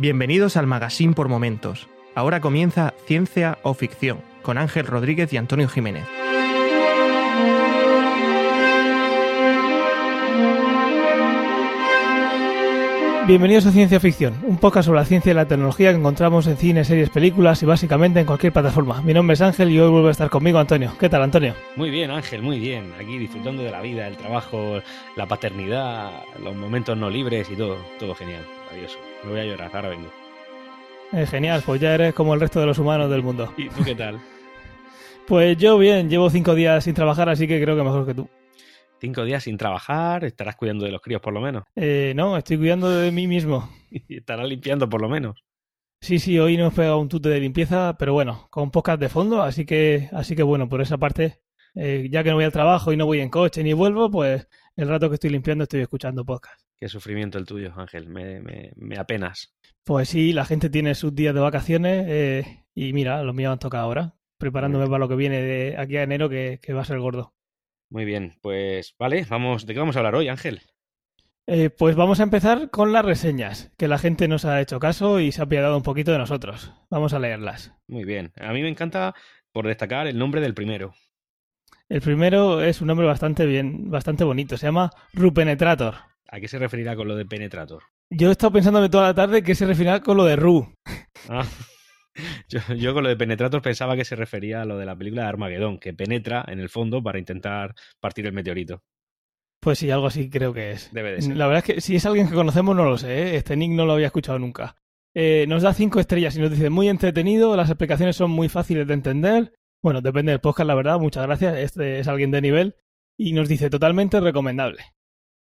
Bienvenidos 0.00 0.56
al 0.56 0.66
Magazine 0.66 1.12
por 1.12 1.28
Momentos. 1.28 1.86
Ahora 2.14 2.40
comienza 2.40 2.94
Ciencia 3.04 3.58
o 3.62 3.74
Ficción 3.74 4.22
con 4.40 4.56
Ángel 4.56 4.86
Rodríguez 4.86 5.30
y 5.34 5.36
Antonio 5.36 5.68
Jiménez. 5.68 6.06
Bienvenidos 13.26 13.66
a 13.66 13.72
Ciencia 13.72 14.00
Ficción, 14.00 14.32
un 14.44 14.56
podcast 14.56 14.86
sobre 14.86 15.00
la 15.00 15.04
ciencia 15.04 15.32
y 15.32 15.34
la 15.34 15.44
tecnología 15.44 15.90
que 15.90 15.98
encontramos 15.98 16.46
en 16.46 16.56
cine, 16.56 16.86
series, 16.86 17.10
películas 17.10 17.62
y 17.62 17.66
básicamente 17.66 18.20
en 18.20 18.26
cualquier 18.26 18.54
plataforma. 18.54 19.02
Mi 19.02 19.12
nombre 19.12 19.34
es 19.34 19.42
Ángel 19.42 19.68
y 19.68 19.78
hoy 19.78 19.90
vuelve 19.90 20.08
a 20.08 20.12
estar 20.12 20.30
conmigo 20.30 20.58
Antonio. 20.58 20.94
¿Qué 20.98 21.10
tal, 21.10 21.22
Antonio? 21.22 21.54
Muy 21.76 21.90
bien, 21.90 22.10
Ángel, 22.10 22.40
muy 22.40 22.58
bien. 22.58 22.94
Aquí 22.98 23.18
disfrutando 23.18 23.62
de 23.62 23.70
la 23.70 23.82
vida, 23.82 24.08
el 24.08 24.16
trabajo, 24.16 24.80
la 25.14 25.26
paternidad, 25.26 26.10
los 26.42 26.56
momentos 26.56 26.96
no 26.96 27.10
libres 27.10 27.50
y 27.50 27.54
todo. 27.54 27.76
Todo 27.98 28.14
genial, 28.14 28.46
maravilloso. 28.64 28.96
Me 29.24 29.30
voy 29.30 29.40
a 29.40 29.44
llorar, 29.44 29.70
ahora 29.74 29.88
vengo. 29.90 30.10
Eh, 31.12 31.26
genial, 31.26 31.62
pues 31.66 31.80
ya 31.80 31.94
eres 31.94 32.14
como 32.14 32.34
el 32.34 32.40
resto 32.40 32.60
de 32.60 32.66
los 32.66 32.78
humanos 32.78 33.10
del 33.10 33.22
mundo. 33.22 33.52
¿Y 33.56 33.68
tú 33.68 33.84
qué 33.84 33.94
tal? 33.94 34.20
Pues 35.26 35.56
yo 35.58 35.78
bien, 35.78 36.10
llevo 36.10 36.28
cinco 36.28 36.56
días 36.56 36.82
sin 36.82 36.94
trabajar, 36.94 37.28
así 37.28 37.46
que 37.46 37.62
creo 37.62 37.76
que 37.76 37.84
mejor 37.84 38.04
que 38.04 38.14
tú. 38.14 38.28
Cinco 39.00 39.24
días 39.24 39.44
sin 39.44 39.56
trabajar, 39.56 40.24
estarás 40.24 40.56
cuidando 40.56 40.84
de 40.84 40.90
los 40.90 41.00
críos 41.00 41.20
por 41.20 41.32
lo 41.32 41.40
menos. 41.40 41.62
Eh, 41.76 42.14
no, 42.16 42.36
estoy 42.36 42.56
cuidando 42.58 42.90
de 42.90 43.12
mí 43.12 43.28
mismo. 43.28 43.70
Y 43.90 44.16
estarás 44.16 44.48
limpiando 44.48 44.88
por 44.88 45.00
lo 45.00 45.08
menos. 45.08 45.44
Sí, 46.00 46.18
sí, 46.18 46.36
hoy 46.40 46.56
nos 46.56 46.74
pega 46.74 46.96
un 46.96 47.08
tute 47.08 47.28
de 47.28 47.38
limpieza, 47.38 47.96
pero 47.96 48.12
bueno, 48.12 48.48
con 48.50 48.72
podcast 48.72 49.00
de 49.00 49.08
fondo, 49.08 49.42
así 49.42 49.64
que, 49.64 50.08
así 50.12 50.34
que 50.34 50.42
bueno, 50.42 50.68
por 50.68 50.80
esa 50.80 50.98
parte, 50.98 51.42
eh, 51.76 52.08
ya 52.10 52.24
que 52.24 52.30
no 52.30 52.36
voy 52.36 52.44
al 52.44 52.52
trabajo 52.52 52.92
y 52.92 52.96
no 52.96 53.06
voy 53.06 53.20
en 53.20 53.28
coche 53.28 53.62
ni 53.62 53.72
vuelvo, 53.72 54.10
pues 54.10 54.48
el 54.74 54.88
rato 54.88 55.08
que 55.08 55.14
estoy 55.14 55.30
limpiando 55.30 55.64
estoy 55.64 55.80
escuchando 55.80 56.24
podcast. 56.24 56.69
Qué 56.80 56.88
sufrimiento 56.88 57.36
el 57.36 57.44
tuyo, 57.44 57.74
Ángel. 57.76 58.08
Me, 58.08 58.40
me, 58.40 58.72
me 58.76 58.96
apenas. 58.96 59.54
Pues 59.84 60.08
sí, 60.08 60.32
la 60.32 60.46
gente 60.46 60.70
tiene 60.70 60.94
sus 60.94 61.14
días 61.14 61.34
de 61.34 61.40
vacaciones 61.40 62.06
eh, 62.08 62.64
y 62.74 62.94
mira, 62.94 63.22
los 63.22 63.34
míos 63.34 63.52
han 63.52 63.58
tocado 63.58 63.84
ahora, 63.84 64.14
preparándome 64.38 64.86
para 64.86 64.98
lo 64.98 65.08
que 65.08 65.16
viene 65.16 65.42
de 65.42 65.76
aquí 65.76 65.98
a 65.98 66.04
enero, 66.04 66.30
que, 66.30 66.58
que 66.62 66.72
va 66.72 66.80
a 66.80 66.86
ser 66.86 66.98
gordo. 66.98 67.34
Muy 67.90 68.06
bien, 68.06 68.34
pues 68.40 68.94
vale, 68.98 69.26
vamos, 69.28 69.66
¿de 69.66 69.74
qué 69.74 69.80
vamos 69.80 69.96
a 69.96 69.98
hablar 69.98 70.14
hoy, 70.14 70.28
Ángel? 70.28 70.62
Eh, 71.46 71.68
pues 71.68 71.96
vamos 71.96 72.20
a 72.20 72.22
empezar 72.22 72.70
con 72.70 72.92
las 72.92 73.04
reseñas, 73.04 73.72
que 73.76 73.88
la 73.88 73.98
gente 73.98 74.28
nos 74.28 74.44
ha 74.44 74.60
hecho 74.60 74.78
caso 74.78 75.20
y 75.20 75.32
se 75.32 75.40
ha 75.40 75.44
apiadado 75.44 75.76
un 75.76 75.82
poquito 75.82 76.12
de 76.12 76.18
nosotros. 76.18 76.72
Vamos 76.88 77.12
a 77.12 77.18
leerlas. 77.18 77.74
Muy 77.88 78.04
bien. 78.04 78.32
A 78.36 78.52
mí 78.52 78.62
me 78.62 78.68
encanta, 78.68 79.14
por 79.52 79.66
destacar, 79.66 80.06
el 80.06 80.16
nombre 80.16 80.40
del 80.40 80.54
primero. 80.54 80.94
El 81.88 82.00
primero 82.00 82.62
es 82.62 82.80
un 82.80 82.86
nombre 82.86 83.06
bastante 83.06 83.46
bien, 83.46 83.90
bastante 83.90 84.22
bonito. 84.22 84.56
Se 84.56 84.66
llama 84.66 84.90
Rupenetrator. 85.12 86.09
¿A 86.32 86.38
qué 86.38 86.46
se 86.46 86.58
referirá 86.58 86.94
con 86.94 87.08
lo 87.08 87.16
de 87.16 87.26
Penetrator? 87.26 87.82
Yo 88.08 88.28
he 88.28 88.32
estado 88.32 88.52
pensándome 88.52 88.88
toda 88.88 89.08
la 89.08 89.14
tarde 89.14 89.42
que 89.42 89.54
se 89.54 89.66
referirá 89.66 90.00
con 90.00 90.16
lo 90.16 90.24
de 90.24 90.36
Ru. 90.36 90.72
Ah, 91.28 91.44
yo, 92.48 92.60
yo 92.74 92.94
con 92.94 93.02
lo 93.02 93.08
de 93.08 93.16
Penetrator 93.16 93.60
pensaba 93.60 93.96
que 93.96 94.04
se 94.04 94.14
refería 94.14 94.62
a 94.62 94.64
lo 94.64 94.78
de 94.78 94.86
la 94.86 94.96
película 94.96 95.22
de 95.22 95.28
Armagedón, 95.28 95.78
que 95.78 95.92
penetra 95.92 96.44
en 96.46 96.60
el 96.60 96.68
fondo 96.68 97.02
para 97.02 97.18
intentar 97.18 97.74
partir 98.00 98.26
el 98.26 98.32
meteorito. 98.32 98.82
Pues 99.60 99.78
sí, 99.78 99.90
algo 99.90 100.06
así 100.06 100.30
creo 100.30 100.54
que 100.54 100.70
es. 100.70 100.92
Debe 100.92 101.12
de 101.12 101.22
ser. 101.22 101.36
La 101.36 101.46
verdad 101.46 101.64
es 101.66 101.74
que 101.74 101.80
si 101.80 101.96
es 101.96 102.06
alguien 102.06 102.28
que 102.28 102.34
conocemos 102.34 102.76
no 102.76 102.84
lo 102.84 102.96
sé, 102.96 103.12
¿eh? 103.12 103.36
este 103.36 103.56
nick 103.56 103.72
no 103.72 103.84
lo 103.84 103.92
había 103.92 104.06
escuchado 104.06 104.38
nunca. 104.38 104.76
Eh, 105.14 105.46
nos 105.48 105.62
da 105.62 105.74
cinco 105.74 105.98
estrellas 105.98 106.36
y 106.36 106.40
nos 106.40 106.52
dice 106.52 106.70
muy 106.70 106.88
entretenido, 106.88 107.56
las 107.56 107.68
explicaciones 107.68 108.14
son 108.14 108.30
muy 108.30 108.48
fáciles 108.48 108.86
de 108.86 108.94
entender. 108.94 109.52
Bueno, 109.82 110.00
depende 110.00 110.30
del 110.30 110.40
podcast, 110.40 110.68
la 110.68 110.74
verdad, 110.74 111.00
muchas 111.00 111.26
gracias, 111.26 111.56
este 111.58 111.98
es 111.98 112.08
alguien 112.08 112.30
de 112.30 112.40
nivel. 112.40 112.76
Y 113.18 113.32
nos 113.32 113.48
dice 113.48 113.68
totalmente 113.68 114.20
recomendable. 114.20 114.82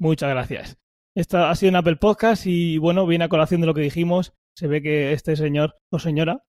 Muchas 0.01 0.31
gracias. 0.31 0.79
Esta 1.17 1.51
ha 1.51 1.55
sido 1.55 1.71
en 1.71 1.77
Apple 1.77 1.97
Podcast 1.97 2.47
y 2.47 2.79
bueno, 2.79 3.07
viene 3.07 3.25
a 3.25 3.29
colación 3.29 3.61
de 3.61 3.67
lo 3.67 3.75
que 3.75 3.81
dijimos. 3.81 4.33
Se 4.57 4.67
ve 4.69 4.83
que 4.83 5.13
este 5.13 5.37
señor 5.37 5.77
o 5.91 5.99
señora 5.99 6.45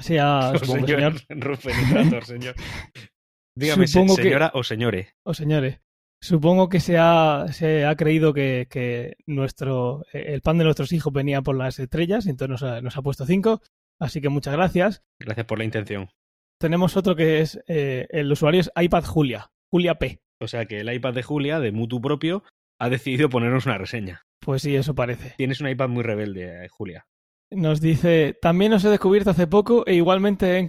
sea 0.00 0.50
O 0.54 0.58
supongo 0.58 0.86
que 0.86 0.92
señor. 2.24 2.54
Dígame, 3.56 3.86
se- 3.86 3.92
Supongo 3.92 4.16
que- 4.16 4.22
señora 4.22 4.50
o 4.54 4.62
señore. 4.62 5.14
o 5.24 5.34
señores. 5.34 5.80
Supongo 6.20 6.68
que 6.68 6.80
se 6.80 6.96
ha, 6.98 7.46
se 7.52 7.84
ha 7.84 7.94
creído 7.94 8.32
que, 8.34 8.66
que 8.68 9.16
nuestro, 9.26 10.04
el 10.12 10.40
pan 10.40 10.58
de 10.58 10.64
nuestros 10.64 10.92
hijos 10.92 11.12
venía 11.12 11.42
por 11.42 11.56
las 11.56 11.78
estrellas 11.78 12.26
y 12.26 12.30
entonces 12.30 12.50
nos 12.50 12.62
ha, 12.64 12.80
nos 12.80 12.96
ha 12.96 13.02
puesto 13.02 13.24
cinco. 13.24 13.62
Así 14.00 14.20
que 14.20 14.28
muchas 14.28 14.54
gracias. 14.54 15.02
Gracias 15.20 15.46
por 15.46 15.58
la 15.58 15.64
intención. 15.64 16.10
Tenemos 16.60 16.96
otro 16.96 17.14
que 17.14 17.40
es, 17.40 17.60
eh, 17.68 18.08
el 18.10 18.32
usuario 18.32 18.60
es 18.60 18.70
iPad 18.74 19.04
Julia, 19.04 19.52
Julia 19.72 19.94
P. 19.96 20.20
O 20.40 20.48
sea 20.48 20.66
que 20.66 20.80
el 20.80 20.92
iPad 20.92 21.14
de 21.14 21.22
Julia, 21.22 21.60
de 21.60 21.70
mutu 21.70 22.00
propio, 22.00 22.42
ha 22.78 22.88
decidido 22.88 23.28
ponernos 23.28 23.66
una 23.66 23.78
reseña. 23.78 24.22
Pues 24.40 24.62
sí, 24.62 24.76
eso 24.76 24.94
parece. 24.94 25.34
Tienes 25.36 25.60
un 25.60 25.68
iPad 25.68 25.88
muy 25.88 26.02
rebelde, 26.02 26.64
eh, 26.64 26.68
Julia. 26.68 27.06
Nos 27.50 27.80
dice, 27.80 28.36
también 28.40 28.74
os 28.74 28.84
he 28.84 28.90
descubierto 28.90 29.30
hace 29.30 29.46
poco 29.46 29.86
e 29.86 29.94
igualmente 29.94 30.58
he, 30.58 30.66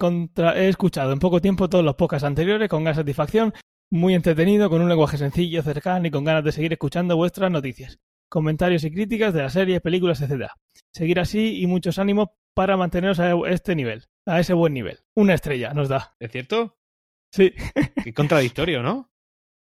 he 0.56 0.69
escuchado 0.69 1.12
en 1.12 1.19
poco 1.19 1.42
tiempo 1.42 1.69
todos 1.69 1.84
los 1.84 1.96
podcasts 1.96 2.25
anteriores 2.25 2.69
con 2.69 2.84
gran 2.84 2.96
satisfacción, 2.96 3.53
muy 3.92 4.14
entretenido, 4.14 4.69
con 4.69 4.81
un 4.81 4.88
lenguaje 4.88 5.18
sencillo, 5.18 5.62
cercano 5.62 6.08
y 6.08 6.12
con 6.12 6.24
ganas 6.24 6.44
de 6.44 6.53
seguir 6.53 6.72
escuchando 6.72 7.18
vuestras 7.18 7.52
noticias, 7.52 8.00
comentarios 8.30 8.84
y 8.86 8.92
críticas 8.92 9.34
de 9.34 9.42
las 9.42 9.53
series, 9.53 9.81
películas, 9.81 10.22
etc. 10.22 10.52
Seguir 10.94 11.19
así 11.19 11.62
y 11.62 11.68
muchos 11.68 12.00
ánimos 12.00 12.30
para 12.53 12.78
manteneros 12.78 13.19
a 13.19 13.34
este 13.50 13.75
nivel, 13.75 14.06
a 14.25 14.40
ese 14.40 14.53
buen 14.53 14.74
nivel. 14.74 15.00
Una 15.16 15.34
estrella 15.34 15.74
nos 15.74 15.90
da. 15.90 16.16
¿Es 16.19 16.31
cierto? 16.31 16.78
Sí, 17.31 17.53
Qué 18.03 18.14
contradictorio, 18.14 18.81
¿no? 18.81 19.12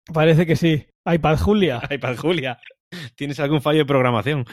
parece 0.13 0.45
que 0.45 0.55
sí. 0.55 0.85
iPad 1.05 1.37
Julia, 1.39 1.81
iPad 1.89 2.17
Julia. 2.17 2.59
¿Tienes 3.15 3.39
algún 3.39 3.61
fallo 3.61 3.79
de 3.79 3.85
programación? 3.85 4.45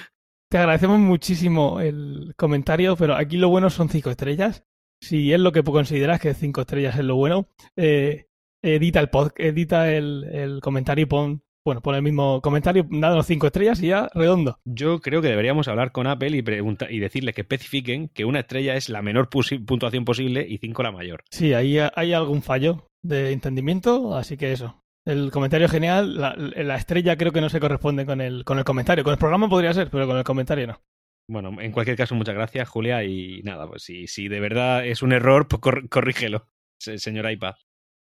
te 0.50 0.58
agradecemos 0.58 0.98
muchísimo 0.98 1.80
el 1.80 2.32
comentario, 2.36 2.96
pero 2.96 3.14
aquí 3.14 3.36
lo 3.36 3.48
bueno 3.50 3.70
son 3.70 3.88
cinco 3.88 4.10
estrellas. 4.10 4.64
Si 5.00 5.32
es 5.32 5.38
lo 5.38 5.52
que 5.52 5.62
consideras 5.62 6.20
que 6.20 6.34
cinco 6.34 6.62
estrellas 6.62 6.98
es 6.98 7.04
lo 7.04 7.14
bueno, 7.14 7.46
eh, 7.76 8.26
edita 8.62 8.98
el 8.98 9.10
pod, 9.10 9.30
edita 9.36 9.92
el, 9.92 10.24
el 10.24 10.60
comentario 10.60 11.04
y 11.04 11.06
pon, 11.06 11.42
bueno, 11.64 11.80
pon 11.82 11.94
el 11.94 12.02
mismo 12.02 12.40
comentario, 12.42 12.82
dándonos 12.90 13.26
cinco 13.26 13.46
estrellas 13.46 13.80
y 13.80 13.88
ya 13.88 14.08
redondo. 14.12 14.58
Yo 14.64 15.00
creo 15.00 15.22
que 15.22 15.28
deberíamos 15.28 15.68
hablar 15.68 15.92
con 15.92 16.08
Apple 16.08 16.36
y, 16.36 16.42
pregunta- 16.42 16.90
y 16.90 16.98
decirles 16.98 17.34
que 17.36 17.42
especifiquen 17.42 18.08
que 18.08 18.24
una 18.24 18.40
estrella 18.40 18.74
es 18.74 18.88
la 18.88 19.02
menor 19.02 19.28
puntuación 19.30 20.04
posible 20.04 20.44
y 20.48 20.58
cinco 20.58 20.82
la 20.82 20.90
mayor. 20.90 21.22
Sí, 21.30 21.54
ahí 21.54 21.78
hay 21.78 22.12
algún 22.12 22.42
fallo 22.42 22.88
de 23.04 23.30
entendimiento, 23.30 24.16
así 24.16 24.36
que 24.36 24.50
eso. 24.52 24.82
El 25.10 25.30
comentario 25.30 25.68
genial, 25.68 26.16
la, 26.16 26.34
la 26.36 26.76
estrella 26.76 27.16
creo 27.16 27.32
que 27.32 27.40
no 27.40 27.48
se 27.48 27.60
corresponde 27.60 28.06
con 28.06 28.20
el, 28.20 28.44
con 28.44 28.58
el 28.58 28.64
comentario. 28.64 29.04
Con 29.04 29.12
el 29.12 29.18
programa 29.18 29.48
podría 29.48 29.72
ser, 29.72 29.90
pero 29.90 30.06
con 30.06 30.16
el 30.16 30.24
comentario 30.24 30.66
no. 30.66 30.80
Bueno, 31.28 31.60
en 31.60 31.72
cualquier 31.72 31.96
caso, 31.96 32.14
muchas 32.14 32.34
gracias, 32.34 32.68
Julia. 32.68 33.04
Y 33.04 33.40
nada, 33.42 33.66
pues 33.68 33.82
si, 33.82 34.06
si 34.06 34.28
de 34.28 34.40
verdad 34.40 34.84
es 34.86 35.02
un 35.02 35.12
error, 35.12 35.46
pues 35.48 35.60
cor- 35.60 35.88
corrígelo, 35.88 36.46
se- 36.80 36.98
señor 36.98 37.30
iPad. 37.30 37.54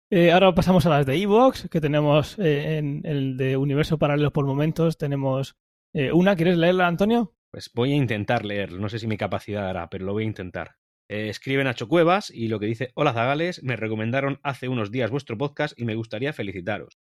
Eh, 0.09 0.31
ahora 0.31 0.53
pasamos 0.56 0.85
a 0.85 0.90
las 0.90 1.06
de 1.06 1.16
Evox, 1.22 1.68
que 1.69 1.81
tenemos 1.81 2.40
eh, 2.40 2.78
en 2.78 3.01
el 3.06 3.35
de 3.35 3.57
Universo 3.57 3.97
Paralelo 3.97 4.31
por 4.31 4.45
momentos. 4.45 4.97
Tenemos 4.97 5.57
eh, 5.94 6.12
una, 6.13 6.35
¿quieres 6.35 6.57
leerla, 6.57 6.88
Antonio? 6.88 7.34
Pues 7.51 7.69
voy 7.74 7.91
a 7.91 7.95
intentar 7.95 8.45
leerlo. 8.45 8.79
No 8.79 8.88
sé 8.89 9.00
si 9.00 9.07
mi 9.07 9.18
capacidad 9.18 9.63
dará, 9.63 9.89
pero 9.89 10.06
lo 10.06 10.13
voy 10.13 10.24
a 10.24 10.28
intentar. 10.28 10.75
Eh, 11.09 11.29
escribe 11.29 11.63
Nacho 11.63 11.88
Cuevas 11.88 12.29
y 12.29 12.47
lo 12.47 12.59
que 12.59 12.66
dice: 12.66 12.91
Hola 12.95 13.13
Zagales, 13.13 13.63
me 13.63 13.75
recomendaron 13.75 14.40
hace 14.44 14.68
unos 14.68 14.91
días 14.91 15.09
vuestro 15.09 15.38
podcast 15.38 15.79
y 15.79 15.85
me 15.85 15.95
gustaría 15.95 16.34
felicitaros. 16.34 16.97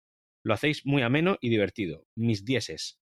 Lo 0.45 0.53
hacéis 0.53 0.85
muy 0.85 1.01
ameno 1.01 1.37
y 1.39 1.49
divertido. 1.49 2.05
Mis 2.17 2.43
dieces. 2.43 2.99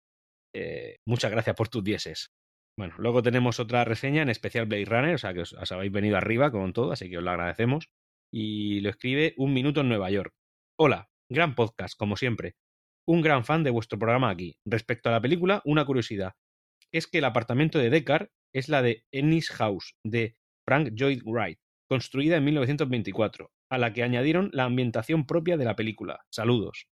Eh, 0.55 0.97
muchas 1.05 1.31
gracias 1.31 1.55
por 1.55 1.67
tus 1.67 1.83
dieces. 1.83 2.31
Bueno, 2.77 2.95
luego 2.97 3.21
tenemos 3.21 3.59
otra 3.59 3.83
reseña, 3.83 4.21
en 4.21 4.29
especial 4.29 4.65
Blade 4.65 4.85
Runner, 4.85 5.15
o 5.15 5.17
sea 5.17 5.33
que 5.33 5.41
os, 5.41 5.71
habéis 5.71 5.91
venido 5.91 6.17
arriba 6.17 6.51
con 6.51 6.73
todo, 6.73 6.91
así 6.91 7.09
que 7.09 7.17
os 7.17 7.23
lo 7.23 7.31
agradecemos. 7.31 7.89
Y 8.33 8.81
lo 8.81 8.89
escribe 8.89 9.33
Un 9.37 9.53
Minuto 9.53 9.81
en 9.81 9.89
Nueva 9.89 10.11
York. 10.11 10.33
Hola, 10.77 11.09
gran 11.29 11.55
podcast, 11.55 11.97
como 11.97 12.15
siempre. 12.15 12.55
Un 13.07 13.21
gran 13.21 13.45
fan 13.45 13.63
de 13.63 13.69
vuestro 13.69 13.99
programa 13.99 14.29
aquí. 14.29 14.57
Respecto 14.65 15.09
a 15.09 15.13
la 15.13 15.21
película, 15.21 15.61
una 15.65 15.85
curiosidad. 15.85 16.33
Es 16.93 17.07
que 17.07 17.19
el 17.19 17.25
apartamento 17.25 17.79
de 17.79 17.89
Deckard 17.89 18.29
es 18.53 18.69
la 18.69 18.81
de 18.81 19.03
Ennis 19.13 19.49
House, 19.51 19.95
de 20.05 20.37
Frank 20.65 20.89
Lloyd 20.93 21.21
Wright, 21.25 21.59
construida 21.87 22.37
en 22.37 22.45
1924, 22.45 23.51
a 23.69 23.77
la 23.77 23.93
que 23.93 24.03
añadieron 24.03 24.49
la 24.53 24.65
ambientación 24.65 25.25
propia 25.25 25.57
de 25.57 25.65
la 25.65 25.75
película. 25.75 26.25
Saludos. 26.31 26.87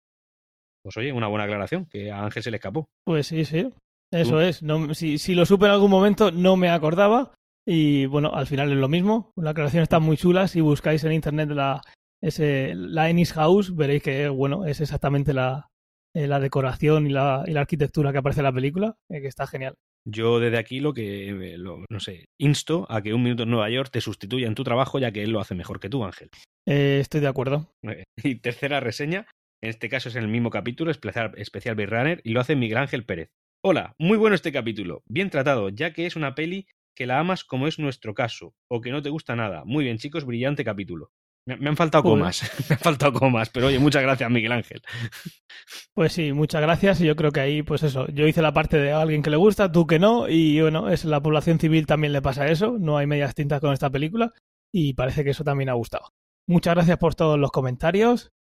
Pues 0.83 0.98
oye, 0.98 1.12
una 1.12 1.27
buena 1.27 1.44
aclaración, 1.44 1.86
que 1.86 2.12
a 2.12 2.24
Ángel 2.24 2.44
se 2.44 2.51
le 2.51 2.57
escapó. 2.57 2.89
Pues 3.06 3.27
sí, 3.27 3.45
sí. 3.45 3.71
Eso 4.12 4.42
es. 4.42 4.63
No, 4.63 4.94
si, 4.94 5.18
si 5.18 5.36
lo 5.36 5.45
supe 5.45 5.66
en 5.66 5.71
algún 5.71 5.92
momento, 5.92 6.31
no 6.31 6.56
me 6.56 6.69
acordaba. 6.69 7.33
Y 7.66 8.07
bueno, 8.07 8.31
al 8.33 8.48
final 8.48 8.71
es 8.71 8.77
lo 8.77 8.88
mismo. 8.88 9.31
La 9.36 9.51
aclaración 9.51 9.83
está 9.83 10.00
muy 10.00 10.18
chula. 10.18 10.48
Si 10.48 10.62
buscáis 10.62 11.04
en 11.04 11.12
internet 11.12 11.50
la, 11.50 11.81
ese, 12.21 12.74
la 12.74 13.10
Ennis 13.10 13.33
House, 13.33 13.75
veréis 13.75 14.01
que 14.01 14.27
bueno, 14.30 14.66
es 14.66 14.81
exactamente 14.81 15.33
la, 15.33 15.69
eh, 16.16 16.27
la 16.27 16.39
decoración 16.39 17.06
y 17.06 17.12
la, 17.12 17.44
y 17.45 17.51
la 17.51 17.62
arquitectura 17.62 18.12
que 18.12 18.18
aparece 18.18 18.39
en 18.39 18.45
la 18.45 18.54
película, 18.54 18.95
eh, 19.10 19.21
que 19.21 19.27
está 19.27 19.45
genial. 19.45 19.75
Yo 20.12 20.40
desde 20.40 20.58
aquí 20.58 20.80
lo 20.80 20.94
que, 20.94 21.30
eh, 21.30 21.58
lo- 21.58 21.86
no 21.90 22.00
sé, 22.00 22.26
insto 22.40 22.86
a 22.90 23.02
que 23.02 23.14
un 23.14 23.24
minuto 23.24 23.44
en 23.44 23.50
Nueva 23.52 23.70
York 23.70 23.90
te 23.92 24.02
sustituya 24.02 24.48
en 24.48 24.56
tu 24.56 24.64
trabajo, 24.64 25.00
ya 25.00 25.12
que 25.12 25.24
él 25.24 25.32
lo 25.32 25.40
hace 25.40 25.56
mejor 25.56 25.80
que 25.80 25.90
tú, 25.90 26.04
Ángel. 26.04 26.30
Eh, 26.68 27.00
estoy 27.02 27.22
de 27.22 27.28
acuerdo. 27.28 27.68
Eh, 27.84 28.04
Y 28.24 28.36
tercera 28.36 28.80
reseña, 28.80 29.28
en 29.62 29.70
este 29.70 29.90
caso 29.90 30.10
es 30.10 30.16
en 30.16 30.24
el 30.24 30.30
mismo 30.30 30.50
capítulo, 30.50 30.92
especial, 30.92 31.34
especial 31.38 31.76
Blade 31.76 31.90
Runner, 31.90 32.22
y 32.24 32.32
lo 32.32 32.40
hace 32.42 32.56
Miguel 32.56 32.78
Ángel 32.78 33.06
Pérez. 33.06 33.30
Hola, 33.64 33.94
muy 34.00 34.18
bueno 34.18 34.36
este 34.36 34.52
capítulo, 34.54 35.02
bien 35.10 35.30
tratado, 35.30 35.70
ya 35.70 35.92
que 35.94 36.06
es 36.06 36.16
una 36.16 36.34
peli 36.34 36.68
que 36.96 37.06
la 37.06 37.20
amas 37.20 37.44
como 37.44 37.68
es 37.68 37.78
nuestro 37.80 38.14
caso, 38.14 38.54
o 38.70 38.82
que 38.82 38.92
no 38.92 39.02
te 39.02 39.10
gusta 39.10 39.36
nada. 39.36 39.64
Muy 39.66 39.84
bien, 39.86 39.98
chicos, 39.98 40.26
brillante 40.26 40.64
capítulo. 40.64 41.12
Me, 41.50 41.57
me 41.57 41.69
han 41.69 41.75
faltado 41.75 42.04
comas, 42.04 42.44
me 42.69 42.75
han 42.75 42.80
faltado 42.80 43.13
comas, 43.13 43.50
pero 43.50 43.68
oye, 43.68 43.80
muchas 43.80 44.04
gracias, 44.04 44.30
Miguel 44.30 44.51
Ángel. 44.51 44.81
Pues 45.94 46.13
sí, 46.13 46.34
muchas 46.34 46.62
gracias. 46.62 47.00
Y 47.01 47.06
yo 47.06 47.16
creo 47.16 47.31
que 47.31 47.42
ahí, 47.42 47.62
pues 47.62 47.84
eso, 47.84 48.07
yo 48.07 48.25
hice 48.25 48.42
la 48.42 48.54
parte 48.54 48.78
de 48.78 48.92
alguien 48.92 49.22
que 49.22 49.30
le 49.30 49.38
gusta, 49.38 49.72
tú 49.72 49.86
que 49.86 50.00
no. 50.00 50.28
Y 50.28 50.60
bueno, 50.62 50.90
es 50.90 51.06
la 51.06 51.22
población 51.22 51.60
civil 51.60 51.86
también 51.86 52.12
le 52.13 52.24
pasa 52.24 52.48
eso. 52.48 52.78
No 52.80 52.98
hay 52.98 53.06
medias 53.06 53.36
tintas 53.36 53.60
con 53.60 53.74
esta 53.74 53.90
película. 53.90 54.34
Y 54.74 54.94
parece 54.94 55.24
que 55.24 55.31
eso 55.31 55.44
también 55.44 55.69
ha 55.69 55.74
gustado. 55.74 56.10
Muchas 56.48 56.74
gracias 56.74 56.98
por 56.98 57.13
todos 57.13 57.38
los 57.38 57.52
comentarios. 57.52 58.31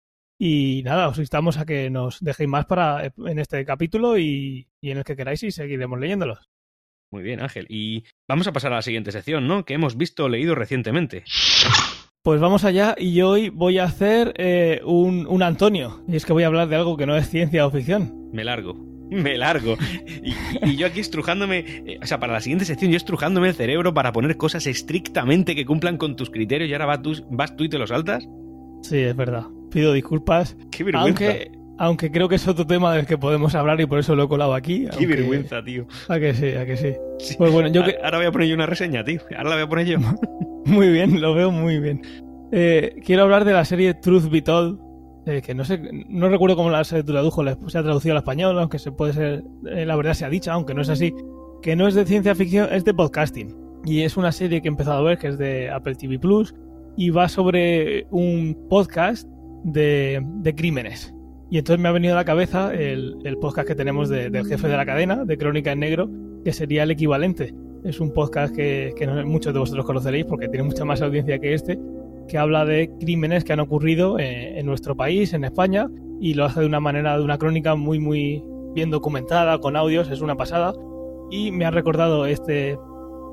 Y 0.40 0.82
nada, 0.84 1.08
os 1.08 1.18
instamos 1.18 1.58
a 1.58 1.66
que 1.66 1.90
nos 1.90 2.20
dejéis 2.20 2.48
más 2.48 2.64
para 2.64 3.12
en 3.26 3.38
este 3.38 3.62
capítulo 3.66 4.16
y, 4.16 4.68
y 4.80 4.90
en 4.90 4.98
el 4.98 5.04
que 5.04 5.16
queráis 5.16 5.42
y 5.42 5.50
seguiremos 5.50 5.98
leyéndolos. 5.98 6.48
Muy 7.10 7.22
bien, 7.22 7.40
Ángel. 7.40 7.66
Y 7.68 8.04
vamos 8.28 8.46
a 8.46 8.52
pasar 8.52 8.72
a 8.72 8.76
la 8.76 8.82
siguiente 8.82 9.12
sección, 9.12 9.48
¿no? 9.48 9.64
Que 9.64 9.74
hemos 9.74 9.96
visto 9.96 10.24
o 10.24 10.28
leído 10.28 10.54
recientemente. 10.54 11.24
Pues 12.24 12.40
vamos 12.40 12.64
allá 12.64 12.94
y 12.98 13.20
hoy 13.22 13.48
voy 13.48 13.78
a 13.78 13.84
hacer 13.84 14.34
eh, 14.36 14.80
un, 14.84 15.26
un 15.28 15.42
Antonio. 15.42 16.02
Y 16.08 16.16
es 16.16 16.26
que 16.26 16.32
voy 16.32 16.42
a 16.42 16.48
hablar 16.48 16.68
de 16.68 16.76
algo 16.76 16.96
que 16.96 17.06
no 17.06 17.16
es 17.16 17.28
ciencia 17.30 17.66
o 17.66 17.70
ficción. 17.70 18.28
Me 18.32 18.44
largo. 18.44 18.74
Me 19.10 19.38
largo. 19.38 19.76
Y, 20.22 20.34
y 20.68 20.76
yo 20.76 20.86
aquí 20.88 21.00
estrujándome, 21.00 21.64
eh, 21.86 21.98
o 22.02 22.06
sea, 22.06 22.18
para 22.20 22.32
la 22.34 22.40
siguiente 22.40 22.64
sección, 22.66 22.90
yo 22.90 22.96
estrujándome 22.96 23.48
el 23.48 23.54
cerebro 23.54 23.94
para 23.94 24.12
poner 24.12 24.36
cosas 24.36 24.66
estrictamente 24.66 25.54
que 25.54 25.64
cumplan 25.64 25.96
con 25.96 26.16
tus 26.16 26.28
criterios 26.28 26.68
y 26.68 26.72
ahora 26.74 26.86
vas 26.86 27.02
tú, 27.02 27.12
vas 27.30 27.56
tú 27.56 27.64
y 27.64 27.68
te 27.70 27.78
lo 27.78 27.86
saltas. 27.86 28.28
Sí, 28.82 28.98
es 28.98 29.16
verdad. 29.16 29.44
Pido 29.70 29.92
disculpas. 29.92 30.56
Qué 30.70 30.84
vergüenza. 30.84 31.06
Aunque, 31.24 31.50
aunque 31.78 32.10
creo 32.10 32.28
que 32.28 32.34
es 32.34 32.46
otro 32.48 32.66
tema 32.66 32.94
del 32.94 33.06
que 33.06 33.16
podemos 33.16 33.54
hablar 33.54 33.80
y 33.80 33.86
por 33.86 34.00
eso 34.00 34.14
lo 34.14 34.24
he 34.24 34.28
colado 34.28 34.54
aquí. 34.54 34.80
Qué 34.82 34.88
aunque- 34.90 35.06
vergüenza, 35.06 35.62
tío. 35.64 35.86
A 36.08 36.18
que 36.18 36.34
sí, 36.34 36.48
a 36.48 36.66
que 36.66 36.76
sí. 36.76 36.92
Sí. 37.20 37.34
Pues 37.38 37.50
bueno, 37.52 37.68
yo 37.70 37.84
que... 37.84 37.96
Ahora 38.04 38.18
voy 38.18 38.26
a 38.26 38.32
poner 38.32 38.48
yo 38.48 38.54
una 38.56 38.66
reseña, 38.66 39.02
tío. 39.04 39.20
Ahora 39.36 39.50
la 39.50 39.54
voy 39.56 39.64
a 39.64 39.68
poner 39.68 39.86
yo. 39.86 39.98
Muy 40.68 40.88
bien, 40.90 41.20
lo 41.20 41.34
veo 41.34 41.50
muy 41.50 41.78
bien. 41.80 42.02
Eh, 42.52 42.96
quiero 43.04 43.22
hablar 43.24 43.44
de 43.44 43.52
la 43.52 43.64
serie 43.64 43.94
Truth 43.94 44.30
Be 44.30 44.42
Told, 44.42 44.78
eh, 45.26 45.42
que 45.42 45.54
no 45.54 45.64
sé, 45.64 45.80
no 46.08 46.28
recuerdo 46.28 46.56
cómo 46.56 46.70
la 46.70 46.84
se 46.84 47.02
tradujo, 47.02 47.42
la- 47.42 47.58
se 47.66 47.78
ha 47.78 47.82
traducido 47.82 48.14
al 48.14 48.18
español, 48.18 48.58
aunque 48.58 48.78
se 48.78 48.92
puede 48.92 49.12
ser, 49.12 49.44
eh, 49.70 49.84
la 49.84 49.96
verdad 49.96 50.14
se 50.14 50.24
ha 50.24 50.30
dicho, 50.30 50.50
aunque 50.52 50.74
no 50.74 50.82
es 50.82 50.88
así, 50.88 51.12
que 51.62 51.76
no 51.76 51.86
es 51.88 51.94
de 51.94 52.06
ciencia 52.06 52.34
ficción, 52.34 52.68
es 52.72 52.84
de 52.84 52.94
podcasting. 52.94 53.54
Y 53.84 54.02
es 54.02 54.16
una 54.16 54.32
serie 54.32 54.60
que 54.60 54.68
he 54.68 54.70
empezado 54.70 54.98
a 54.98 55.02
ver, 55.02 55.18
que 55.18 55.28
es 55.28 55.38
de 55.38 55.70
Apple 55.70 55.94
TV 55.94 56.18
Plus, 56.18 56.54
y 56.96 57.10
va 57.10 57.28
sobre 57.28 58.06
un 58.10 58.56
podcast 58.68 59.28
de, 59.64 60.22
crímenes. 60.56 61.14
Y 61.50 61.58
entonces 61.58 61.80
me 61.82 61.88
ha 61.88 61.92
venido 61.92 62.14
a 62.14 62.16
la 62.16 62.24
cabeza 62.24 62.74
el, 62.74 63.16
el 63.24 63.36
podcast 63.38 63.68
que 63.68 63.74
tenemos 63.74 64.08
de- 64.08 64.30
del 64.30 64.46
jefe 64.46 64.68
de 64.68 64.76
la 64.76 64.84
cadena, 64.84 65.24
de 65.24 65.38
Crónica 65.38 65.72
en 65.72 65.80
Negro, 65.80 66.10
que 66.44 66.52
sería 66.52 66.82
el 66.82 66.90
equivalente. 66.90 67.54
Es 67.84 68.00
un 68.00 68.12
podcast 68.12 68.54
que, 68.54 68.92
que 68.96 69.06
muchos 69.06 69.52
de 69.52 69.60
vosotros 69.60 69.84
conoceréis 69.84 70.26
porque 70.26 70.48
tiene 70.48 70.64
mucha 70.64 70.84
más 70.84 71.00
audiencia 71.00 71.38
que 71.38 71.54
este, 71.54 71.78
que 72.28 72.38
habla 72.38 72.64
de 72.64 72.90
crímenes 73.00 73.42
que 73.42 73.52
han 73.52 73.60
ocurrido 73.60 74.18
eh, 74.18 74.58
en 74.58 74.66
nuestro 74.66 74.96
país, 74.96 75.32
en 75.32 75.44
España, 75.44 75.88
y 76.20 76.34
lo 76.34 76.44
hace 76.44 76.60
de 76.60 76.66
una 76.66 76.80
manera, 76.80 77.16
de 77.16 77.24
una 77.24 77.38
crónica 77.38 77.74
muy, 77.74 77.98
muy 77.98 78.44
bien 78.74 78.90
documentada, 78.90 79.58
con 79.58 79.76
audios, 79.76 80.10
es 80.10 80.20
una 80.20 80.36
pasada. 80.36 80.74
Y 81.30 81.50
me 81.50 81.64
ha 81.64 81.70
recordado 81.70 82.26
este, 82.26 82.78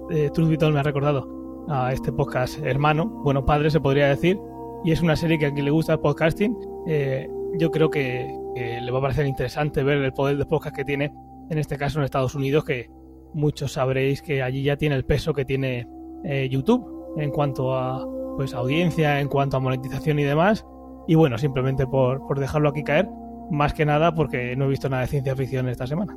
eh, 0.09 0.29
Truth 0.33 0.57
Told 0.57 0.73
me 0.73 0.79
ha 0.79 0.83
recordado 0.83 1.65
a 1.67 1.91
este 1.93 2.11
podcast 2.11 2.59
hermano, 2.63 3.07
bueno, 3.23 3.45
padre 3.45 3.69
se 3.71 3.79
podría 3.79 4.07
decir, 4.07 4.39
y 4.83 4.91
es 4.91 5.01
una 5.01 5.15
serie 5.15 5.39
que 5.39 5.47
a 5.47 5.53
quien 5.53 5.65
le 5.65 5.71
gusta 5.71 5.93
el 5.93 5.99
podcasting, 5.99 6.55
eh, 6.87 7.27
yo 7.57 7.71
creo 7.71 7.89
que, 7.89 8.31
que 8.55 8.81
le 8.81 8.91
va 8.91 8.99
a 8.99 9.01
parecer 9.01 9.25
interesante 9.25 9.83
ver 9.83 9.97
el 9.97 10.13
poder 10.13 10.37
de 10.37 10.45
podcast 10.45 10.75
que 10.75 10.85
tiene, 10.85 11.11
en 11.49 11.57
este 11.57 11.77
caso 11.77 11.99
en 11.99 12.05
Estados 12.05 12.35
Unidos, 12.35 12.63
que 12.65 12.87
muchos 13.35 13.73
sabréis 13.73 14.21
que 14.21 14.41
allí 14.41 14.63
ya 14.63 14.77
tiene 14.77 14.95
el 14.95 15.05
peso 15.05 15.33
que 15.33 15.45
tiene 15.45 15.87
eh, 16.23 16.47
YouTube 16.49 16.85
en 17.17 17.29
cuanto 17.31 17.75
a 17.75 18.03
pues 18.37 18.53
audiencia, 18.53 19.19
en 19.21 19.27
cuanto 19.27 19.57
a 19.57 19.59
monetización 19.59 20.19
y 20.19 20.23
demás. 20.23 20.65
Y 21.07 21.15
bueno, 21.15 21.37
simplemente 21.37 21.85
por, 21.85 22.25
por 22.27 22.39
dejarlo 22.39 22.69
aquí 22.69 22.83
caer, 22.83 23.07
más 23.51 23.73
que 23.73 23.85
nada 23.85 24.15
porque 24.15 24.55
no 24.55 24.65
he 24.65 24.69
visto 24.69 24.89
nada 24.89 25.03
de 25.03 25.07
ciencia 25.09 25.35
ficción 25.35 25.69
esta 25.69 25.85
semana. 25.85 26.15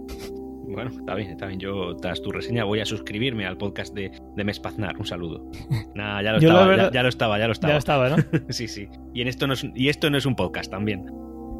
Bueno, 0.71 0.91
está 0.91 1.15
bien, 1.15 1.31
está 1.31 1.47
bien. 1.47 1.61
Yo, 1.61 1.97
tras 1.97 2.21
tu 2.23 2.31
reseña, 2.31 2.65
voy 2.65 2.81
a 2.81 2.85
suscribirme 2.85 3.47
al 3.47 3.57
podcast 3.57 3.95
de, 3.95 4.11
de 4.37 4.45
Mespaznar. 4.45 4.97
Un 4.99 5.07
saludo. 5.07 5.51
Nada, 5.95 6.23
ya 6.23 6.33
lo 6.33 6.39
estaba, 6.47 6.67
verdad- 6.67 6.89
ya, 6.89 6.95
ya 6.95 7.03
lo 7.03 7.09
estaba, 7.09 7.39
ya 7.39 7.47
lo 7.47 7.53
estaba. 7.53 7.73
Ya 7.75 7.79
estaba, 7.79 8.09
¿no? 8.11 8.17
Sí, 8.51 8.69
sí. 8.69 8.89
Y, 9.15 9.23
en 9.23 9.29
esto 9.29 9.47
no 9.47 9.55
es, 9.55 9.67
y 9.75 9.89
esto 9.89 10.11
no 10.11 10.19
es 10.19 10.27
un 10.27 10.37
podcast 10.37 10.71
también. 10.71 11.07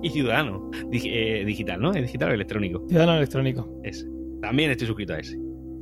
Y 0.03 0.11
ciudadano. 0.11 0.71
Dig- 0.91 1.11
eh, 1.11 1.45
digital, 1.45 1.81
¿no? 1.81 1.93
¿Es 1.93 2.03
digital 2.03 2.31
o 2.31 2.35
electrónico? 2.35 2.85
Ciudadano 2.89 3.17
electrónico. 3.19 3.69
Ese. 3.83 4.07
También 4.43 4.71
estoy 4.71 4.87
suscrito 4.87 5.15
a 5.15 5.19
ese. 5.19 5.39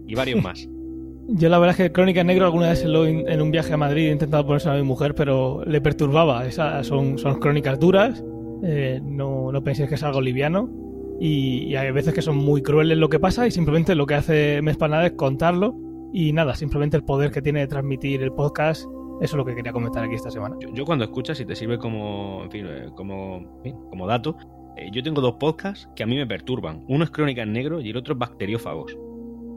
Y 0.06 0.14
varios 0.14 0.42
más. 0.42 0.68
Yo 1.28 1.48
la 1.48 1.58
verdad 1.58 1.72
es 1.72 1.88
que 1.88 1.92
Crónica 1.92 2.22
Negro 2.22 2.44
alguna 2.44 2.68
vez 2.68 2.84
en 2.84 3.42
un 3.42 3.50
viaje 3.50 3.72
a 3.72 3.76
Madrid 3.76 4.08
he 4.08 4.12
intentado 4.12 4.46
ponerse 4.46 4.70
a 4.70 4.74
mi 4.74 4.82
mujer, 4.82 5.14
pero 5.14 5.64
le 5.66 5.80
perturbaba. 5.80 6.46
Esas 6.46 6.86
son, 6.86 7.18
son 7.18 7.40
crónicas 7.40 7.80
duras, 7.80 8.24
eh, 8.62 9.00
no, 9.02 9.50
no 9.50 9.64
penséis 9.64 9.88
que 9.88 9.96
es 9.96 10.02
algo 10.04 10.20
liviano. 10.20 10.70
Y, 11.20 11.64
y 11.64 11.76
hay 11.76 11.90
veces 11.90 12.14
que 12.14 12.22
son 12.22 12.36
muy 12.36 12.62
crueles 12.62 12.98
lo 12.98 13.08
que 13.08 13.18
pasa 13.18 13.46
y 13.46 13.50
simplemente 13.50 13.94
lo 13.94 14.06
que 14.06 14.14
hace 14.14 14.62
Mespanada 14.62 15.06
es 15.06 15.12
contarlo. 15.12 15.74
Y 16.12 16.32
nada, 16.32 16.54
simplemente 16.54 16.96
el 16.96 17.02
poder 17.02 17.32
que 17.32 17.42
tiene 17.42 17.60
de 17.60 17.66
transmitir 17.66 18.22
el 18.22 18.32
podcast, 18.32 18.82
eso 19.20 19.20
es 19.20 19.34
lo 19.34 19.44
que 19.44 19.54
quería 19.56 19.72
comentar 19.72 20.04
aquí 20.04 20.14
esta 20.14 20.30
semana. 20.30 20.56
Yo, 20.60 20.72
yo 20.72 20.84
cuando 20.84 21.04
escuchas, 21.04 21.40
y 21.40 21.44
te 21.44 21.56
sirve 21.56 21.78
como, 21.78 22.44
en 22.44 22.50
fin, 22.50 22.66
eh, 22.68 22.88
como, 22.94 23.60
como 23.90 24.06
dato, 24.06 24.36
eh, 24.76 24.90
yo 24.92 25.02
tengo 25.02 25.20
dos 25.20 25.34
podcasts 25.40 25.88
que 25.96 26.02
a 26.02 26.06
mí 26.06 26.16
me 26.16 26.26
perturban. 26.26 26.84
Uno 26.86 27.02
es 27.02 27.10
Crónica 27.10 27.42
en 27.42 27.52
Negro 27.52 27.80
y 27.80 27.90
el 27.90 27.96
otro 27.96 28.12
es 28.12 28.18
Bacteriófagos. 28.18 28.96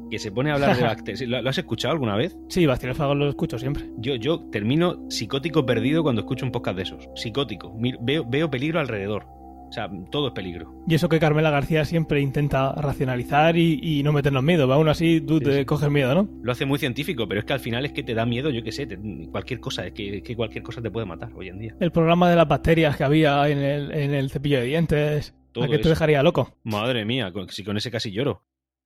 Que 0.09 0.19
se 0.19 0.31
pone 0.31 0.51
a 0.51 0.56
hablar 0.56 0.75
de 0.77 0.83
bacterias. 0.95 1.21
¿Lo, 1.27 1.41
lo 1.41 1.50
has 1.50 1.57
escuchado 1.57 1.91
alguna 1.94 2.15
vez? 2.15 2.35
Sí, 2.50 2.65
Bacteriófagos 2.65 3.15
lo 3.17 3.29
escucho 3.29 3.57
siempre. 3.59 3.85
Yo, 3.97 4.15
yo 4.15 4.41
termino 4.51 5.06
psicótico 5.09 5.65
perdido 5.65 6.03
cuando 6.03 6.21
escucho 6.21 6.45
un 6.45 6.51
podcast 6.51 6.77
de 6.77 6.83
esos. 6.83 7.09
Psicótico. 7.15 7.73
Veo, 8.01 8.25
veo 8.27 8.50
peligro 8.50 8.79
alrededor. 8.79 9.25
O 9.27 9.71
sea, 9.71 9.88
todo 10.09 10.29
es 10.29 10.33
peligro. 10.33 10.73
Y 10.88 10.95
eso 10.95 11.09
que 11.09 11.19
Carmela 11.19 11.51
García 11.51 11.85
siempre 11.85 12.21
intenta 12.21 12.71
racionalizar 12.73 13.56
y, 13.56 13.79
y 13.83 14.01
no 14.01 14.11
meternos 14.11 14.41
miedo. 14.41 14.67
¿va? 14.67 14.73
Aún 14.73 14.89
así 14.89 15.21
tú 15.21 15.38
Sí, 15.38 15.44
te 15.45 15.57
sí. 15.59 15.65
coges 15.65 15.91
miedo, 15.91 16.15
¿no? 16.15 16.27
Lo 16.41 16.51
hace 16.51 16.65
muy 16.65 16.79
científico, 16.79 17.27
pero 17.27 17.41
es 17.41 17.45
que 17.45 17.53
al 17.53 17.59
final 17.59 17.85
es 17.85 17.91
que 17.91 18.01
te 18.01 18.15
da 18.15 18.25
miedo, 18.25 18.50
yo 18.50 18.63
qué 18.63 18.72
sé, 18.72 18.88
te- 18.88 18.98
cualquier 19.29 19.60
cosa, 19.60 19.86
es 19.86 19.93
que, 19.93 20.17
es 20.17 20.24
que 20.24 20.36
cualquier 20.36 20.63
cosa 20.63 20.81
te 20.81 20.89
puede 20.89 21.05
matar 21.05 21.29
hoy 21.36 21.50
en 21.50 21.60
día. 21.60 21.75
El 21.79 21.91
programa 21.91 22.27
de 22.31 22.36
las 22.36 22.48
bacterias 22.48 22.98
que 22.98 23.03
había 23.03 23.48
en 23.48 23.60
el, 23.60 23.91
en 23.91 24.15
el 24.15 24.31
cepillo 24.31 24.57
de 24.60 24.65
dientes. 24.65 25.36
Todo 25.51 25.65
a 25.65 25.67
que 25.67 25.77
te 25.77 25.89
dejaría 25.89 26.24
loco. 26.24 26.55
Madre 26.63 27.05
mía, 27.05 27.31
con- 27.31 27.48
si 27.50 27.63
con 27.63 27.77
ese 27.77 27.91
casi 27.91 28.12
lloro. 28.12 28.41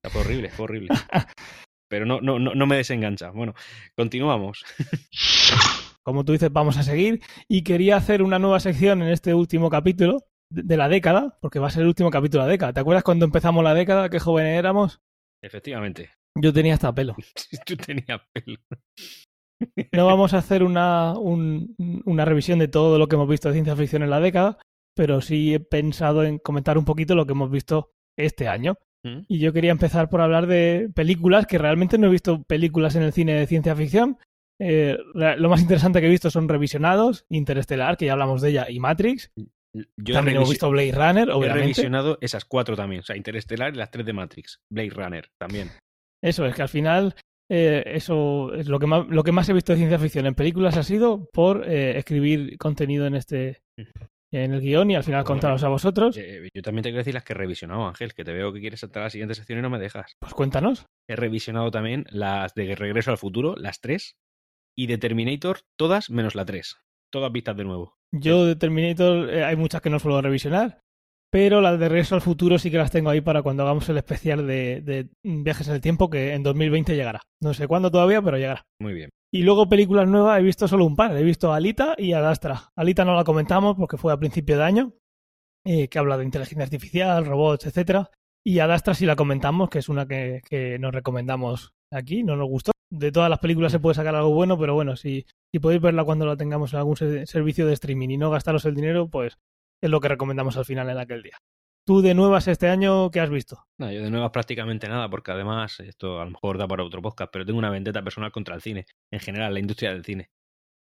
Fue 0.10 0.22
horrible, 0.22 0.50
fue 0.50 0.64
horrible. 0.66 0.90
Pero 1.90 2.06
no, 2.06 2.22
no, 2.22 2.40
no, 2.40 2.56
no 2.56 2.66
me 2.66 2.76
desengancha. 2.78 3.30
Bueno, 3.30 3.54
continuamos. 3.96 4.64
Como 6.04 6.26
tú 6.26 6.34
dices, 6.34 6.52
vamos 6.52 6.78
a 6.78 6.84
seguir. 6.84 7.22
Y 7.48 7.64
quería 7.64 7.98
hacer 7.98 8.22
una 8.24 8.40
nueva 8.40 8.60
sección 8.60 9.02
en 9.02 9.10
este 9.10 9.34
último 9.34 9.70
capítulo 9.70 10.24
de, 10.52 10.76
la 10.78 10.90
década, 10.90 11.38
porque 11.42 11.60
va 11.60 11.68
a 11.68 11.72
ser 11.72 11.84
el 11.84 11.88
último 11.90 12.10
capítulo 12.10 12.44
de 12.44 12.48
la 12.48 12.52
década. 12.52 12.74
¿Te 12.74 12.80
acuerdas 12.80 13.04
cuando 13.04 13.26
empezamos 13.26 13.64
la 13.64 13.74
década? 13.74 14.10
Qué 14.10 14.20
jóvenes 14.20 14.58
éramos. 14.58 15.00
Efectivamente. 15.44 16.10
Yo 16.36 16.52
tenía 16.52 16.74
hasta 16.74 16.94
pelo. 16.94 17.16
Tú 17.66 17.78
tenías 17.78 18.22
pelo. 18.34 18.58
No 19.94 20.06
vamos 20.08 20.34
a 20.34 20.40
hacer 20.40 20.64
una, 20.64 21.14
un- 21.18 21.76
una 22.06 22.26
revisión 22.26 22.60
de 22.60 22.68
todo 22.68 22.98
lo 22.98 23.08
que 23.08 23.16
hemos 23.16 23.30
visto 23.30 23.48
de 23.50 23.54
ciencia 23.54 23.76
ficción 23.76 24.04
en 24.04 24.10
la 24.10 24.20
década, 24.20 24.58
pero 24.96 25.22
sí 25.22 25.54
he 25.54 25.60
pensado 25.60 26.24
en 26.24 26.40
comentar 26.40 26.78
un 26.78 26.86
poquito 26.86 27.16
lo 27.16 27.26
que 27.26 27.32
hemos 27.34 27.52
visto 27.52 27.92
este 28.18 28.48
año. 28.48 28.76
¿Mm? 29.04 29.20
Y 29.28 29.40
yo 29.40 29.52
quería 29.54 29.72
empezar 29.72 30.10
por 30.10 30.22
hablar 30.22 30.48
de 30.48 30.90
películas, 30.96 31.46
que 31.46 31.58
realmente 31.58 31.98
no 31.98 32.08
he 32.08 32.12
visto 32.12 32.44
películas 32.44 32.96
en 32.96 33.04
el 33.04 33.12
cine 33.14 33.34
de 33.34 33.48
ciencia 33.48 33.76
ficción. 33.76 34.18
Eh, 34.62 34.98
lo 35.14 35.50
más 35.50 35.62
interesante 35.62 36.00
que 36.00 36.08
he 36.08 36.12
visto 36.12 36.30
son 36.30 36.48
Revisionados, 36.48 37.26
Interestelar, 37.30 37.98
que 37.98 38.06
ya 38.06 38.14
hablamos 38.14 38.42
de 38.42 38.52
ella, 38.52 38.70
y 38.70 38.80
Matrix. 38.80 39.32
Yo 39.76 39.84
he, 40.08 40.14
También 40.14 40.38
revisi- 40.38 40.50
visto 40.52 40.70
Blade 40.70 40.92
Runner, 40.92 41.28
he 41.30 41.32
obviamente. 41.32 41.62
revisionado 41.62 42.18
esas 42.22 42.46
cuatro 42.46 42.76
también. 42.76 43.02
O 43.02 43.04
sea, 43.04 43.18
Interestelar 43.18 43.74
y 43.74 43.78
las 43.78 43.90
tres 43.92 44.06
de 44.06 44.14
Matrix. 44.14 44.60
Blade 44.72 44.92
Runner 44.92 45.28
también. 45.40 45.70
Eso 46.24 46.46
es 46.46 46.56
que 46.56 46.62
al 46.62 46.70
final 46.70 47.16
eh, 47.52 47.84
eso 47.88 48.54
es 48.54 48.68
lo 48.68 48.80
que 48.80 48.86
más 48.88 49.06
lo 49.10 49.24
que 49.24 49.32
más 49.34 49.50
he 49.50 49.54
visto 49.54 49.74
de 49.74 49.80
ciencia 49.80 50.00
ficción 50.00 50.28
en 50.28 50.36
películas 50.36 50.78
ha 50.78 50.84
sido 50.84 51.28
por 51.34 51.68
eh, 51.68 51.98
escribir 51.98 52.58
contenido 52.58 53.06
en 53.08 53.16
este 53.16 53.62
en 54.34 54.54
el 54.54 54.62
guion 54.62 54.90
y 54.90 54.96
al 54.96 55.04
final 55.04 55.24
contaros 55.24 55.64
a 55.64 55.70
vosotros. 55.70 56.18
Eh, 56.18 56.50
yo 56.54 56.62
también 56.62 56.84
tengo 56.84 56.96
que 56.96 57.00
decir 57.00 57.14
las 57.14 57.24
que 57.24 57.34
he 57.34 57.36
revisionado, 57.36 57.88
Ángel, 57.88 58.14
que 58.14 58.24
te 58.24 58.34
veo 58.34 58.52
que 58.52 58.60
quieres 58.60 58.80
saltar 58.80 59.04
a 59.04 59.06
la 59.06 59.10
siguiente 59.10 59.36
sección 59.36 59.60
y 59.60 59.62
no 59.62 59.70
me 59.70 59.80
dejas. 59.80 60.16
Pues 60.20 60.34
cuéntanos. 60.34 60.88
He 61.08 61.16
revisionado 61.16 61.70
también 61.70 62.06
las 62.10 62.56
de 62.56 62.76
Regreso 62.76 63.12
al 63.12 63.18
Futuro, 63.18 63.56
las 63.56 63.80
tres. 63.80 64.18
Y 64.76 64.88
de 64.88 64.98
Terminator, 64.98 65.60
todas 65.78 66.10
menos 66.10 66.34
la 66.34 66.46
tres. 66.46 66.78
Todas 67.12 67.32
vistas 67.32 67.56
de 67.56 67.64
nuevo. 67.64 67.96
Yo 68.12 68.46
de 68.46 68.56
Terminator 68.56 69.30
eh, 69.30 69.44
hay 69.44 69.56
muchas 69.56 69.82
que 69.82 69.92
no 69.92 70.00
suelo 70.00 70.22
revisionar, 70.22 70.83
pero 71.34 71.62
las 71.62 71.80
de 71.80 71.90
Regreso 71.90 72.14
al 72.14 72.22
Futuro 72.22 72.60
sí 72.60 72.70
que 72.70 72.78
las 72.78 72.92
tengo 72.92 73.10
ahí 73.10 73.20
para 73.20 73.42
cuando 73.42 73.64
hagamos 73.64 73.90
el 73.90 73.98
especial 73.98 74.46
de, 74.46 74.82
de 74.82 75.10
viajes 75.24 75.68
en 75.68 75.74
el 75.74 75.82
tiempo 75.82 76.08
que 76.08 76.36
en 76.36 76.44
2020 76.44 76.96
llegará. 76.96 77.22
No 77.42 77.56
sé 77.56 77.68
cuándo 77.68 77.90
todavía, 77.90 78.22
pero 78.22 78.38
llegará. 78.38 78.68
Muy 78.80 78.94
bien. 78.94 79.10
Y 79.34 79.42
luego 79.42 79.68
películas 79.68 80.08
nuevas 80.08 80.40
he 80.40 80.44
visto 80.44 80.68
solo 80.68 80.86
un 80.86 80.96
par. 80.96 81.18
He 81.18 81.24
visto 81.24 81.52
Alita 81.52 81.96
y 81.98 82.14
Adastra. 82.14 82.70
Alita 82.76 83.04
no 83.04 83.16
la 83.16 83.24
comentamos 83.24 83.76
porque 83.76 83.98
fue 83.98 84.14
a 84.14 84.18
principio 84.18 84.58
de 84.58 84.64
año, 84.64 84.94
eh, 85.66 85.88
que 85.88 85.98
habla 85.98 86.20
de 86.20 86.26
inteligencia 86.26 86.66
artificial, 86.66 87.26
robots, 87.26 87.66
etcétera. 87.66 88.12
Y 88.46 88.60
Adastra 88.60 88.94
sí 88.94 89.08
la 89.08 89.16
comentamos, 89.16 89.72
que 89.72 89.80
es 89.80 89.90
una 89.90 90.08
que, 90.08 90.40
que 90.48 90.78
nos 90.78 90.94
recomendamos 90.94 91.74
aquí, 91.92 92.22
no 92.22 92.36
nos 92.36 92.48
gustó. 92.48 92.74
de 92.92 93.12
todas 93.12 93.32
las 93.32 93.40
películas 93.40 93.72
se 93.72 93.80
puede 93.80 93.96
sacar 93.96 94.14
algo 94.14 94.36
bueno, 94.36 94.60
pero 94.60 94.76
bueno, 94.76 94.96
si, 94.96 95.26
si 95.52 95.60
podéis 95.60 95.82
verla 95.82 96.04
cuando 96.04 96.28
la 96.28 96.38
tengamos 96.38 96.74
en 96.74 96.78
algún 96.78 96.96
servicio 96.96 97.66
de 97.66 97.74
streaming 97.74 98.10
y 98.10 98.18
no 98.18 98.30
gastaros 98.30 98.66
el 98.66 98.76
dinero, 98.76 99.10
pues 99.10 99.40
es 99.84 99.90
lo 99.90 100.00
que 100.00 100.08
recomendamos 100.08 100.56
al 100.58 100.66
final 100.66 100.90
en 100.90 100.98
aquel 100.98 101.22
día. 101.22 101.38
¿Tú 101.86 102.02
de 102.02 102.14
nuevas 102.14 102.48
este 102.48 102.70
año 102.70 103.12
qué 103.12 103.20
has 103.20 103.30
visto? 103.30 103.66
No, 103.78 103.92
yo 103.92 104.02
de 104.02 104.10
nuevas 104.10 104.32
prácticamente 104.32 104.88
nada, 104.88 105.10
porque 105.10 105.32
además, 105.32 105.82
esto 105.82 106.22
a 106.22 106.24
lo 106.24 106.32
mejor 106.32 106.58
da 106.58 106.66
para 106.68 106.86
otro 106.86 107.02
podcast, 107.02 107.30
pero 107.34 107.46
tengo 107.46 107.60
una 107.60 107.70
vendetta 107.70 108.02
personal 108.02 108.32
contra 108.32 108.56
el 108.56 108.62
cine, 108.62 108.86
en 109.12 109.20
general, 109.20 109.54
la 109.54 109.60
industria 109.60 109.92
del 109.92 110.06
cine. 110.06 110.30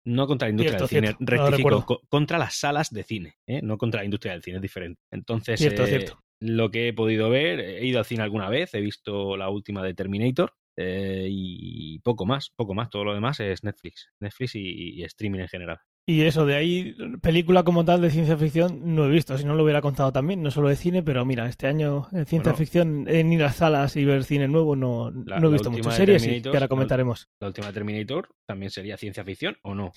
No 0.04 0.26
contra 0.26 0.48
la 0.48 0.50
industria 0.50 0.78
del 0.78 0.88
cine, 0.88 1.16
rectifico, 1.18 2.02
contra 2.10 2.38
las 2.38 2.56
salas 2.56 2.90
de 2.90 3.02
cine, 3.02 3.36
¿eh? 3.46 3.60
no 3.62 3.78
contra 3.78 4.00
la 4.00 4.04
industria 4.04 4.32
del 4.32 4.42
cine, 4.42 4.56
es 4.56 4.62
diferente. 4.62 5.00
Entonces, 5.10 5.58
cierto, 5.58 5.86
cierto. 5.86 6.20
lo 6.40 6.70
que 6.70 6.88
he 6.88 6.92
podido 6.92 7.30
ver, 7.30 7.60
he 7.60 7.86
ido 7.86 7.98
al 7.98 8.04
cine 8.04 8.22
alguna 8.22 8.50
vez, 8.50 8.74
he 8.74 8.80
visto 8.80 9.36
la 9.38 9.48
última 9.48 9.82
de 9.82 9.94
Terminator, 9.94 10.52
eh, 10.76 11.28
y 11.30 11.98
poco 12.00 12.24
más, 12.24 12.50
poco 12.56 12.74
más. 12.74 12.88
Todo 12.88 13.04
lo 13.04 13.14
demás 13.14 13.40
es 13.40 13.64
Netflix, 13.64 14.08
Netflix 14.20 14.54
y, 14.54 15.02
streaming 15.04 15.40
en 15.40 15.48
general. 15.48 15.78
Y 16.06 16.22
eso, 16.22 16.44
de 16.44 16.56
ahí, 16.56 16.96
película 17.22 17.62
como 17.62 17.84
tal 17.84 18.00
de 18.00 18.10
ciencia 18.10 18.36
ficción 18.36 18.94
no 18.94 19.04
he 19.04 19.10
visto, 19.10 19.36
si 19.38 19.44
no 19.44 19.54
lo 19.54 19.62
hubiera 19.62 19.80
contado 19.80 20.12
también, 20.12 20.42
no 20.42 20.50
solo 20.50 20.68
de 20.68 20.76
cine, 20.76 21.02
pero 21.02 21.24
mira, 21.24 21.46
este 21.46 21.66
año 21.66 22.08
en 22.12 22.26
ciencia 22.26 22.54
ficción, 22.54 23.06
en 23.06 23.32
ir 23.32 23.44
a 23.44 23.52
salas 23.52 23.94
y 23.96 24.04
ver 24.04 24.24
cine 24.24 24.48
nuevo, 24.48 24.74
no, 24.74 25.10
no 25.10 25.48
he 25.48 25.52
visto 25.52 25.70
muchas 25.70 25.94
series, 25.94 26.24
que 26.24 26.48
ahora 26.48 26.68
comentaremos. 26.68 27.28
La, 27.40 27.48
última 27.48 27.72
Terminator 27.72 28.28
también 28.46 28.70
sería 28.70 28.96
ciencia 28.96 29.24
ficción 29.24 29.56
o 29.62 29.74
no? 29.74 29.92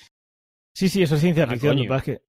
Sí, 0.75 0.89
sí, 0.89 1.01
eso 1.01 1.15
es 1.15 1.21
ciencia 1.21 1.45
ah, 1.45 1.47
ficción. 1.47 1.77
que, 2.03 2.21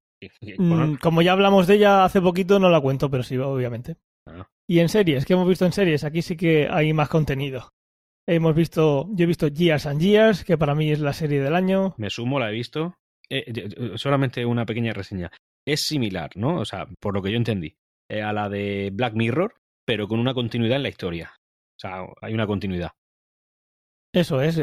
mm, 0.57 0.95
como 0.95 1.21
ya 1.21 1.33
hablamos 1.33 1.67
de 1.67 1.75
ella 1.75 2.05
hace 2.05 2.21
poquito, 2.21 2.59
no 2.59 2.69
la 2.69 2.81
cuento, 2.81 3.09
pero 3.09 3.23
sí, 3.23 3.37
obviamente. 3.37 3.97
Ah. 4.25 4.47
Y 4.67 4.79
en 4.79 4.89
series, 4.89 5.25
¿qué 5.25 5.33
hemos 5.33 5.47
visto 5.47 5.65
en 5.65 5.73
series? 5.73 6.03
Aquí 6.03 6.21
sí 6.21 6.35
que 6.35 6.67
hay 6.69 6.91
más 6.93 7.09
contenido. 7.09 7.71
Hemos 8.27 8.55
visto, 8.55 9.07
yo 9.11 9.25
he 9.25 9.27
visto 9.27 9.47
Years 9.47 9.85
and 9.85 10.01
Years, 10.01 10.43
que 10.43 10.57
para 10.57 10.73
mí 10.73 10.91
es 10.91 10.99
la 10.99 11.13
serie 11.13 11.41
del 11.41 11.55
año. 11.55 11.93
Me 11.97 12.09
sumo, 12.09 12.39
la 12.39 12.49
he 12.49 12.53
visto. 12.53 12.95
Eh, 13.29 13.43
eh, 13.47 13.91
solamente 13.95 14.45
una 14.45 14.65
pequeña 14.65 14.93
reseña. 14.93 15.31
Es 15.65 15.87
similar, 15.87 16.31
¿no? 16.35 16.59
O 16.59 16.65
sea, 16.65 16.87
por 16.99 17.13
lo 17.13 17.21
que 17.21 17.31
yo 17.31 17.37
entendí, 17.37 17.75
eh, 18.09 18.21
a 18.21 18.33
la 18.33 18.49
de 18.49 18.91
Black 18.93 19.13
Mirror, 19.15 19.55
pero 19.85 20.07
con 20.07 20.19
una 20.19 20.33
continuidad 20.33 20.77
en 20.77 20.83
la 20.83 20.89
historia. 20.89 21.33
O 21.77 21.79
sea, 21.79 22.05
hay 22.21 22.33
una 22.33 22.47
continuidad. 22.47 22.91
Eso 24.13 24.41
es, 24.41 24.55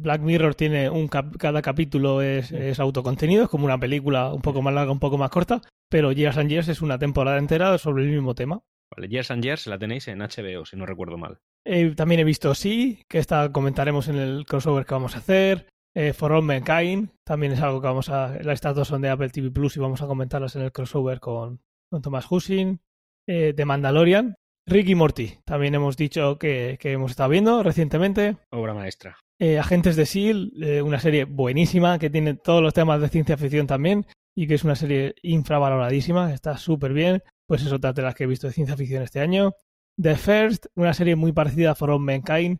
Black 0.00 0.22
Mirror 0.22 0.54
tiene 0.54 0.88
un 0.88 1.08
cada 1.08 1.60
capítulo 1.60 2.22
es, 2.22 2.50
es, 2.52 2.80
autocontenido, 2.80 3.44
es 3.44 3.50
como 3.50 3.66
una 3.66 3.78
película 3.78 4.32
un 4.32 4.40
poco 4.40 4.62
más 4.62 4.72
larga, 4.72 4.92
un 4.92 4.98
poco 4.98 5.18
más 5.18 5.28
corta, 5.28 5.60
pero 5.90 6.10
Years 6.10 6.38
and 6.38 6.48
Years 6.48 6.68
es 6.68 6.80
una 6.80 6.98
temporada 6.98 7.36
entera 7.36 7.76
sobre 7.76 8.04
el 8.04 8.08
mismo 8.08 8.34
tema. 8.34 8.62
Vale, 8.96 9.08
Years 9.08 9.30
and 9.30 9.42
Years 9.42 9.66
la 9.66 9.78
tenéis 9.78 10.08
en 10.08 10.20
HBO, 10.20 10.64
si 10.64 10.76
no 10.76 10.86
recuerdo 10.86 11.18
mal. 11.18 11.38
Eh, 11.64 11.94
también 11.94 12.20
he 12.20 12.24
visto 12.24 12.54
Sí, 12.54 13.02
que 13.08 13.18
esta 13.18 13.52
comentaremos 13.52 14.08
en 14.08 14.16
el 14.16 14.46
crossover 14.46 14.86
que 14.86 14.94
vamos 14.94 15.16
a 15.16 15.18
hacer. 15.18 15.66
Eh, 15.96 16.12
For 16.12 16.32
All 16.32 16.42
Mankind, 16.42 17.10
también 17.24 17.52
es 17.52 17.60
algo 17.60 17.80
que 17.80 17.86
vamos 17.86 18.08
a. 18.08 18.36
Las 18.42 18.54
estas 18.54 18.88
son 18.88 19.02
de 19.02 19.10
Apple 19.10 19.30
TV 19.30 19.50
Plus 19.50 19.76
y 19.76 19.80
vamos 19.80 20.02
a 20.02 20.06
comentarlas 20.06 20.56
en 20.56 20.62
el 20.62 20.72
crossover 20.72 21.20
con, 21.20 21.60
con 21.90 22.02
Thomas 22.02 22.26
Hussing. 22.28 22.80
Eh, 23.26 23.54
de 23.56 23.64
Mandalorian. 23.64 24.36
Ricky 24.66 24.94
Morty, 24.94 25.40
también 25.44 25.74
hemos 25.74 25.96
dicho 25.96 26.38
que, 26.38 26.78
que, 26.80 26.92
hemos 26.92 27.10
estado 27.10 27.28
viendo 27.28 27.62
recientemente. 27.62 28.38
Obra 28.50 28.72
maestra. 28.72 29.18
Eh, 29.38 29.58
Agentes 29.58 29.94
de 29.96 30.04
S.H.I.E.L.D., 30.04 30.80
una 30.80 31.00
serie 31.00 31.24
buenísima 31.24 31.98
que 31.98 32.08
tiene 32.08 32.34
todos 32.34 32.62
los 32.62 32.72
temas 32.72 33.00
de 33.00 33.10
ciencia 33.10 33.36
ficción 33.36 33.66
también 33.66 34.06
y 34.34 34.46
que 34.46 34.54
es 34.54 34.64
una 34.64 34.74
serie 34.74 35.16
infravaloradísima, 35.22 36.32
está 36.32 36.56
súper 36.56 36.94
bien. 36.94 37.22
Pues 37.46 37.62
es 37.62 37.72
otra 37.72 37.92
de 37.92 38.02
las 38.02 38.14
que 38.14 38.24
he 38.24 38.26
visto 38.26 38.46
de 38.46 38.54
ciencia 38.54 38.76
ficción 38.76 39.02
este 39.02 39.20
año. 39.20 39.52
The 40.00 40.16
First, 40.16 40.66
una 40.76 40.94
serie 40.94 41.14
muy 41.14 41.32
parecida 41.32 41.72
a 41.72 41.74
For 41.74 41.90
All 41.90 42.00
Mankind, 42.00 42.58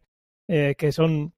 eh, 0.49 0.75
que 0.77 0.93
son 0.93 1.35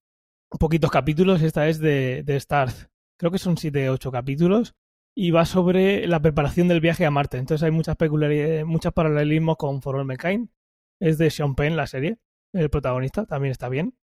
poquitos 0.59 0.91
capítulos. 0.91 1.43
Esta 1.43 1.69
es 1.69 1.79
de, 1.79 2.23
de 2.25 2.41
Starz. 2.41 2.88
Creo 3.19 3.31
que 3.31 3.38
son 3.38 3.57
7 3.57 3.91
o 3.91 3.95
8 3.95 4.11
capítulos. 4.12 4.75
Y 5.19 5.31
va 5.31 5.47
sobre 5.47 6.07
la 6.07 6.21
preparación 6.21 6.69
del 6.69 6.81
viaje 6.81 7.07
a 7.07 7.11
Marte. 7.11 7.38
Entonces 7.38 7.65
hay 7.65 7.71
muchas 7.71 7.97
peculiaridades, 7.97 8.67
muchos 8.67 8.93
paralelismos 8.93 9.57
con 9.57 9.81
For 9.81 9.97
All 9.97 10.05
Mankind. 10.05 10.50
Es 11.00 11.19
de 11.19 11.31
Sean 11.31 11.55
Penn 11.55 11.76
la 11.76 11.87
serie, 11.87 12.19
el 12.53 12.71
protagonista, 12.71 13.26
también 13.26 13.53
está 13.53 13.69
bien. 13.69 13.97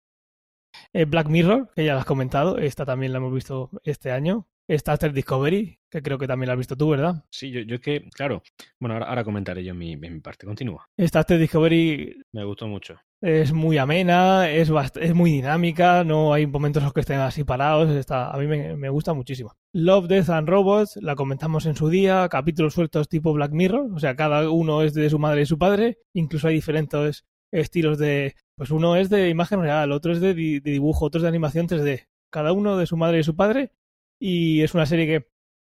Eh, 0.93 1.05
Black 1.05 1.29
Mirror, 1.29 1.71
que 1.75 1.85
ya 1.85 1.95
la 1.95 2.01
has 2.01 2.07
comentado, 2.07 2.59
esta 2.59 2.85
también 2.85 3.13
la 3.13 3.19
hemos 3.19 3.35
visto 3.35 3.71
este 3.83 4.11
año. 4.11 4.49
Trek 4.69 5.13
Discovery, 5.13 5.81
que 5.91 6.01
creo 6.01 6.17
que 6.17 6.29
también 6.29 6.47
la 6.47 6.53
has 6.53 6.59
visto 6.59 6.77
tú, 6.77 6.91
¿verdad? 6.91 7.25
Sí, 7.31 7.51
yo, 7.51 7.61
yo 7.63 7.77
es 7.77 7.81
que, 7.81 8.09
claro, 8.11 8.43
bueno, 8.79 9.05
ahora, 9.05 9.25
comentaré 9.25 9.65
yo 9.65 9.75
mi, 9.75 9.97
mi 9.97 10.21
parte, 10.21 10.47
continúa. 10.47 10.89
Trek 10.97 11.27
Discovery... 11.41 12.23
Me 12.33 12.45
gustó 12.45 12.69
mucho. 12.69 12.97
Es 13.23 13.53
muy 13.53 13.77
amena, 13.77 14.51
es, 14.51 14.71
es 14.99 15.15
muy 15.15 15.31
dinámica, 15.31 16.05
no 16.05 16.33
hay 16.33 16.47
momentos 16.47 16.81
en 16.81 16.85
los 16.87 16.95
que 16.95 17.01
estén 17.01 17.19
así 17.19 17.45
parados, 17.45 17.91
está, 17.91 18.31
a 18.31 18.39
mí 18.39 18.47
me, 18.47 18.89
gusta 18.89 19.13
muchísimo. 19.13 19.55
Love, 19.75 20.07
Death 20.09 20.31
and 20.31 20.49
Robots, 20.49 20.97
la 21.03 21.15
comentamos 21.17 21.67
en 21.67 21.77
su 21.77 21.91
día, 21.91 22.27
capítulos 22.31 22.73
sueltos 22.73 23.09
tipo 23.09 23.35
Black 23.35 23.53
Mirror, 23.53 23.91
o 23.95 23.99
sea, 23.99 24.17
cada 24.17 24.51
uno 24.51 24.81
es 24.83 24.95
de 24.95 25.11
su 25.11 25.19
madre 25.19 25.43
y 25.43 25.47
su 25.47 25.59
padre, 25.59 25.99
incluso 26.15 26.49
hay 26.49 26.55
diferentes 26.55 27.27
estilos 27.53 27.99
de... 27.99 28.37
Pues 28.57 28.71
uno 28.71 28.97
es 28.97 29.11
de 29.11 29.29
imagen 29.29 29.61
real, 29.61 29.93
otro 29.93 30.13
es 30.13 30.21
de, 30.21 30.33
dibujo, 30.35 31.05
otro 31.05 31.19
es 31.19 31.23
de 31.23 31.29
animación 31.29 31.69
3D, 31.69 32.07
cada 32.31 32.53
uno 32.53 32.79
de 32.79 32.87
su 32.87 32.97
madre 32.97 33.21
y 33.21 33.23
su 33.23 33.37
padre 33.37 33.73
y 34.21 34.63
es 34.63 34.75
una 34.75 34.87
serie 34.87 35.07
que 35.07 35.29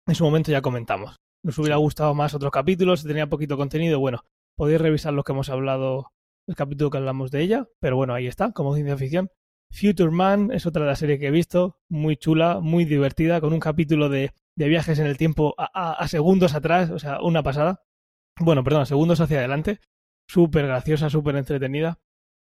en 0.06 0.14
su 0.14 0.24
momento 0.24 0.50
ya 0.50 0.60
comentamos. 0.60 1.20
Nos 1.44 1.58
hubiera 1.58 1.76
gustado 1.76 2.14
más 2.14 2.34
otros 2.34 2.52
capítulos, 2.52 3.04
tenía 3.04 3.28
poquito 3.28 3.56
contenido. 3.56 4.00
Bueno, 4.00 4.24
podéis 4.56 4.80
revisar 4.80 5.12
lo 5.12 5.22
que 5.22 5.32
hemos 5.32 5.48
hablado, 5.48 6.12
el 6.46 6.54
capítulo 6.54 6.90
que 6.90 6.98
hablamos 6.98 7.30
de 7.30 7.42
ella, 7.42 7.68
pero 7.80 7.96
bueno, 7.96 8.14
ahí 8.14 8.26
está, 8.26 8.52
como 8.52 8.74
ciencia 8.74 8.96
ficción. 8.96 9.30
Future 9.70 10.10
Man 10.10 10.50
es 10.52 10.66
otra 10.66 10.82
de 10.82 10.88
las 10.88 10.98
series 10.98 11.18
que 11.18 11.28
he 11.28 11.30
visto, 11.30 11.78
muy 11.88 12.16
chula, 12.16 12.60
muy 12.60 12.84
divertida, 12.84 13.40
con 13.40 13.52
un 13.52 13.60
capítulo 13.60 14.08
de, 14.08 14.32
de 14.56 14.68
viajes 14.68 14.98
en 14.98 15.06
el 15.06 15.16
tiempo 15.16 15.54
a, 15.56 15.92
a, 15.92 16.08
segundos 16.08 16.54
atrás, 16.54 16.90
o 16.90 16.98
sea, 16.98 17.20
una 17.22 17.42
pasada. 17.42 17.82
Bueno, 18.38 18.62
perdón, 18.64 18.86
segundos 18.86 19.20
hacia 19.20 19.38
adelante. 19.38 19.80
Súper 20.28 20.66
graciosa, 20.66 21.08
súper 21.08 21.36
entretenida. 21.36 22.00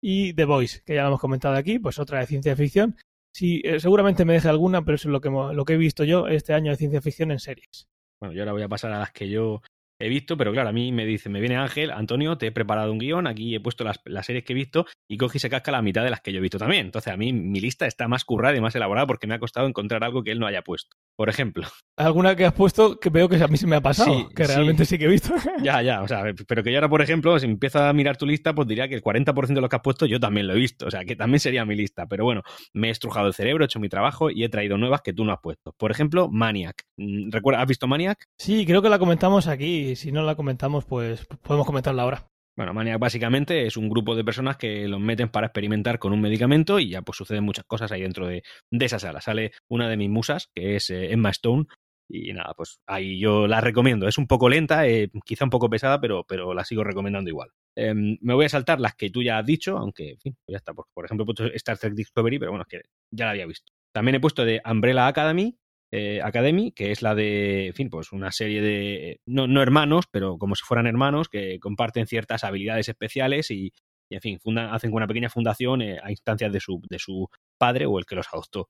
Y 0.01 0.34
The 0.34 0.46
Voice, 0.46 0.81
que 0.86 0.96
ya 0.96 1.01
lo 1.01 1.10
hemos 1.10 1.19
comentado 1.19 1.55
aquí, 1.55 1.77
pues 1.77 2.00
otra 2.00 2.19
de 2.19 2.25
ciencia 2.25 2.55
ficción, 2.55 2.96
Sí, 3.31 3.62
eh, 3.63 3.79
seguramente 3.79 4.25
me 4.25 4.34
deje 4.34 4.50
alguna, 4.50 4.84
pero 4.84 4.96
eso 4.96 5.08
es 5.08 5.12
lo 5.12 5.22
que, 5.22 5.29
lo 5.29 5.65
que 5.65 5.74
he 5.74 5.77
visto 5.77 6.03
yo 6.03 6.27
este 6.27 6.53
año 6.53 6.72
de 6.72 6.77
ciencia 6.77 7.01
ficción 7.01 7.31
en 7.31 7.39
series. 7.39 7.88
Bueno, 8.19 8.34
yo 8.34 8.41
ahora 8.41 8.53
voy 8.53 8.63
a 8.63 8.67
pasar 8.67 8.91
a 8.91 9.00
las 9.00 9.12
que 9.12 9.29
yo 9.29 9.62
he 10.00 10.10
visto, 10.10 10.38
pero 10.38 10.51
claro, 10.51 10.70
a 10.70 10.72
mí 10.72 10.91
me 10.91 11.06
dice, 11.06 11.29
me 11.29 11.39
viene 11.39 11.58
Ángel, 11.58 11.91
Antonio, 11.91 12.38
te 12.38 12.48
he 12.48 12.51
preparado 12.51 12.91
un 12.91 13.00
guion, 13.00 13.27
aquí 13.27 13.53
he 13.53 13.60
puesto 13.60 13.84
las, 13.84 14.00
las, 14.06 14.25
series 14.25 14.46
que 14.46 14.53
he 14.53 14.56
visto 14.56 14.86
y 15.08 15.18
coge 15.18 15.38
y 15.38 15.41
se 15.41 15.50
casca 15.50 15.72
la 15.72 15.82
mitad 15.82 16.03
de 16.03 16.10
las 16.10 16.22
que 16.22 16.32
yo 16.32 16.39
he 16.39 16.41
visto 16.41 16.58
también. 16.58 16.86
Entonces 16.86 17.13
a 17.13 17.18
mí 17.18 17.34
mi 17.34 17.60
lista 17.60 17.86
está 17.86 18.08
más 18.08 18.24
currada 18.24 18.56
y 18.56 18.62
más 18.62 18.75
elaborada 18.75 19.08
porque 19.08 19.27
me 19.27 19.36
ha 19.36 19.39
costado 19.39 19.68
encontrar 19.68 20.03
algo 20.03 20.24
que 20.24 20.32
él 20.32 20.39
no 20.39 20.48
haya 20.48 20.62
puesto. 20.62 20.98
Por 21.20 21.28
ejemplo. 21.28 21.68
Alguna 21.98 22.34
que 22.34 22.46
has 22.46 22.54
puesto 22.54 22.98
que 22.98 23.10
veo 23.10 23.28
que 23.28 23.36
a 23.44 23.48
mí 23.50 23.58
se 23.58 23.68
me 23.68 23.76
ha 23.76 23.82
pasado, 23.82 24.30
que 24.30 24.48
realmente 24.48 24.86
sí. 24.86 24.98
que 24.98 25.04
he 25.04 25.10
visto. 25.10 25.34
ya, 25.62 25.82
ya, 25.82 26.02
o 26.02 26.08
sea, 26.08 26.24
pero 26.48 26.64
que 26.64 26.72
yo 26.72 26.78
ahora, 26.78 26.88
por 26.88 27.02
ejemplo, 27.02 27.38
si 27.38 27.46
empiezo 27.46 27.84
a 27.84 27.92
mirar 27.92 28.16
tu 28.16 28.26
lista, 28.26 28.56
pues 28.56 28.70
diría 28.70 28.88
que 28.88 28.96
el 28.96 29.04
40% 29.04 29.48
de 29.48 29.60
lo 29.60 29.68
que 29.68 29.76
has 29.76 29.82
puesto 29.82 30.06
yo 30.06 30.18
también 30.18 30.48
lo 30.48 30.54
he 30.54 30.56
visto, 30.56 30.86
o 30.86 30.90
sea, 30.90 31.04
que 31.04 31.18
también 31.18 31.42
sería 31.42 31.66
mi 31.66 31.76
lista. 31.76 32.08
Pero 32.08 32.24
bueno, 32.24 32.42
me 32.72 32.88
he 32.88 32.92
estrujado 32.92 33.28
el 33.28 33.34
cerebro, 33.34 33.66
he 33.66 33.68
hecho 33.68 33.82
mi 33.82 33.90
trabajo 33.90 34.30
y 34.30 34.46
he 34.46 34.50
traído 34.50 34.78
nuevas 34.78 35.02
que 35.02 35.12
tú 35.12 35.26
no 35.26 35.34
has 35.34 35.42
puesto. 35.42 35.74
Por 35.78 35.92
ejemplo, 35.92 36.30
Maniac. 36.30 36.86
Mm, 36.96 37.32
¿Recuerda, 37.32 37.64
¿Has 37.64 37.68
visto 37.68 37.86
Maniac? 37.86 38.24
Sí, 38.38 38.66
creo 38.66 38.82
que 38.82 38.88
la 38.88 38.98
comentamos 38.98 39.48
aquí. 39.48 39.98
Si 39.98 40.14
no 40.14 40.24
la 40.24 40.36
comentamos, 40.36 40.86
pues 40.86 41.28
podemos 41.44 41.68
comentarla 41.68 42.04
ahora. 42.04 42.30
Bueno, 42.60 42.74
Maniac 42.74 43.00
básicamente 43.00 43.66
es 43.66 43.78
un 43.78 43.88
grupo 43.88 44.18
de 44.18 44.25
personas 44.25 44.58
que 44.58 44.86
los 44.89 45.00
meten 45.00 45.30
para 45.30 45.48
experimentar 45.48 45.98
con 45.98 46.12
un 46.12 46.20
medicamento 46.20 46.78
y 46.78 46.89
ya 46.89 47.01
pues 47.01 47.16
suceden 47.18 47.46
muchas 47.46 47.63
cosas 47.63 47.89
ahí 47.94 48.01
dentro 48.01 48.28
de, 48.28 48.44
de 48.70 48.86
esa 48.86 49.00
sala. 49.00 49.22
Sale 49.22 49.54
una 49.70 49.88
de 49.88 49.96
mis 49.96 50.10
musas, 50.10 50.50
que 50.54 50.75
es 50.75 50.89
eh, 50.89 51.13
Emma 51.13 51.30
Stone, 51.30 51.68
y 52.10 52.34
nada, 52.34 52.54
pues 52.58 52.82
ahí 52.86 53.18
yo 53.18 53.48
la 53.48 53.62
recomiendo. 53.62 54.10
Es 54.10 54.18
un 54.18 54.28
poco 54.28 54.50
lenta, 54.50 54.86
eh, 54.86 55.10
quizá 55.24 55.46
un 55.46 55.51
poco 55.51 55.70
pesada, 55.70 56.01
pero, 56.01 56.25
pero 56.28 56.54
la 56.54 56.66
sigo 56.66 56.84
recomendando 56.84 57.30
igual. 57.30 57.50
Eh, 57.78 57.94
me 57.94 58.34
voy 58.34 58.44
a 58.44 58.50
saltar 58.50 58.82
las 58.82 58.94
que 58.94 59.10
tú 59.10 59.24
ya 59.24 59.38
has 59.38 59.46
dicho, 59.46 59.78
aunque, 59.78 60.10
en 60.10 60.20
fin, 60.20 60.38
pues 60.46 60.51
ya 60.51 60.58
está. 60.58 60.74
Por, 60.74 60.88
por 60.94 61.06
ejemplo, 61.06 61.24
he 61.24 61.28
puesto 61.28 61.46
Star 61.46 61.78
Trek 61.78 61.94
Discovery, 61.94 62.39
pero 62.39 62.51
bueno, 62.51 62.66
es 62.68 62.68
que 62.68 62.89
ya 63.10 63.24
la 63.24 63.32
había 63.32 63.46
visto. 63.46 63.72
También 63.94 64.16
he 64.16 64.20
puesto 64.20 64.44
de 64.44 64.62
Umbrella 64.70 65.08
Academy, 65.08 65.58
eh, 65.91 66.22
Academy, 66.24 66.72
que 66.72 66.91
es 66.91 67.01
la 67.01 67.15
de, 67.15 67.67
en 67.67 67.74
fin, 67.74 67.89
pues 67.89 68.12
una 68.12 68.31
serie 68.31 68.62
de, 68.62 69.22
no, 69.25 69.48
no, 69.48 69.62
hermanos, 69.62 70.05
pero 70.12 70.38
como 70.38 70.55
si 70.55 70.63
fueran 70.63 70.88
hermanos, 70.88 71.29
que 71.29 71.60
comparten 71.60 72.08
ciertas 72.08 72.43
habilidades 72.43 72.89
especiales 72.89 73.50
y, 73.50 73.74
y 74.10 74.15
en 74.15 74.22
fin, 74.22 74.39
fundan, 74.39 74.74
hacen 74.74 74.93
una 74.93 75.08
pequeña 75.08 75.29
fundación 75.29 75.81
eh, 75.81 76.00
a 76.01 76.12
instancias 76.12 76.51
de 76.51 76.60
su, 76.60 76.81
de 76.89 77.00
su 77.00 77.27
padre 77.58 77.86
o 77.86 77.98
el 77.98 78.05
que 78.05 78.15
los 78.15 78.27
adoptó. 78.31 78.69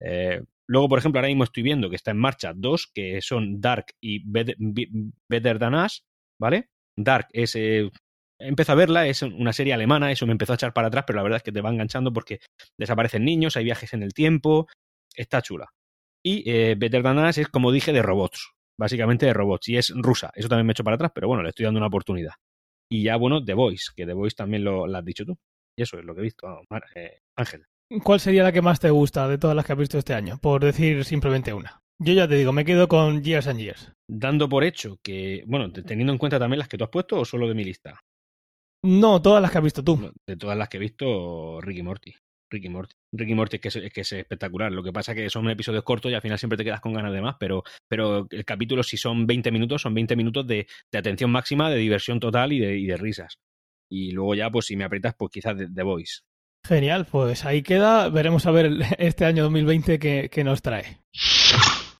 Eh, 0.00 0.42
luego, 0.68 0.88
por 0.88 0.98
ejemplo, 0.98 1.18
ahora 1.18 1.28
mismo 1.28 1.44
estoy 1.44 1.62
viendo 1.62 1.88
que 1.88 1.96
está 1.96 2.10
en 2.10 2.18
marcha 2.18 2.52
dos, 2.54 2.90
que 2.94 3.20
son 3.22 3.60
Dark 3.60 3.86
y 4.00 4.22
Better, 4.30 4.56
Better 5.28 5.58
Than 5.58 5.74
Us, 5.74 6.04
¿vale? 6.40 6.68
Dark 6.96 7.28
es... 7.32 7.56
Empecé 8.40 8.70
a 8.70 8.76
verla, 8.76 9.08
es 9.08 9.22
una 9.22 9.52
serie 9.52 9.74
alemana, 9.74 10.12
eso 10.12 10.24
me 10.24 10.30
empezó 10.30 10.52
a 10.52 10.54
echar 10.54 10.72
para 10.72 10.86
atrás, 10.86 11.02
pero 11.04 11.16
la 11.16 11.24
verdad 11.24 11.38
es 11.38 11.42
que 11.42 11.50
te 11.50 11.60
va 11.60 11.70
enganchando 11.70 12.12
porque 12.12 12.38
desaparecen 12.78 13.24
niños, 13.24 13.56
hay 13.56 13.64
viajes 13.64 13.92
en 13.94 14.04
el 14.04 14.12
tiempo, 14.12 14.68
está 15.16 15.42
chula. 15.42 15.66
Y 16.28 16.42
eh, 16.44 16.74
Better 16.76 17.02
Than 17.02 17.18
Us 17.20 17.38
es, 17.38 17.48
como 17.48 17.72
dije, 17.72 17.90
de 17.90 18.02
robots, 18.02 18.52
básicamente 18.78 19.24
de 19.24 19.32
robots, 19.32 19.66
y 19.70 19.78
es 19.78 19.94
rusa, 19.96 20.30
eso 20.34 20.46
también 20.46 20.66
me 20.66 20.72
echo 20.72 20.84
para 20.84 20.96
atrás, 20.96 21.10
pero 21.14 21.26
bueno, 21.26 21.42
le 21.42 21.48
estoy 21.48 21.64
dando 21.64 21.78
una 21.78 21.86
oportunidad. 21.86 22.32
Y 22.92 23.02
ya, 23.04 23.16
bueno, 23.16 23.42
The 23.42 23.54
Voice, 23.54 23.92
que 23.96 24.04
The 24.04 24.12
Voice 24.12 24.36
también 24.36 24.62
lo, 24.62 24.86
lo 24.86 24.98
has 24.98 25.04
dicho 25.06 25.24
tú. 25.24 25.38
Y 25.74 25.84
eso 25.84 25.98
es 25.98 26.04
lo 26.04 26.14
que 26.14 26.20
he 26.20 26.24
visto, 26.24 26.46
eh, 26.94 27.20
Ángel. 27.34 27.64
¿cuál 28.02 28.20
sería 28.20 28.42
la 28.42 28.52
que 28.52 28.60
más 28.60 28.78
te 28.78 28.90
gusta 28.90 29.26
de 29.26 29.38
todas 29.38 29.56
las 29.56 29.64
que 29.64 29.72
has 29.72 29.78
visto 29.78 29.96
este 29.96 30.12
año? 30.12 30.36
Por 30.42 30.62
decir 30.62 31.02
simplemente 31.06 31.54
una. 31.54 31.80
Yo 31.98 32.12
ya 32.12 32.28
te 32.28 32.34
digo, 32.34 32.52
me 32.52 32.66
quedo 32.66 32.88
con 32.88 33.24
Years 33.24 33.46
and 33.46 33.60
Years. 33.60 33.90
Dando 34.06 34.50
por 34.50 34.64
hecho 34.64 34.98
que, 35.02 35.44
bueno, 35.46 35.72
teniendo 35.72 36.12
en 36.12 36.18
cuenta 36.18 36.38
también 36.38 36.58
las 36.58 36.68
que 36.68 36.76
tú 36.76 36.84
has 36.84 36.90
puesto 36.90 37.20
o 37.20 37.24
solo 37.24 37.48
de 37.48 37.54
mi 37.54 37.64
lista. 37.64 37.98
No, 38.84 39.22
todas 39.22 39.40
las 39.40 39.50
que 39.50 39.58
has 39.58 39.64
visto 39.64 39.82
tú. 39.82 40.12
De 40.26 40.36
todas 40.36 40.58
las 40.58 40.68
que 40.68 40.76
he 40.76 40.80
visto, 40.80 41.58
Ricky 41.62 41.82
Morty. 41.82 42.14
Ricky 42.50 42.68
Morty. 42.68 42.94
Ricky 43.12 43.34
Morty 43.34 43.58
que 43.58 43.68
es, 43.68 43.78
que 43.92 44.00
es 44.00 44.12
espectacular. 44.12 44.72
Lo 44.72 44.82
que 44.82 44.92
pasa 44.92 45.12
es 45.12 45.18
que 45.18 45.30
son 45.30 45.48
episodios 45.50 45.84
cortos 45.84 46.10
y 46.10 46.14
al 46.14 46.22
final 46.22 46.38
siempre 46.38 46.56
te 46.56 46.64
quedas 46.64 46.80
con 46.80 46.92
ganas 46.92 47.12
de 47.12 47.20
más, 47.20 47.36
pero, 47.38 47.62
pero 47.88 48.26
el 48.30 48.44
capítulo, 48.44 48.82
si 48.82 48.96
son 48.96 49.26
20 49.26 49.50
minutos, 49.50 49.82
son 49.82 49.94
20 49.94 50.16
minutos 50.16 50.46
de, 50.46 50.66
de 50.90 50.98
atención 50.98 51.30
máxima, 51.30 51.70
de 51.70 51.76
diversión 51.76 52.20
total 52.20 52.52
y 52.52 52.60
de, 52.60 52.78
y 52.78 52.86
de, 52.86 52.96
risas. 52.96 53.38
Y 53.90 54.12
luego 54.12 54.34
ya, 54.34 54.50
pues 54.50 54.66
si 54.66 54.76
me 54.76 54.84
aprietas, 54.84 55.14
pues 55.16 55.30
quizás 55.30 55.56
The 55.56 55.82
Voice. 55.82 56.20
Genial, 56.66 57.06
pues 57.10 57.44
ahí 57.44 57.62
queda. 57.62 58.08
Veremos 58.08 58.46
a 58.46 58.50
ver 58.50 58.72
este 58.98 59.24
año 59.24 59.44
2020 59.44 59.98
qué, 59.98 60.28
qué 60.30 60.44
nos 60.44 60.62
trae. 60.62 60.98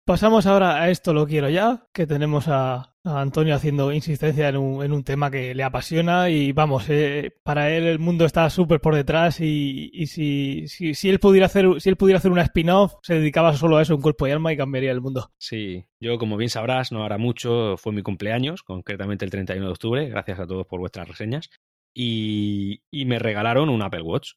Pasamos 0.08 0.46
ahora 0.46 0.82
a 0.82 0.88
esto 0.88 1.12
lo 1.12 1.26
quiero 1.26 1.50
ya, 1.50 1.86
que 1.92 2.06
tenemos 2.06 2.48
a, 2.48 2.94
Antonio 3.04 3.54
haciendo 3.54 3.92
insistencia 3.92 4.48
en 4.48 4.56
un, 4.56 4.90
un, 4.90 5.04
tema 5.04 5.30
que 5.30 5.54
le 5.54 5.62
apasiona 5.62 6.30
y 6.30 6.52
vamos, 6.52 6.86
eh, 6.88 7.36
para 7.42 7.70
él 7.76 7.84
el 7.84 7.98
mundo 7.98 8.24
está 8.24 8.48
súper 8.48 8.80
por 8.80 8.94
detrás 8.94 9.38
y, 9.42 10.06
si, 10.06 10.64
él 11.10 11.18
pudiera 11.18 11.44
hacer 11.44 11.66
si 11.78 11.90
él 11.90 11.96
pudiera 11.96 12.16
hacer 12.16 12.30
una 12.30 12.40
spin-off 12.40 12.94
se 13.02 13.16
dedicaba 13.16 13.52
solo 13.52 13.76
a 13.76 13.82
eso 13.82 13.92
en 13.92 14.00
cuerpo 14.00 14.26
y 14.26 14.30
alma 14.30 14.50
y 14.50 14.56
cambiaría 14.56 14.92
el 14.92 15.02
mundo. 15.02 15.30
Sí, 15.36 15.84
yo 16.00 16.16
como 16.16 16.38
bien 16.38 16.48
sabrás 16.48 16.90
no 16.90 17.04
hará 17.04 17.18
mucho, 17.18 17.76
fue 17.76 17.92
mi 17.92 18.02
cumpleaños, 18.02 18.62
concretamente 18.62 19.26
el 19.26 19.30
31 19.30 19.66
de 19.66 19.72
octubre, 19.72 20.08
gracias 20.08 20.40
a 20.40 20.46
todos 20.46 20.66
por 20.66 20.80
vuestras 20.80 21.06
reseñas 21.06 21.50
y, 21.94 22.80
y 22.90 23.04
me 23.04 23.18
regalaron 23.18 23.68
un 23.68 23.82
Apple 23.82 24.00
Watch 24.00 24.30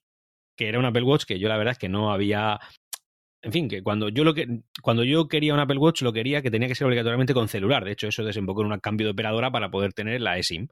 que 0.58 0.68
era 0.68 0.80
un 0.80 0.86
Apple 0.86 1.04
Watch 1.04 1.24
que 1.24 1.40
yo 1.40 1.48
la 1.48 1.56
verdad 1.56 1.72
es 1.72 1.80
que 1.80 1.88
no 1.88 2.12
había 2.12 2.60
en 3.44 3.52
fin, 3.52 3.68
que 3.68 3.82
cuando 3.82 4.10
yo 4.10 4.24
lo 4.24 4.34
que 4.34 4.62
cuando 4.82 5.04
yo 5.04 5.28
quería 5.28 5.54
un 5.54 5.60
Apple 5.60 5.78
Watch 5.78 6.02
lo 6.04 6.14
quería 6.14 6.42
que 6.42 6.52
tenía 6.52 6.68
que 6.68 6.76
ser 6.76 6.86
obligatoriamente 6.88 7.34
con 7.34 7.48
celular. 7.48 7.84
De 7.84 7.92
hecho, 7.92 8.08
eso 8.08 8.24
desembocó 8.24 8.62
en 8.62 8.72
un 8.72 8.80
cambio 8.80 9.08
de 9.08 9.12
operadora 9.12 9.52
para 9.52 9.72
poder 9.72 9.94
tener 9.94 10.22
la 10.22 10.38
eSIM. 10.38 10.68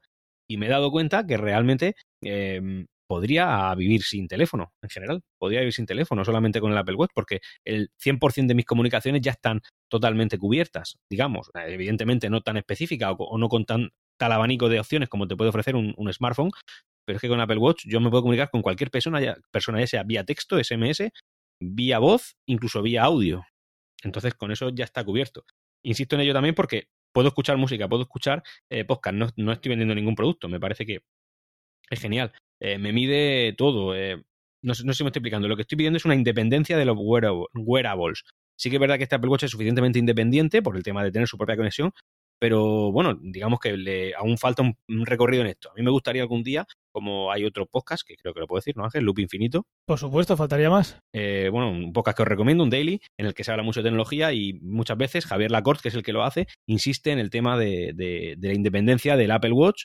Y 0.48 0.56
me 0.56 0.66
he 0.66 0.68
dado 0.68 0.90
cuenta 0.90 1.26
que 1.26 1.36
realmente 1.36 1.94
eh, 2.24 2.84
podría 3.08 3.74
vivir 3.74 4.02
sin 4.02 4.28
teléfono, 4.28 4.72
en 4.82 4.90
general. 4.90 5.22
Podría 5.38 5.60
vivir 5.60 5.72
sin 5.72 5.86
teléfono, 5.86 6.24
solamente 6.24 6.60
con 6.60 6.70
el 6.70 6.78
Apple 6.78 6.94
Watch, 6.94 7.10
porque 7.14 7.40
el 7.64 7.90
100% 7.98 8.46
de 8.46 8.54
mis 8.54 8.66
comunicaciones 8.66 9.20
ya 9.20 9.32
están 9.32 9.60
totalmente 9.90 10.38
cubiertas, 10.38 10.96
digamos. 11.10 11.50
Evidentemente 11.54 12.30
no 12.30 12.40
tan 12.40 12.56
específica 12.56 13.10
o, 13.10 13.16
o 13.16 13.38
no 13.38 13.48
con 13.48 13.64
tan 13.64 13.90
tal 14.16 14.32
abanico 14.32 14.68
de 14.68 14.78
opciones 14.78 15.08
como 15.08 15.26
te 15.26 15.34
puede 15.34 15.48
ofrecer 15.48 15.74
un, 15.74 15.94
un, 15.96 16.12
smartphone, 16.12 16.50
pero 17.06 17.16
es 17.16 17.22
que 17.22 17.28
con 17.28 17.40
Apple 17.40 17.56
Watch 17.56 17.84
yo 17.86 18.00
me 18.00 18.10
puedo 18.10 18.22
comunicar 18.22 18.50
con 18.50 18.62
cualquier 18.62 18.90
persona, 18.90 19.20
ya, 19.20 19.36
persona 19.50 19.80
ya 19.80 19.86
sea 19.86 20.02
vía 20.04 20.24
texto, 20.24 20.62
SMS 20.62 21.10
vía 21.60 21.98
voz, 21.98 22.36
incluso 22.46 22.82
vía 22.82 23.04
audio. 23.04 23.44
Entonces, 24.02 24.34
con 24.34 24.50
eso 24.50 24.70
ya 24.70 24.84
está 24.84 25.04
cubierto. 25.04 25.44
Insisto 25.82 26.16
en 26.16 26.22
ello 26.22 26.32
también 26.32 26.54
porque 26.54 26.88
puedo 27.12 27.28
escuchar 27.28 27.56
música, 27.56 27.88
puedo 27.88 28.02
escuchar 28.02 28.42
eh, 28.70 28.84
podcast, 28.84 29.16
no, 29.16 29.28
no, 29.36 29.52
estoy 29.52 29.70
vendiendo 29.70 29.94
ningún 29.94 30.14
producto, 30.14 30.48
me 30.48 30.60
parece 30.60 30.86
que 30.86 31.00
es 31.90 32.00
genial. 32.00 32.32
Eh, 32.60 32.78
me 32.78 32.92
mide 32.92 33.54
todo. 33.54 33.94
Eh, 33.96 34.16
no, 34.16 34.22
no 34.62 34.74
sé 34.74 34.82
si 34.82 35.04
me 35.04 35.08
estoy 35.08 35.20
explicando. 35.20 35.48
Lo 35.48 35.56
que 35.56 35.62
estoy 35.62 35.76
pidiendo 35.76 35.96
es 35.96 36.04
una 36.04 36.14
independencia 36.14 36.76
de 36.76 36.84
los 36.84 36.96
wearables. 36.98 38.24
Sí 38.56 38.70
que 38.70 38.76
es 38.76 38.80
verdad 38.80 38.98
que 38.98 39.04
este 39.04 39.16
Apple 39.16 39.30
Watch 39.30 39.44
es 39.44 39.50
suficientemente 39.50 39.98
independiente 39.98 40.62
por 40.62 40.76
el 40.76 40.82
tema 40.82 41.02
de 41.02 41.10
tener 41.10 41.26
su 41.26 41.38
propia 41.38 41.56
conexión, 41.56 41.92
pero 42.38 42.92
bueno, 42.92 43.18
digamos 43.22 43.58
que 43.58 43.76
le, 43.76 44.14
aún 44.14 44.36
falta 44.36 44.62
un, 44.62 44.76
un, 44.88 45.06
recorrido 45.06 45.42
en 45.42 45.48
esto. 45.48 45.70
A 45.70 45.74
mí 45.74 45.82
me 45.82 45.90
gustaría 45.90 46.22
algún 46.22 46.42
día, 46.42 46.66
como 46.92 47.30
hay 47.32 47.44
otro 47.44 47.66
podcast, 47.66 48.02
que 48.06 48.16
creo 48.16 48.34
que 48.34 48.40
lo 48.40 48.46
puedo 48.46 48.58
decir, 48.58 48.76
¿no, 48.76 48.84
Ángel? 48.84 49.04
Loop 49.04 49.18
Infinito. 49.18 49.64
Por 49.86 49.98
supuesto, 49.98 50.36
faltaría 50.36 50.70
más. 50.70 50.98
Eh, 51.12 51.48
bueno, 51.50 51.70
un 51.70 51.92
podcast 51.92 52.16
que 52.16 52.22
os 52.22 52.28
recomiendo, 52.28 52.64
un 52.64 52.70
daily, 52.70 53.00
en 53.18 53.26
el 53.26 53.34
que 53.34 53.44
se 53.44 53.50
habla 53.50 53.62
mucho 53.62 53.80
de 53.80 53.88
tecnología 53.88 54.32
y 54.32 54.54
muchas 54.60 54.96
veces 54.96 55.26
Javier 55.26 55.50
Lacorte, 55.50 55.82
que 55.82 55.88
es 55.88 55.94
el 55.94 56.02
que 56.02 56.12
lo 56.12 56.22
hace, 56.22 56.46
insiste 56.66 57.12
en 57.12 57.18
el 57.18 57.30
tema 57.30 57.56
de, 57.58 57.92
de, 57.94 58.34
de 58.36 58.48
la 58.48 58.54
independencia 58.54 59.16
del 59.16 59.30
Apple 59.30 59.52
Watch, 59.52 59.84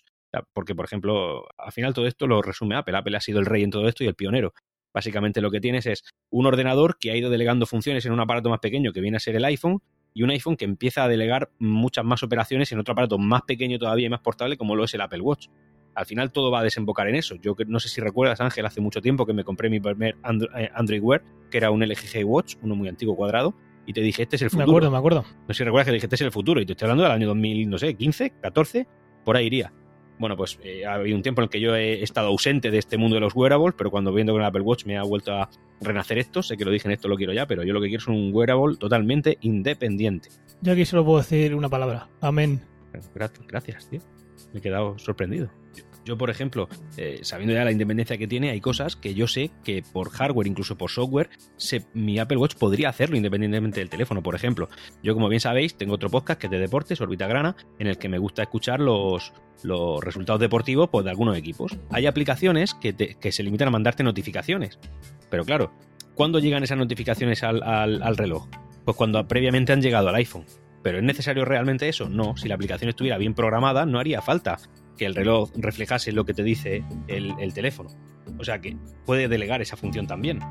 porque, 0.53 0.75
por 0.75 0.85
ejemplo, 0.85 1.45
al 1.57 1.71
final 1.71 1.93
todo 1.93 2.07
esto 2.07 2.27
lo 2.27 2.41
resume 2.41 2.75
Apple. 2.75 2.97
Apple 2.97 3.17
ha 3.17 3.21
sido 3.21 3.39
el 3.39 3.45
rey 3.45 3.63
en 3.63 3.71
todo 3.71 3.87
esto 3.87 4.03
y 4.03 4.07
el 4.07 4.15
pionero. 4.15 4.53
Básicamente 4.93 5.41
lo 5.41 5.51
que 5.51 5.59
tienes 5.59 5.85
es 5.85 6.03
un 6.29 6.45
ordenador 6.45 6.97
que 6.99 7.11
ha 7.11 7.17
ido 7.17 7.29
delegando 7.29 7.65
funciones 7.65 8.05
en 8.05 8.13
un 8.13 8.19
aparato 8.21 8.49
más 8.49 8.59
pequeño 8.59 8.93
que 8.93 9.01
viene 9.01 9.17
a 9.17 9.19
ser 9.19 9.35
el 9.35 9.45
iPhone 9.45 9.81
y 10.13 10.23
un 10.23 10.29
iPhone 10.29 10.55
que 10.55 10.63
empieza 10.65 11.03
a 11.03 11.09
delegar 11.09 11.51
muchas 11.59 12.05
más 12.05 12.23
operaciones 12.23 12.71
en 12.71 12.79
otro 12.79 12.93
aparato 12.93 13.17
más 13.17 13.41
pequeño 13.41 13.77
todavía 13.77 14.07
y 14.07 14.09
más 14.09 14.21
portable 14.21 14.55
como 14.55 14.75
lo 14.75 14.85
es 14.85 14.93
el 14.93 15.01
Apple 15.01 15.19
Watch. 15.19 15.47
Al 15.95 16.05
final 16.05 16.31
todo 16.31 16.51
va 16.51 16.59
a 16.59 16.63
desembocar 16.63 17.07
en 17.07 17.15
eso. 17.15 17.35
Yo 17.35 17.55
no 17.67 17.79
sé 17.79 17.89
si 17.89 18.01
recuerdas, 18.01 18.41
Ángel, 18.41 18.65
hace 18.65 18.81
mucho 18.81 19.01
tiempo 19.01 19.25
que 19.25 19.33
me 19.33 19.43
compré 19.43 19.69
mi 19.69 19.79
primer 19.79 20.17
Android 20.21 21.01
Wear, 21.01 21.23
que 21.49 21.57
era 21.57 21.71
un 21.71 21.81
LG 21.81 22.25
Watch, 22.25 22.55
uno 22.61 22.75
muy 22.75 22.89
antiguo 22.89 23.15
cuadrado, 23.15 23.55
y 23.85 23.93
te 23.93 24.01
dije, 24.01 24.23
este 24.23 24.35
es 24.35 24.41
el 24.41 24.49
futuro. 24.49 24.67
Me 24.67 24.71
acuerdo, 24.71 24.91
me 24.91 24.97
acuerdo. 24.97 25.25
No 25.47 25.53
sé 25.53 25.59
si 25.59 25.63
recuerdas 25.63 25.85
que 25.85 25.91
te 25.91 25.95
dije, 25.95 26.05
este 26.07 26.15
es 26.15 26.21
el 26.21 26.31
futuro, 26.31 26.61
y 26.61 26.65
te 26.65 26.73
estoy 26.73 26.87
hablando 26.87 27.03
del 27.03 27.11
año 27.13 27.27
2000, 27.27 27.69
no 27.69 27.77
sé, 27.77 27.93
15, 27.95 28.33
14, 28.41 28.87
por 29.23 29.37
ahí 29.37 29.45
iría. 29.45 29.71
Bueno, 30.17 30.37
pues 30.37 30.59
eh, 30.63 30.85
ha 30.85 30.93
habido 30.93 31.15
un 31.17 31.23
tiempo 31.23 31.41
en 31.41 31.43
el 31.43 31.49
que 31.49 31.59
yo 31.59 31.75
he 31.75 32.01
estado 32.01 32.27
ausente 32.27 32.71
de 32.71 32.77
este 32.77 32.97
mundo 32.97 33.15
de 33.15 33.21
los 33.21 33.35
wearables, 33.35 33.75
pero 33.77 33.91
cuando 33.91 34.13
viendo 34.13 34.33
con 34.33 34.41
el 34.41 34.47
Apple 34.47 34.61
Watch 34.61 34.85
me 34.85 34.97
ha 34.97 35.03
vuelto 35.03 35.33
a 35.33 35.49
renacer 35.81 36.17
esto. 36.17 36.41
Sé 36.41 36.55
que 36.55 36.63
lo 36.63 36.71
dije 36.71 36.87
en 36.87 36.93
esto, 36.93 37.09
lo 37.09 37.17
quiero 37.17 37.33
ya, 37.33 37.45
pero 37.45 37.63
yo 37.63 37.73
lo 37.73 37.81
que 37.81 37.87
quiero 37.87 38.01
es 38.01 38.07
un 38.07 38.31
wearable 38.33 38.77
totalmente 38.77 39.37
independiente. 39.41 40.29
Yo 40.61 40.71
aquí 40.71 40.85
solo 40.85 41.03
puedo 41.03 41.17
decir 41.17 41.53
una 41.53 41.67
palabra. 41.67 42.07
Amén. 42.21 42.61
Gracias, 43.47 43.89
tío. 43.89 43.99
Me 44.55 44.59
he 44.59 44.61
quedado 44.61 44.97
sorprendido. 44.97 45.49
Yo, 46.05 46.17
por 46.17 46.29
ejemplo, 46.29 46.69
eh, 46.95 47.19
sabiendo 47.23 47.53
ya 47.53 47.65
la 47.65 47.73
independencia 47.73 48.17
que 48.17 48.25
tiene, 48.25 48.51
hay 48.51 48.61
cosas 48.61 48.95
que 48.95 49.13
yo 49.13 49.27
sé 49.27 49.51
que 49.65 49.83
por 49.91 50.11
hardware, 50.11 50.47
incluso 50.47 50.77
por 50.77 50.91
software, 50.91 51.29
mi 51.93 52.19
Apple 52.19 52.37
Watch 52.37 52.55
podría 52.55 52.87
hacerlo 52.87 53.17
independientemente 53.17 53.81
del 53.81 53.89
teléfono. 53.89 54.23
Por 54.23 54.33
ejemplo, 54.33 54.69
yo, 55.03 55.13
como 55.13 55.27
bien 55.27 55.41
sabéis, 55.41 55.75
tengo 55.75 55.95
otro 55.95 56.09
podcast 56.09 56.39
que 56.39 56.47
es 56.47 56.51
de 56.51 56.59
deportes, 56.59 57.01
Orbita 57.01 57.27
Grana, 57.27 57.57
en 57.79 57.87
el 57.87 57.97
que 57.97 58.07
me 58.07 58.17
gusta 58.17 58.43
escuchar 58.43 58.79
los, 58.79 59.33
resultados 59.99 60.39
deportivos 60.39 60.87
pues, 60.89 61.03
de 61.03 61.11
algunos 61.11 61.35
equipos. 61.35 61.75
Hay 61.89 62.05
aplicaciones 62.05 62.75
que, 62.75 63.17
se 63.29 63.43
limitan 63.43 63.67
a 63.67 63.71
mandarte 63.71 64.03
notificaciones. 64.03 64.79
Pero 65.29 65.43
claro, 65.43 65.73
¿cuándo 66.13 66.39
llegan 66.39 66.63
esas 66.63 66.77
notificaciones 66.77 67.43
al, 67.43 67.61
al 67.61 68.15
reloj? 68.15 68.47
Pues 68.85 68.95
cuando 68.95 69.27
previamente 69.27 69.73
han 69.73 69.81
llegado 69.81 70.07
al 70.07 70.15
iPhone. 70.15 70.45
¿Pero 70.85 70.99
es 70.99 71.03
necesario 71.03 71.45
realmente 71.45 71.89
eso? 71.89 72.09
No, 72.09 72.37
si 72.37 72.47
la 72.47 72.53
aplicación 72.53 72.89
estuviera 72.89 73.17
bien 73.17 73.33
programada, 73.33 73.87
no 73.87 73.97
haría 73.97 74.21
falta 74.21 74.59
que 74.95 75.07
el 75.07 75.15
reloj 75.15 75.49
reflejase 75.55 76.11
lo 76.11 76.25
que 76.25 76.35
te 76.35 76.43
dice 76.43 76.83
el, 77.07 77.33
el, 77.39 77.55
teléfono. 77.55 77.89
O 78.37 78.43
sea 78.43 78.61
que 78.61 78.77
puede 79.03 79.27
delegar 79.27 79.63
esa 79.63 79.77
función 79.77 80.05
también. 80.05 80.41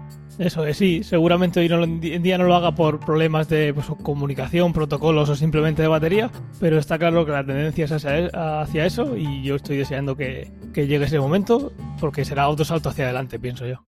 Eso 0.41 0.67
es, 0.67 0.77
sí, 0.77 1.05
seguramente 1.05 1.61
hoy 1.61 1.67
en 1.67 2.23
día 2.25 2.37
no 2.37 2.47
lo 2.47 2.57
haga 2.57 2.75
por 2.75 2.99
problemas 2.99 3.49
de 3.49 3.73
pues, 3.75 3.87
comunicación, 4.03 4.73
protocolos 4.73 5.29
o 5.29 5.37
simplemente 5.37 5.83
de 5.83 5.89
batería, 5.89 6.33
pero 6.59 6.79
está 6.79 6.99
claro 6.99 7.25
que 7.25 7.31
la 7.31 7.47
tendencia 7.47 7.85
es 7.85 7.93
hacia, 7.93 8.61
hacia 8.61 8.87
eso 8.87 9.17
y 9.17 9.45
yo 9.45 9.55
estoy 9.55 9.77
deseando 9.77 10.17
que 10.17 10.51
llegue 10.75 11.05
ese 11.05 11.21
momento 11.21 11.73
porque 12.01 12.25
será 12.25 12.49
otro 12.49 12.65
salto 12.65 12.89
hacia 12.89 13.05
adelante, 13.05 13.39
pienso 13.39 13.69
yo. 13.69 13.87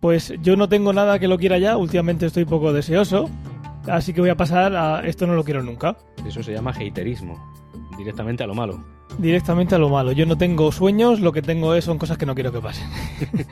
Pues 0.00 0.32
yo 0.42 0.56
no 0.56 0.68
tengo 0.68 0.92
nada 0.92 1.18
que 1.18 1.26
lo 1.26 1.38
quiera 1.38 1.58
ya, 1.58 1.76
últimamente 1.76 2.26
estoy 2.26 2.44
poco 2.44 2.72
deseoso, 2.72 3.28
así 3.90 4.12
que 4.12 4.20
voy 4.20 4.30
a 4.30 4.36
pasar 4.36 4.74
a 4.74 5.00
esto 5.06 5.26
no 5.26 5.34
lo 5.34 5.44
quiero 5.44 5.62
nunca. 5.62 5.96
Eso 6.26 6.42
se 6.42 6.52
llama 6.52 6.72
haterismo, 6.72 7.38
directamente 7.96 8.44
a 8.44 8.46
lo 8.46 8.54
malo. 8.54 8.84
Directamente 9.18 9.74
a 9.74 9.78
lo 9.78 9.88
malo. 9.88 10.12
Yo 10.12 10.26
no 10.26 10.36
tengo 10.36 10.70
sueños, 10.70 11.20
lo 11.20 11.32
que 11.32 11.42
tengo 11.42 11.74
es, 11.74 11.84
son 11.84 11.98
cosas 11.98 12.18
que 12.18 12.26
no 12.26 12.34
quiero 12.34 12.52
que 12.52 12.60
pasen. 12.60 12.88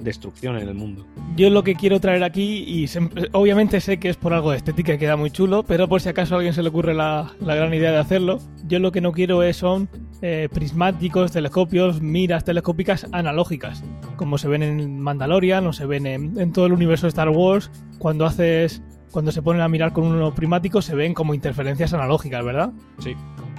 Destrucción 0.00 0.56
en 0.56 0.68
el 0.68 0.74
mundo. 0.74 1.06
Yo 1.36 1.48
lo 1.50 1.62
que 1.62 1.76
quiero 1.76 2.00
traer 2.00 2.24
aquí, 2.24 2.64
y 2.66 2.90
obviamente 3.32 3.80
sé 3.80 3.98
que 3.98 4.08
es 4.08 4.16
por 4.16 4.32
algo 4.32 4.50
de 4.50 4.56
estética 4.56 4.94
y 4.94 4.98
queda 4.98 5.16
muy 5.16 5.30
chulo, 5.30 5.62
pero 5.62 5.88
por 5.88 6.00
si 6.00 6.08
acaso 6.08 6.34
a 6.34 6.38
alguien 6.38 6.54
se 6.54 6.62
le 6.62 6.70
ocurre 6.70 6.94
la, 6.94 7.32
la 7.40 7.54
gran 7.54 7.72
idea 7.72 7.92
de 7.92 7.98
hacerlo, 7.98 8.40
yo 8.66 8.80
lo 8.80 8.90
que 8.90 9.00
no 9.00 9.12
quiero 9.12 9.44
es 9.44 9.58
son 9.58 9.88
eh, 10.22 10.48
prismáticos, 10.52 11.30
telescopios, 11.30 12.00
miras 12.00 12.44
telescópicas 12.44 13.06
analógicas, 13.12 13.84
como 14.16 14.38
se 14.38 14.48
ven 14.48 14.64
en 14.64 14.98
Mandalorian 15.00 15.66
o 15.68 15.72
se 15.72 15.86
ven 15.86 16.06
en, 16.06 16.38
en 16.40 16.52
todo 16.52 16.66
el 16.66 16.72
universo 16.72 17.06
de 17.06 17.10
Star 17.10 17.28
Wars, 17.28 17.70
cuando 17.98 18.26
haces 18.26 18.82
cuando 19.12 19.30
se 19.30 19.42
ponen 19.42 19.62
a 19.62 19.68
mirar 19.68 19.92
con 19.92 20.04
uno 20.04 20.34
primático 20.34 20.82
se 20.82 20.96
ven 20.96 21.14
como 21.14 21.34
interferencias 21.34 21.92
analógicas, 21.92 22.44
¿verdad? 22.44 22.72
Sí. 22.98 23.14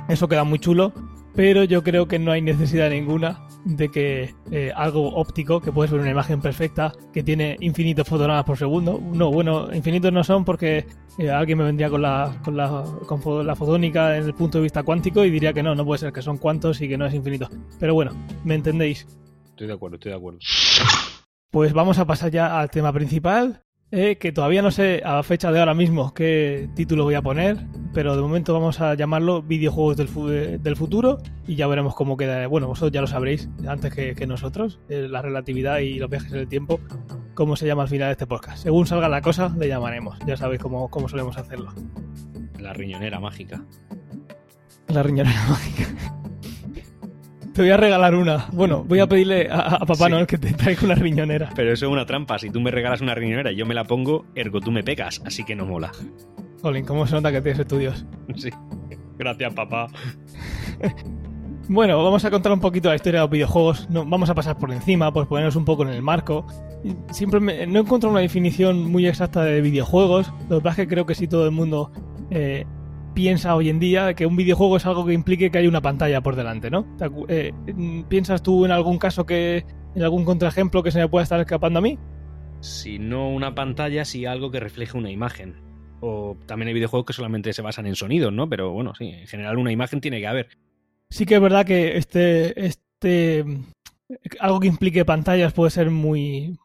Eso 0.10 0.28
queda 0.28 0.44
muy 0.44 0.60
chulo, 0.60 0.92
pero 1.36 1.64
yo 1.64 1.84
creo 1.84 2.08
que 2.08 2.20
no 2.20 2.32
hay 2.32 2.42
necesidad 2.42 2.90
ninguna 2.90 3.48
de 3.64 3.90
que 3.90 4.36
eh, 4.52 4.74
algo 4.76 5.16
óptico, 5.16 5.62
que 5.62 5.72
puedes 5.72 5.92
ver 5.92 6.02
una 6.02 6.10
imagen 6.10 6.42
perfecta, 6.42 6.92
que 7.14 7.24
tiene 7.24 7.56
infinitos 7.62 8.08
fotogramas 8.08 8.44
por 8.44 8.58
segundo. 8.58 9.00
No, 9.02 9.32
bueno, 9.32 9.74
infinitos 9.74 10.12
no 10.12 10.24
son 10.24 10.44
porque 10.44 10.86
eh, 11.18 11.30
alguien 11.30 11.60
me 11.60 11.64
vendría 11.64 11.90
con 11.90 12.02
la, 12.02 12.42
con, 12.44 12.58
la, 12.58 12.84
con 13.08 13.48
la 13.48 13.56
fotónica 13.56 14.18
en 14.18 14.26
el 14.26 14.34
punto 14.34 14.58
de 14.58 14.64
vista 14.64 14.84
cuántico 14.84 15.24
y 15.24 15.32
diría 15.32 15.54
que 15.54 15.64
no, 15.64 15.76
no 15.76 15.86
puede 15.86 16.00
ser 16.00 16.12
que 16.12 16.22
son 16.22 16.38
cuantos 16.38 16.82
y 16.82 16.90
que 16.90 16.98
no 16.98 17.06
es 17.06 17.14
infinito. 17.14 17.48
Pero 17.80 17.94
bueno, 17.94 18.12
¿me 18.44 18.56
entendéis? 18.56 19.08
Estoy 19.46 19.68
de 19.68 19.74
acuerdo, 19.74 19.96
estoy 19.96 20.12
de 20.12 20.18
acuerdo. 20.18 20.40
Pues 21.52 21.72
vamos 21.72 22.00
a 22.00 22.06
pasar 22.06 22.32
ya 22.32 22.60
al 22.60 22.72
tema 22.72 22.92
principal, 22.92 23.64
eh, 23.96 24.18
que 24.18 24.32
todavía 24.32 24.64
no 24.64 24.72
sé 24.72 25.04
a 25.06 25.22
fecha 25.22 25.52
de 25.52 25.60
ahora 25.60 25.76
mismo 25.76 26.16
qué 26.16 26.68
título 26.74 27.04
voy 27.04 27.14
a 27.14 27.22
poner, 27.22 27.58
pero 27.94 28.16
de 28.16 28.24
momento 28.24 28.52
vamos 28.52 28.82
a 28.82 28.96
llamarlo 28.96 29.44
videojuegos 29.44 29.98
del, 29.98 30.08
fu 30.08 30.26
del 30.28 30.76
futuro 30.76 31.20
y 31.46 31.56
ya 31.56 31.68
veremos 31.68 31.94
cómo 31.94 32.18
queda. 32.18 32.48
Bueno, 32.48 32.66
vosotros 32.66 32.92
ya 32.92 33.02
lo 33.02 33.08
sabréis 33.08 33.50
antes 33.68 33.94
que, 33.94 34.16
que 34.16 34.26
nosotros, 34.26 34.80
eh, 34.90 35.08
la 35.08 35.22
relatividad 35.22 35.78
y 35.78 36.00
los 36.00 36.10
viajes 36.10 36.32
en 36.32 36.40
el 36.40 36.48
tiempo. 36.48 36.80
cómo 37.36 37.56
se 37.56 37.68
llama 37.68 37.84
al 37.84 37.90
final 37.90 38.08
de 38.08 38.14
este 38.14 38.26
podcast. 38.26 38.64
Según 38.64 38.88
salga 38.88 39.08
la 39.10 39.22
cosa, 39.22 39.56
le 39.60 39.68
llamaremos. 39.68 40.18
Ya 40.26 40.38
sabéis 40.38 40.60
cómo, 40.60 40.90
cómo 40.90 41.08
solemos 41.08 41.38
hacerlo. 41.38 41.72
La 42.60 42.74
riñonera 42.74 43.20
mágica. 43.20 43.64
La 44.88 45.04
riñonera 45.04 45.46
mágica. 45.50 46.23
Te 47.54 47.62
voy 47.62 47.70
a 47.72 47.78
regalar 47.78 48.16
una. 48.16 48.48
Bueno, 48.52 48.84
voy 48.84 49.00
a 49.00 49.08
pedirle 49.08 49.48
a, 49.50 49.60
a 49.76 49.80
Papá 49.80 50.06
Sí. 50.06 50.10
Noel 50.12 50.26
que 50.28 50.38
te 50.40 50.54
traiga 50.54 50.82
una 50.86 50.96
riñonera. 50.96 51.52
Pero 51.56 51.72
eso 51.72 51.86
es 51.86 51.92
una 51.92 52.06
trampa. 52.06 52.40
Si 52.40 52.50
tú 52.50 52.60
me 52.60 52.72
regalas 52.72 53.02
una 53.02 53.14
riñonera 53.14 53.52
y 53.52 53.56
yo 53.56 53.66
me 53.66 53.74
la 53.76 53.84
pongo, 53.84 54.26
ergo 54.36 54.60
tú 54.60 54.72
me 54.72 54.84
pegas. 54.84 55.22
Así 55.26 55.44
que 55.44 55.56
no 55.56 55.66
mola. 55.66 55.92
Colin, 56.62 56.86
¿cómo 56.86 57.06
se 57.06 57.14
nota 57.16 57.32
que 57.32 57.42
tienes 57.42 57.60
estudios? 57.60 58.06
Sí. 58.36 58.50
Gracias, 59.20 59.54
papá. 59.54 59.88
Bueno, 61.70 62.04
vamos 62.04 62.26
a 62.26 62.32
contar 62.32 62.52
un 62.52 62.60
poquito 62.60 62.90
la 62.90 62.96
historia 62.96 63.20
de 63.20 63.24
los 63.26 63.32
videojuegos. 63.32 63.90
No, 63.90 64.06
vamos 64.06 64.30
a 64.30 64.36
pasar 64.36 64.58
por 64.58 64.72
encima, 64.72 65.14
pues 65.14 65.28
ponernos 65.28 65.56
un 65.56 65.64
poco 65.66 65.84
en 65.84 65.90
el 65.90 66.02
marco. 66.02 66.46
Siempre 67.12 67.40
me- 67.40 67.66
no 67.68 67.80
encuentro 67.80 68.10
una 68.10 68.20
definición 68.20 68.92
muy 68.92 69.08
exacta 69.08 69.44
de 69.44 69.62
videojuegos. 69.62 70.34
Lo 70.50 70.58
que 70.58 70.64
pasa 70.64 70.82
es 70.82 70.88
que 70.88 70.94
creo 70.94 71.06
que 71.06 71.16
sí 71.16 71.28
todo 71.28 71.46
el 71.46 71.52
mundo 71.52 71.92
eh, 72.32 72.66
piensa 73.14 73.56
hoy 73.56 73.70
en 73.70 73.80
día 73.80 74.14
que 74.14 74.26
un 74.26 74.36
videojuego 74.36 74.78
es 74.78 74.86
algo 74.86 75.06
que 75.06 75.14
implique 75.14 75.52
que 75.52 75.58
hay 75.60 75.68
una 75.68 75.82
pantalla 75.82 76.22
por 76.22 76.36
delante, 76.36 76.70
¿no? 76.70 76.86
¿Te 76.98 77.06
acu- 77.06 77.26
eh, 77.30 77.52
mm, 77.74 78.04
¿Piensas 78.04 78.42
tú 78.44 78.66
en 78.66 78.72
algún 78.72 78.98
caso 78.98 79.26
que, 79.26 79.66
en 79.96 80.04
algún 80.04 80.26
contraejemplo 80.26 80.84
que 80.84 80.92
se 80.92 81.00
me 81.00 81.08
pueda 81.08 81.24
estar 81.24 81.40
escapando 81.40 81.80
a 81.80 81.82
mí? 81.82 81.98
Si 82.62 82.98
no 83.00 83.30
una 83.30 83.54
pantalla, 83.56 84.06
sí 84.06 84.26
algo 84.26 84.50
que 84.52 84.60
refleje 84.60 84.98
una 84.98 85.12
imagen. 85.12 85.56
O 86.02 86.38
también 86.46 86.68
hay 86.68 86.74
videojuegos 86.74 87.06
que 87.06 87.14
solamente 87.14 87.54
se 87.54 87.62
basan 87.62 87.86
en 87.86 87.96
sonidos, 87.96 88.34
¿no? 88.34 88.50
Pero 88.50 88.72
bueno, 88.72 88.94
sí, 88.96 89.10
en 89.10 89.28
general 89.28 89.58
una 89.58 89.72
imagen 89.72 90.02
tiene 90.02 90.20
que 90.20 90.28
haber. 90.28 90.50
Sí 91.10 91.26
que 91.26 91.36
es 91.36 91.42
verdad 91.42 91.66
que 91.66 91.98
este, 91.98 92.66
este 92.66 93.46
algo 94.40 94.60
que 94.60 94.68
implique 94.68 95.06
pantallas 95.06 95.54
puede 95.54 95.72
ser 95.72 95.90
muy, 95.92 96.58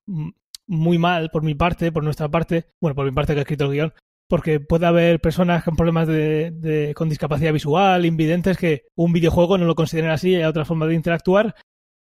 muy 0.67 0.99
mal 0.99 1.31
por 1.31 1.43
mi 1.43 1.55
parte, 1.55 1.93
por 1.93 2.03
nuestra 2.05 2.29
parte, 2.29 2.67
bueno, 2.81 2.95
por 2.95 3.05
mi 3.05 3.13
parte 3.13 3.33
que 3.35 3.41
he 3.41 3.43
escrito 3.43 3.65
el 3.67 3.73
guion, 3.73 3.93
porque 4.29 4.61
puede 4.61 4.87
haber 4.87 5.21
personas 5.21 5.65
con 5.65 5.75
problemas 5.77 6.07
de, 6.09 6.51
de- 6.53 6.95
con 6.95 7.09
discapacidad 7.09 7.53
visual, 7.53 8.05
invidentes, 8.05 8.57
que 8.59 8.83
un 8.97 9.13
videojuego 9.13 9.57
no 9.59 9.65
lo 9.67 9.75
consideren 9.75 10.11
así, 10.11 10.35
hay 10.35 10.45
otra 10.45 10.65
forma 10.65 10.87
de 10.87 10.95
interactuar, 10.95 11.55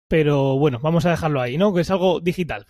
pero 0.08 0.58
bueno, 0.58 0.78
vamos 0.82 1.06
a 1.06 1.10
dejarlo 1.10 1.40
ahí, 1.40 1.56
¿no? 1.58 1.72
Que 1.74 1.80
es 1.82 1.90
algo 1.90 2.20
digital. 2.20 2.66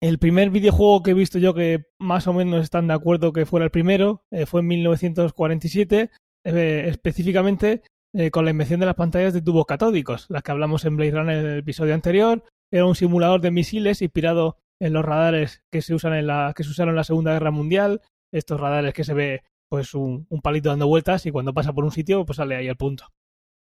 El 0.00 0.18
primer 0.20 0.50
videojuego 0.50 1.02
que 1.02 1.10
he 1.10 1.14
visto 1.14 1.38
yo 1.40 1.54
que 1.54 1.86
más 1.98 2.28
o 2.28 2.32
menos 2.32 2.62
están 2.62 2.86
de 2.86 2.94
acuerdo 2.94 3.32
que 3.32 3.46
fuera 3.46 3.64
el 3.64 3.70
primero 3.72 4.22
eh, 4.30 4.46
fue 4.46 4.60
en 4.60 4.68
1947, 4.68 6.10
eh, 6.44 6.84
específicamente 6.86 7.82
eh, 8.14 8.30
con 8.30 8.44
la 8.44 8.52
invención 8.52 8.78
de 8.80 8.86
las 8.86 8.94
pantallas 8.94 9.34
de 9.34 9.42
tubos 9.42 9.66
catódicos, 9.66 10.26
las 10.28 10.42
que 10.42 10.52
hablamos 10.52 10.84
en 10.84 10.96
Blade 10.96 11.10
Runner 11.12 11.38
en 11.38 11.46
el 11.46 11.58
episodio 11.58 11.94
anterior. 11.94 12.44
Era 12.72 12.86
un 12.86 12.94
simulador 12.94 13.40
de 13.40 13.50
misiles 13.50 14.02
inspirado 14.02 14.56
en 14.80 14.92
los 14.92 15.04
radares 15.04 15.62
que 15.72 15.82
se 15.82 15.94
usan 15.94 16.14
en 16.14 16.26
la 16.28 16.52
que 16.54 16.62
se 16.64 16.70
usaron 16.70 16.90
en 16.90 16.96
la 16.96 17.04
Segunda 17.04 17.32
Guerra 17.32 17.50
Mundial. 17.50 18.00
Estos 18.32 18.60
radares 18.60 18.94
que 18.94 19.04
se 19.04 19.14
ve 19.14 19.42
pues 19.68 19.94
un, 19.94 20.26
palito 20.42 20.70
dando 20.70 20.86
vueltas 20.86 21.26
y 21.26 21.30
cuando 21.30 21.54
pasa 21.54 21.72
por 21.72 21.84
un 21.84 21.92
sitio 21.92 22.24
pues 22.24 22.36
sale 22.36 22.56
ahí 22.56 22.68
el 22.68 22.76
punto. 22.76 23.06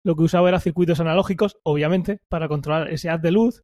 Lo 0.04 0.16
que 0.16 0.24
usaba 0.24 0.50
era 0.50 0.60
circuitos 0.60 1.00
analógicos, 1.00 1.58
obviamente, 1.64 2.20
para 2.30 2.48
controlar 2.48 2.92
ese 2.92 3.10
haz 3.10 3.22
de 3.22 3.32
luz, 3.32 3.64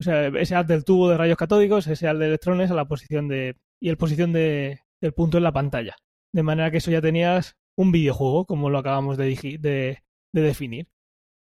o 0.00 0.04
sea, 0.04 0.28
ese 0.28 0.54
haz 0.54 0.66
del 0.66 0.84
tubo 0.84 1.08
de 1.08 1.18
rayos 1.18 1.36
catódicos, 1.36 1.86
ese 1.88 2.06
haz 2.06 2.18
de 2.18 2.26
electrones 2.26 2.70
a 2.70 2.74
la 2.74 2.86
posición 2.86 3.28
de 3.28 3.56
y 3.80 3.88
el 3.88 3.96
posición 3.96 4.32
de, 4.32 4.80
del 5.00 5.12
punto 5.12 5.38
en 5.38 5.44
la 5.44 5.52
pantalla. 5.52 5.96
De 6.32 6.44
manera 6.44 6.70
que 6.70 6.76
eso 6.76 6.92
ya 6.92 7.00
tenías 7.00 7.56
un 7.76 7.90
videojuego, 7.90 8.46
como 8.46 8.70
lo 8.70 8.78
acabamos 8.78 9.16
de, 9.16 9.58
de, 9.60 10.02
de 10.32 10.42
definir. 10.42 10.88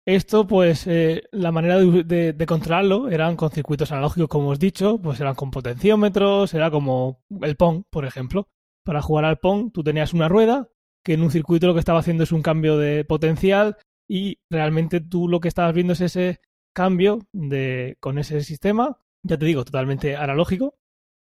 Esto, 0.06 0.46
pues, 0.46 0.86
eh, 0.86 1.22
la 1.32 1.52
manera 1.52 1.78
de 1.78 2.46
controlarlo 2.46 3.08
eran 3.10 3.36
con 3.36 3.50
circuitos 3.50 3.92
analógicos, 3.92 4.28
como 4.28 4.48
os 4.48 4.58
he 4.58 4.60
dicho, 4.60 4.98
pues 4.98 5.20
eran 5.20 5.34
con 5.34 5.50
potenciómetros, 5.50 6.54
era 6.54 6.70
como 6.70 7.22
el 7.42 7.56
Pong, 7.56 7.84
por 7.90 8.04
ejemplo. 8.06 8.48
Para 8.88 9.02
jugar 9.02 9.26
al 9.26 9.36
Pong, 9.36 9.70
tú 9.70 9.84
tenías 9.84 10.14
una 10.14 10.30
rueda, 10.30 10.70
que 11.04 11.12
en 11.12 11.20
un 11.22 11.30
circuito 11.30 11.66
lo 11.66 11.74
que 11.74 11.80
estaba 11.80 11.98
haciendo 11.98 12.24
es 12.24 12.32
un 12.32 12.40
cambio 12.40 12.78
de 12.78 13.04
potencial, 13.04 13.76
y 14.08 14.38
realmente 14.48 15.02
tú 15.02 15.28
lo 15.28 15.40
que 15.40 15.48
estabas 15.48 15.74
viendo 15.74 15.92
es 15.92 16.00
ese 16.00 16.40
cambio 16.74 17.18
de, 17.34 17.98
con 18.00 18.16
ese 18.16 18.40
sistema, 18.40 18.98
ya 19.22 19.36
te 19.36 19.44
digo, 19.44 19.66
totalmente 19.66 20.16
analógico. 20.16 20.78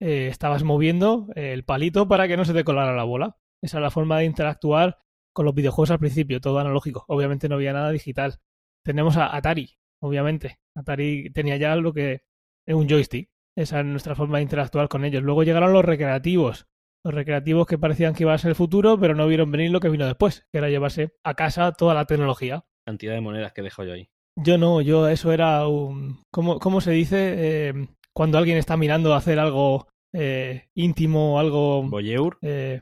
eh, 0.00 0.26
estabas 0.32 0.64
moviendo 0.64 1.28
el 1.36 1.62
palito 1.64 2.08
para 2.08 2.26
que 2.26 2.36
no 2.36 2.44
se 2.44 2.54
te 2.54 2.64
colara 2.64 2.96
la 2.96 3.04
bola. 3.04 3.36
Esa 3.62 3.78
es 3.78 3.82
la 3.82 3.92
forma 3.92 4.18
de 4.18 4.24
interactuar 4.24 4.98
con 5.32 5.46
los 5.46 5.54
videojuegos 5.54 5.92
al 5.92 6.00
principio, 6.00 6.40
todo 6.40 6.58
analógico. 6.58 7.04
Obviamente 7.06 7.48
no 7.48 7.54
había 7.54 7.72
nada 7.72 7.92
digital. 7.92 8.40
Tenemos 8.84 9.16
a 9.16 9.36
Atari, 9.36 9.78
obviamente. 10.02 10.58
Atari 10.76 11.30
tenía 11.30 11.56
ya 11.56 11.76
lo 11.76 11.92
que 11.92 12.24
es 12.66 12.74
un 12.74 12.88
joystick. 12.88 13.30
Esa 13.56 13.78
es 13.78 13.86
nuestra 13.86 14.16
forma 14.16 14.38
de 14.38 14.42
interactuar 14.42 14.88
con 14.88 15.04
ellos. 15.04 15.22
Luego 15.22 15.44
llegaron 15.44 15.72
los 15.72 15.84
recreativos. 15.84 16.66
Los 17.04 17.14
recreativos 17.14 17.66
que 17.66 17.76
parecían 17.76 18.14
que 18.14 18.22
iba 18.22 18.32
a 18.32 18.38
ser 18.38 18.50
el 18.50 18.54
futuro, 18.54 18.98
pero 18.98 19.14
no 19.14 19.26
vieron 19.26 19.50
venir 19.50 19.70
lo 19.70 19.80
que 19.80 19.90
vino 19.90 20.06
después, 20.06 20.46
que 20.50 20.58
era 20.58 20.70
llevarse 20.70 21.12
a 21.22 21.34
casa 21.34 21.72
toda 21.72 21.92
la 21.92 22.06
tecnología. 22.06 22.64
Cantidad 22.86 23.12
de 23.12 23.20
monedas 23.20 23.52
que 23.52 23.62
dejo 23.62 23.84
yo 23.84 23.92
ahí. 23.92 24.08
Yo 24.36 24.56
no, 24.56 24.80
yo 24.80 25.06
eso 25.08 25.32
era 25.32 25.68
un... 25.68 26.22
¿Cómo, 26.32 26.58
cómo 26.58 26.80
se 26.80 26.92
dice? 26.92 27.34
Eh, 27.36 27.88
cuando 28.14 28.38
alguien 28.38 28.56
está 28.56 28.76
mirando 28.78 29.12
a 29.12 29.18
hacer 29.18 29.38
algo 29.38 29.86
eh, 30.14 30.68
íntimo, 30.74 31.38
algo... 31.38 31.82
Boyeur. 31.82 32.38
Eh, 32.40 32.80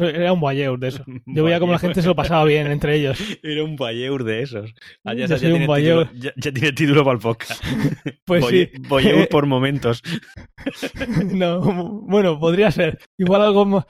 era 0.00 0.32
un 0.32 0.40
voyeur 0.40 0.78
de 0.78 0.88
eso. 0.88 1.04
Yo 1.26 1.44
veía 1.44 1.60
como 1.60 1.72
la 1.72 1.78
gente 1.78 2.02
se 2.02 2.08
lo 2.08 2.16
pasaba 2.16 2.44
bien 2.44 2.66
entre 2.66 2.96
ellos. 2.96 3.18
Era 3.42 3.64
un 3.64 3.76
boyeur 3.76 4.24
de 4.24 4.42
esos. 4.42 4.74
Ah, 5.04 5.14
ya, 5.14 5.26
tiene 5.36 5.66
voyeur. 5.66 6.08
título, 6.08 6.22
ya, 6.22 6.32
ya 6.36 6.52
tiene 6.52 6.72
título 6.72 7.04
para 7.04 7.14
el 7.14 7.20
podcast. 7.20 7.64
Pues 8.24 8.44
sí. 8.46 8.68
Boyeur 8.88 9.26
por 9.28 9.46
momentos. 9.46 10.02
No, 11.32 11.60
bueno, 12.02 12.38
podría 12.38 12.70
ser. 12.70 12.98
Igual 13.16 13.42
algo 13.42 13.64
más... 13.64 13.86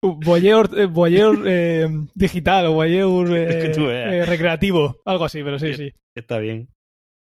Voyeur, 0.00 0.70
eh, 0.78 0.86
voyeur, 0.86 1.42
eh, 1.46 1.86
digital 2.14 2.66
o 2.66 2.72
voyeur 2.72 3.36
eh, 3.36 3.48
Es 3.48 3.76
que 3.76 4.24
recreativo. 4.24 4.96
Algo 5.04 5.24
así, 5.24 5.42
pero 5.42 5.58
sí, 5.58 5.74
sí. 5.74 5.92
Está 6.14 6.38
bien. 6.38 6.68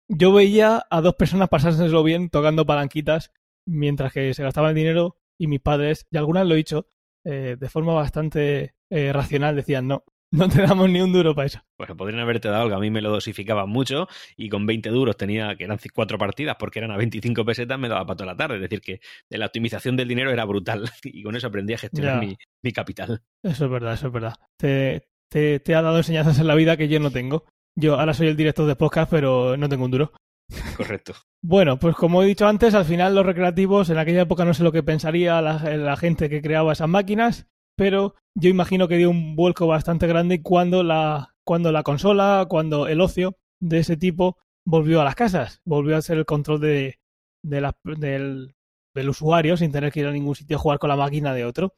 Yo 0.10 0.34
veía 0.34 0.86
a 0.90 1.02
dos 1.02 1.16
personas 1.16 1.50
pasárselo 1.50 2.04
bien 2.04 2.30
tocando 2.30 2.66
palanquitas 2.66 3.32
mientras 3.66 4.12
que 4.12 4.34
se 4.34 4.44
gastaban 4.44 4.72
el 4.72 4.76
dinero 4.76 5.18
y 5.38 5.48
mis 5.48 5.62
padres, 5.62 6.06
y 6.12 6.18
algunas 6.18 6.46
lo 6.46 6.54
he 6.54 6.58
dicho, 6.58 6.88
eh, 7.26 7.58
de 7.60 7.70
forma 7.70 7.94
bastante 7.94 8.76
eh, 8.90 9.14
racional 9.14 9.56
decían 9.56 9.88
no, 9.88 10.04
no 10.32 10.48
te 10.48 10.62
damos 10.62 10.90
ni 10.90 11.02
un 11.02 11.12
duro 11.12 11.34
para 11.34 11.48
eso. 11.48 11.60
Pues 11.76 11.90
podrían 11.94 12.22
haberte 12.22 12.50
dado 12.50 12.64
algo. 12.64 12.76
A 12.76 12.80
mí 12.80 12.90
me 12.90 13.02
lo 13.02 13.10
dosificaban 13.10 13.70
mucho 13.70 14.08
y 14.38 14.50
con 14.50 14.66
20 14.66 14.90
duros 14.90 15.18
tenía 15.18 15.56
que 15.56 15.64
eran 15.64 15.80
cuatro 15.94 16.18
partidas 16.18 16.56
porque 16.60 16.80
eran 16.80 16.92
a 16.92 16.98
25 16.98 17.44
pesetas, 17.44 17.80
me 17.80 17.90
daba 17.90 18.06
para 18.06 18.18
toda 18.18 18.32
la 18.34 18.38
tarde. 18.38 18.56
Es 18.56 18.62
decir, 18.62 18.82
que 18.82 19.00
la 19.30 19.48
optimización 19.48 19.96
del 19.96 20.08
dinero 20.08 20.32
era 20.32 20.46
brutal 20.46 20.84
y 21.04 21.24
con 21.24 21.36
eso 21.36 21.48
aprendí 21.48 21.74
a 21.74 21.80
gestionar 21.80 22.20
mi, 22.20 22.38
mi 22.62 22.72
capital. 22.72 23.22
Eso 23.44 23.66
es 23.66 23.72
verdad, 23.72 23.94
eso 23.94 24.08
es 24.08 24.14
verdad. 24.14 24.36
Te, 24.58 25.08
te, 25.30 25.60
te 25.60 25.76
ha 25.76 25.82
dado 25.82 25.98
enseñanzas 25.98 26.40
en 26.40 26.48
la 26.48 26.56
vida 26.56 26.78
que 26.78 26.88
yo 26.88 27.00
no 27.00 27.12
tengo. 27.12 27.46
Yo 27.76 28.00
ahora 28.00 28.14
soy 28.14 28.28
el 28.28 28.36
director 28.36 28.68
de 28.68 28.76
podcast, 28.76 29.10
pero 29.10 29.58
no 29.58 29.70
tengo 29.70 29.86
un 29.86 29.92
duro. 29.92 30.14
Correcto. 30.78 31.14
Bueno, 31.42 31.78
pues 31.78 31.96
como 31.96 32.22
he 32.22 32.28
dicho 32.28 32.48
antes, 32.48 32.74
al 32.74 32.86
final 32.86 33.16
los 33.16 33.26
recreativos 33.26 33.90
en 33.90 33.98
aquella 33.98 34.22
época 34.22 34.46
no 34.46 34.54
sé 34.54 34.64
lo 34.64 34.72
que 34.72 34.84
pensaría 34.84 35.42
la, 35.42 35.98
gente 35.98 36.30
que 36.30 36.42
creaba 36.42 36.74
esas 36.74 36.90
máquinas, 36.90 37.48
pero 37.78 38.16
yo 38.36 38.50
imagino 38.50 38.88
que 38.88 38.98
dio 38.98 39.10
un 39.10 39.36
vuelco 39.36 39.68
bastante 39.68 40.08
grande 40.08 40.42
cuando 40.42 40.84
la, 40.84 41.36
cuando 41.46 41.72
la 41.72 41.84
consola, 41.84 42.46
cuando 42.50 42.88
el 42.88 43.00
ocio 43.02 43.38
de 43.62 43.80
ese 43.80 43.96
tipo 43.96 44.38
volvió 44.66 45.02
a 45.02 45.06
las 45.06 45.16
casas, 45.16 45.62
volvió 45.66 45.96
a 45.96 46.02
ser 46.02 46.18
el 46.18 46.26
control 46.26 46.60
de, 46.60 47.00
de 47.44 47.74
del, 47.98 48.56
del 48.94 49.10
usuario 49.10 49.56
sin 49.56 49.72
tener 49.72 49.94
que 49.94 50.02
ir 50.02 50.08
a 50.08 50.12
ningún 50.12 50.36
sitio 50.36 50.58
a 50.58 50.60
jugar 50.60 50.80
con 50.80 50.90
la 50.90 50.96
máquina 50.98 51.34
de 51.34 51.46
otro. 51.46 51.74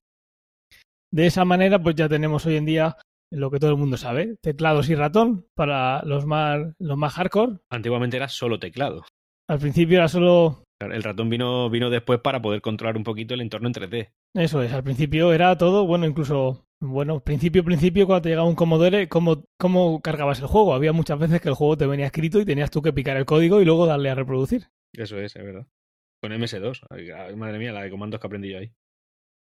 De 1.13 1.27
esa 1.27 1.45
manera, 1.45 1.81
pues 1.81 1.95
ya 1.95 2.07
tenemos 2.07 2.45
hoy 2.45 2.55
en 2.55 2.65
día 2.65 2.97
lo 3.31 3.49
que 3.49 3.59
todo 3.59 3.71
el 3.71 3.77
mundo 3.77 3.97
sabe, 3.97 4.35
teclados 4.41 4.89
y 4.89 4.95
ratón 4.95 5.47
para 5.55 6.03
los 6.03 6.25
más, 6.25 6.59
los 6.79 6.97
más 6.97 7.13
hardcore. 7.13 7.59
Antiguamente 7.69 8.17
era 8.17 8.27
solo 8.27 8.59
teclado. 8.59 9.03
Al 9.47 9.59
principio 9.59 9.97
era 9.97 10.07
solo 10.07 10.63
El 10.79 11.03
ratón 11.03 11.29
vino, 11.29 11.69
vino 11.69 11.89
después 11.89 12.19
para 12.19 12.41
poder 12.41 12.61
controlar 12.61 12.97
un 12.97 13.03
poquito 13.03 13.33
el 13.33 13.41
entorno 13.41 13.67
en 13.67 13.73
3D. 13.73 14.09
Eso 14.35 14.61
es, 14.61 14.71
al 14.73 14.83
principio 14.83 15.33
era 15.33 15.57
todo, 15.57 15.85
bueno, 15.85 16.05
incluso, 16.05 16.65
bueno, 16.79 17.19
principio, 17.21 17.63
principio, 17.63 18.05
cuando 18.05 18.23
te 18.23 18.29
llegaba 18.29 18.47
un 18.47 18.55
Commodore, 18.55 19.07
¿cómo, 19.09 19.43
¿cómo 19.57 20.01
cargabas 20.01 20.39
el 20.39 20.47
juego? 20.47 20.73
Había 20.73 20.93
muchas 20.93 21.19
veces 21.19 21.41
que 21.41 21.49
el 21.49 21.55
juego 21.55 21.77
te 21.77 21.87
venía 21.87 22.05
escrito 22.05 22.39
y 22.39 22.45
tenías 22.45 22.71
tú 22.71 22.81
que 22.81 22.93
picar 22.93 23.17
el 23.17 23.25
código 23.25 23.61
y 23.61 23.65
luego 23.65 23.85
darle 23.85 24.09
a 24.09 24.15
reproducir. 24.15 24.67
Eso 24.93 25.17
es, 25.19 25.35
es 25.35 25.43
verdad. 25.43 25.67
Con 26.21 26.31
MS2. 26.31 26.85
Ay, 26.89 27.35
Madre 27.35 27.57
mía, 27.57 27.71
la 27.71 27.83
de 27.83 27.89
comandos 27.89 28.19
que 28.19 28.27
aprendí 28.27 28.51
yo 28.51 28.59
ahí. 28.59 28.71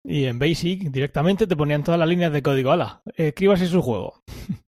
Y 0.10 0.24
en 0.26 0.40
Basic 0.40 0.84
directamente 0.90 1.48
te 1.48 1.56
ponían 1.58 1.84
todas 1.84 2.00
las 2.00 2.08
líneas 2.08 2.32
de 2.32 2.42
código. 2.42 2.72
¡Hala! 2.72 3.02
Escríbase 3.16 3.68
su 3.68 3.82
juego. 3.82 4.24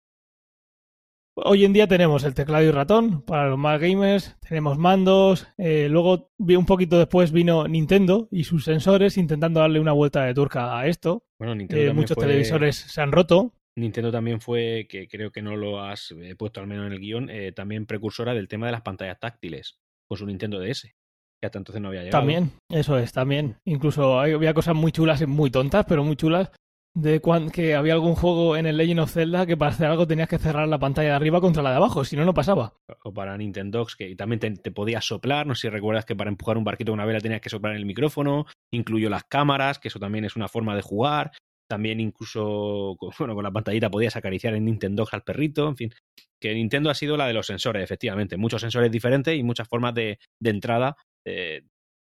Hoy 1.38 1.66
en 1.66 1.74
día 1.74 1.86
tenemos 1.86 2.24
el 2.24 2.32
teclado 2.32 2.64
y 2.64 2.70
ratón 2.70 3.20
para 3.20 3.50
los 3.50 3.58
más 3.58 3.78
gamers, 3.78 4.38
tenemos 4.40 4.78
mandos, 4.78 5.46
eh, 5.58 5.86
luego 5.90 6.30
un 6.38 6.64
poquito 6.64 6.98
después 6.98 7.30
vino 7.30 7.68
Nintendo 7.68 8.26
y 8.30 8.44
sus 8.44 8.64
sensores 8.64 9.18
intentando 9.18 9.60
darle 9.60 9.78
una 9.78 9.92
vuelta 9.92 10.24
de 10.24 10.32
turca 10.32 10.78
a 10.78 10.86
esto. 10.86 11.26
Bueno, 11.38 11.54
Nintendo 11.54 11.82
Eh, 11.82 11.86
también 11.88 12.02
muchos 12.02 12.14
fue- 12.14 12.26
televisores 12.26 12.76
se 12.76 13.02
han 13.02 13.12
roto, 13.12 13.52
Nintendo 13.76 14.10
también 14.10 14.40
fue, 14.40 14.86
que 14.88 15.06
creo 15.08 15.30
que 15.30 15.42
no 15.42 15.56
lo 15.56 15.82
has 15.82 16.10
eh, 16.12 16.34
puesto 16.36 16.60
al 16.62 16.68
menos 16.68 16.86
en 16.86 16.94
el 16.94 17.00
guion, 17.00 17.28
eh, 17.28 17.52
también 17.52 17.84
precursora 17.84 18.32
del 18.32 18.48
tema 18.48 18.64
de 18.64 18.72
las 18.72 18.80
pantallas 18.80 19.20
táctiles 19.20 19.78
con 20.08 20.16
su 20.16 20.24
Nintendo 20.24 20.58
DS. 20.58 20.94
Que 21.40 21.46
hasta 21.46 21.58
entonces 21.58 21.82
no 21.82 21.88
había 21.88 22.02
llegado. 22.02 22.18
También, 22.20 22.52
eso 22.70 22.98
es, 22.98 23.12
también. 23.12 23.56
Incluso 23.66 24.18
había 24.20 24.54
cosas 24.54 24.74
muy 24.74 24.92
chulas, 24.92 25.20
y 25.22 25.26
muy 25.26 25.50
tontas, 25.50 25.84
pero 25.88 26.02
muy 26.04 26.16
chulas, 26.16 26.50
de 26.94 27.20
cuan- 27.20 27.50
que 27.50 27.74
había 27.74 27.92
algún 27.92 28.14
juego 28.14 28.56
en 28.56 28.64
el 28.64 28.78
Legend 28.78 29.00
of 29.00 29.12
Zelda 29.12 29.44
que 29.44 29.54
para 29.56 29.70
hacer 29.70 29.86
algo 29.86 30.06
tenías 30.06 30.28
que 30.30 30.38
cerrar 30.38 30.66
la 30.66 30.78
pantalla 30.78 31.10
de 31.10 31.14
arriba 31.14 31.42
contra 31.42 31.62
la 31.62 31.70
de 31.70 31.76
abajo, 31.76 32.04
si 32.06 32.16
no, 32.16 32.24
no 32.24 32.32
pasaba. 32.32 32.72
O 33.04 33.12
para 33.12 33.36
Nintendo, 33.36 33.86
que 33.98 34.16
también 34.16 34.40
te, 34.40 34.50
te 34.52 34.70
podías 34.70 35.04
soplar. 35.04 35.46
No 35.46 35.54
sé 35.54 35.62
si 35.62 35.68
recuerdas 35.68 36.06
que 36.06 36.16
para 36.16 36.30
empujar 36.30 36.56
un 36.56 36.64
barquito 36.64 36.92
con 36.92 36.98
una 37.00 37.04
vela 37.06 37.20
tenías 37.20 37.42
que 37.42 37.50
soplar 37.50 37.72
en 37.72 37.78
el 37.80 37.86
micrófono. 37.86 38.46
Incluyó 38.72 39.10
las 39.10 39.24
cámaras, 39.24 39.78
que 39.78 39.88
eso 39.88 39.98
también 39.98 40.24
es 40.24 40.36
una 40.36 40.48
forma 40.48 40.74
de 40.74 40.80
jugar. 40.80 41.32
También 41.68 42.00
incluso 42.00 42.96
con, 42.98 43.10
bueno, 43.18 43.34
con 43.34 43.44
la 43.44 43.50
pantallita 43.50 43.90
podías 43.90 44.16
acariciar 44.16 44.54
en 44.54 44.64
Nintendo 44.64 45.06
al 45.12 45.22
perrito. 45.22 45.68
En 45.68 45.76
fin, 45.76 45.92
que 46.40 46.54
Nintendo 46.54 46.88
ha 46.88 46.94
sido 46.94 47.18
la 47.18 47.26
de 47.26 47.34
los 47.34 47.46
sensores, 47.46 47.82
efectivamente. 47.82 48.38
Muchos 48.38 48.62
sensores 48.62 48.90
diferentes 48.90 49.36
y 49.36 49.42
muchas 49.42 49.68
formas 49.68 49.92
de, 49.94 50.18
de 50.40 50.50
entrada 50.50 50.96
eh, 51.26 51.62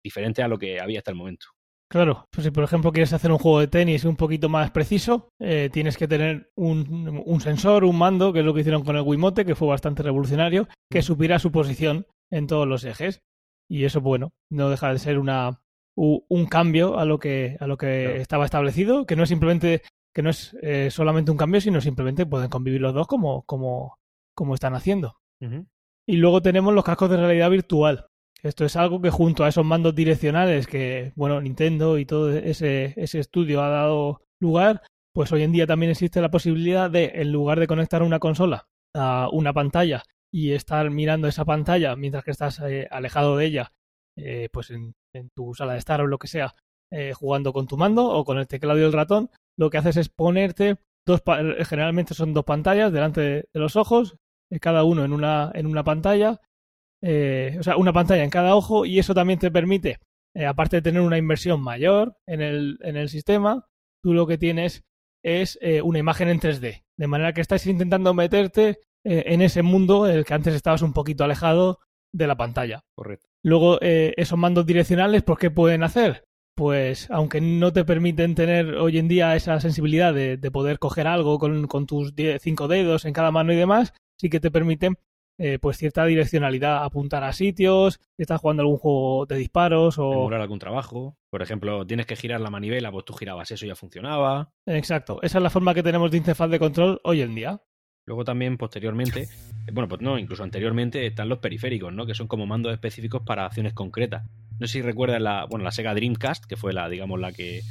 diferentes 0.05 0.45
a 0.45 0.49
lo 0.49 0.59
que 0.59 0.81
había 0.81 0.99
hasta 0.99 1.11
el 1.11 1.17
momento. 1.17 1.47
Claro, 1.91 2.25
pues 2.31 2.45
si 2.45 2.51
por 2.51 2.65
ejemplo 2.65 2.91
quieres 2.93 3.13
hacer 3.13 3.31
un 3.31 3.39
juego 3.39 3.61
de 3.61 3.69
tenis 3.69 4.05
un 4.05 4.17
poquito 4.17 4.49
más 4.49 4.71
preciso, 4.73 5.29
eh, 5.41 5.71
tienes 5.73 5.97
que 5.97 6.09
tener 6.09 6.51
un, 6.57 7.23
un 7.25 7.41
sensor, 7.41 7.85
un 7.85 7.97
mando, 7.97 8.33
que 8.33 8.41
es 8.41 8.45
lo 8.45 8.53
que 8.53 8.61
hicieron 8.61 8.85
con 8.85 8.97
el 8.97 9.03
Wiimote, 9.03 9.45
que 9.45 9.55
fue 9.55 9.69
bastante 9.69 10.03
revolucionario, 10.03 10.67
que 10.91 11.03
supiera 11.03 11.39
su 11.39 11.53
posición 11.53 12.07
en 12.31 12.47
todos 12.47 12.67
los 12.67 12.85
ejes. 12.85 13.21
Y 13.71 13.85
eso, 13.85 14.01
bueno, 14.01 14.33
no 14.51 14.71
deja 14.71 14.93
de 14.93 14.99
ser 14.99 15.19
una 15.19 15.61
un 15.97 16.47
cambio 16.47 16.99
a 16.99 17.05
lo 17.05 17.21
que 17.21 17.57
a 17.61 17.69
lo 17.69 17.77
que 17.77 18.03
Claro. 18.07 18.17
estaba 18.21 18.45
establecido, 18.45 19.07
que 19.07 19.15
no 19.15 19.23
es 19.23 19.29
simplemente 19.29 19.83
que 20.13 20.23
no 20.23 20.31
es 20.31 20.57
eh, 20.63 20.91
solamente 20.91 21.31
un 21.31 21.37
cambio, 21.37 21.61
sino 21.61 21.81
simplemente 21.81 22.27
pueden 22.27 22.51
convivir 22.51 22.81
los 22.81 22.93
dos 22.95 23.07
como 23.07 23.43
como 23.45 23.97
como 24.35 24.55
están 24.55 24.75
haciendo. 24.75 25.19
Y 26.07 26.17
luego 26.17 26.43
tenemos 26.43 26.75
los 26.75 26.83
cascos 26.85 27.11
de 27.11 27.17
realidad 27.19 27.51
virtual. 27.51 28.07
Esto 28.45 28.67
es 28.67 28.77
algo 28.77 29.01
que 29.01 29.09
junto 29.09 29.43
a 29.43 29.49
esos 29.49 29.65
mandos 29.65 29.95
direccionales 29.95 30.67
que, 30.67 31.13
bueno, 31.17 31.41
Nintendo 31.41 31.97
y 31.97 32.05
todo 32.05 32.31
ese, 32.31 32.93
ese 32.97 33.19
estudio 33.19 33.63
ha 33.63 33.71
dado 33.71 34.21
lugar, 34.39 34.83
pues 35.15 35.33
hoy 35.33 35.45
en 35.45 35.53
día 35.53 35.67
también 35.67 35.91
existe 35.91 36.21
la 36.21 36.31
posibilidad 36.31 36.91
de, 36.91 37.13
en 37.15 37.33
lugar 37.33 37.59
de 37.59 37.67
conectar 37.67 38.03
una 38.03 38.19
consola 38.19 38.69
a 38.95 39.31
una 39.33 39.55
pantalla 39.55 40.03
y 40.31 40.53
estar 40.53 40.91
mirando 40.91 41.27
esa 41.27 41.47
pantalla 41.47 41.97
mientras 41.97 42.23
que 42.23 42.33
estás 42.33 42.61
eh, 42.61 42.87
alejado 42.91 43.39
de 43.39 43.47
ella, 43.47 43.73
eh, 44.15 44.51
pues 44.53 44.71
en, 44.71 44.95
tu 45.35 45.55
sala 45.55 45.73
de 45.73 45.79
estar 45.79 46.03
o 46.03 46.07
lo 46.07 46.19
que 46.19 46.29
sea, 46.29 46.55
eh, 46.93 47.15
jugando 47.15 47.55
con 47.55 47.67
tu 47.67 47.79
mando 47.79 48.11
o 48.11 48.27
con 48.27 48.37
el 48.37 48.47
teclado 48.47 48.79
y 48.79 48.83
el 48.83 48.93
ratón, 48.93 49.31
lo 49.57 49.71
que 49.71 49.79
haces 49.79 49.97
es 49.97 50.11
ponerte 50.11 50.77
dos, 51.07 51.23
generalmente 51.67 52.13
son 52.13 52.35
dos 52.35 52.45
pantallas 52.45 52.93
delante 52.93 53.21
de, 53.23 53.49
de 53.55 53.61
los 53.61 53.77
ojos, 53.77 54.19
cada 54.61 54.85
uno 54.85 55.03
en 55.03 55.15
una, 55.15 55.51
en 55.55 55.67
una 55.67 55.83
pantalla, 55.83 56.41
eh, 57.05 57.57
o 57.59 57.63
sea, 57.63 57.77
una 57.77 57.93
pantalla 57.93 58.25
en 58.25 58.31
cada 58.31 58.55
ojo 58.57 58.87
y 58.87 58.99
eso 58.99 59.15
también 59.15 59.39
te 59.39 59.51
permite, 59.51 59.99
eh, 60.35 60.47
aparte 60.47 60.77
de 60.77 60.83
tener 60.83 61.03
una 61.03 61.19
inversión 61.19 61.61
mayor 61.63 62.17
en 62.27 62.41
el, 62.41 62.79
en 62.83 62.97
el 62.97 63.09
sistema, 63.09 63.67
tú 64.03 64.15
lo 64.15 64.27
que 64.27 64.39
tienes 64.39 64.83
es 65.23 65.59
eh, 65.63 65.83
una 65.83 65.99
imagen 65.99 66.29
en 66.29 66.41
3D, 66.41 66.85
de 66.99 67.07
manera 67.07 67.33
que 67.33 67.41
estás 67.41 67.67
intentando 67.67 68.15
meterte 68.15 68.79
eh, 69.05 69.25
en 69.27 69.43
ese 69.43 69.63
mundo 69.63 70.09
en 70.09 70.17
el 70.17 70.25
que 70.25 70.35
antes 70.35 70.55
estabas 70.55 70.83
un 70.83 70.93
poquito 70.93 71.25
alejado 71.25 71.79
de 72.13 72.27
la 72.27 72.37
pantalla. 72.37 72.85
Correcto. 72.95 73.27
Luego, 73.43 73.79
esos 73.81 74.39
mandos 74.39 74.65
direccionales, 74.65 75.23
¿por 75.23 75.37
qué 75.39 75.51
pueden 75.51 75.83
hacer? 75.83 76.25
Pues, 76.57 77.11
aunque 77.11 77.41
no 77.41 77.73
te 77.73 77.85
permiten 77.85 78.35
tener 78.35 78.77
hoy 78.77 78.99
en 78.99 79.09
día 79.09 79.35
esa 79.35 79.61
sensibilidad 79.61 80.15
de, 80.15 80.37
de 80.37 80.51
poder 80.51 80.79
coger 80.79 81.07
algo 81.09 81.39
con, 81.39 81.67
con 81.67 81.85
tus 81.87 82.15
die- 82.15 82.39
cinco 82.39 82.69
dedos 82.69 83.05
en 83.05 83.13
cada 83.13 83.31
mano 83.33 83.53
y 83.53 83.57
demás, 83.57 83.93
sí 84.17 84.31
que 84.31 84.39
te 84.41 84.51
permiten 84.53 84.97
eh, 85.39 85.59
pues 85.61 85.77
cierta 85.77 86.05
direccionalidad, 86.05 86.85
apuntar 86.85 87.25
a 87.25 87.33
sitios, 87.33 88.01
si 88.17 88.23
estás 88.23 88.41
jugando 88.41 88.63
algún 88.63 88.79
juego 88.79 89.27
de 89.27 89.37
disparos 89.37 89.99
o... 89.99 90.13
Emular 90.13 90.41
algún 90.41 90.59
trabajo. 90.59 91.17
Por 91.31 91.43
ejemplo, 91.43 91.87
tienes 91.87 92.07
que 92.07 92.17
girar 92.17 92.41
la 92.41 92.51
manivela, 92.51 92.93
pues 92.93 93.05
tú 93.05 93.15
girabas 93.15 93.51
eso 93.51 93.65
y 93.65 93.69
ya 93.69 93.75
funcionaba. 93.75 94.51
Exacto, 94.67 95.21
esa 95.23 95.39
es 95.39 95.43
la 95.43 95.51
forma 95.51 95.75
que 95.75 95.83
tenemos 95.83 96.11
de 96.11 96.19
interfaz 96.19 96.51
de 96.51 96.59
control 96.59 97.01
hoy 97.03 97.23
en 97.23 97.35
día. 97.35 97.61
Luego 98.07 98.25
también, 98.25 98.59
posteriormente, 98.59 99.23
eh, 99.23 99.71
bueno, 99.73 99.89
pues 99.89 100.03
no, 100.03 100.19
incluso 100.19 100.45
anteriormente 100.45 101.07
están 101.07 101.29
los 101.29 101.39
periféricos, 101.39 101.93
¿no? 101.93 102.07
Que 102.07 102.15
son 102.15 102.29
como 102.29 102.47
mandos 102.47 102.73
específicos 102.73 103.23
para 103.25 103.47
acciones 103.47 103.73
concretas. 103.73 104.25
No 104.61 104.67
sé 104.67 104.75
si 104.75 104.83
recuerdas 104.83 105.23
la, 105.23 105.47
bueno, 105.47 105.65
la 105.65 105.73
Sega 105.73 105.95
Dreamcast, 105.95 106.45
que 106.45 106.57
fue 106.57 106.73
la, 106.73 106.89
digamos, 106.89 107.19
la 107.19 107.33
que 107.33 107.63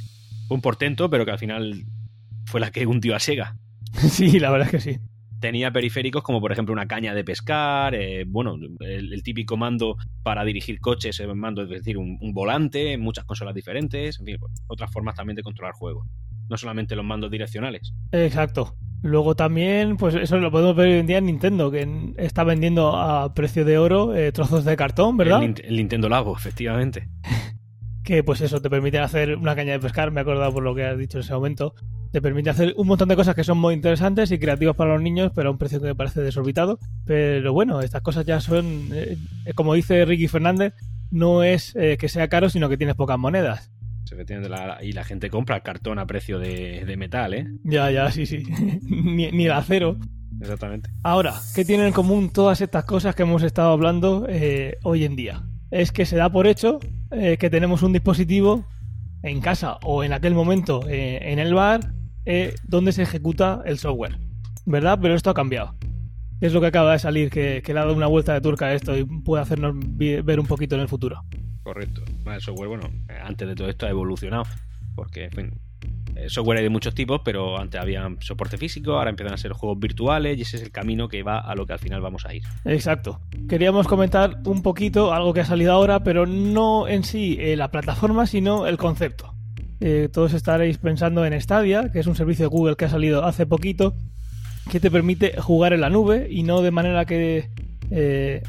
fue 0.48 0.56
un 0.56 0.60
portento, 0.60 1.08
pero 1.08 1.24
que 1.24 1.30
al 1.30 1.38
final 1.38 1.84
fue 2.46 2.60
la 2.60 2.70
que 2.72 2.86
hundió 2.86 3.14
a 3.14 3.20
Sega. 3.20 3.56
sí, 3.92 4.40
la 4.40 4.50
verdad 4.50 4.66
es 4.66 4.72
que 4.72 4.92
sí. 4.92 4.98
Tenía 5.44 5.70
periféricos 5.70 6.22
como 6.22 6.40
por 6.40 6.52
ejemplo 6.52 6.72
una 6.72 6.86
caña 6.86 7.12
de 7.14 7.22
pescar, 7.22 7.94
eh, 7.94 8.24
bueno, 8.26 8.56
el, 8.80 9.12
el 9.12 9.22
típico 9.22 9.58
mando 9.58 9.98
para 10.22 10.42
dirigir 10.42 10.80
coches, 10.80 11.20
el 11.20 11.34
mando, 11.34 11.64
es 11.64 11.68
decir, 11.68 11.98
un, 11.98 12.16
un 12.18 12.32
volante, 12.32 12.96
muchas 12.96 13.26
consolas 13.26 13.54
diferentes, 13.54 14.18
en 14.20 14.24
fin, 14.24 14.36
pues, 14.40 14.54
otras 14.68 14.90
formas 14.90 15.16
también 15.16 15.36
de 15.36 15.42
controlar 15.42 15.74
juegos. 15.74 16.06
No 16.48 16.56
solamente 16.56 16.96
los 16.96 17.04
mandos 17.04 17.30
direccionales. 17.30 17.92
Exacto. 18.10 18.74
Luego 19.02 19.34
también, 19.34 19.98
pues 19.98 20.14
eso 20.14 20.38
lo 20.38 20.50
podemos 20.50 20.76
ver 20.76 20.86
hoy 20.88 21.00
en 21.00 21.06
día 21.06 21.18
en 21.18 21.26
Nintendo, 21.26 21.70
que 21.70 22.14
está 22.16 22.42
vendiendo 22.42 22.96
a 22.96 23.34
precio 23.34 23.66
de 23.66 23.76
oro 23.76 24.14
eh, 24.14 24.32
trozos 24.32 24.64
de 24.64 24.74
cartón, 24.76 25.18
¿verdad? 25.18 25.42
El, 25.42 25.62
el 25.62 25.76
Nintendo 25.76 26.08
Labo, 26.08 26.34
efectivamente. 26.34 27.10
que 28.04 28.22
pues 28.22 28.40
eso, 28.42 28.60
te 28.60 28.70
permite 28.70 28.98
hacer 28.98 29.36
una 29.36 29.56
caña 29.56 29.72
de 29.72 29.80
pescar, 29.80 30.10
me 30.10 30.20
he 30.20 30.22
acordado 30.22 30.52
por 30.52 30.62
lo 30.62 30.74
que 30.74 30.84
has 30.84 30.98
dicho 30.98 31.18
en 31.18 31.24
ese 31.24 31.32
momento, 31.32 31.74
te 32.12 32.20
permite 32.22 32.50
hacer 32.50 32.74
un 32.76 32.86
montón 32.86 33.08
de 33.08 33.16
cosas 33.16 33.34
que 33.34 33.42
son 33.44 33.58
muy 33.58 33.74
interesantes 33.74 34.30
y 34.30 34.38
creativas 34.38 34.76
para 34.76 34.92
los 34.92 35.02
niños, 35.02 35.32
pero 35.34 35.48
a 35.48 35.52
un 35.52 35.58
precio 35.58 35.80
que 35.80 35.86
me 35.88 35.94
parece 35.94 36.20
desorbitado. 36.20 36.78
Pero 37.06 37.52
bueno, 37.52 37.80
estas 37.80 38.02
cosas 38.02 38.24
ya 38.24 38.40
son, 38.40 38.90
eh, 38.92 39.16
como 39.54 39.74
dice 39.74 40.04
Ricky 40.04 40.28
Fernández, 40.28 40.74
no 41.10 41.42
es 41.42 41.74
eh, 41.76 41.96
que 41.98 42.08
sea 42.08 42.28
caro, 42.28 42.50
sino 42.50 42.68
que 42.68 42.76
tienes 42.76 42.94
pocas 42.94 43.18
monedas. 43.18 43.70
La- 44.48 44.78
y 44.82 44.92
la 44.92 45.02
gente 45.02 45.30
compra 45.30 45.60
cartón 45.62 45.98
a 45.98 46.06
precio 46.06 46.38
de, 46.38 46.84
de 46.84 46.96
metal, 46.96 47.34
¿eh? 47.34 47.46
Ya, 47.64 47.90
ya, 47.90 48.10
sí, 48.12 48.26
sí. 48.26 48.42
ni, 48.82 49.32
ni 49.32 49.46
el 49.46 49.52
acero. 49.52 49.96
Exactamente. 50.40 50.90
Ahora, 51.02 51.32
¿qué 51.54 51.64
tienen 51.64 51.86
en 51.86 51.92
común 51.92 52.30
todas 52.30 52.60
estas 52.60 52.84
cosas 52.84 53.14
que 53.14 53.22
hemos 53.22 53.42
estado 53.42 53.70
hablando 53.72 54.26
eh, 54.28 54.76
hoy 54.82 55.04
en 55.04 55.16
día? 55.16 55.42
Es 55.74 55.90
que 55.90 56.06
se 56.06 56.14
da 56.14 56.30
por 56.30 56.46
hecho 56.46 56.78
eh, 57.10 57.36
que 57.36 57.50
tenemos 57.50 57.82
un 57.82 57.92
dispositivo 57.92 58.64
en 59.24 59.40
casa 59.40 59.78
o 59.82 60.04
en 60.04 60.12
aquel 60.12 60.32
momento 60.32 60.88
eh, 60.88 61.32
en 61.32 61.40
el 61.40 61.52
bar 61.52 61.80
eh, 62.26 62.54
donde 62.62 62.92
se 62.92 63.02
ejecuta 63.02 63.60
el 63.66 63.80
software, 63.80 64.20
¿verdad? 64.66 65.00
Pero 65.02 65.16
esto 65.16 65.30
ha 65.30 65.34
cambiado. 65.34 65.74
Es 66.40 66.52
lo 66.52 66.60
que 66.60 66.68
acaba 66.68 66.92
de 66.92 67.00
salir, 67.00 67.28
que, 67.28 67.60
le 67.66 67.72
ha 67.72 67.82
dado 67.82 67.96
una 67.96 68.06
vuelta 68.06 68.34
de 68.34 68.40
turca 68.40 68.66
a 68.66 68.74
esto 68.74 68.96
y 68.96 69.04
puede 69.04 69.42
hacernos 69.42 69.74
ver 69.96 70.38
un 70.38 70.46
poquito 70.46 70.76
en 70.76 70.82
el 70.82 70.88
futuro. 70.88 71.24
Correcto. 71.64 72.02
El 72.24 72.40
software, 72.40 72.68
bueno, 72.68 72.88
antes 73.24 73.48
de 73.48 73.56
todo 73.56 73.68
esto 73.68 73.86
ha 73.86 73.90
evolucionado. 73.90 74.44
Porque, 74.94 75.24
en 75.24 75.30
fin, 75.32 75.60
software 76.28 76.58
hay 76.58 76.64
de 76.64 76.70
muchos 76.70 76.94
tipos, 76.94 77.20
pero 77.24 77.58
antes 77.58 77.80
había 77.80 78.08
soporte 78.20 78.56
físico, 78.56 78.92
ahora 78.92 79.10
empiezan 79.10 79.34
a 79.34 79.36
ser 79.36 79.52
juegos 79.52 79.78
virtuales 79.78 80.38
y 80.38 80.42
ese 80.42 80.56
es 80.56 80.62
el 80.62 80.70
camino 80.70 81.08
que 81.08 81.22
va 81.22 81.38
a 81.38 81.54
lo 81.54 81.66
que 81.66 81.72
al 81.72 81.78
final 81.78 82.00
vamos 82.00 82.26
a 82.26 82.34
ir. 82.34 82.42
Exacto. 82.64 83.20
Queríamos 83.48 83.86
comentar 83.86 84.38
un 84.44 84.62
poquito 84.62 85.12
algo 85.12 85.32
que 85.32 85.40
ha 85.40 85.44
salido 85.44 85.72
ahora, 85.72 86.02
pero 86.02 86.26
no 86.26 86.88
en 86.88 87.04
sí 87.04 87.36
eh, 87.40 87.56
la 87.56 87.70
plataforma, 87.70 88.26
sino 88.26 88.66
el 88.66 88.76
concepto. 88.76 89.34
Eh, 89.80 90.08
todos 90.12 90.32
estaréis 90.32 90.78
pensando 90.78 91.26
en 91.26 91.38
Stadia, 91.40 91.90
que 91.92 91.98
es 91.98 92.06
un 92.06 92.14
servicio 92.14 92.44
de 92.44 92.48
Google 92.48 92.76
que 92.76 92.86
ha 92.86 92.88
salido 92.88 93.24
hace 93.24 93.44
poquito, 93.44 93.94
que 94.70 94.80
te 94.80 94.90
permite 94.90 95.40
jugar 95.40 95.72
en 95.72 95.80
la 95.80 95.90
nube 95.90 96.26
y 96.30 96.42
no 96.42 96.62
de 96.62 96.70
manera 96.70 97.04
que 97.04 97.50
eh, 97.90 98.42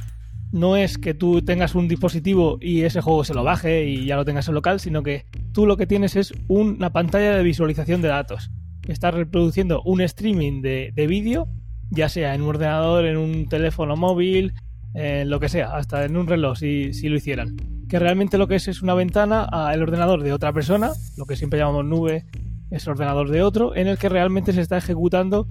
no 0.52 0.78
es 0.78 0.98
que 0.98 1.14
tú 1.14 1.42
tengas 1.42 1.76
un 1.76 1.88
dispositivo 1.88 2.58
y 2.62 2.82
ese 2.82 3.02
juego 3.02 3.24
se 3.24 3.34
lo 3.34 3.44
baje 3.44 3.86
y 3.86 4.06
ya 4.06 4.16
lo 4.16 4.26
tengas 4.26 4.48
en 4.48 4.56
local, 4.56 4.80
sino 4.80 5.04
que 5.04 5.26
tú 5.52 5.66
lo 5.66 5.78
que 5.78 5.88
tienes 5.88 6.16
es 6.16 6.34
una 6.48 6.92
pantalla 6.92 7.36
de 7.36 7.44
visualización 7.44 8.02
de 8.02 8.10
datos. 8.10 8.52
Estás 8.88 9.14
reproduciendo 9.14 9.82
un 9.84 10.02
streaming 10.02 10.62
de, 10.62 10.92
de 10.94 11.08
vídeo, 11.08 11.48
ya 11.90 12.10
sea 12.10 12.36
en 12.36 12.42
un 12.42 12.50
ordenador, 12.50 13.06
en 13.06 13.18
un 13.18 13.48
teléfono 13.50 13.96
móvil, 13.96 14.54
en 14.94 15.30
lo 15.30 15.40
que 15.40 15.50
sea, 15.50 15.76
hasta 15.76 16.06
en 16.06 16.16
un 16.16 16.28
reloj 16.28 16.58
si, 16.58 16.94
si 16.94 17.10
lo 17.10 17.18
hicieran. 17.18 17.56
Que 17.90 18.00
realmente 18.00 18.38
lo 18.38 18.48
que 18.48 18.56
es 18.56 18.68
es 18.68 18.82
una 18.82 18.94
ventana 18.94 19.44
al 19.44 19.82
ordenador 19.82 20.24
de 20.24 20.34
otra 20.34 20.54
persona, 20.54 20.92
lo 21.18 21.26
que 21.26 21.36
siempre 21.36 21.60
llamamos 21.60 21.86
nube 21.86 22.26
es 22.72 22.88
ordenador 22.88 23.30
de 23.30 23.42
otro, 23.42 23.76
en 23.76 23.88
el 23.88 23.98
que 23.98 24.10
realmente 24.10 24.54
se 24.54 24.62
está 24.62 24.78
ejecutando 24.78 25.48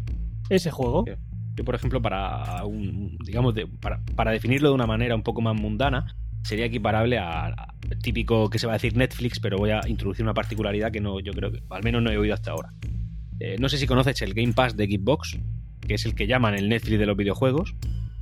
ese 0.49 0.71
juego. 0.71 1.05
Yo, 1.55 1.65
por 1.65 1.75
ejemplo, 1.75 2.03
para 2.03 2.65
un, 2.65 3.17
digamos, 3.25 3.55
de- 3.55 3.67
para, 3.67 4.01
para 4.17 4.31
definirlo 4.33 4.69
de 4.69 4.75
una 4.75 4.87
manera 4.87 5.15
un 5.15 5.23
poco 5.23 5.41
más 5.41 5.55
mundana, 5.55 6.15
sería 6.43 6.67
equiparable 6.67 7.19
a, 7.19 7.55
típico 8.03 8.51
que 8.51 8.59
se 8.59 8.67
va 8.67 8.73
a 8.73 8.77
decir 8.77 8.97
Netflix, 8.97 9.41
pero 9.41 9.57
voy 9.57 9.71
a 9.71 9.81
introducir 9.87 10.25
una 10.25 10.35
particularidad 10.35 10.91
que 10.93 11.01
no, 11.01 11.21
yo 11.21 11.33
creo 11.33 11.53
que 11.53 11.63
al 11.71 11.83
menos 11.83 12.03
no 12.03 12.11
he 12.11 12.19
oído 12.19 12.35
hasta 12.35 12.51
ahora. 12.51 12.73
Eh, 13.41 13.57
no 13.59 13.69
sé 13.69 13.79
si 13.79 13.87
conoces 13.87 14.21
el 14.23 14.35
Game 14.35 14.53
Pass 14.53 14.77
de 14.77 14.87
Xbox, 14.87 15.39
que 15.81 15.95
es 15.95 16.05
el 16.07 16.15
que 16.15 16.27
llaman 16.27 16.55
el 16.55 16.69
Netflix 16.69 16.99
de 16.99 17.07
los 17.07 17.17
videojuegos. 17.17 17.75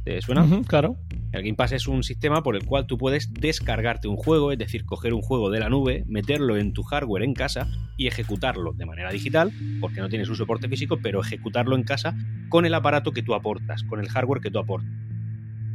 ¿Te 0.05 0.21
suena? 0.21 0.45
Claro. 0.67 0.97
El 1.33 1.43
Game 1.43 1.55
Pass 1.55 1.73
es 1.73 1.87
un 1.87 2.03
sistema 2.03 2.43
por 2.43 2.57
el 2.57 2.67
cual 2.67 2.87
tú 2.87 2.99
puedes 2.99 3.33
descargarte 3.33 4.09
un 4.09 4.17
juego, 4.17 4.53
es 4.53 4.59
decir, 4.59 4.85
coger 4.85 5.15
un 5.15 5.23
juego 5.23 5.49
de 5.51 5.61
la 5.61 5.69
nube, 5.69 6.05
meterlo 6.07 6.57
en 6.57 6.73
tu 6.73 6.83
hardware 6.83 7.23
en 7.23 7.35
casa 7.35 7.69
y 7.97 8.07
ejecutarlo 8.07 8.73
de 8.73 8.85
manera 8.85 9.13
digital, 9.13 9.53
porque 9.81 10.01
no 10.01 10.09
tienes 10.09 10.29
un 10.29 10.37
soporte 10.37 10.69
físico, 10.69 10.99
pero 11.03 11.21
ejecutarlo 11.21 11.77
en 11.77 11.85
casa 11.85 12.17
con 12.49 12.67
el 12.67 12.75
aparato 12.75 13.13
que 13.13 13.23
tú 13.23 13.35
aportas, 13.35 13.85
con 13.85 14.01
el 14.01 14.09
hardware 14.09 14.41
que 14.41 14.51
tú 14.51 14.59
aportas. 14.59 14.91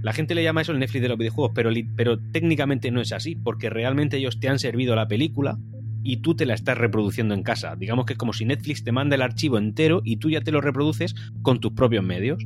La 0.04 0.13
gente 0.13 0.36
le 0.36 0.44
llama 0.44 0.62
eso 0.62 0.74
el 0.74 0.80
Netflix 0.80 1.02
de 1.02 1.10
los 1.10 1.18
videojuegos, 1.18 1.54
pero, 1.56 1.72
pero 1.96 2.20
técnicamente 2.20 2.92
no 2.92 3.02
es 3.02 3.13
así, 3.13 3.36
porque 3.36 3.70
realmente 3.70 4.18
ellos 4.18 4.40
te 4.40 4.50
han 4.50 4.60
servido 4.60 4.96
la 4.96 5.08
película 5.08 5.58
y 6.04 6.18
tú 6.18 6.36
te 6.36 6.46
la 6.46 6.54
estás 6.54 6.78
reproduciendo 6.78 7.34
en 7.34 7.44
casa. 7.44 7.76
Digamos 7.76 8.06
que 8.06 8.13
es 8.13 8.20
como 8.20 8.34
si 8.34 8.46
Netflix 8.46 8.84
te 8.84 8.92
manda 8.92 9.16
el 9.16 9.22
archivo 9.22 9.58
entero 9.58 10.02
y 10.04 10.18
tú 10.18 10.30
ya 10.30 10.42
te 10.42 10.52
lo 10.52 10.62
reproduces 10.62 11.16
con 11.42 11.60
tus 11.60 11.74
propios 11.74 12.04
medios. 12.04 12.46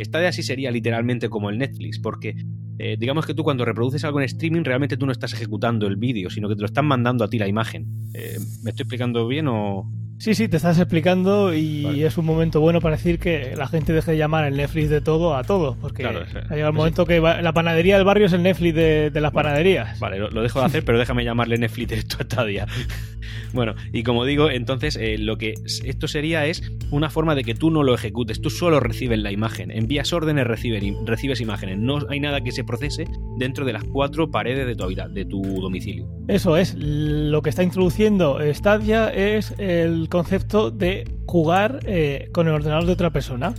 Stadia 0.00 0.28
así 0.28 0.42
sería 0.42 0.70
literalmente 0.70 1.28
como 1.28 1.50
el 1.50 1.58
Netflix, 1.58 1.98
porque 1.98 2.36
eh, 2.78 2.96
digamos 2.98 3.26
que 3.26 3.34
tú 3.34 3.44
cuando 3.44 3.64
reproduces 3.64 4.04
algo 4.04 4.20
en 4.20 4.24
streaming 4.24 4.64
realmente 4.64 4.96
tú 4.96 5.06
no 5.06 5.12
estás 5.12 5.32
ejecutando 5.32 5.86
el 5.86 5.96
vídeo, 5.96 6.30
sino 6.30 6.48
que 6.48 6.54
te 6.54 6.60
lo 6.60 6.66
están 6.66 6.86
mandando 6.86 7.24
a 7.24 7.28
ti 7.28 7.38
la 7.38 7.46
imagen. 7.46 7.86
Eh, 8.14 8.38
¿Me 8.62 8.70
estoy 8.70 8.84
explicando 8.84 9.26
bien 9.28 9.48
o...? 9.48 9.90
Sí, 10.18 10.36
sí, 10.36 10.46
te 10.46 10.56
estás 10.56 10.78
explicando 10.78 11.52
y 11.52 12.04
es 12.04 12.16
un 12.16 12.24
momento 12.24 12.60
bueno 12.60 12.80
para 12.80 12.94
decir 12.94 13.18
que 13.18 13.56
la 13.56 13.66
gente 13.66 13.92
deje 13.92 14.12
de 14.12 14.18
llamar 14.18 14.44
el 14.44 14.56
Netflix 14.56 14.88
de 14.88 15.00
todo 15.00 15.34
a 15.34 15.42
todo, 15.42 15.76
porque 15.80 16.06
ha 16.06 16.12
llegado 16.12 16.68
el 16.68 16.72
momento 16.72 17.06
que 17.06 17.18
la 17.18 17.52
panadería 17.52 17.96
del 17.96 18.04
barrio 18.04 18.26
es 18.26 18.32
el 18.32 18.44
Netflix 18.44 18.72
de, 18.72 19.10
las 19.14 19.32
panaderías. 19.32 19.98
Vale, 19.98 20.18
lo, 20.18 20.42
dejo 20.42 20.60
de 20.60 20.66
hacer, 20.66 20.84
pero 20.84 21.00
déjame 21.00 21.24
llamarle 21.24 21.58
Netflix 21.58 21.88
de 21.88 21.96
esto 21.96 22.18
esta 22.20 22.44
día. 22.44 22.68
Bueno, 23.52 23.74
y 23.92 24.02
como 24.02 24.24
digo, 24.24 24.50
entonces 24.50 24.96
eh, 24.96 25.18
lo 25.18 25.38
que 25.38 25.54
esto 25.84 26.08
sería 26.08 26.46
es 26.46 26.62
una 26.90 27.10
forma 27.10 27.34
de 27.34 27.44
que 27.44 27.54
tú 27.54 27.70
no 27.70 27.82
lo 27.82 27.94
ejecutes, 27.94 28.40
tú 28.40 28.50
solo 28.50 28.80
recibes 28.80 29.18
la 29.18 29.32
imagen, 29.32 29.70
envías 29.70 30.12
órdenes, 30.12 30.46
recibes, 30.46 30.82
recibes 31.04 31.40
imágenes, 31.40 31.78
no 31.78 31.98
hay 32.08 32.20
nada 32.20 32.40
que 32.40 32.52
se 32.52 32.64
procese 32.64 33.06
dentro 33.38 33.64
de 33.64 33.72
las 33.72 33.84
cuatro 33.84 34.30
paredes 34.30 34.66
de 34.66 34.74
tu 34.74 34.84
habitación, 34.84 35.14
de 35.14 35.24
tu 35.24 35.42
domicilio. 35.42 36.08
Eso 36.28 36.56
es, 36.56 36.74
lo 36.78 37.42
que 37.42 37.50
está 37.50 37.62
introduciendo 37.62 38.38
Stadia 38.52 39.08
es 39.08 39.54
el 39.58 40.08
concepto 40.08 40.70
de 40.70 41.04
jugar 41.26 41.80
eh, 41.86 42.28
con 42.32 42.46
el 42.46 42.54
ordenador 42.54 42.86
de 42.86 42.92
otra 42.92 43.10
persona. 43.10 43.54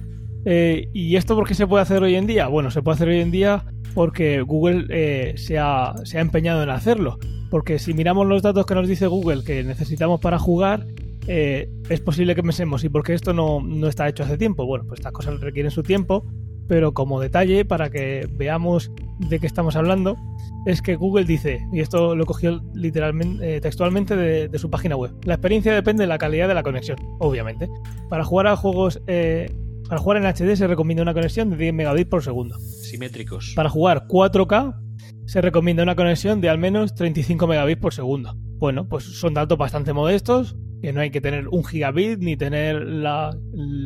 Eh, 0.45 0.89
¿Y 0.93 1.15
esto 1.15 1.35
por 1.35 1.47
qué 1.47 1.55
se 1.55 1.67
puede 1.67 1.83
hacer 1.83 2.03
hoy 2.03 2.15
en 2.15 2.27
día? 2.27 2.47
Bueno, 2.47 2.71
se 2.71 2.81
puede 2.81 2.95
hacer 2.95 3.07
hoy 3.09 3.19
en 3.19 3.31
día 3.31 3.65
porque 3.93 4.41
Google 4.41 4.85
eh, 4.89 5.33
se, 5.37 5.57
ha, 5.57 5.93
empeñado 6.13 6.63
en 6.63 6.69
hacerlo. 6.69 7.17
Porque 7.53 7.77
si 7.77 7.93
miramos 7.93 8.25
los 8.25 8.41
datos 8.41 8.65
que 8.65 8.73
nos 8.73 8.87
dice 8.87 9.05
Google 9.05 9.43
que 9.43 9.63
necesitamos 9.63 10.19
para 10.19 10.39
jugar, 10.39 10.87
es 11.27 11.99
posible 12.03 12.33
que 12.33 12.41
pensemos, 12.41 12.83
¿y 12.83 12.89
por 12.89 13.03
qué 13.03 13.13
esto 13.13 13.31
no, 13.31 13.61
no, 13.61 13.87
está 13.87 14.09
hecho 14.09 14.23
hace 14.23 14.39
tiempo? 14.39 14.65
Bueno, 14.65 14.85
pues 14.87 15.01
estas 15.01 15.13
cosas 15.13 15.39
requieren 15.39 15.69
su 15.69 15.83
tiempo, 15.83 16.25
pero 16.67 16.95
como 16.95 17.21
detalle, 17.21 17.63
para 17.63 17.91
que 17.91 18.27
veamos 18.27 18.91
de 19.19 19.39
qué 19.39 19.45
estamos 19.45 19.75
hablando, 19.75 20.17
es 20.65 20.81
que 20.81 20.95
Google 20.95 21.25
dice, 21.25 21.63
y 21.71 21.81
esto 21.81 22.15
lo 22.15 22.25
cogió 22.25 22.59
literalmente, 22.73 23.57
eh, 23.57 23.61
textualmente 23.61 24.15
de, 24.15 24.57
su 24.57 24.71
página 24.71 24.95
web, 24.95 25.11
la 25.23 25.35
experiencia 25.35 25.75
depende 25.75 26.05
de 26.05 26.07
la 26.07 26.17
calidad 26.17 26.47
de 26.47 26.55
la 26.55 26.63
conexión, 26.63 26.97
obviamente. 27.19 27.69
Para 28.09 28.23
jugar 28.23 28.47
a 28.47 28.55
juegos, 28.55 28.99
eh, 29.05 29.55
para 29.87 30.01
jugar 30.01 30.17
en 30.17 30.25
HD 30.25 30.55
se 30.55 30.65
recomienda 30.65 31.03
una 31.03 31.13
conexión 31.13 31.51
de 31.51 31.57
10 31.57 31.71
megabits 31.75 32.09
por 32.09 32.23
segundo. 32.23 32.57
Simétricos. 32.57 33.53
Para 33.55 33.69
jugar 33.69 34.07
4K 34.07 34.82
se 35.25 35.41
recomienda 35.41 35.83
una 35.83 35.95
conexión 35.95 36.41
de 36.41 36.49
al 36.49 36.57
menos 36.57 36.95
35 36.95 37.47
megabits 37.47 37.81
por 37.81 37.93
segundo. 37.93 38.35
Bueno, 38.35 38.87
pues 38.87 39.03
son 39.03 39.33
datos 39.33 39.57
bastante 39.57 39.93
modestos, 39.93 40.55
que 40.81 40.91
no 40.93 41.01
hay 41.01 41.11
que 41.11 41.21
tener 41.21 41.47
un 41.47 41.63
gigabit 41.63 42.19
ni 42.19 42.35
tener 42.35 42.81
la, 42.81 43.35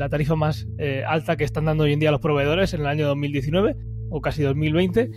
tarifa 0.09 0.35
más 0.35 0.67
eh, 0.79 1.03
alta 1.07 1.37
que 1.37 1.43
están 1.43 1.65
dando 1.65 1.83
hoy 1.83 1.93
en 1.93 1.99
día 1.99 2.11
los 2.11 2.21
proveedores 2.21 2.73
en 2.73 2.81
el 2.81 2.87
año 2.87 3.07
2019 3.07 3.75
o 4.09 4.21
casi 4.21 4.41
2020. 4.41 5.11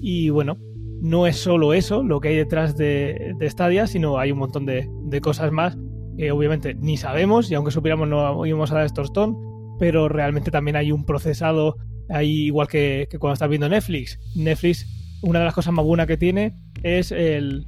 Y 0.00 0.30
bueno, 0.30 0.58
no 1.00 1.26
es 1.26 1.36
solo 1.36 1.74
eso 1.74 2.02
lo 2.02 2.20
que 2.20 2.28
hay 2.28 2.36
detrás 2.36 2.76
de, 2.76 3.34
de 3.38 3.50
Stadia, 3.50 3.86
sino 3.86 4.18
hay 4.18 4.32
un 4.32 4.38
montón 4.38 4.66
de, 4.66 4.88
cosas 5.20 5.52
más 5.52 5.76
que 6.16 6.30
obviamente 6.30 6.74
ni 6.74 6.96
sabemos 6.96 7.50
y 7.50 7.54
aunque 7.54 7.70
supiéramos 7.70 8.08
no 8.08 8.46
íbamos 8.46 8.70
a 8.72 8.76
dar 8.76 8.86
estos 8.86 9.12
ton, 9.12 9.36
pero 9.78 10.08
realmente 10.08 10.50
también 10.50 10.76
hay 10.76 10.90
un 10.90 11.04
procesado 11.04 11.76
ahí 12.08 12.46
igual 12.46 12.68
que, 12.68 13.08
que 13.10 13.18
cuando 13.18 13.34
estás 13.34 13.48
viendo 13.48 13.68
Netflix. 13.68 14.18
Netflix, 14.34 14.86
una 15.22 15.40
de 15.40 15.44
las 15.44 15.54
cosas 15.54 15.72
más 15.72 15.84
buenas 15.84 16.06
que 16.06 16.16
tiene 16.16 16.54
es 16.82 17.12
el 17.12 17.66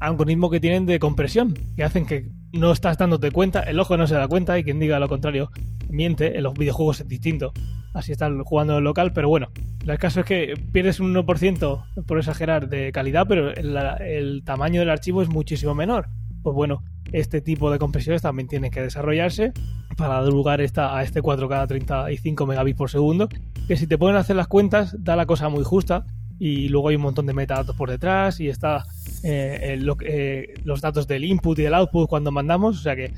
algoritmo 0.00 0.50
que 0.50 0.60
tienen 0.60 0.86
de 0.86 0.98
compresión, 0.98 1.54
que 1.76 1.84
hacen 1.84 2.06
que 2.06 2.30
no 2.52 2.72
estás 2.72 2.98
dándote 2.98 3.30
cuenta, 3.30 3.60
el 3.62 3.78
ojo 3.80 3.96
no 3.96 4.06
se 4.06 4.14
da 4.14 4.28
cuenta 4.28 4.58
y 4.58 4.64
quien 4.64 4.78
diga 4.78 4.98
lo 4.98 5.08
contrario 5.08 5.50
miente, 5.88 6.36
en 6.36 6.42
los 6.42 6.54
videojuegos 6.54 7.00
es 7.00 7.08
distinto, 7.08 7.52
así 7.94 8.12
están 8.12 8.42
jugando 8.44 8.78
en 8.78 8.84
local, 8.84 9.12
pero 9.12 9.28
bueno, 9.28 9.48
el 9.86 9.98
caso 9.98 10.20
es 10.20 10.26
que 10.26 10.54
pierdes 10.72 11.00
un 11.00 11.14
1% 11.14 12.04
por 12.06 12.18
exagerar 12.18 12.68
de 12.68 12.92
calidad, 12.92 13.26
pero 13.28 13.52
el, 13.52 14.42
tamaño 14.44 14.80
del 14.80 14.90
archivo 14.90 15.22
es 15.22 15.28
muchísimo 15.28 15.74
menor. 15.74 16.08
Pues 16.42 16.54
bueno, 16.54 16.82
este 17.12 17.40
tipo 17.40 17.70
de 17.70 17.78
compresiones 17.78 18.22
también 18.22 18.48
tienen 18.48 18.70
que 18.70 18.82
desarrollarse 18.82 19.52
para 19.96 20.20
dar 20.20 20.28
lugar 20.32 20.60
esta, 20.60 20.96
a 20.96 21.02
este 21.02 21.22
4K 21.22 21.66
35 21.68 22.46
megabits 22.46 22.76
por 22.76 22.90
segundo, 22.90 23.28
que 23.66 23.76
si 23.76 23.86
te 23.86 23.96
a 23.96 24.18
hacer 24.18 24.36
las 24.36 24.48
cuentas 24.48 24.96
da 24.98 25.16
la 25.16 25.26
cosa 25.26 25.48
muy 25.48 25.64
justa 25.64 26.04
y 26.38 26.68
luego 26.68 26.88
hay 26.88 26.96
un 26.96 27.02
montón 27.02 27.26
de 27.26 27.34
metadatos 27.34 27.76
por 27.76 27.90
detrás 27.90 28.40
y 28.40 28.48
está 28.48 28.84
eh, 29.22 29.78
eh, 30.02 30.54
los 30.64 30.80
datos 30.80 31.06
del 31.06 31.24
input 31.24 31.58
y 31.58 31.62
del 31.62 31.74
output 31.74 32.08
cuando 32.08 32.30
mandamos, 32.30 32.78
o 32.78 32.82
sea 32.82 32.96
que 32.96 33.12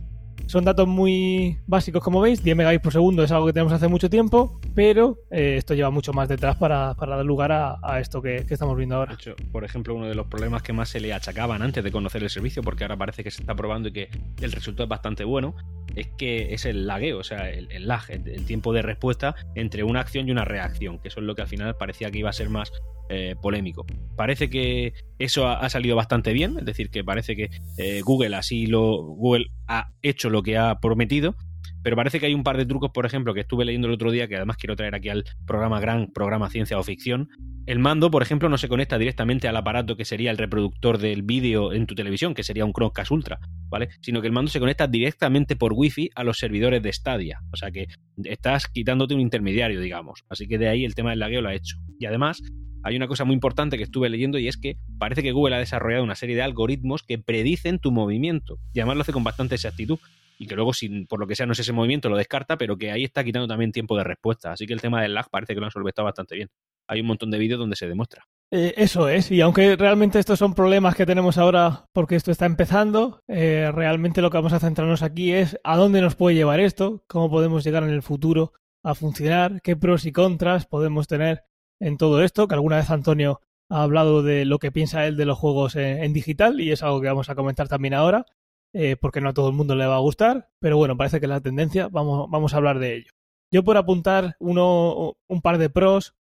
son 0.49 0.65
datos 0.65 0.89
muy 0.89 1.59
básicos, 1.67 2.03
como 2.03 2.21
veis. 2.21 2.43
10 2.43 2.57
megabits 2.57 2.83
por 2.83 2.93
segundo 2.93 3.23
es 3.23 3.31
algo 3.31 3.47
que 3.47 3.53
tenemos 3.53 3.73
hace 3.73 3.87
mucho 3.87 4.09
tiempo, 4.09 4.59
pero 4.75 5.19
eh, 5.31 5.57
esto 5.59 5.75
lleva 5.75 5.91
mucho 5.91 6.15
más 6.15 6.29
detrás 6.29 6.57
para, 6.57 6.95
dar 6.95 7.25
lugar 7.25 7.53
a, 7.53 8.01
esto 8.01 8.23
que, 8.23 8.47
estamos 8.49 8.77
viendo 8.77 8.97
ahora. 8.97 9.11
De 9.11 9.17
hecho, 9.17 9.37
por 9.53 9.65
ejemplo, 9.65 9.95
uno 9.95 10.07
de 10.07 10.15
los 10.15 10.27
problemas 10.27 10.63
que 10.63 10.73
más 10.73 10.89
se 10.89 11.01
le 11.01 11.13
achacaban 11.13 11.61
antes 11.61 11.85
de 11.85 11.93
conocer 11.93 12.23
el 12.23 12.31
servicio, 12.31 12.63
porque 12.63 12.85
ahora 12.85 12.97
parece 12.97 13.23
que 13.23 13.31
se 13.31 13.43
está 13.43 13.55
probando 13.55 13.91
y 13.91 13.93
que 13.93 14.09
el 14.41 14.53
resultado 14.53 14.85
es 14.85 14.89
bastante 14.89 15.25
bueno, 15.25 15.55
es 15.95 16.09
que 16.17 16.55
es 16.55 16.65
el 16.65 16.87
lagueo, 16.87 17.19
o 17.19 17.25
sea, 17.25 17.51
el, 17.51 17.87
lag, 17.87 18.05
el, 18.09 18.47
tiempo 18.47 18.73
de 18.73 18.81
respuesta 18.81 19.35
entre 19.55 19.83
una 19.83 20.01
acción 20.01 20.29
y 20.29 20.31
una 20.31 20.47
reacción, 20.47 20.99
que 20.99 21.09
eso 21.09 21.21
es 21.21 21.27
lo 21.27 21.35
que 21.35 21.43
al 21.43 21.49
final 21.49 21.77
parecía 21.77 22.11
que 22.11 22.19
iba 22.19 22.31
a 22.31 22.33
ser 22.33 22.49
más 22.49 22.73
eh, 23.11 23.37
polémico. 23.41 23.85
Parece 24.17 24.49
que 24.49 24.95
eso 25.19 25.47
ha, 25.47 25.69
salido 25.69 25.97
bastante 25.97 26.33
bien, 26.33 26.57
es 26.59 26.65
decir, 26.65 26.91
que 26.91 27.05
parece 27.05 27.37
que 27.37 27.51
eh, 27.77 28.01
Google 28.03 28.37
así 28.37 28.67
lo. 28.67 29.03
Google 29.03 29.47
ha 29.69 29.93
hecho 30.03 30.31
lo 30.31 30.43
que 30.43 30.57
ha 30.57 30.81
prometido. 30.81 31.37
Pero 31.83 31.97
parece 31.97 32.19
que 32.19 32.27
hay 32.27 32.35
un 32.35 32.43
par 32.43 32.57
de 32.57 32.67
trucos, 32.67 32.91
por 32.93 33.07
ejemplo, 33.07 33.35
que 33.35 33.41
estuve 33.41 33.65
leyendo 33.65 33.87
el 33.87 33.95
otro 33.95 34.11
día, 34.11 34.27
que 34.27 34.37
además 34.37 34.57
quiero 34.57 34.75
traer 34.75 34.95
aquí 34.95 35.09
al 35.09 35.25
programa 35.47 35.81
gran 35.81 36.09
programa 36.13 36.51
Ciencia 36.51 36.79
o 36.79 36.83
Ficción. 36.83 37.29
El 37.67 37.79
mando, 37.79 38.11
por 38.11 38.23
ejemplo, 38.23 38.49
no 38.49 38.59
se 38.59 38.69
conecta 38.69 38.99
directamente 38.99 39.47
al 39.47 39.57
aparato 39.57 39.97
que 39.97 40.05
sería 40.05 40.31
el 40.31 40.39
reproductor 40.39 40.99
del 40.99 41.23
vídeo 41.23 41.73
en 41.73 41.87
tu 41.87 41.95
televisión, 41.95 42.35
que 42.35 42.43
sería 42.43 42.65
un 42.65 42.73
Chromecast 42.73 43.11
Ultra, 43.11 43.39
¿vale? 43.69 43.91
Sino 44.01 44.21
que 44.21 44.27
el 44.27 44.33
mando 44.33 44.51
se 44.51 44.59
conecta 44.59 44.87
directamente 44.87 45.55
por 45.55 45.73
Wi-Fi 45.75 46.11
a 46.15 46.25
los 46.25 46.39
servidores 46.39 46.83
de 46.83 46.93
Stadia. 46.93 47.41
O 47.53 47.57
sea 47.57 47.71
que 47.71 47.87
estás 48.25 48.67
quitándote 48.69 49.15
un 49.15 49.21
intermediario, 49.21 49.81
digamos. 49.81 50.25
Así 50.29 50.49
que 50.49 50.59
de 50.59 50.69
ahí 50.69 50.85
el 50.85 50.95
tema 50.95 51.11
del 51.11 51.21
lagueo 51.21 51.43
lo 51.43 51.51
ha 51.51 51.55
hecho. 51.55 51.77
Y 51.99 52.07
además, 52.07 52.43
hay 52.83 52.97
una 52.97 53.09
cosa 53.09 53.25
muy 53.25 53.35
importante 53.35 53.77
que 53.77 53.83
estuve 53.83 54.09
leyendo 54.09 54.39
y 54.39 54.49
es 54.49 54.57
que 54.57 54.77
parece 54.99 55.23
que 55.23 55.33
Google 55.33 55.57
ha 55.57 55.59
desarrollado 55.59 56.05
una 56.05 56.15
serie 56.15 56.37
de 56.37 56.43
algoritmos 56.43 57.03
que 57.03 57.19
predicen 57.19 57.79
tu 57.79 57.93
movimiento. 57.93 58.59
Y 58.73 58.81
además 58.81 58.97
lo 58.97 59.03
hace 59.03 59.13
con 59.13 59.25
bastante 59.25 59.57
exactitud. 59.57 59.99
Y 60.41 60.47
que 60.47 60.55
luego, 60.55 60.73
si 60.73 61.05
por 61.07 61.19
lo 61.19 61.27
que 61.27 61.35
sea 61.35 61.47
no 61.47 61.53
es 61.53 61.59
ese 61.59 61.73
movimiento, 61.73 62.09
lo 62.09 62.17
descarta, 62.17 62.57
pero 62.57 62.79
que 62.79 62.93
ahí 62.93 63.03
está 63.03 63.25
quitando 63.25 63.49
también 63.49 63.73
tiempo 63.73 63.97
de 63.97 64.05
respuesta. 64.05 64.53
Así 64.53 64.67
que 64.67 64.73
el 64.73 64.81
tema 64.81 65.03
del 65.03 65.13
lag 65.13 65.29
parece 65.31 65.55
que 65.55 65.61
lo 65.61 65.67
han 65.67 65.73
solventado 65.73 66.07
bastante 66.07 66.37
bien. 66.37 66.49
Hay 66.87 67.01
un 67.01 67.09
montón 67.09 67.31
de 67.33 67.39
vídeos 67.39 67.59
donde 67.59 67.75
se 67.75 67.89
demuestra. 67.89 68.25
Eh, 68.51 68.73
eso 68.79 69.09
es, 69.11 69.31
y 69.31 69.43
aunque 69.43 69.77
realmente 69.77 70.19
estos 70.19 70.39
son 70.39 70.55
problemas 70.55 70.95
que 70.95 71.05
tenemos 71.05 71.37
ahora 71.37 71.85
porque 71.93 72.17
esto 72.17 72.31
está 72.31 72.47
empezando, 72.47 73.21
eh, 73.29 73.71
realmente 73.75 74.23
lo 74.23 74.31
que 74.31 74.39
vamos 74.39 74.55
a 74.55 74.61
centrarnos 74.61 75.03
aquí 75.03 75.33
es 75.33 75.59
a 75.65 75.77
dónde 75.77 76.01
nos 76.01 76.15
puede 76.15 76.37
llevar 76.37 76.59
esto, 76.59 77.05
cómo 77.09 77.29
podemos 77.29 77.63
llegar 77.63 77.83
en 77.83 77.91
el 77.91 78.01
futuro 78.01 78.55
a 78.83 78.95
funcionar, 78.95 79.61
qué 79.61 79.77
pros 79.77 80.07
y 80.07 80.13
contras 80.13 80.65
podemos 80.65 81.09
tener 81.09 81.45
en 81.81 81.97
todo 81.97 82.23
esto, 82.23 82.49
que 82.49 82.55
alguna 82.55 82.77
vez 82.77 82.91
Antonio 82.91 83.41
ha 83.71 83.83
hablado 83.83 84.23
de 84.23 84.45
lo 84.45 84.59
que 84.59 84.73
piensa 84.73 85.07
él 85.07 85.17
de 85.17 85.27
los 85.27 85.39
juegos 85.39 85.77
en, 85.77 86.13
digital 86.13 86.61
y 86.61 86.73
es 86.73 86.83
algo 86.83 87.01
que 87.01 87.09
vamos 87.09 87.29
a 87.29 87.35
comentar 87.35 87.69
también 87.69 87.95
ahora, 87.95 88.25
eh, 88.73 88.97
porque 89.01 89.21
no 89.21 89.31
a 89.31 89.35
todo 89.35 89.49
el 89.49 89.55
mundo 89.55 89.75
le 89.75 89.87
va 89.87 89.97
a 89.97 90.01
gustar, 90.01 90.51
pero 90.59 90.77
bueno, 90.77 90.97
parece 90.97 91.21
que 91.21 91.27
es 91.27 91.31
la 91.31 91.41
tendencia, 91.41 91.89
vamos, 91.89 92.55
a 92.55 92.57
hablar 92.57 92.79
de 92.79 92.97
ello. 92.97 93.13
Yo 93.53 93.65
por 93.65 93.77
apuntar 93.77 94.37
uno, 94.41 95.17
un 95.27 95.43
par 95.43 95.59
de 95.59 95.71
pros 95.71 96.15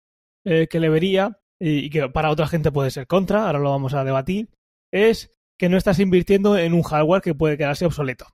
eh, 0.44 0.68
que 0.68 0.80
le 0.80 0.88
vería 0.88 1.40
y, 1.60 1.90
que 1.90 2.08
para 2.08 2.30
otra 2.30 2.46
gente 2.46 2.72
puede 2.72 2.90
ser 2.90 3.06
contra, 3.06 3.46
ahora 3.46 3.58
lo 3.58 3.70
vamos 3.70 3.94
a 3.94 4.04
debatir, 4.04 4.50
es 4.92 5.36
que 5.58 5.68
no 5.68 5.76
estás 5.76 5.98
invirtiendo 5.98 6.56
en 6.58 6.74
un 6.74 6.82
hardware 6.82 7.22
que 7.22 7.34
puede 7.34 7.56
quedarse 7.56 7.86
obsoleto. 7.86 8.26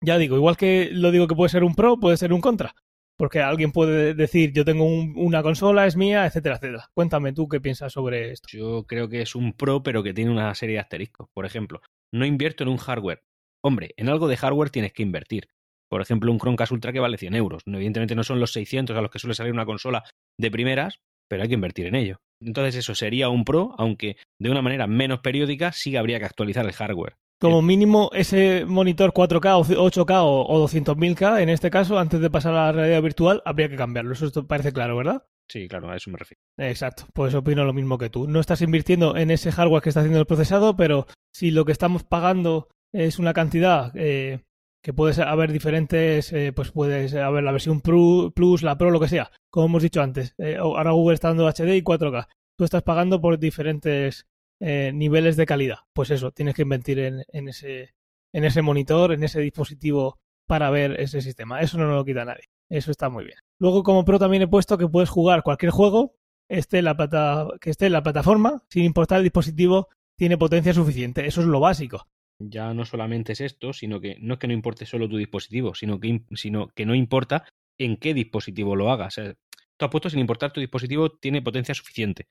Ya 0.00 0.18
digo, 0.18 0.36
igual 0.36 0.56
que 0.56 0.90
lo 0.92 1.10
digo 1.10 1.26
que 1.26 1.34
puede 1.34 1.48
ser 1.48 1.64
un 1.64 1.74
pro, 1.74 1.98
puede 1.98 2.16
ser 2.16 2.32
un 2.32 2.40
contra. 2.40 2.74
Porque 3.16 3.40
alguien 3.40 3.70
puede 3.70 4.14
decir, 4.14 4.52
yo 4.52 4.64
tengo 4.64 4.84
una 4.84 5.42
consola, 5.42 5.86
es 5.86 5.96
mía, 5.96 6.26
etcétera, 6.26 6.56
etcétera. 6.56 6.88
Cuéntame 6.94 7.32
tú 7.32 7.48
qué 7.48 7.60
piensas 7.60 7.92
sobre 7.92 8.32
esto. 8.32 8.48
Yo 8.50 8.84
creo 8.86 9.08
que 9.08 9.22
es 9.22 9.34
un 9.36 9.52
pro, 9.52 9.82
pero 9.82 10.02
que 10.02 10.12
tiene 10.12 10.32
una 10.32 10.54
serie 10.54 10.74
de 10.74 10.80
asteriscos. 10.80 11.28
Por 11.32 11.46
ejemplo, 11.46 11.80
no 12.12 12.26
invierto 12.26 12.64
en 12.64 12.70
un 12.70 12.76
hardware. 12.76 13.22
Hombre, 13.62 13.94
en 13.96 14.08
algo 14.08 14.26
de 14.28 14.36
hardware 14.36 14.70
tienes 14.70 14.92
que 14.92 15.02
invertir. 15.02 15.48
Por 15.88 16.00
ejemplo, 16.00 16.32
un 16.32 16.38
Chromecast 16.38 16.72
Ultra 16.72 16.92
que 16.92 17.00
vale 17.00 17.18
100 17.18 17.34
euros. 17.34 17.62
Evidentemente 17.66 18.16
no 18.16 18.24
son 18.24 18.40
los 18.40 18.52
600 18.52 18.96
a 18.96 19.00
los 19.00 19.10
que 19.10 19.20
suele 19.20 19.34
salir 19.34 19.52
una 19.52 19.64
consola 19.64 20.02
de 20.38 20.50
primeras, 20.50 20.98
pero 21.28 21.42
hay 21.42 21.48
que 21.48 21.54
invertir 21.54 21.86
en 21.86 21.94
ello. 21.94 22.20
Entonces 22.40 22.74
eso 22.76 22.94
sería 22.94 23.28
un 23.28 23.44
pro, 23.44 23.74
aunque 23.78 24.16
de 24.40 24.50
una 24.50 24.60
manera 24.60 24.86
menos 24.86 25.20
periódica 25.20 25.72
sí 25.72 25.96
habría 25.96 26.18
que 26.18 26.26
actualizar 26.26 26.66
el 26.66 26.72
hardware. 26.72 27.16
Como 27.40 27.62
mínimo 27.62 28.10
ese 28.14 28.64
monitor 28.64 29.12
4K 29.12 29.58
o 29.58 29.90
8K 29.90 30.20
o, 30.22 30.66
200.000K, 30.66 31.42
en 31.42 31.48
este 31.48 31.70
caso, 31.70 31.98
antes 31.98 32.20
de 32.20 32.30
pasar 32.30 32.54
a 32.54 32.66
la 32.66 32.72
realidad 32.72 33.02
virtual, 33.02 33.42
habría 33.44 33.68
que 33.68 33.76
cambiarlo. 33.76 34.12
Eso 34.12 34.46
parece 34.46 34.72
claro, 34.72 34.96
¿verdad? 34.96 35.24
Sí, 35.48 35.68
claro, 35.68 35.90
a 35.90 35.96
eso 35.96 36.10
me 36.10 36.18
refiero. 36.18 36.40
Exacto, 36.56 37.06
pues 37.12 37.34
opino 37.34 37.64
lo 37.64 37.72
mismo 37.72 37.98
que 37.98 38.08
tú. 38.08 38.26
No 38.26 38.40
estás 38.40 38.62
invirtiendo 38.62 39.16
en 39.16 39.30
ese 39.30 39.52
hardware 39.52 39.82
que 39.82 39.90
está 39.90 40.00
haciendo 40.00 40.20
el 40.20 40.26
procesado, 40.26 40.76
pero 40.76 41.06
si 41.32 41.50
lo 41.50 41.64
que 41.64 41.72
estamos 41.72 42.02
pagando 42.04 42.68
es 42.92 43.18
una 43.18 43.34
cantidad 43.34 43.92
eh, 43.94 44.40
que 44.82 44.92
puede 44.92 45.20
haber 45.22 45.52
diferentes, 45.52 46.32
eh, 46.32 46.52
pues 46.54 46.70
puedes 46.70 47.14
haber 47.14 47.42
la 47.44 47.52
versión 47.52 47.80
Plus, 47.80 48.62
la 48.62 48.78
Pro, 48.78 48.90
lo 48.90 49.00
que 49.00 49.08
sea, 49.08 49.30
como 49.50 49.66
hemos 49.66 49.82
dicho 49.82 50.00
antes. 50.00 50.34
Eh, 50.38 50.56
ahora 50.56 50.92
Google 50.92 51.14
está 51.14 51.28
dando 51.28 51.48
HD 51.48 51.76
y 51.76 51.82
4K. 51.82 52.28
Tú 52.56 52.64
estás 52.64 52.82
pagando 52.82 53.20
por 53.20 53.38
diferentes 53.38 54.26
niveles 54.60 55.36
de 55.36 55.46
calidad. 55.46 55.78
Pues 55.92 56.10
eso, 56.10 56.30
tienes 56.32 56.54
que 56.54 56.62
invertir 56.62 56.98
en, 56.98 57.48
ese, 57.48 57.94
en 58.32 58.44
ese 58.44 58.62
monitor, 58.62 59.12
en 59.12 59.22
ese 59.24 59.40
dispositivo 59.40 60.18
para 60.46 60.70
ver 60.70 61.00
ese 61.00 61.20
sistema. 61.20 61.60
Eso 61.60 61.78
no 61.78 61.86
lo 61.86 62.04
quita 62.04 62.24
nadie. 62.24 62.44
Eso 62.68 62.90
está 62.90 63.08
muy 63.08 63.24
bien. 63.24 63.38
Luego, 63.58 63.82
como 63.82 64.04
Pro, 64.04 64.18
también 64.18 64.42
he 64.42 64.48
puesto 64.48 64.78
que 64.78 64.88
puedes 64.88 65.10
jugar 65.10 65.42
cualquier 65.42 65.70
juego 65.70 66.16
esté 66.48 66.82
la 66.82 66.96
plata, 66.96 67.48
que 67.60 67.70
esté 67.70 67.86
en 67.86 67.92
la 67.92 68.02
plataforma, 68.02 68.62
sin 68.68 68.84
importar 68.84 69.18
el 69.18 69.24
dispositivo, 69.24 69.88
tiene 70.16 70.36
potencia 70.36 70.74
suficiente. 70.74 71.26
Eso 71.26 71.40
es 71.40 71.46
lo 71.46 71.60
básico 71.60 72.06
ya 72.38 72.74
no 72.74 72.84
solamente 72.84 73.32
es 73.32 73.40
esto, 73.40 73.72
sino 73.72 74.00
que 74.00 74.16
no 74.20 74.34
es 74.34 74.40
que 74.40 74.46
no 74.46 74.52
importe 74.52 74.86
solo 74.86 75.08
tu 75.08 75.16
dispositivo, 75.16 75.74
sino 75.74 76.00
que, 76.00 76.22
sino 76.34 76.68
que 76.68 76.86
no 76.86 76.94
importa 76.94 77.44
en 77.78 77.96
qué 77.96 78.14
dispositivo 78.14 78.76
lo 78.76 78.90
hagas. 78.90 79.18
O 79.18 79.34
tú 79.76 79.84
has 79.84 79.90
puesto 79.90 80.10
sin 80.10 80.20
importar 80.20 80.52
tu 80.52 80.60
dispositivo 80.60 81.10
tiene 81.10 81.42
potencia 81.42 81.74
suficiente. 81.74 82.26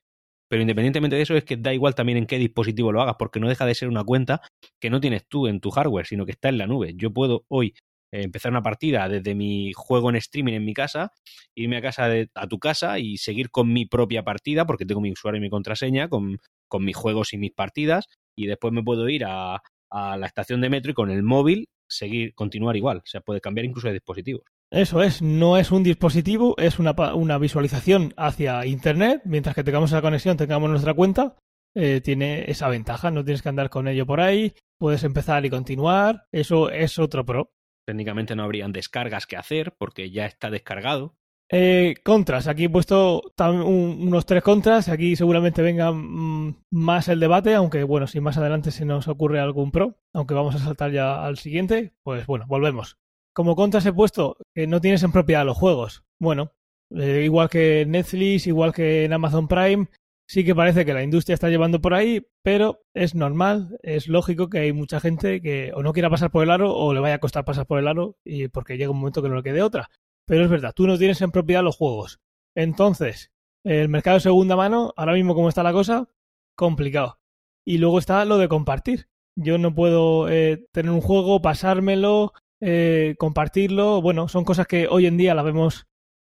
Pero 0.48 0.62
independientemente 0.62 1.16
de 1.16 1.22
eso, 1.22 1.36
es 1.36 1.44
que 1.44 1.56
da 1.56 1.72
igual 1.74 1.94
también 1.94 2.18
en 2.18 2.26
qué 2.26 2.38
dispositivo 2.38 2.92
lo 2.92 3.02
hagas, 3.02 3.16
porque 3.18 3.40
no 3.40 3.48
deja 3.48 3.66
de 3.66 3.74
ser 3.74 3.88
una 3.88 4.04
cuenta 4.04 4.40
que 4.80 4.90
no 4.90 5.00
tienes 5.00 5.26
tú 5.28 5.46
en 5.46 5.60
tu 5.60 5.70
hardware, 5.70 6.06
sino 6.06 6.26
que 6.26 6.32
está 6.32 6.48
en 6.48 6.58
la 6.58 6.66
nube. 6.66 6.92
Yo 6.96 7.12
puedo 7.12 7.44
hoy 7.48 7.74
eh, 8.12 8.22
empezar 8.22 8.50
una 8.52 8.62
partida 8.62 9.08
desde 9.08 9.34
mi 9.34 9.72
juego 9.74 10.10
en 10.10 10.16
streaming 10.16 10.54
en 10.54 10.64
mi 10.64 10.74
casa, 10.74 11.12
irme 11.56 11.78
a 11.78 11.82
casa 11.82 12.08
a 12.34 12.46
tu 12.48 12.58
casa 12.58 12.98
y 12.98 13.16
seguir 13.18 13.50
con 13.50 13.72
mi 13.72 13.86
propia 13.86 14.22
partida, 14.22 14.66
porque 14.66 14.86
tengo 14.86 15.00
mi 15.00 15.12
usuario 15.12 15.38
y 15.38 15.42
mi 15.42 15.50
contraseña, 15.50 16.08
con, 16.08 16.38
con 16.68 16.84
mis 16.84 16.96
juegos 16.96 17.32
y 17.32 17.38
mis 17.38 17.52
partidas, 17.52 18.06
y 18.36 18.46
después 18.46 18.72
me 18.72 18.82
puedo 18.82 19.08
ir 19.08 19.24
a, 19.24 19.60
a 19.90 20.16
la 20.16 20.26
estación 20.26 20.60
de 20.60 20.70
metro 20.70 20.90
y 20.90 20.94
con 20.94 21.10
el 21.10 21.22
móvil 21.22 21.68
seguir, 21.88 22.34
continuar 22.34 22.76
igual. 22.76 22.98
O 22.98 23.06
sea, 23.06 23.20
puede 23.20 23.40
cambiar 23.40 23.64
incluso 23.66 23.88
de 23.88 23.94
dispositivo. 23.94 24.42
Eso 24.74 25.04
es, 25.04 25.22
no 25.22 25.56
es 25.56 25.70
un 25.70 25.84
dispositivo, 25.84 26.56
es 26.58 26.80
una, 26.80 26.96
una 27.14 27.38
visualización 27.38 28.12
hacia 28.16 28.66
Internet. 28.66 29.22
Mientras 29.24 29.54
que 29.54 29.62
tengamos 29.62 29.92
esa 29.92 30.02
conexión, 30.02 30.36
tengamos 30.36 30.68
nuestra 30.68 30.94
cuenta, 30.94 31.36
eh, 31.76 32.00
tiene 32.02 32.50
esa 32.50 32.68
ventaja. 32.68 33.12
No 33.12 33.24
tienes 33.24 33.40
que 33.40 33.50
andar 33.50 33.70
con 33.70 33.86
ello 33.86 34.04
por 34.04 34.20
ahí, 34.20 34.52
puedes 34.76 35.04
empezar 35.04 35.44
y 35.44 35.50
continuar. 35.50 36.26
Eso 36.32 36.70
es 36.70 36.98
otro 36.98 37.24
pro. 37.24 37.52
Técnicamente 37.86 38.34
no 38.34 38.42
habrían 38.42 38.72
descargas 38.72 39.28
que 39.28 39.36
hacer 39.36 39.76
porque 39.78 40.10
ya 40.10 40.26
está 40.26 40.50
descargado. 40.50 41.14
Eh, 41.52 41.94
contras, 42.02 42.48
aquí 42.48 42.64
he 42.64 42.70
puesto 42.70 43.22
unos 43.38 44.26
tres 44.26 44.42
contras, 44.42 44.88
aquí 44.88 45.14
seguramente 45.14 45.62
venga 45.62 45.92
mm, 45.92 46.64
más 46.72 47.06
el 47.06 47.20
debate, 47.20 47.54
aunque 47.54 47.84
bueno, 47.84 48.08
si 48.08 48.18
más 48.18 48.38
adelante 48.38 48.72
se 48.72 48.84
nos 48.84 49.06
ocurre 49.06 49.38
algún 49.38 49.70
pro, 49.70 50.00
aunque 50.12 50.34
vamos 50.34 50.56
a 50.56 50.58
saltar 50.58 50.90
ya 50.90 51.24
al 51.24 51.36
siguiente, 51.36 51.92
pues 52.02 52.26
bueno, 52.26 52.46
volvemos. 52.48 52.98
Como 53.34 53.56
contras 53.56 53.84
he 53.84 53.92
puesto 53.92 54.36
que 54.54 54.66
no 54.66 54.80
tienes 54.80 55.02
en 55.02 55.12
propiedad 55.12 55.44
los 55.44 55.56
juegos. 55.56 56.04
Bueno, 56.20 56.52
eh, 56.90 57.22
igual 57.24 57.48
que 57.48 57.84
Netflix, 57.86 58.46
igual 58.46 58.72
que 58.72 59.04
en 59.04 59.12
Amazon 59.12 59.48
Prime, 59.48 59.88
sí 60.28 60.44
que 60.44 60.54
parece 60.54 60.84
que 60.84 60.94
la 60.94 61.02
industria 61.02 61.34
está 61.34 61.48
llevando 61.48 61.80
por 61.80 61.94
ahí, 61.94 62.26
pero 62.42 62.82
es 62.94 63.16
normal, 63.16 63.76
es 63.82 64.06
lógico 64.06 64.48
que 64.48 64.60
hay 64.60 64.72
mucha 64.72 65.00
gente 65.00 65.40
que 65.40 65.72
o 65.74 65.82
no 65.82 65.92
quiera 65.92 66.10
pasar 66.10 66.30
por 66.30 66.44
el 66.44 66.50
aro 66.50 66.74
o 66.74 66.94
le 66.94 67.00
vaya 67.00 67.16
a 67.16 67.20
costar 67.20 67.44
pasar 67.44 67.66
por 67.66 67.80
el 67.80 67.88
aro 67.88 68.16
y 68.24 68.46
porque 68.48 68.76
llega 68.76 68.92
un 68.92 68.98
momento 68.98 69.20
que 69.20 69.28
no 69.28 69.36
le 69.36 69.42
quede 69.42 69.62
otra. 69.62 69.90
Pero 70.26 70.44
es 70.44 70.50
verdad, 70.50 70.72
tú 70.74 70.86
no 70.86 70.96
tienes 70.96 71.20
en 71.20 71.32
propiedad 71.32 71.64
los 71.64 71.76
juegos. 71.76 72.20
Entonces, 72.54 73.32
el 73.64 73.88
mercado 73.88 74.16
de 74.16 74.20
segunda 74.20 74.56
mano, 74.56 74.94
ahora 74.96 75.14
mismo 75.14 75.34
como 75.34 75.48
está 75.48 75.62
la 75.62 75.72
cosa, 75.72 76.08
complicado. 76.56 77.18
Y 77.66 77.78
luego 77.78 77.98
está 77.98 78.24
lo 78.24 78.38
de 78.38 78.48
compartir. 78.48 79.08
Yo 79.36 79.58
no 79.58 79.74
puedo 79.74 80.28
eh, 80.28 80.68
tener 80.70 80.92
un 80.92 81.00
juego, 81.00 81.42
pasármelo, 81.42 82.32
eh, 82.60 83.14
compartirlo. 83.18 84.00
Bueno, 84.02 84.28
son 84.28 84.44
cosas 84.44 84.66
que 84.66 84.86
hoy 84.88 85.06
en 85.06 85.16
día 85.16 85.34
la 85.34 85.42
vemos, 85.42 85.86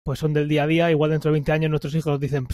pues 0.04 0.20
son 0.20 0.34
del 0.34 0.48
día 0.48 0.64
a 0.64 0.68
día. 0.68 0.92
Igual 0.92 1.12
dentro 1.12 1.30
de 1.30 1.34
20 1.34 1.52
años 1.52 1.70
nuestros 1.70 1.96
hijos 1.96 2.20
dicen, 2.20 2.48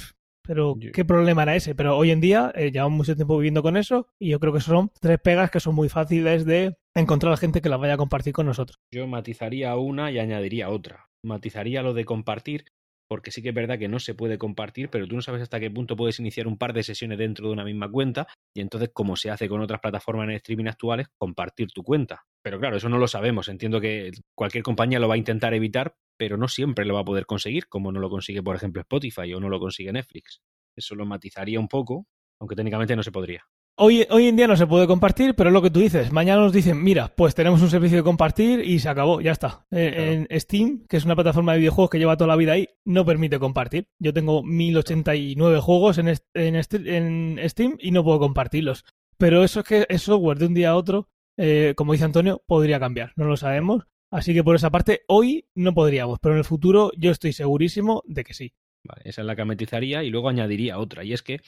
pero 0.44 0.76
¿qué 0.94 1.06
problema 1.06 1.44
era 1.44 1.56
ese? 1.56 1.76
Pero 1.76 1.98
hoy 1.98 2.12
en 2.12 2.22
día 2.22 2.52
eh, 2.56 2.72
llevamos 2.72 2.98
mucho 2.98 3.16
tiempo 3.16 3.38
viviendo 3.38 3.62
con 3.62 3.78
eso 3.78 4.08
y 4.20 4.30
yo 4.30 4.40
creo 4.40 4.54
que 4.54 4.62
son 4.62 4.92
tres 5.02 5.20
pegas 5.20 5.52
que 5.52 5.60
son 5.60 5.76
muy 5.76 5.90
fáciles 5.90 6.46
de 6.46 6.78
encontrar 6.96 7.30
a 7.30 7.36
la 7.36 7.38
gente 7.38 7.62
que 7.62 7.70
las 7.70 7.80
vaya 7.80 7.96
a 7.96 7.98
compartir 7.98 8.34
con 8.34 8.46
nosotros. 8.46 8.80
Yo 8.92 9.08
matizaría 9.08 9.76
una 9.76 10.12
y 10.12 10.20
añadiría 10.20 10.70
otra 10.70 11.08
matizaría 11.28 11.84
lo 11.84 11.94
de 11.94 12.06
compartir, 12.06 12.66
porque 13.08 13.32
sí 13.32 13.42
que 13.42 13.50
es 13.50 13.56
verdad 13.56 13.80
que 13.80 13.88
no 13.88 14.00
se 14.00 14.14
puede 14.14 14.38
compartir, 14.38 14.90
pero 14.90 15.08
tú 15.08 15.16
no 15.16 15.22
sabes 15.22 15.42
hasta 15.42 15.60
qué 15.60 15.72
punto 15.72 15.96
puedes 15.96 16.20
iniciar 16.20 16.48
un 16.48 16.58
par 16.58 16.74
de 16.74 16.84
sesiones 16.84 17.18
dentro 17.18 17.48
de 17.48 17.54
una 17.54 17.64
misma 17.64 17.90
cuenta 17.90 18.28
y 18.54 18.62
entonces, 18.62 18.90
como 18.94 19.16
se 19.16 19.30
hace 19.30 19.48
con 19.48 19.62
otras 19.62 19.80
plataformas 19.80 20.30
en 20.30 20.36
streaming 20.36 20.68
actuales, 20.68 21.08
compartir 21.18 21.70
tu 21.72 21.84
cuenta. 21.84 22.26
Pero 22.42 22.60
claro, 22.60 22.78
eso 22.78 22.90
no 22.90 22.98
lo 22.98 23.08
sabemos. 23.08 23.50
Entiendo 23.50 23.80
que 23.82 24.12
cualquier 24.36 24.64
compañía 24.64 25.00
lo 25.00 25.08
va 25.08 25.16
a 25.16 25.18
intentar 25.18 25.54
evitar, 25.54 25.96
pero 26.18 26.38
no 26.38 26.48
siempre 26.48 26.86
lo 26.86 26.96
va 26.96 27.02
a 27.02 27.06
poder 27.06 27.26
conseguir, 27.26 27.68
como 27.68 27.92
no 27.92 28.00
lo 28.00 28.10
consigue, 28.10 28.44
por 28.44 28.56
ejemplo, 28.56 28.82
Spotify 28.82 29.34
o 29.34 29.40
no 29.40 29.50
lo 29.50 29.60
consigue 29.60 29.92
Netflix. 29.92 30.42
Eso 30.76 30.96
lo 30.96 31.06
matizaría 31.06 31.60
un 31.60 31.68
poco, 31.68 32.08
aunque 32.40 32.56
técnicamente 32.56 32.96
no 32.96 33.04
se 33.04 33.12
podría. 33.12 33.44
Hoy, 33.80 34.08
hoy 34.10 34.26
en 34.26 34.36
día 34.36 34.48
no 34.48 34.58
se 34.58 34.66
puede 34.66 34.88
compartir, 34.88 35.36
pero 35.36 35.52
es 35.52 35.54
lo 35.54 35.62
que 35.62 35.70
tú 35.70 35.80
dices. 35.80 36.12
Mañana 36.12 36.42
nos 36.42 36.52
dicen, 36.52 36.84
mira, 36.84 37.14
pues 37.16 37.36
tenemos 37.36 37.62
un 37.62 37.70
servicio 37.70 37.98
de 37.98 38.04
compartir 38.04 38.62
y 38.62 38.80
se 38.80 38.90
acabó, 38.90 39.22
ya 39.22 39.32
está. 39.32 39.68
Eh, 39.70 40.26
en 40.28 40.40
Steam, 40.40 40.88
que 40.90 40.98
es 40.98 41.06
una 41.06 41.14
plataforma 41.14 41.54
de 41.54 41.60
videojuegos 41.60 41.92
que 41.92 42.00
lleva 42.00 42.18
toda 42.18 42.30
la 42.30 42.36
vida 42.36 42.54
ahí, 42.54 42.68
no 42.86 43.06
permite 43.06 43.38
compartir. 43.38 43.88
Yo 44.00 44.14
tengo 44.14 44.42
1089 44.42 45.60
juegos 45.60 46.00
en, 46.00 46.08
en, 46.34 47.50
Steam 47.50 47.78
y 47.80 47.92
no 47.92 48.04
puedo 48.04 48.18
compartirlos. 48.18 48.84
Pero 49.16 49.44
eso 49.44 49.60
es 49.60 49.66
que 49.68 49.86
es 49.90 50.02
software 50.02 50.40
de 50.40 50.48
un 50.48 50.56
día 50.56 50.72
a 50.72 50.76
otro, 50.76 51.12
eh, 51.38 51.76
como 51.78 51.94
dice 51.94 52.06
Antonio, 52.06 52.42
podría 52.48 52.80
cambiar. 52.80 53.14
No 53.16 53.26
lo 53.26 53.38
sabemos. 53.38 53.84
Así 54.10 54.34
que 54.34 54.44
por 54.44 54.56
esa 54.56 54.72
parte, 54.72 55.02
hoy 55.08 55.50
no 55.54 55.76
podríamos, 55.76 56.18
pero 56.20 56.34
en 56.34 56.40
el 56.40 56.46
futuro 56.46 56.90
yo 56.98 57.12
estoy 57.12 57.32
segurísimo 57.32 58.02
de 58.08 58.24
que 58.24 58.34
sí. 58.34 58.54
Vale, 58.84 59.02
esa 59.06 59.22
es 59.22 59.28
la 59.28 59.36
que 59.36 59.46
metizaría 59.46 60.04
y 60.04 60.10
luego 60.10 60.30
añadiría 60.30 60.80
otra. 60.80 61.04
Y 61.04 61.14
es 61.14 61.22
que 61.22 61.42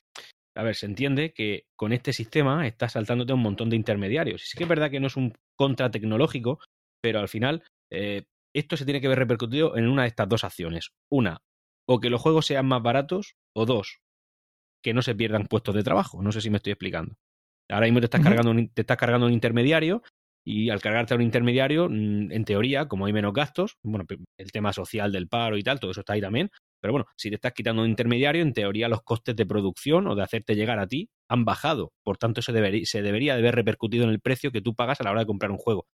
a 0.59 0.63
ver, 0.63 0.75
se 0.75 0.87
entiende 0.87 1.31
que 1.31 1.67
con 1.77 1.93
este 1.93 2.11
sistema 2.11 2.67
estás 2.67 2.91
saltándote 2.91 3.31
un 3.31 3.41
montón 3.41 3.69
de 3.69 3.77
intermediarios. 3.77 4.43
Y 4.43 4.47
sí 4.47 4.57
que 4.57 4.63
es 4.63 4.69
verdad 4.69 4.91
que 4.91 4.99
no 4.99 5.07
es 5.07 5.15
un 5.15 5.33
contra 5.55 5.89
tecnológico, 5.89 6.59
pero 7.01 7.19
al 7.19 7.29
final 7.29 7.63
eh, 7.89 8.25
esto 8.53 8.75
se 8.75 8.83
tiene 8.83 8.99
que 8.99 9.07
ver 9.07 9.19
repercutido 9.19 9.77
en 9.77 9.87
una 9.87 10.01
de 10.01 10.09
estas 10.09 10.27
dos 10.27 10.43
acciones. 10.43 10.91
Una, 11.09 11.39
o 11.87 12.01
que 12.01 12.09
los 12.09 12.21
juegos 12.21 12.45
sean 12.45 12.65
más 12.65 12.83
baratos, 12.83 13.35
o 13.55 13.65
dos, 13.65 13.99
que 14.83 14.93
no 14.93 15.01
se 15.01 15.15
pierdan 15.15 15.47
puestos 15.47 15.75
de 15.75 15.83
trabajo. 15.83 16.21
No 16.21 16.33
sé 16.33 16.41
si 16.41 16.49
me 16.49 16.57
estoy 16.57 16.73
explicando. 16.73 17.15
Ahora 17.69 17.85
mismo 17.85 18.01
te 18.01 18.07
estás, 18.07 18.21
cargando, 18.21 18.51
un, 18.51 18.67
te 18.67 18.81
estás 18.81 18.97
cargando 18.97 19.27
un 19.27 19.33
intermediario 19.33 20.03
y 20.45 20.71
al 20.71 20.81
cargarte 20.81 21.13
a 21.13 21.17
un 21.17 21.23
intermediario, 21.23 21.87
mm, 21.89 22.33
en 22.33 22.43
teoría, 22.43 22.89
como 22.89 23.05
hay 23.05 23.13
menos 23.13 23.33
gastos, 23.33 23.77
bueno, 23.81 24.05
el 24.37 24.51
tema 24.51 24.73
social 24.73 25.13
del 25.13 25.29
paro 25.29 25.57
y 25.57 25.63
tal, 25.63 25.79
todo 25.79 25.91
eso 25.91 26.01
está 26.01 26.13
ahí 26.13 26.21
también, 26.21 26.49
pero 26.81 26.93
bueno, 26.93 27.05
si 27.17 27.29
te 27.29 27.35
estás 27.35 27.53
quitando 27.53 27.81
un 27.81 27.89
intermediario, 27.89 28.41
en 28.41 28.53
teoría 28.53 28.87
los 28.87 29.01
costes 29.01 29.35
de 29.35 29.45
producción 29.45 30.07
o 30.07 30.15
de 30.15 30.23
hacerte 30.23 30.55
llegar 30.55 30.79
a 30.79 30.87
ti 30.87 31.09
han 31.27 31.45
bajado. 31.45 31.91
Por 32.03 32.17
tanto, 32.17 32.41
se, 32.41 32.51
debería, 32.51 32.85
se 32.85 33.01
debería 33.01 33.35
de 33.35 33.41
ver 33.41 33.55
repercutido 33.55 34.05
en 34.05 34.11
el 34.11 34.21
precio 34.21 34.51
que 34.51 34.61
tú 34.61 34.75
pagas 34.75 35.01
a 35.01 35.03
la 35.03 35.11
hora 35.11 35.21
de 35.21 35.27
comprar 35.27 35.51
un 35.51 35.57
juego. 35.57 35.87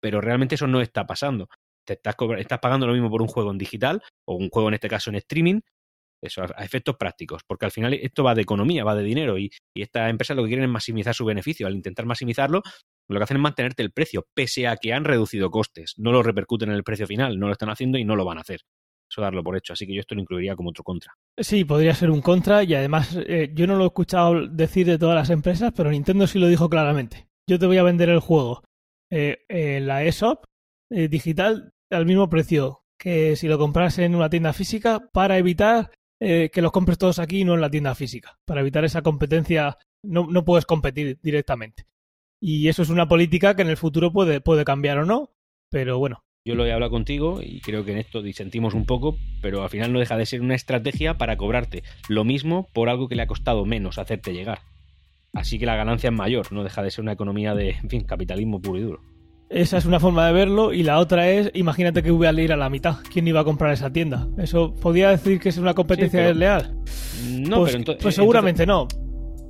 Pero 0.00 0.20
realmente 0.20 0.54
eso 0.54 0.66
no 0.66 0.80
está 0.80 1.06
pasando. 1.06 1.48
Te 1.84 1.94
estás, 1.94 2.14
estás 2.38 2.58
pagando 2.60 2.86
lo 2.86 2.92
mismo 2.92 3.10
por 3.10 3.22
un 3.22 3.28
juego 3.28 3.50
en 3.50 3.58
digital 3.58 4.02
o 4.26 4.36
un 4.36 4.48
juego 4.48 4.68
en 4.68 4.74
este 4.74 4.88
caso 4.88 5.10
en 5.10 5.16
streaming. 5.16 5.60
Eso 6.22 6.42
a, 6.42 6.64
efectos 6.64 6.96
prácticos, 6.96 7.42
porque 7.46 7.64
al 7.64 7.70
final 7.70 7.94
esto 7.94 8.24
va 8.24 8.34
de 8.34 8.42
economía, 8.42 8.84
va 8.84 8.94
de 8.94 9.04
dinero 9.04 9.38
y, 9.38 9.50
y 9.74 9.82
estas 9.82 10.10
empresas 10.10 10.36
lo 10.36 10.42
que 10.42 10.48
quieren 10.48 10.64
es 10.64 10.70
maximizar 10.70 11.14
su 11.14 11.24
beneficio. 11.24 11.66
Al 11.66 11.74
intentar 11.74 12.06
maximizarlo, 12.06 12.62
lo 13.08 13.18
que 13.18 13.24
hacen 13.24 13.36
es 13.36 13.42
mantenerte 13.42 13.82
el 13.82 13.92
precio, 13.92 14.26
pese 14.34 14.68
a 14.68 14.76
que 14.76 14.92
han 14.92 15.04
reducido 15.04 15.50
costes. 15.50 15.94
No 15.96 16.12
lo 16.12 16.22
repercuten 16.22 16.70
en 16.70 16.76
el 16.76 16.84
precio 16.84 17.06
final, 17.06 17.38
no 17.38 17.46
lo 17.46 17.52
están 17.52 17.70
haciendo 17.70 17.98
y 17.98 18.04
no 18.04 18.16
lo 18.16 18.24
van 18.24 18.38
a 18.38 18.42
hacer 18.42 18.62
eso 19.10 19.20
darlo 19.20 19.42
por 19.42 19.56
hecho. 19.56 19.72
Así 19.72 19.86
que 19.86 19.94
yo 19.94 20.00
esto 20.00 20.14
lo 20.14 20.20
incluiría 20.20 20.56
como 20.56 20.70
otro 20.70 20.84
contra. 20.84 21.12
Sí, 21.36 21.64
podría 21.64 21.94
ser 21.94 22.10
un 22.10 22.20
contra 22.20 22.62
y 22.62 22.74
además 22.74 23.16
eh, 23.26 23.50
yo 23.54 23.66
no 23.66 23.76
lo 23.76 23.84
he 23.84 23.86
escuchado 23.86 24.46
decir 24.48 24.86
de 24.86 24.98
todas 24.98 25.16
las 25.16 25.30
empresas, 25.30 25.72
pero 25.74 25.90
Nintendo 25.90 26.26
sí 26.26 26.38
lo 26.38 26.48
dijo 26.48 26.68
claramente. 26.68 27.28
Yo 27.48 27.58
te 27.58 27.66
voy 27.66 27.78
a 27.78 27.82
vender 27.82 28.10
el 28.10 28.20
juego 28.20 28.62
eh, 29.10 29.38
en 29.48 29.86
la 29.86 30.04
eShop 30.04 30.44
eh, 30.90 31.08
digital 31.08 31.72
al 31.90 32.06
mismo 32.06 32.28
precio 32.28 32.84
que 32.98 33.36
si 33.36 33.48
lo 33.48 33.58
compras 33.58 33.98
en 33.98 34.14
una 34.14 34.28
tienda 34.28 34.52
física 34.52 35.08
para 35.12 35.38
evitar 35.38 35.90
que 36.20 36.62
los 36.62 36.72
compres 36.72 36.98
todos 36.98 37.20
aquí 37.20 37.42
y 37.42 37.44
no 37.44 37.54
en 37.54 37.60
la 37.60 37.70
tienda 37.70 37.94
física. 37.94 38.40
Para 38.44 38.62
evitar 38.62 38.84
esa 38.84 39.02
competencia, 39.02 39.78
no, 40.02 40.26
no 40.26 40.44
puedes 40.44 40.66
competir 40.66 41.16
directamente. 41.22 41.86
Y 42.40 42.66
eso 42.66 42.82
es 42.82 42.90
una 42.90 43.06
política 43.06 43.54
que 43.54 43.62
en 43.62 43.68
el 43.68 43.76
futuro 43.76 44.12
puede, 44.12 44.40
puede 44.40 44.64
cambiar 44.64 44.98
o 44.98 45.06
no, 45.06 45.30
pero 45.70 45.96
bueno, 46.00 46.24
yo 46.48 46.54
lo 46.54 46.64
he 46.66 46.72
hablado 46.72 46.90
contigo 46.90 47.40
y 47.42 47.60
creo 47.60 47.84
que 47.84 47.92
en 47.92 47.98
esto 47.98 48.22
disentimos 48.22 48.72
un 48.74 48.86
poco, 48.86 49.16
pero 49.42 49.62
al 49.62 49.68
final 49.70 49.92
no 49.92 49.98
deja 49.98 50.16
de 50.16 50.24
ser 50.26 50.40
una 50.40 50.54
estrategia 50.54 51.18
para 51.18 51.36
cobrarte 51.36 51.82
lo 52.08 52.24
mismo 52.24 52.66
por 52.72 52.88
algo 52.88 53.06
que 53.08 53.14
le 53.16 53.22
ha 53.22 53.26
costado 53.26 53.64
menos 53.66 53.98
hacerte 53.98 54.32
llegar. 54.32 54.60
Así 55.34 55.58
que 55.58 55.66
la 55.66 55.76
ganancia 55.76 56.08
es 56.08 56.16
mayor, 56.16 56.50
no 56.52 56.64
deja 56.64 56.82
de 56.82 56.90
ser 56.90 57.02
una 57.02 57.12
economía 57.12 57.54
de, 57.54 57.70
en 57.70 57.90
fin, 57.90 58.04
capitalismo 58.04 58.60
puro 58.62 58.78
y 58.78 58.82
duro. 58.82 59.00
Esa 59.50 59.78
es 59.78 59.84
una 59.86 60.00
forma 60.00 60.26
de 60.26 60.32
verlo 60.32 60.72
y 60.72 60.82
la 60.82 60.98
otra 60.98 61.30
es, 61.30 61.50
imagínate 61.54 62.02
que 62.02 62.10
voy 62.10 62.26
a 62.26 62.32
ir 62.32 62.52
a 62.52 62.56
la 62.56 62.68
mitad. 62.70 62.96
¿Quién 63.12 63.28
iba 63.28 63.40
a 63.40 63.44
comprar 63.44 63.72
esa 63.72 63.90
tienda? 63.92 64.26
¿Eso 64.38 64.74
podría 64.74 65.10
decir 65.10 65.40
que 65.40 65.48
es 65.50 65.58
una 65.58 65.74
competencia 65.74 66.10
Sí, 66.10 66.16
pero- 66.16 66.28
desleal? 66.28 66.74
No, 67.48 67.58
pues, 67.60 67.76
pero 67.76 67.98
pues 67.98 68.14
seguramente 68.14 68.66
no. 68.66 68.88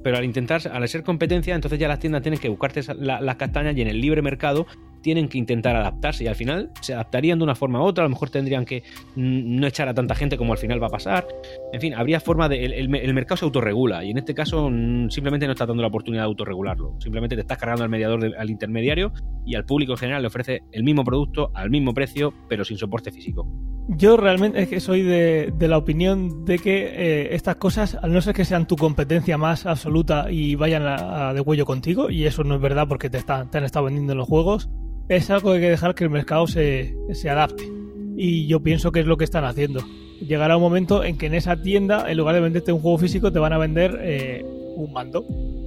Pero 0.05 0.17
al 0.19 0.25
intentar, 0.25 0.61
al 0.69 0.89
ser 0.89 1.03
competencia, 1.03 1.55
entonces 1.55 1.79
ya 1.81 1.89
las 1.89 1.99
tiendas 1.99 2.23
tienen 2.23 2.39
que 2.41 2.49
buscarte 2.49 2.81
la- 2.95 3.21
las 3.21 3.37
castañas 3.37 3.77
y 3.77 3.83
en 3.83 3.89
el 3.89 4.01
libre 4.01 4.23
mercado 4.23 4.67
tienen 5.03 5.29
que 5.29 5.39
intentar 5.39 5.77
adaptarse 5.77 6.25
y 6.25 6.27
al 6.27 6.35
final 6.35 6.71
se 6.81 6.95
adaptarían 6.95 7.39
de 7.39 7.45
una 7.45 7.55
forma 7.55 7.81
u 7.81 7.85
otra, 7.85 8.05
a 8.05 8.07
lo 8.07 8.11
mejor 8.11 8.31
tendrían 8.31 8.65
que 8.65 8.83
mm, 9.17 9.61
no 9.61 9.67
echar 9.67 9.89
a 9.89 9.95
tanta 9.95 10.15
gente 10.15 10.37
como 10.37 10.53
al 10.53 10.59
final 10.59 10.83
va 10.83 10.87
a 10.89 10.91
pasar. 10.91 11.27
En 11.73 11.81
fin, 11.81 11.95
habría 11.95 12.21
forma 12.21 12.49
de... 12.49 12.65
El, 12.65 12.89
mercado 12.89 13.37
se 13.37 13.45
autorregula 13.45 14.05
y 14.05 14.11
en 14.11 14.19
este 14.19 14.35
caso 14.35 14.69
mm, 14.71 15.11
simplemente 15.11 15.47
no 15.47 15.53
estás 15.53 15.69
dando 15.69 15.83
la 15.83 15.89
oportunidad 15.89 16.23
de 16.23 16.27
autorregularlo. 16.27 16.97
Simplemente 17.01 17.35
te 17.35 17.43
estás 17.43 17.59
cargando 17.59 17.85
al 17.85 17.91
mediador, 17.91 18.21
de- 18.21 18.37
al 18.37 18.51
intermediario 18.51 19.13
y 19.45 19.55
al 19.55 19.65
público 19.65 19.93
en 19.93 19.99
general 19.99 20.23
le 20.23 20.29
ofrece 20.29 20.63
el 20.73 20.85
mismo 20.85 21.05
producto 21.05 21.51
al 21.55 21.71
mismo 21.71 21.95
precio 21.95 22.33
pero 22.49 22.65
sin 22.65 22.79
soporte 22.79 23.11
físico. 23.11 23.47
Yo 23.91 24.19
realmente 24.19 24.61
es 24.61 24.69
que 24.69 24.81
soy 24.81 25.03
de, 25.03 25.51
la 25.61 25.79
opinión 25.79 26.45
de 26.45 26.59
que 26.59 26.85
eh, 26.85 27.35
estas 27.35 27.57
cosas, 27.57 27.97
al 28.03 28.13
no 28.13 28.21
ser 28.21 28.35
que 28.35 28.45
sean 28.45 28.67
tu 28.67 28.77
competencia 28.77 29.39
más 29.39 29.65
absoluta 29.65 30.31
y 30.31 30.57
vayan 30.57 30.83
a, 30.87 31.31
a 31.31 31.35
de 31.35 31.43
cuello 31.43 31.65
contigo, 31.65 32.11
y 32.11 32.27
eso 32.27 32.45
no 32.45 32.57
es 32.57 32.61
verdad 32.61 32.87
porque 32.87 33.09
te, 33.09 33.17
están, 33.17 33.51
te 33.51 33.57
han 33.57 33.65
estado 33.65 33.87
vendiendo 33.87 34.15
los 34.15 34.29
juegos, 34.29 34.69
es 35.09 35.31
algo 35.31 35.51
que 35.51 35.57
hay 35.57 35.63
que 35.63 35.71
dejar 35.71 35.95
que 35.95 36.05
el 36.05 36.11
mercado 36.11 36.47
se, 36.47 36.95
se 37.13 37.31
adapte. 37.31 37.71
Y 38.17 38.47
yo 38.47 38.61
pienso 38.61 38.93
que 38.93 39.01
es 39.01 39.07
lo 39.07 39.17
que 39.17 39.25
están 39.25 39.45
haciendo. 39.45 39.81
Llegará 40.21 40.57
un 40.57 40.63
momento 40.63 41.05
en 41.05 41.17
que 41.17 41.27
en 41.27 41.35
esa 41.35 41.61
tienda, 41.61 42.11
en 42.11 42.19
lugar 42.19 42.35
de 42.35 42.41
venderte 42.41 42.73
un 42.73 42.81
juego 42.81 42.99
físico, 42.99 43.31
te 43.31 43.39
van 43.39 43.53
a 43.53 43.59
vender 43.59 43.99
eh, 44.03 44.45
un 44.77 44.93
mando. 44.93 45.25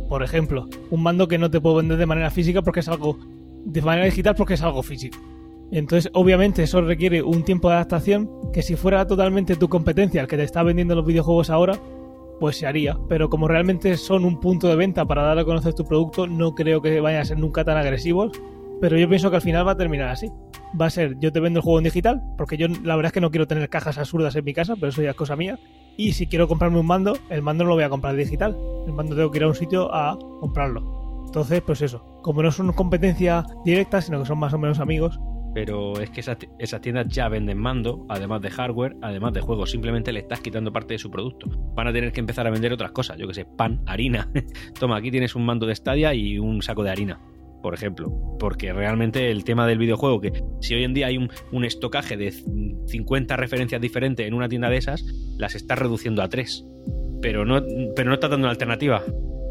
Por 0.09 0.23
ejemplo, 0.23 0.67
un 0.89 1.01
mando 1.01 1.27
que 1.27 1.37
no 1.37 1.49
te 1.49 1.61
puedo 1.61 1.77
vender 1.77 1.97
de 1.97 2.05
manera 2.05 2.29
física 2.29 2.61
porque 2.61 2.81
es 2.81 2.89
algo. 2.89 3.17
de 3.65 3.81
manera 3.81 4.05
digital 4.05 4.35
porque 4.35 4.55
es 4.55 4.61
algo 4.61 4.83
físico. 4.83 5.17
Entonces, 5.71 6.11
obviamente, 6.13 6.63
eso 6.63 6.81
requiere 6.81 7.23
un 7.23 7.43
tiempo 7.43 7.69
de 7.69 7.75
adaptación 7.75 8.29
que 8.51 8.61
si 8.61 8.75
fuera 8.75 9.07
totalmente 9.07 9.55
tu 9.55 9.69
competencia 9.69 10.21
el 10.21 10.27
que 10.27 10.35
te 10.35 10.43
está 10.43 10.63
vendiendo 10.63 10.95
los 10.95 11.05
videojuegos 11.05 11.49
ahora, 11.49 11.79
pues 12.41 12.57
se 12.57 12.67
haría. 12.67 12.97
Pero 13.07 13.29
como 13.29 13.47
realmente 13.47 13.95
son 13.95 14.25
un 14.25 14.41
punto 14.41 14.67
de 14.67 14.75
venta 14.75 15.05
para 15.05 15.23
dar 15.23 15.39
a 15.39 15.45
conocer 15.45 15.73
tu 15.73 15.85
producto, 15.85 16.27
no 16.27 16.53
creo 16.55 16.81
que 16.81 16.99
vayan 16.99 17.21
a 17.21 17.25
ser 17.25 17.37
nunca 17.37 17.63
tan 17.63 17.77
agresivos. 17.77 18.33
Pero 18.81 18.97
yo 18.97 19.07
pienso 19.07 19.29
que 19.29 19.35
al 19.37 19.41
final 19.41 19.65
va 19.65 19.71
a 19.71 19.77
terminar 19.77 20.09
así. 20.09 20.27
Va 20.79 20.87
a 20.87 20.89
ser, 20.89 21.17
yo 21.19 21.31
te 21.31 21.39
vendo 21.39 21.59
el 21.59 21.63
juego 21.63 21.77
en 21.79 21.83
digital, 21.85 22.21
porque 22.37 22.57
yo 22.57 22.67
la 22.83 22.95
verdad 22.95 23.07
es 23.09 23.13
que 23.13 23.21
no 23.21 23.29
quiero 23.31 23.45
tener 23.47 23.69
cajas 23.69 23.97
absurdas 23.97 24.35
en 24.35 24.43
mi 24.43 24.53
casa, 24.53 24.75
pero 24.75 24.87
eso 24.87 25.01
ya 25.01 25.11
es 25.11 25.15
cosa 25.15 25.35
mía. 25.35 25.59
Y 25.97 26.13
si 26.13 26.25
quiero 26.27 26.47
comprarme 26.47 26.79
un 26.79 26.87
mando, 26.87 27.17
el 27.29 27.41
mando 27.41 27.63
no 27.63 27.69
lo 27.69 27.75
voy 27.75 27.83
a 27.83 27.89
comprar 27.89 28.15
digital. 28.15 28.57
El 28.87 28.93
mando 28.93 29.15
tengo 29.15 29.29
que 29.31 29.37
ir 29.37 29.43
a 29.43 29.47
un 29.47 29.55
sitio 29.55 29.93
a 29.93 30.17
comprarlo. 30.39 31.23
Entonces, 31.25 31.61
pues 31.61 31.81
eso. 31.81 32.19
Como 32.23 32.41
no 32.41 32.51
son 32.51 32.71
competencia 32.73 33.45
directa, 33.65 34.01
sino 34.01 34.19
que 34.19 34.25
son 34.25 34.39
más 34.39 34.53
o 34.53 34.57
menos 34.57 34.79
amigos, 34.79 35.19
Pero 35.53 35.99
es 35.99 36.09
que 36.09 36.21
esas, 36.21 36.37
ti- 36.37 36.47
esas 36.59 36.79
tiendas 36.79 37.07
ya 37.09 37.27
venden 37.27 37.57
mando, 37.57 38.05
además 38.07 38.41
de 38.41 38.49
hardware, 38.49 38.95
además 39.01 39.33
de 39.33 39.41
juegos. 39.41 39.69
Simplemente 39.69 40.13
le 40.13 40.21
estás 40.21 40.39
quitando 40.39 40.71
parte 40.71 40.93
de 40.93 40.97
su 40.97 41.11
producto. 41.11 41.47
Van 41.75 41.87
a 41.87 41.91
tener 41.93 42.13
que 42.13 42.21
empezar 42.21 42.47
a 42.47 42.49
vender 42.51 42.71
otras 42.71 42.91
cosas. 42.93 43.17
Yo 43.17 43.27
que 43.27 43.33
sé, 43.33 43.43
pan, 43.45 43.81
harina. 43.85 44.29
Toma, 44.79 44.95
aquí 44.95 45.11
tienes 45.11 45.35
un 45.35 45.45
mando 45.45 45.65
de 45.65 45.75
Stadia 45.75 46.13
y 46.13 46.39
un 46.39 46.61
saco 46.61 46.83
de 46.83 46.91
harina, 46.91 47.19
por 47.61 47.73
ejemplo. 47.73 48.11
Porque 48.39 48.73
realmente 48.73 49.31
el 49.31 49.43
tema 49.43 49.67
del 49.67 49.77
videojuego, 49.77 50.21
que 50.21 50.43
si 50.61 50.73
hoy 50.73 50.83
en 50.83 50.93
día 50.93 51.07
hay 51.07 51.17
un, 51.17 51.65
estocaje 51.65 52.17
de 52.17 52.31
50 52.31 53.37
referencias 53.37 53.79
diferentes 53.79 54.27
en 54.27 54.33
una 54.33 54.49
tienda 54.49 54.69
de 54.69 54.77
esas, 54.77 55.03
las 55.37 55.55
estás 55.55 55.77
reduciendo 55.79 56.21
a 56.21 56.29
3. 56.29 56.65
Pero 57.21 57.45
no, 57.45 57.61
pero 57.95 58.09
no 58.09 58.15
estás 58.15 58.31
dando 58.31 58.45
una 58.45 58.51
alternativa. 58.51 59.03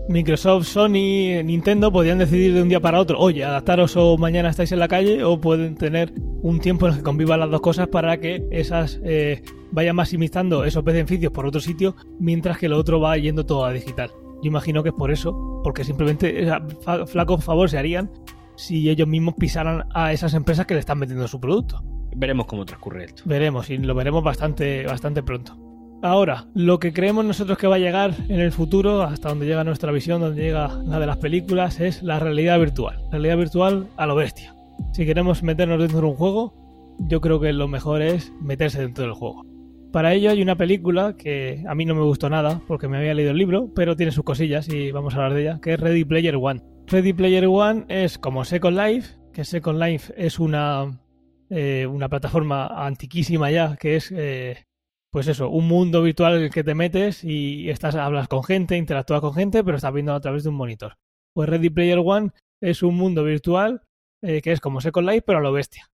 Microsoft, 0.09 0.67
Sony, 0.67 1.41
Nintendo 1.45 1.93
podrían 1.93 2.19
decidir 2.19 2.53
de 2.53 2.63
un 2.63 2.69
día 2.69 2.81
para 2.81 2.99
otro, 2.99 3.17
oye, 3.21 3.45
adaptaros 3.45 3.97
o 3.97 4.19
mañana 4.19 4.51
estáis 4.51 4.73
en 4.73 4.81
la 4.81 4.89
calle, 4.89 5.23
o 5.23 5.41
pueden 5.41 5.77
tener 5.77 6.13
un 6.43 6.59
tiempo 6.59 6.87
en 6.87 6.95
el 6.95 6.99
que 6.99 7.05
convivan 7.05 7.39
las 7.39 7.51
dos 7.51 7.61
cosas 7.61 7.87
para 7.87 8.19
que 8.19 8.45
esas 8.51 9.01
eh, 9.05 9.43
vayan 9.71 9.95
maximizando 9.95 10.65
esos 10.65 10.83
beneficios 10.83 11.33
por 11.33 11.47
otro 11.47 11.61
sitio, 11.61 11.95
mientras 12.19 12.59
que 12.59 12.69
lo 12.69 12.77
otro 12.77 13.01
va 13.01 13.17
yendo 13.19 13.47
todo 13.47 13.65
a 13.65 13.73
digital. 13.73 14.11
Yo 14.43 14.49
imagino 14.49 14.83
que 14.83 14.89
es 14.91 14.95
por 14.95 15.11
eso, 15.11 15.61
porque 15.63 15.85
simplemente 15.85 16.45
eh, 16.49 16.53
fa- 16.83 17.07
flaco 17.07 17.39
favor 17.39 17.69
se 17.71 17.79
harían 17.79 18.11
si 18.57 18.89
ellos 18.91 19.09
mismos 19.09 19.35
pisaran 19.39 19.85
a 19.95 20.13
esas 20.13 20.35
empresas 20.35 20.67
que 20.67 20.75
le 20.75 20.81
están 20.81 21.01
vendiendo 21.01 21.27
su 21.29 21.41
producto. 21.41 21.83
Veremos 22.17 22.47
cómo 22.47 22.65
transcurre 22.65 23.05
esto. 23.05 23.23
Veremos 23.27 23.71
y 23.71 23.79
lo 23.79 23.95
veremos 23.95 24.23
bastante, 24.25 24.85
bastante 24.85 25.23
pronto. 25.23 25.57
Ahora, 26.03 26.47
lo 26.55 26.79
que 26.79 26.93
creemos 26.95 27.25
nosotros 27.27 27.59
que 27.59 27.67
va 27.67 27.77
a 27.77 27.79
llegar 27.79 28.15
en 28.29 28.41
el 28.41 28.53
futuro, 28.53 29.03
hasta 29.03 29.29
donde 29.29 29.45
llega 29.47 29.65
nuestra 29.65 29.93
visión, 29.93 30.21
donde 30.21 30.43
llega 30.43 30.81
la 30.85 30.99
de 30.99 31.07
las 31.07 31.19
películas, 31.19 31.79
es 31.79 32.03
la 32.03 32.19
realidad 32.19 32.59
virtual. 32.59 33.03
Realidad 33.11 33.37
virtual 33.37 33.87
a 33.99 34.07
lo 34.07 34.15
bestia. 34.15 34.55
Si 34.93 35.05
queremos 35.05 35.43
meternos 35.43 35.79
dentro 35.79 36.01
de 36.01 36.07
un 36.07 36.15
juego, 36.17 36.97
yo 37.01 37.21
creo 37.21 37.39
que 37.39 37.53
lo 37.53 37.69
mejor 37.69 38.01
es 38.01 38.33
meterse 38.41 38.81
dentro 38.81 39.05
del 39.05 39.13
juego. 39.13 39.45
Para 39.93 40.15
ello 40.15 40.31
hay 40.31 40.41
una 40.41 40.57
película 40.57 41.17
que 41.17 41.65
a 41.67 41.75
mí 41.75 41.85
no 41.85 41.97
me 41.97 42.03
gustó 42.03 42.31
nada 42.31 42.63
porque 42.69 42.87
me 42.87 42.99
había 42.99 43.13
leído 43.13 43.33
el 43.33 43.39
libro, 43.39 43.73
pero 43.75 43.97
tiene 43.97 44.13
sus 44.13 44.23
cosillas 44.23 44.69
y 44.69 44.93
vamos 44.93 45.15
a 45.15 45.17
hablar 45.17 45.35
de 45.35 45.43
ella, 45.43 45.61
que 45.61 45.75
es 45.75 45.81
Ready 45.81 46.05
Player 46.05 46.37
One. 46.37 46.63
Ready 46.87 47.13
Player 47.13 47.47
One 47.49 47.87
es 47.89 48.17
como 48.17 48.45
Second 48.45 48.79
Life, 48.79 49.17
que 49.33 49.45
Second 49.45 49.81
Life 49.81 50.15
es 50.17 50.39
una, 50.39 51.01
eh, 51.49 51.89
una 51.91 52.09
plataforma 52.09 52.69
antiquísima 52.87 53.51
ya, 53.51 53.77
que 53.77 53.97
es 53.97 54.13
eh, 54.17 54.65
pues 55.11 55.27
eso, 55.27 55.51
un 55.51 55.67
mundo 55.67 56.03
virtual 56.03 56.37
en 56.37 56.43
el 56.45 56.51
que 56.51 56.63
te 56.63 56.77
metes 56.77 57.25
y 57.25 57.69
estás, 57.69 57.97
hablas 57.97 58.29
con 58.29 58.45
gente, 58.45 58.77
interactúas 58.77 59.21
con 59.21 59.35
gente, 59.35 59.65
pero 59.65 59.77
estás 59.77 59.93
viendo 59.93 60.15
a 60.15 60.21
través 60.21 60.45
de 60.45 60.51
un 60.51 60.57
monitor. 60.57 60.99
Pues 61.35 61.49
Ready 61.49 61.71
Player 61.71 61.99
One 61.99 62.31
es 62.61 62.85
un 62.85 62.97
mundo 62.97 63.25
virtual 63.25 63.83
eh, 64.23 64.41
que 64.41 64.53
es 64.53 64.61
como 64.61 64.81
Second 64.81 65.09
Life, 65.09 65.25
pero 65.27 65.41
a 65.41 65.43
lo 65.43 65.51
bestia. 65.51 65.91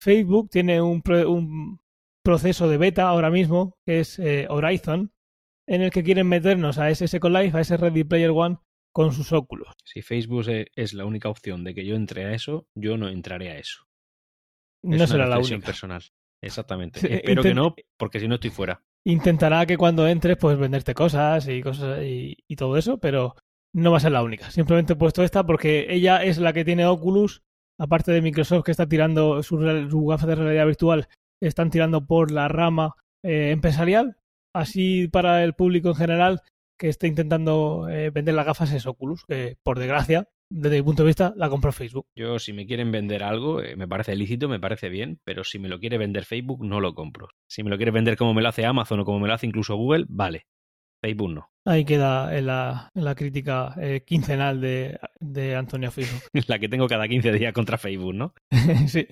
Facebook 0.00 0.50
tiene 0.50 0.82
un, 0.82 1.00
un 1.28 1.78
proceso 2.26 2.68
de 2.68 2.76
beta 2.76 3.08
ahora 3.08 3.30
mismo, 3.30 3.76
que 3.86 4.00
es 4.00 4.18
eh, 4.18 4.46
Horizon, 4.50 5.12
en 5.68 5.82
el 5.82 5.90
que 5.90 6.02
quieren 6.02 6.28
meternos 6.28 6.78
a 6.78 6.90
ese 6.90 7.08
Second 7.08 7.36
Life, 7.36 7.56
a 7.56 7.60
ese 7.60 7.76
Ready 7.76 8.04
Player 8.04 8.30
One, 8.30 8.58
con 8.92 9.12
sus 9.12 9.32
óculos. 9.32 9.68
Si 9.84 10.02
Facebook 10.02 10.48
e- 10.48 10.66
es 10.74 10.92
la 10.94 11.04
única 11.04 11.28
opción 11.28 11.64
de 11.64 11.74
que 11.74 11.84
yo 11.86 11.94
entre 11.96 12.24
a 12.24 12.32
eso, 12.32 12.66
yo 12.74 12.96
no 12.96 13.08
entraré 13.08 13.50
a 13.50 13.58
eso. 13.58 13.84
Es 14.82 14.98
No 14.98 15.06
será 15.06 15.26
la 15.26 15.38
única. 15.38 15.66
personal. 15.66 16.02
Exactamente. 16.42 17.00
Sí, 17.00 17.06
Espero 17.10 17.42
que 17.42 17.54
no, 17.54 17.74
porque 17.98 18.20
si 18.20 18.28
no 18.28 18.34
estoy 18.36 18.50
fuera. 18.50 18.82
Intentará 19.04 19.64
que 19.66 19.76
cuando 19.76 20.08
entres, 20.08 20.36
pues 20.36 20.58
venderte 20.58 20.94
cosas 20.94 21.46
y 21.48 21.62
cosas 21.62 22.02
y, 22.02 22.36
y 22.48 22.56
todo 22.56 22.76
eso, 22.76 22.98
pero 22.98 23.34
no 23.72 23.90
va 23.92 23.98
a 23.98 24.00
ser 24.00 24.12
la 24.12 24.22
única. 24.22 24.50
Simplemente 24.50 24.94
he 24.94 24.96
puesto 24.96 25.22
esta 25.22 25.44
porque 25.46 25.86
ella 25.90 26.24
es 26.24 26.38
la 26.38 26.52
que 26.52 26.64
tiene 26.64 26.86
Oculus, 26.86 27.42
aparte 27.78 28.10
de 28.10 28.22
Microsoft 28.22 28.64
que 28.64 28.72
está 28.72 28.88
tirando 28.88 29.42
su, 29.42 29.58
su 29.90 30.06
gafas 30.06 30.26
de 30.28 30.34
realidad 30.34 30.66
virtual, 30.66 31.08
están 31.40 31.70
tirando 31.70 32.06
por 32.06 32.30
la 32.30 32.48
rama 32.48 32.94
eh, 33.22 33.50
empresarial. 33.50 34.16
Así 34.54 35.08
para 35.08 35.44
el 35.44 35.54
público 35.54 35.90
en 35.90 35.96
general 35.96 36.42
que 36.78 36.88
esté 36.88 37.06
intentando 37.06 37.88
eh, 37.88 38.10
vender 38.10 38.34
las 38.34 38.46
gafas 38.46 38.72
es 38.72 38.86
Oculus, 38.86 39.24
que 39.26 39.56
por 39.62 39.78
desgracia, 39.78 40.28
desde 40.50 40.76
mi 40.76 40.82
punto 40.82 41.02
de 41.02 41.08
vista, 41.08 41.34
la 41.36 41.48
compró 41.48 41.72
Facebook. 41.72 42.06
Yo, 42.14 42.38
si 42.38 42.52
me 42.52 42.66
quieren 42.66 42.92
vender 42.92 43.22
algo, 43.22 43.62
eh, 43.62 43.76
me 43.76 43.88
parece 43.88 44.14
lícito, 44.14 44.48
me 44.48 44.60
parece 44.60 44.88
bien, 44.88 45.18
pero 45.24 45.44
si 45.44 45.58
me 45.58 45.68
lo 45.68 45.80
quiere 45.80 45.98
vender 45.98 46.24
Facebook, 46.24 46.64
no 46.64 46.80
lo 46.80 46.94
compro. 46.94 47.28
Si 47.48 47.62
me 47.62 47.70
lo 47.70 47.76
quiere 47.76 47.92
vender 47.92 48.16
como 48.16 48.34
me 48.34 48.42
lo 48.42 48.48
hace 48.48 48.64
Amazon 48.64 49.00
o 49.00 49.04
como 49.04 49.20
me 49.20 49.28
lo 49.28 49.34
hace 49.34 49.46
incluso 49.46 49.76
Google, 49.76 50.06
vale. 50.08 50.46
Facebook 51.02 51.30
no. 51.30 51.50
Ahí 51.66 51.84
queda 51.84 52.36
en 52.36 52.46
la, 52.46 52.90
en 52.94 53.04
la 53.04 53.14
crítica 53.14 53.74
eh, 53.80 54.02
quincenal 54.06 54.60
de, 54.60 54.98
de 55.20 55.56
Antonio 55.56 55.90
Facebook. 55.90 56.22
la 56.46 56.58
que 56.58 56.68
tengo 56.68 56.86
cada 56.86 57.08
15 57.08 57.32
días 57.32 57.52
contra 57.52 57.78
Facebook, 57.78 58.14
¿no? 58.14 58.34
sí. 58.86 59.06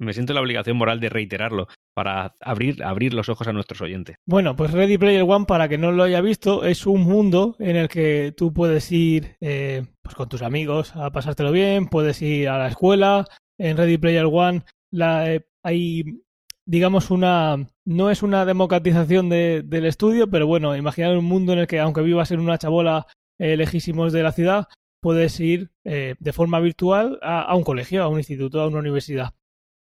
Me 0.00 0.12
siento 0.12 0.32
la 0.32 0.40
obligación 0.40 0.76
moral 0.76 1.00
de 1.00 1.08
reiterarlo 1.08 1.68
para 1.94 2.34
abrir, 2.40 2.82
abrir 2.82 3.14
los 3.14 3.28
ojos 3.28 3.46
a 3.46 3.52
nuestros 3.52 3.80
oyentes. 3.80 4.16
Bueno, 4.26 4.56
pues 4.56 4.72
Ready 4.72 4.98
Player 4.98 5.24
One, 5.26 5.44
para 5.46 5.68
que 5.68 5.78
no 5.78 5.92
lo 5.92 6.02
haya 6.02 6.20
visto, 6.20 6.64
es 6.64 6.86
un 6.86 7.02
mundo 7.02 7.54
en 7.60 7.76
el 7.76 7.88
que 7.88 8.34
tú 8.36 8.52
puedes 8.52 8.90
ir 8.90 9.36
eh, 9.40 9.84
pues 10.02 10.14
con 10.16 10.28
tus 10.28 10.42
amigos 10.42 10.94
a 10.96 11.10
pasártelo 11.10 11.52
bien, 11.52 11.86
puedes 11.86 12.20
ir 12.22 12.48
a 12.48 12.58
la 12.58 12.68
escuela. 12.68 13.24
En 13.58 13.76
Ready 13.76 13.98
Player 13.98 14.24
One 14.26 14.62
la, 14.90 15.32
eh, 15.32 15.46
hay, 15.62 16.02
digamos, 16.66 17.10
una... 17.10 17.56
No 17.86 18.10
es 18.10 18.22
una 18.22 18.44
democratización 18.44 19.28
de- 19.28 19.62
del 19.64 19.84
estudio, 19.86 20.28
pero 20.28 20.46
bueno, 20.46 20.74
imaginar 20.76 21.16
un 21.16 21.24
mundo 21.26 21.52
en 21.52 21.60
el 21.60 21.66
que, 21.68 21.78
aunque 21.78 22.00
vivas 22.02 22.30
en 22.32 22.40
una 22.40 22.58
chabola 22.58 23.06
eh, 23.38 23.56
lejísimos 23.56 24.12
de 24.12 24.22
la 24.24 24.32
ciudad, 24.32 24.66
puedes 25.00 25.38
ir 25.38 25.70
eh, 25.84 26.14
de 26.18 26.32
forma 26.32 26.58
virtual 26.60 27.18
a, 27.22 27.42
a 27.42 27.54
un 27.54 27.62
colegio, 27.62 28.02
a 28.02 28.08
un 28.08 28.18
instituto, 28.18 28.60
a 28.60 28.66
una 28.68 28.78
universidad. 28.80 29.34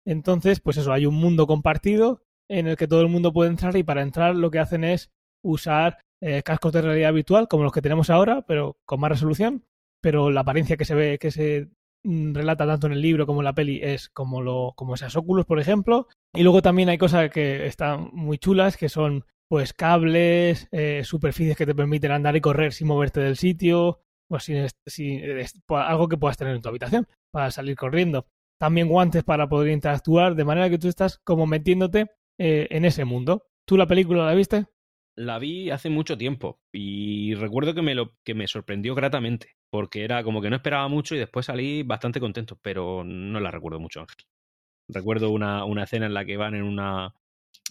Entonces, 0.07 0.61
pues 0.61 0.77
eso, 0.77 0.93
hay 0.93 1.07
un 1.07 1.15
mundo 1.15 1.47
compartido 1.47 2.23
en 2.49 2.67
el 2.67 2.77
que 2.77 2.89
todo 2.89 3.01
el 3.03 3.09
mundo 3.09 3.33
puede 3.33 3.51
entrar 3.51 3.77
y 3.77 3.83
para 3.83 4.03
entrar 4.03 4.35
lo 4.35 4.51
que 4.51 4.59
hacen 4.59 4.85
es 4.85 5.11
usar 5.45 5.99
eh, 6.23 6.43
cascos 6.43 6.73
de 6.73 6.83
realidad 6.83 7.13
virtual 7.13 7.49
como 7.49 7.63
los 7.65 7.73
que 7.73 7.83
tenemos 7.83 8.11
ahora, 8.11 8.43
pero 8.47 8.77
con 8.87 9.01
más 9.01 9.11
resolución, 9.11 9.65
pero 10.03 10.31
la 10.31 10.41
apariencia 10.41 10.77
que 10.77 10.85
se 10.85 10.95
ve, 10.95 11.19
que 11.19 11.31
se 11.31 11.69
mm, 12.05 12.35
relata 12.35 12.67
tanto 12.67 12.87
en 12.87 12.95
el 12.95 13.03
libro 13.03 13.27
como 13.27 13.41
en 13.41 13.45
la 13.45 13.55
peli 13.55 13.81
es 13.83 14.09
como 14.11 14.41
lo 14.43 14.73
como 14.77 14.95
esas 14.95 15.17
óculos, 15.17 15.47
por 15.47 15.61
ejemplo. 15.61 16.09
Y 16.35 16.43
luego 16.43 16.63
también 16.63 16.89
hay 16.89 16.99
cosas 16.99 17.31
que 17.31 17.67
están 17.67 18.11
muy 18.13 18.39
chulas, 18.39 18.77
que 18.77 18.89
son 18.89 19.25
pues 19.49 19.73
cables, 19.73 20.69
eh, 20.73 21.03
superficies 21.05 21.57
que 21.57 21.67
te 21.67 21.75
permiten 21.75 22.13
andar 22.13 22.37
y 22.37 22.41
correr 22.41 22.73
sin 22.73 22.87
moverte 22.87 23.21
del 23.21 23.37
sitio, 23.37 24.01
pues 24.29 24.45
sin, 24.45 24.67
sin- 24.87 25.25
est- 25.39 25.57
algo 25.69 26.09
que 26.09 26.17
puedas 26.17 26.37
tener 26.37 26.55
en 26.55 26.63
tu 26.63 26.69
habitación 26.69 27.09
para 27.33 27.51
salir 27.51 27.77
corriendo. 27.77 28.27
También 28.61 28.89
guantes 28.89 29.25
para 29.25 29.49
poder 29.49 29.73
interactuar, 29.73 30.35
de 30.35 30.45
manera 30.45 30.69
que 30.69 30.79
tú 30.79 30.87
estás 30.87 31.19
como 31.25 31.47
metiéndote 31.47 32.11
eh, 32.39 32.69
en 32.69 32.85
ese 32.85 33.07
mundo. 33.07 33.47
¿Tú 33.67 33.79
la 33.79 33.87
película 33.87 34.27
la 34.27 34.35
viste? 34.35 34.67
La 35.17 35.39
vi 35.39 35.71
hace 35.71 35.89
mucho 35.89 36.19
tiempo 36.19 36.61
y 36.71 37.35
recuerdo 37.35 37.75
que 37.75 37.81
me, 37.81 37.95
lo, 37.95 38.13
que 38.23 38.35
me 38.35 38.47
sorprendió 38.47 38.95
gratamente, 38.95 39.57
porque 39.71 40.05
era 40.05 40.23
como 40.23 40.43
que 40.43 40.51
no 40.51 40.57
esperaba 40.57 40.89
mucho 40.89 41.15
y 41.15 41.19
después 41.19 41.47
salí 41.47 41.83
bastante 41.85 42.21
contento, 42.21 42.59
pero 42.61 43.03
no 43.03 43.41
la 43.41 43.51
recuerdo 43.51 43.81
mucho, 43.81 44.01
Ángel. 44.01 44.27
Recuerdo 44.89 45.31
una, 45.31 45.65
una 45.65 45.85
escena 45.85 46.05
en 46.07 46.15
la 46.15 46.27
que 46.27 46.37
van 46.37 46.55
en 46.55 46.65
una, 46.65 47.15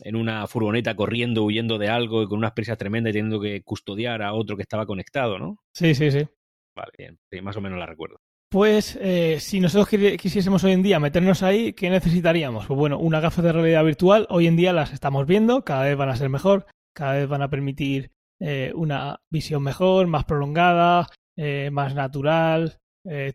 en 0.03 0.15
una 0.15 0.47
furgoneta 0.47 0.95
corriendo, 0.95 1.43
huyendo 1.43 1.77
de 1.77 1.89
algo 1.89 2.23
y 2.23 2.27
con 2.27 2.39
unas 2.39 2.53
prisas 2.53 2.79
tremendas 2.79 3.11
y 3.11 3.13
teniendo 3.13 3.39
que 3.39 3.61
custodiar 3.61 4.23
a 4.23 4.33
otro 4.33 4.55
que 4.55 4.63
estaba 4.63 4.87
conectado, 4.87 5.37
¿no? 5.37 5.59
Sí, 5.71 5.93
sí, 5.93 6.09
sí. 6.09 6.27
Vale, 6.75 6.91
bien, 6.97 7.19
sí, 7.31 7.41
más 7.41 7.55
o 7.57 7.61
menos 7.61 7.77
la 7.77 7.85
recuerdo. 7.85 8.17
Pues 8.51 8.97
eh, 8.99 9.39
si 9.39 9.59
nosotros 9.59 9.87
quisiésemos 10.19 10.63
hoy 10.63 10.71
en 10.71 10.81
día 10.81 10.99
meternos 10.99 11.43
ahí, 11.43 11.73
¿qué 11.73 11.91
necesitaríamos? 11.91 12.65
Pues 12.65 12.79
bueno, 12.79 12.97
una 12.97 13.19
gafa 13.19 13.43
de 13.43 13.51
realidad 13.51 13.85
virtual, 13.85 14.25
hoy 14.31 14.47
en 14.47 14.55
día 14.55 14.73
las 14.73 14.91
estamos 14.91 15.27
viendo, 15.27 15.63
cada 15.63 15.83
vez 15.83 15.95
van 15.95 16.09
a 16.09 16.15
ser 16.15 16.29
mejor, 16.29 16.65
cada 16.95 17.13
vez 17.13 17.27
van 17.27 17.43
a 17.43 17.51
permitir 17.51 18.11
eh, 18.39 18.71
una 18.73 19.21
visión 19.29 19.61
mejor, 19.61 20.07
más 20.07 20.25
prolongada, 20.25 21.09
eh, 21.37 21.69
más 21.71 21.93
natural, 21.93 22.79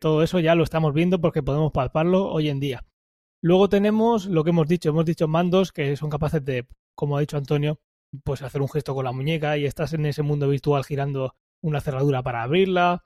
todo 0.01 0.23
eso 0.23 0.39
ya 0.39 0.55
lo 0.55 0.63
estamos 0.63 0.95
viendo 0.95 1.21
porque 1.21 1.43
podemos 1.43 1.73
palparlo 1.73 2.29
hoy 2.29 2.49
en 2.49 2.61
día. 2.61 2.85
Luego 3.41 3.69
tenemos 3.69 4.27
lo 4.27 4.45
que 4.45 4.51
hemos 4.51 4.69
dicho, 4.69 4.91
hemos 4.91 5.05
dicho 5.05 5.27
mandos 5.27 5.73
que 5.73 5.97
son 5.97 6.11
capaces 6.11 6.45
de, 6.45 6.67
como 6.95 7.17
ha 7.17 7.21
dicho 7.21 7.37
Antonio, 7.37 7.81
pues 8.25 8.43
hacer 8.43 8.63
un 8.63 8.69
gesto 8.69 8.95
con 8.95 9.05
la 9.05 9.13
muñeca 9.13 9.57
y 9.59 9.65
estás 9.65 9.93
en 9.93 10.07
ese 10.07 10.23
mundo 10.23 10.49
virtual 10.49 10.85
girando 10.85 11.35
una 11.61 11.81
cerradura 11.81 12.23
para 12.23 12.43
abrirla, 12.43 13.05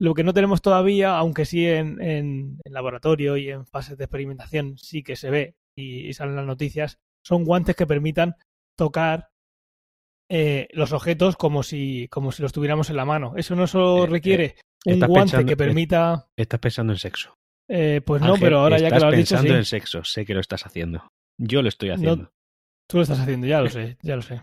lo 0.00 0.14
que 0.14 0.24
no 0.24 0.32
tenemos 0.32 0.62
todavía, 0.62 1.16
aunque 1.18 1.44
sí 1.44 1.66
en, 1.66 2.00
en, 2.00 2.58
laboratorio 2.64 3.36
y 3.36 3.50
en 3.50 3.66
fases 3.66 3.98
de 3.98 4.04
experimentación 4.04 4.78
sí 4.78 5.02
que 5.02 5.14
se 5.14 5.30
ve 5.30 5.56
y, 5.76 6.12
salen 6.14 6.36
las 6.36 6.46
noticias, 6.46 6.98
son 7.22 7.44
guantes 7.44 7.76
que 7.76 7.86
permitan 7.86 8.34
tocar 8.78 9.28
eh, 10.30 10.68
los 10.72 10.92
objetos 10.92 11.36
como 11.36 11.62
si, 11.62 12.08
como 12.08 12.32
si 12.32 12.40
los 12.40 12.52
tuviéramos 12.52 12.88
en 12.88 12.96
la 12.96 13.04
mano. 13.04 13.34
Eso 13.36 13.54
no 13.54 13.66
solo 13.66 14.04
eh, 14.04 14.06
requiere 14.06 14.56
eh, 14.86 14.94
un 14.94 15.00
guante 15.00 15.44
que 15.44 15.56
permita. 15.56 16.26
Estás 16.34 16.60
pensando 16.60 16.94
en 16.94 16.98
sexo. 16.98 17.34
pues 17.68 18.22
no, 18.22 18.36
pero 18.40 18.60
ahora 18.60 18.78
ya 18.78 18.90
que 18.90 19.00
lo 19.00 19.08
has 19.08 19.12
dicho. 19.12 19.34
Estás 19.34 19.40
pensando 19.40 19.58
en 19.58 19.64
sexo, 19.66 20.04
sé 20.04 20.24
que 20.24 20.32
lo 20.32 20.40
estás 20.40 20.64
haciendo. 20.64 21.06
Yo 21.38 21.60
lo 21.60 21.68
estoy 21.68 21.90
haciendo. 21.90 22.32
tú 22.88 22.96
lo 22.96 23.02
estás 23.02 23.20
haciendo, 23.20 23.46
ya 23.46 23.60
lo 23.60 23.68
sé, 23.68 23.98
ya 24.00 24.16
lo 24.16 24.22
sé. 24.22 24.40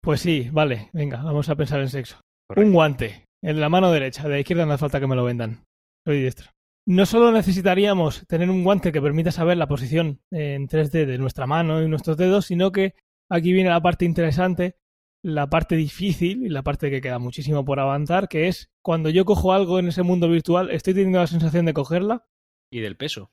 Pues 0.00 0.20
sí, 0.20 0.48
vale, 0.50 0.90
venga, 0.92 1.22
vamos 1.22 1.48
a 1.48 1.54
pensar 1.54 1.80
en 1.80 1.88
sexo. 1.88 2.18
Un 2.56 2.72
guante 2.72 3.24
en 3.42 3.60
la 3.60 3.68
mano 3.68 3.90
derecha, 3.90 4.24
de 4.24 4.30
la 4.30 4.40
izquierda 4.40 4.66
no 4.66 4.72
hace 4.72 4.80
falta 4.80 5.00
que 5.00 5.06
me 5.06 5.16
lo 5.16 5.24
vendan. 5.24 5.64
Soy 6.06 6.20
diestro. 6.20 6.50
No 6.86 7.06
solo 7.06 7.30
necesitaríamos 7.30 8.26
tener 8.26 8.50
un 8.50 8.64
guante 8.64 8.90
que 8.90 9.00
permita 9.02 9.30
saber 9.30 9.56
la 9.56 9.68
posición 9.68 10.20
en 10.32 10.68
3D 10.68 11.06
de 11.06 11.18
nuestra 11.18 11.46
mano 11.46 11.82
y 11.82 11.88
nuestros 11.88 12.16
dedos, 12.16 12.46
sino 12.46 12.72
que 12.72 12.94
aquí 13.30 13.52
viene 13.52 13.70
la 13.70 13.80
parte 13.80 14.04
interesante, 14.04 14.76
la 15.24 15.48
parte 15.48 15.76
difícil 15.76 16.44
y 16.44 16.48
la 16.48 16.62
parte 16.62 16.90
que 16.90 17.00
queda 17.00 17.20
muchísimo 17.20 17.64
por 17.64 17.78
avanzar, 17.78 18.28
que 18.28 18.48
es 18.48 18.72
cuando 18.82 19.10
yo 19.10 19.24
cojo 19.24 19.52
algo 19.52 19.78
en 19.78 19.88
ese 19.88 20.02
mundo 20.02 20.28
virtual, 20.28 20.70
estoy 20.70 20.94
teniendo 20.94 21.20
la 21.20 21.28
sensación 21.28 21.66
de 21.66 21.72
cogerla. 21.72 22.26
Y 22.72 22.80
del 22.80 22.96
peso. 22.96 23.30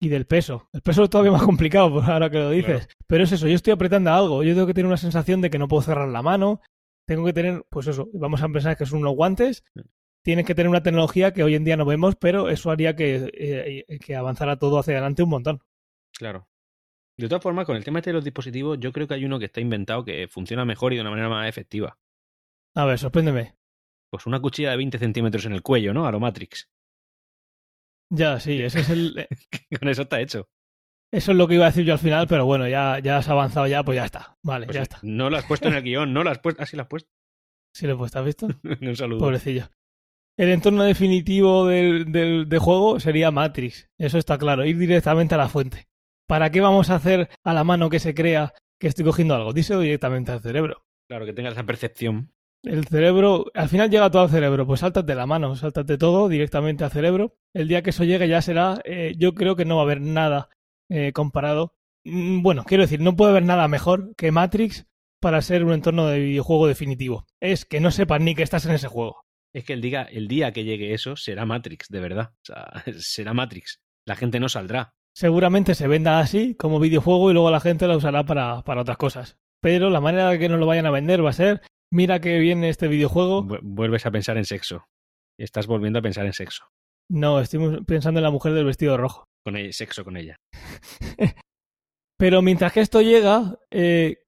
Y 0.00 0.08
del 0.08 0.26
peso. 0.26 0.68
El 0.72 0.80
peso 0.80 1.04
es 1.04 1.10
todavía 1.10 1.32
más 1.32 1.42
complicado, 1.42 1.92
por 1.92 2.10
ahora 2.10 2.30
que 2.30 2.38
lo 2.38 2.50
dices. 2.50 2.88
Pero 3.06 3.24
es 3.24 3.32
eso, 3.32 3.46
yo 3.46 3.54
estoy 3.54 3.74
apretando 3.74 4.10
algo, 4.10 4.42
yo 4.42 4.54
tengo 4.54 4.66
que 4.66 4.74
tener 4.74 4.86
una 4.86 4.96
sensación 4.96 5.42
de 5.42 5.50
que 5.50 5.58
no 5.58 5.68
puedo 5.68 5.82
cerrar 5.82 6.08
la 6.08 6.22
mano, 6.22 6.62
tengo 7.06 7.24
que 7.24 7.32
tener, 7.32 7.64
pues 7.70 7.86
eso, 7.86 8.08
vamos 8.12 8.42
a 8.42 8.48
pensar 8.48 8.76
que 8.76 8.86
son 8.86 9.00
unos 9.00 9.14
guantes, 9.14 9.64
tienes 10.22 10.46
que 10.46 10.54
tener 10.54 10.68
una 10.68 10.82
tecnología 10.82 11.32
que 11.32 11.42
hoy 11.42 11.54
en 11.54 11.64
día 11.64 11.76
no 11.76 11.84
vemos, 11.84 12.16
pero 12.16 12.48
eso 12.48 12.70
haría 12.70 12.96
que, 12.96 13.30
eh, 13.34 13.98
que 13.98 14.16
avanzara 14.16 14.58
todo 14.58 14.78
hacia 14.78 14.94
adelante 14.94 15.22
un 15.22 15.30
montón. 15.30 15.62
Claro. 16.16 16.48
De 17.16 17.28
todas 17.28 17.42
formas, 17.42 17.64
con 17.66 17.76
el 17.76 17.84
tema 17.84 18.00
de 18.00 18.12
los 18.12 18.24
dispositivos, 18.24 18.78
yo 18.80 18.92
creo 18.92 19.06
que 19.06 19.14
hay 19.14 19.24
uno 19.24 19.38
que 19.38 19.44
está 19.44 19.60
inventado 19.60 20.04
que 20.04 20.26
funciona 20.28 20.64
mejor 20.64 20.92
y 20.92 20.96
de 20.96 21.02
una 21.02 21.10
manera 21.10 21.28
más 21.28 21.48
efectiva. 21.48 21.96
A 22.74 22.84
ver, 22.86 22.98
sorpréndeme. 22.98 23.54
Pues 24.10 24.26
una 24.26 24.40
cuchilla 24.40 24.70
de 24.72 24.76
20 24.78 24.98
centímetros 24.98 25.46
en 25.46 25.52
el 25.52 25.62
cuello, 25.62 25.94
¿no? 25.94 26.06
A 26.06 26.12
lo 26.12 26.18
Matrix. 26.18 26.68
Ya, 28.10 28.40
sí, 28.40 28.60
ese 28.62 28.80
es 28.80 28.90
el... 28.90 29.18
Eh, 29.18 29.28
con 29.78 29.88
eso 29.88 30.02
está 30.02 30.20
hecho. 30.20 30.48
Eso 31.12 31.32
es 31.32 31.38
lo 31.38 31.46
que 31.46 31.54
iba 31.54 31.64
a 31.64 31.70
decir 31.70 31.84
yo 31.84 31.92
al 31.92 31.98
final, 31.98 32.26
pero 32.26 32.44
bueno, 32.44 32.66
ya, 32.68 32.98
ya 32.98 33.18
has 33.18 33.28
avanzado 33.28 33.66
ya, 33.66 33.82
pues 33.84 33.96
ya 33.96 34.04
está. 34.04 34.36
Vale, 34.42 34.66
pues 34.66 34.76
ya 34.76 34.82
está. 34.82 34.98
No 35.02 35.30
lo 35.30 35.36
has 35.36 35.44
puesto 35.44 35.68
en 35.68 35.74
el 35.74 35.82
guion, 35.82 36.12
no 36.12 36.24
lo 36.24 36.30
has 36.30 36.38
puesto. 36.38 36.62
Ah, 36.62 36.66
sí 36.66 36.76
lo 36.76 36.82
has 36.82 36.88
puesto. 36.88 37.10
Sí 37.76 37.88
lo 37.88 37.94
he 37.94 37.96
puesto, 37.96 38.20
¿has 38.20 38.24
visto? 38.24 38.46
Un 38.80 38.94
saludo. 38.94 39.18
Pobrecillo. 39.18 39.68
El 40.36 40.50
entorno 40.50 40.84
definitivo 40.84 41.66
del, 41.66 42.12
del, 42.12 42.58
juego 42.58 43.00
sería 43.00 43.32
Matrix. 43.32 43.88
Eso 43.98 44.18
está 44.18 44.38
claro. 44.38 44.64
Ir 44.64 44.78
directamente 44.78 45.34
a 45.34 45.38
la 45.38 45.48
fuente. 45.48 45.88
¿Para 46.28 46.50
qué 46.50 46.60
vamos 46.60 46.90
a 46.90 46.96
hacer 46.96 47.28
a 47.42 47.52
la 47.52 47.64
mano 47.64 47.90
que 47.90 47.98
se 47.98 48.14
crea 48.14 48.54
que 48.80 48.86
estoy 48.86 49.04
cogiendo 49.04 49.34
algo? 49.34 49.52
Díselo 49.52 49.80
directamente 49.80 50.30
al 50.30 50.40
cerebro. 50.40 50.84
Claro, 51.08 51.26
que 51.26 51.32
tenga 51.32 51.50
esa 51.50 51.64
percepción. 51.64 52.32
El 52.64 52.86
cerebro, 52.86 53.46
al 53.54 53.68
final 53.68 53.90
llega 53.90 54.10
todo 54.10 54.22
al 54.22 54.30
cerebro, 54.30 54.66
pues 54.66 54.80
sáltate 54.80 55.14
la 55.14 55.26
mano, 55.26 55.54
sáltate 55.54 55.98
todo 55.98 56.28
directamente 56.28 56.82
al 56.82 56.90
cerebro. 56.90 57.36
El 57.52 57.68
día 57.68 57.82
que 57.82 57.90
eso 57.90 58.04
llegue 58.04 58.26
ya 58.26 58.40
será, 58.40 58.80
eh, 58.84 59.14
yo 59.18 59.34
creo 59.34 59.54
que 59.54 59.66
no 59.66 59.76
va 59.76 59.82
a 59.82 59.84
haber 59.84 60.00
nada 60.00 60.48
eh, 60.88 61.12
comparado 61.12 61.74
Mm, 62.04 62.42
bueno, 62.42 62.64
quiero 62.64 62.82
decir, 62.82 63.00
no 63.00 63.16
puede 63.16 63.30
haber 63.30 63.44
nada 63.44 63.66
mejor 63.68 64.14
que 64.16 64.30
Matrix 64.30 64.86
para 65.20 65.40
ser 65.40 65.64
un 65.64 65.72
entorno 65.72 66.06
de 66.06 66.20
videojuego 66.20 66.66
definitivo. 66.66 67.26
Es 67.40 67.64
que 67.64 67.80
no 67.80 67.90
sepan 67.90 68.24
ni 68.24 68.34
que 68.34 68.42
estás 68.42 68.66
en 68.66 68.72
ese 68.72 68.88
juego. 68.88 69.24
Es 69.54 69.64
que 69.64 69.72
el 69.72 69.80
día, 69.80 70.02
el 70.02 70.28
día 70.28 70.52
que 70.52 70.64
llegue 70.64 70.92
eso 70.92 71.16
será 71.16 71.46
Matrix, 71.46 71.88
de 71.88 72.00
verdad. 72.00 72.32
O 72.34 72.44
sea, 72.44 72.84
será 72.98 73.32
Matrix. 73.32 73.80
La 74.06 74.16
gente 74.16 74.38
no 74.38 74.48
saldrá. 74.48 74.94
Seguramente 75.16 75.74
se 75.74 75.88
venda 75.88 76.18
así 76.18 76.54
como 76.56 76.80
videojuego 76.80 77.30
y 77.30 77.34
luego 77.34 77.50
la 77.50 77.60
gente 77.60 77.86
la 77.86 77.96
usará 77.96 78.24
para, 78.24 78.62
para 78.62 78.82
otras 78.82 78.98
cosas. 78.98 79.38
Pero 79.62 79.88
la 79.88 80.00
manera 80.00 80.28
de 80.28 80.38
que 80.38 80.48
nos 80.48 80.58
lo 80.58 80.66
vayan 80.66 80.86
a 80.86 80.90
vender 80.90 81.24
va 81.24 81.30
a 81.30 81.34
ser, 81.34 81.62
mira 81.90 82.20
que 82.20 82.38
viene 82.38 82.68
este 82.68 82.88
videojuego. 82.88 83.46
Vuelves 83.62 84.04
a 84.04 84.10
pensar 84.10 84.36
en 84.36 84.44
sexo. 84.44 84.84
Estás 85.38 85.66
volviendo 85.66 86.00
a 86.00 86.02
pensar 86.02 86.26
en 86.26 86.32
sexo. 86.32 86.64
No, 87.08 87.40
estoy 87.40 87.82
pensando 87.84 88.20
en 88.20 88.24
la 88.24 88.30
mujer 88.30 88.52
del 88.52 88.66
vestido 88.66 88.96
rojo. 88.96 89.24
Con 89.44 89.56
el 89.56 89.72
sexo 89.74 90.04
con 90.04 90.16
ella. 90.16 90.40
Pero 92.16 92.42
mientras 92.42 92.72
que 92.72 92.80
esto 92.80 93.02
llega, 93.02 93.58
eh, 93.70 94.18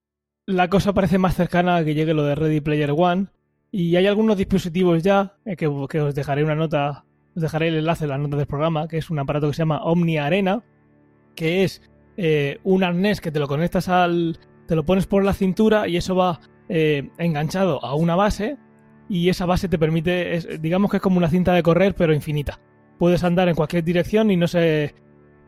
la 0.46 0.68
cosa 0.68 0.92
parece 0.92 1.18
más 1.18 1.34
cercana 1.34 1.76
a 1.76 1.84
que 1.84 1.94
llegue 1.94 2.14
lo 2.14 2.24
de 2.24 2.34
Ready 2.34 2.60
Player 2.60 2.92
One. 2.94 3.28
Y 3.70 3.96
hay 3.96 4.06
algunos 4.06 4.36
dispositivos 4.36 5.02
ya, 5.02 5.36
eh, 5.44 5.56
que, 5.56 5.66
os 5.66 6.14
dejaré 6.14 6.44
una 6.44 6.54
nota, 6.54 7.04
os 7.34 7.42
dejaré 7.42 7.68
el 7.68 7.76
enlace 7.76 8.04
en 8.04 8.10
las 8.10 8.20
notas 8.20 8.38
del 8.38 8.46
programa, 8.46 8.88
que 8.88 8.98
es 8.98 9.10
un 9.10 9.18
aparato 9.18 9.48
que 9.48 9.54
se 9.54 9.60
llama 9.60 9.82
Omni 9.82 10.18
Arena, 10.18 10.62
que 11.34 11.64
es 11.64 11.82
eh, 12.16 12.58
un 12.64 12.84
arnés 12.84 13.20
que 13.20 13.30
te 13.30 13.38
lo 13.38 13.48
conectas 13.48 13.88
al. 13.88 14.38
te 14.66 14.76
lo 14.76 14.84
pones 14.84 15.06
por 15.06 15.24
la 15.24 15.32
cintura 15.32 15.88
y 15.88 15.96
eso 15.96 16.14
va 16.16 16.40
enganchado 16.68 17.84
a 17.84 17.94
una 17.94 18.16
base. 18.16 18.58
Y 19.08 19.28
esa 19.28 19.46
base 19.46 19.68
te 19.68 19.78
permite, 19.78 20.58
digamos 20.58 20.90
que 20.90 20.96
es 20.96 21.02
como 21.02 21.18
una 21.18 21.30
cinta 21.30 21.54
de 21.54 21.62
correr, 21.62 21.94
pero 21.94 22.12
infinita. 22.12 22.60
Puedes 22.98 23.22
andar 23.22 23.48
en 23.48 23.54
cualquier 23.54 23.84
dirección 23.84 24.30
y 24.30 24.36
no 24.36 24.48
se, 24.48 24.94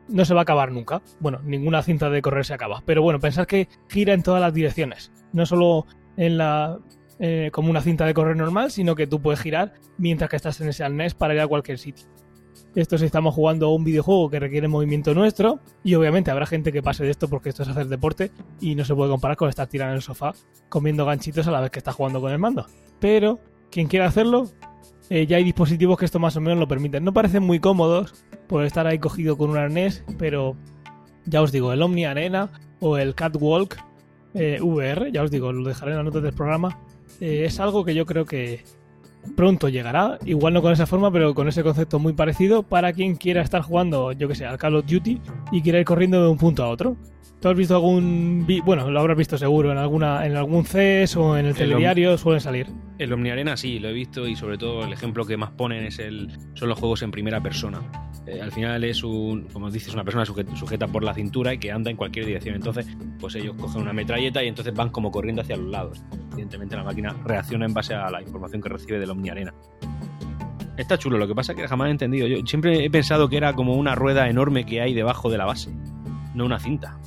no 0.09 0.25
se 0.25 0.35
va 0.35 0.41
a 0.41 0.43
acabar 0.43 0.73
nunca. 0.73 1.03
Bueno, 1.21 1.41
ninguna 1.45 1.83
cinta 1.83 2.11
de 2.11 2.23
correr 2.23 2.45
se 2.45 2.55
acaba. 2.55 2.83
Pero 2.85 3.03
bueno, 3.03 3.21
pensad 3.21 3.47
que 3.47 3.69
gira 3.89 4.15
en 4.15 4.23
todas 4.23 4.41
las 4.41 4.55
direcciones. 4.55 5.13
No 5.33 5.47
solo 5.47 5.87
en 6.17 6.39
la 6.39 6.79
eh, 7.21 7.51
como 7.53 7.71
una 7.71 7.81
cinta 7.81 8.07
de 8.07 8.15
correr 8.15 8.37
normal, 8.37 8.71
sino 8.71 8.95
que 8.95 9.07
tú 9.07 9.21
puedes 9.21 9.41
girar 9.41 9.75
mientras 9.97 10.31
que 10.31 10.37
estás 10.37 10.61
en 10.61 10.69
ese 10.69 10.85
arnés 10.85 11.15
para 11.15 11.35
ir 11.35 11.41
a 11.41 11.49
cualquier 11.49 11.79
sitio. 11.79 12.07
Esto 12.75 12.97
si 12.97 13.07
estamos 13.07 13.35
jugando 13.35 13.67
a 13.67 13.75
un 13.75 13.83
videojuego 13.83 14.31
que 14.31 14.39
requiere 14.39 14.69
movimiento 14.69 15.15
nuestro, 15.15 15.61
y 15.83 15.95
obviamente 15.95 16.31
habrá 16.31 16.47
gente 16.47 16.71
que 16.71 16.83
pase 16.83 17.05
de 17.05 17.11
esto 17.11 17.29
porque 17.29 17.49
esto 17.49 17.63
es 17.63 17.69
hacer 17.69 17.89
deporte 17.89 18.31
y 18.61 18.75
no 18.75 18.85
se 18.85 18.95
puede 18.95 19.11
comparar 19.11 19.37
con 19.37 19.49
estar 19.49 19.67
tirando 19.67 19.93
en 19.93 19.97
el 19.97 20.03
sofá 20.03 20.33
comiendo 20.69 21.05
ganchitos 21.05 21.47
a 21.49 21.51
la 21.51 21.61
vez 21.61 21.71
que 21.71 21.79
está 21.79 21.93
jugando 21.93 22.21
con 22.21 22.31
el 22.31 22.39
mando. 22.39 22.67
Pero 23.01 23.41
quien 23.71 23.89
quiera 23.89 24.07
hacerlo, 24.07 24.49
eh, 25.11 25.27
ya 25.27 25.37
hay 25.39 25.45
dispositivos 25.45 25.99
que 25.99 26.05
esto 26.05 26.19
más 26.19 26.37
o 26.37 26.41
menos 26.41 26.59
lo 26.59 26.69
permiten. 26.69 27.05
No 27.05 27.13
parecen 27.13 27.43
muy 27.43 27.61
cómodos 27.61 28.25
por 28.47 28.65
estar 28.65 28.87
ahí 28.87 28.99
cogido 28.99 29.37
con 29.37 29.51
un 29.51 29.57
arnés, 29.57 30.05
pero 30.19 30.57
ya 31.25 31.43
os 31.43 31.53
digo, 31.53 31.73
el 31.73 31.83
Omni 31.83 32.05
Arena 32.05 32.51
o 32.81 32.99
el 32.99 33.15
Catwalk 33.15 33.79
eh, 34.35 34.59
VR, 34.61 35.11
ya 35.13 35.23
os 35.23 35.31
digo, 35.31 35.53
lo 35.53 35.67
dejaré 35.67 35.93
en 35.93 35.99
las 35.99 36.05
notas 36.05 36.23
del 36.23 36.35
programa, 36.35 36.79
eh, 37.21 37.45
es 37.45 37.59
algo 37.61 37.85
que 37.85 37.95
yo 37.95 38.07
creo 38.07 38.25
que 38.25 38.63
pronto 39.37 39.69
llegará, 39.69 40.19
igual 40.25 40.55
no 40.55 40.63
con 40.63 40.73
esa 40.73 40.87
forma, 40.87 41.11
pero 41.11 41.35
con 41.35 41.49
ese 41.49 41.63
concepto 41.63 41.99
muy 41.99 42.13
parecido 42.13 42.63
para 42.63 42.93
quien 42.93 43.17
quiera 43.17 43.43
estar 43.43 43.63
jugando, 43.63 44.13
yo 44.13 44.29
que 44.29 44.35
sé, 44.35 44.47
al 44.47 44.59
Call 44.59 44.77
of 44.77 44.87
Duty 44.87 45.21
y 45.53 45.63
quiera 45.63 45.79
ir 45.79 45.85
corriendo 45.85 46.23
de 46.23 46.29
un 46.29 46.39
punto 46.39 46.65
a 46.65 46.69
otro. 46.69 46.97
¿Tú 47.41 47.49
has 47.49 47.57
visto 47.57 47.77
algún... 47.77 48.47
bueno, 48.65 48.91
lo 48.91 48.99
habrás 48.99 49.17
visto 49.17 49.39
seguro, 49.39 49.71
en 49.71 49.79
alguna 49.79 50.27
en 50.27 50.37
algún 50.37 50.65
CES 50.65 51.17
o 51.17 51.39
en 51.39 51.47
el, 51.47 51.55
telediario 51.55 52.19
suelen 52.19 52.41
salir? 52.41 52.67
El 52.99 53.13
OmniArena 53.13 53.57
sí, 53.57 53.79
lo 53.79 53.89
he 53.89 53.93
visto 53.93 54.27
y 54.27 54.35
sobre 54.35 54.59
todo 54.59 54.85
el 54.85 54.93
ejemplo 54.93 55.25
que 55.25 55.37
más 55.37 55.53
ponen 55.53 55.85
es 55.85 56.01
el, 56.01 56.37
son 56.55 56.69
los 56.69 56.79
juegos 56.81 57.03
en 57.03 57.13
primera 57.13 57.41
persona. 57.41 57.81
Eh, 58.27 58.41
al 58.43 58.51
final 58.51 58.83
es 58.83 59.05
un, 59.05 59.45
como 59.53 59.71
dices, 59.71 59.95
una 59.95 60.03
persona 60.03 60.25
sujeta, 60.25 60.89
por 60.89 61.05
la 61.05 61.15
cintura 61.15 61.55
y 61.55 61.59
que 61.59 61.71
anda 61.71 61.93
en 61.93 61.97
cualquier 61.97 62.27
dirección. 62.27 62.57
Entonces, 62.57 62.89
pues 63.21 63.37
ellos 63.37 63.55
cogen 63.57 63.83
una 63.83 63.93
metralleta 63.93 64.43
y 64.43 64.49
entonces 64.49 64.75
van 64.75 64.89
como 64.91 65.13
corriendo 65.13 65.43
hacia 65.43 65.57
los 65.57 65.71
lados. 65.71 66.03
Evidentemente 66.33 66.75
la 66.75 66.83
máquina 66.83 67.15
reacciona 67.25 67.67
en 67.67 67.73
base 67.73 67.95
a 67.95 68.11
la 68.11 68.21
información 68.21 68.61
que 68.61 68.69
recibe 68.69 68.99
del 68.99 69.11
OmniArena. 69.11 69.55
Está 70.77 70.99
chulo, 70.99 71.19
lo 71.19 71.29
que 71.29 71.37
pasa 71.37 71.53
es 71.53 71.59
que 71.59 71.69
jamás 71.69 71.87
he 71.89 71.91
entendido. 71.93 72.27
Yo 72.27 72.45
siempre 72.47 72.85
he 72.85 72.91
pensado 72.91 73.29
que 73.29 73.37
era 73.37 73.53
como 73.53 73.75
una 73.75 73.95
rueda 73.95 74.29
enorme 74.29 74.67
que 74.67 74.81
hay 74.81 74.93
debajo 74.93 75.31
de 75.31 75.39
la 75.39 75.45
base, 75.45 75.71
no 76.35 76.45
una 76.45 76.59
cinta. 76.59 76.99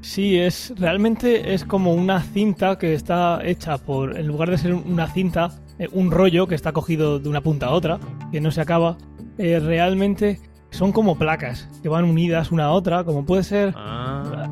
Sí, 0.00 0.38
es 0.38 0.72
realmente 0.78 1.52
es 1.54 1.64
como 1.64 1.92
una 1.94 2.20
cinta 2.22 2.78
que 2.78 2.94
está 2.94 3.40
hecha 3.44 3.78
por, 3.78 4.16
en 4.18 4.26
lugar 4.26 4.50
de 4.50 4.58
ser 4.58 4.74
una 4.74 5.06
cinta, 5.08 5.50
eh, 5.78 5.88
un 5.92 6.10
rollo 6.10 6.46
que 6.46 6.54
está 6.54 6.72
cogido 6.72 7.18
de 7.18 7.28
una 7.28 7.42
punta 7.42 7.66
a 7.66 7.70
otra, 7.70 7.98
que 8.32 8.40
no 8.40 8.50
se 8.50 8.60
acaba. 8.60 8.96
eh, 9.38 9.58
realmente 9.60 10.40
son 10.70 10.92
como 10.92 11.16
placas 11.18 11.68
que 11.82 11.88
van 11.88 12.04
unidas 12.04 12.50
una 12.52 12.66
a 12.66 12.70
otra, 12.72 13.04
como 13.04 13.24
puede 13.24 13.42
ser, 13.42 13.74
Ah, 13.76 14.48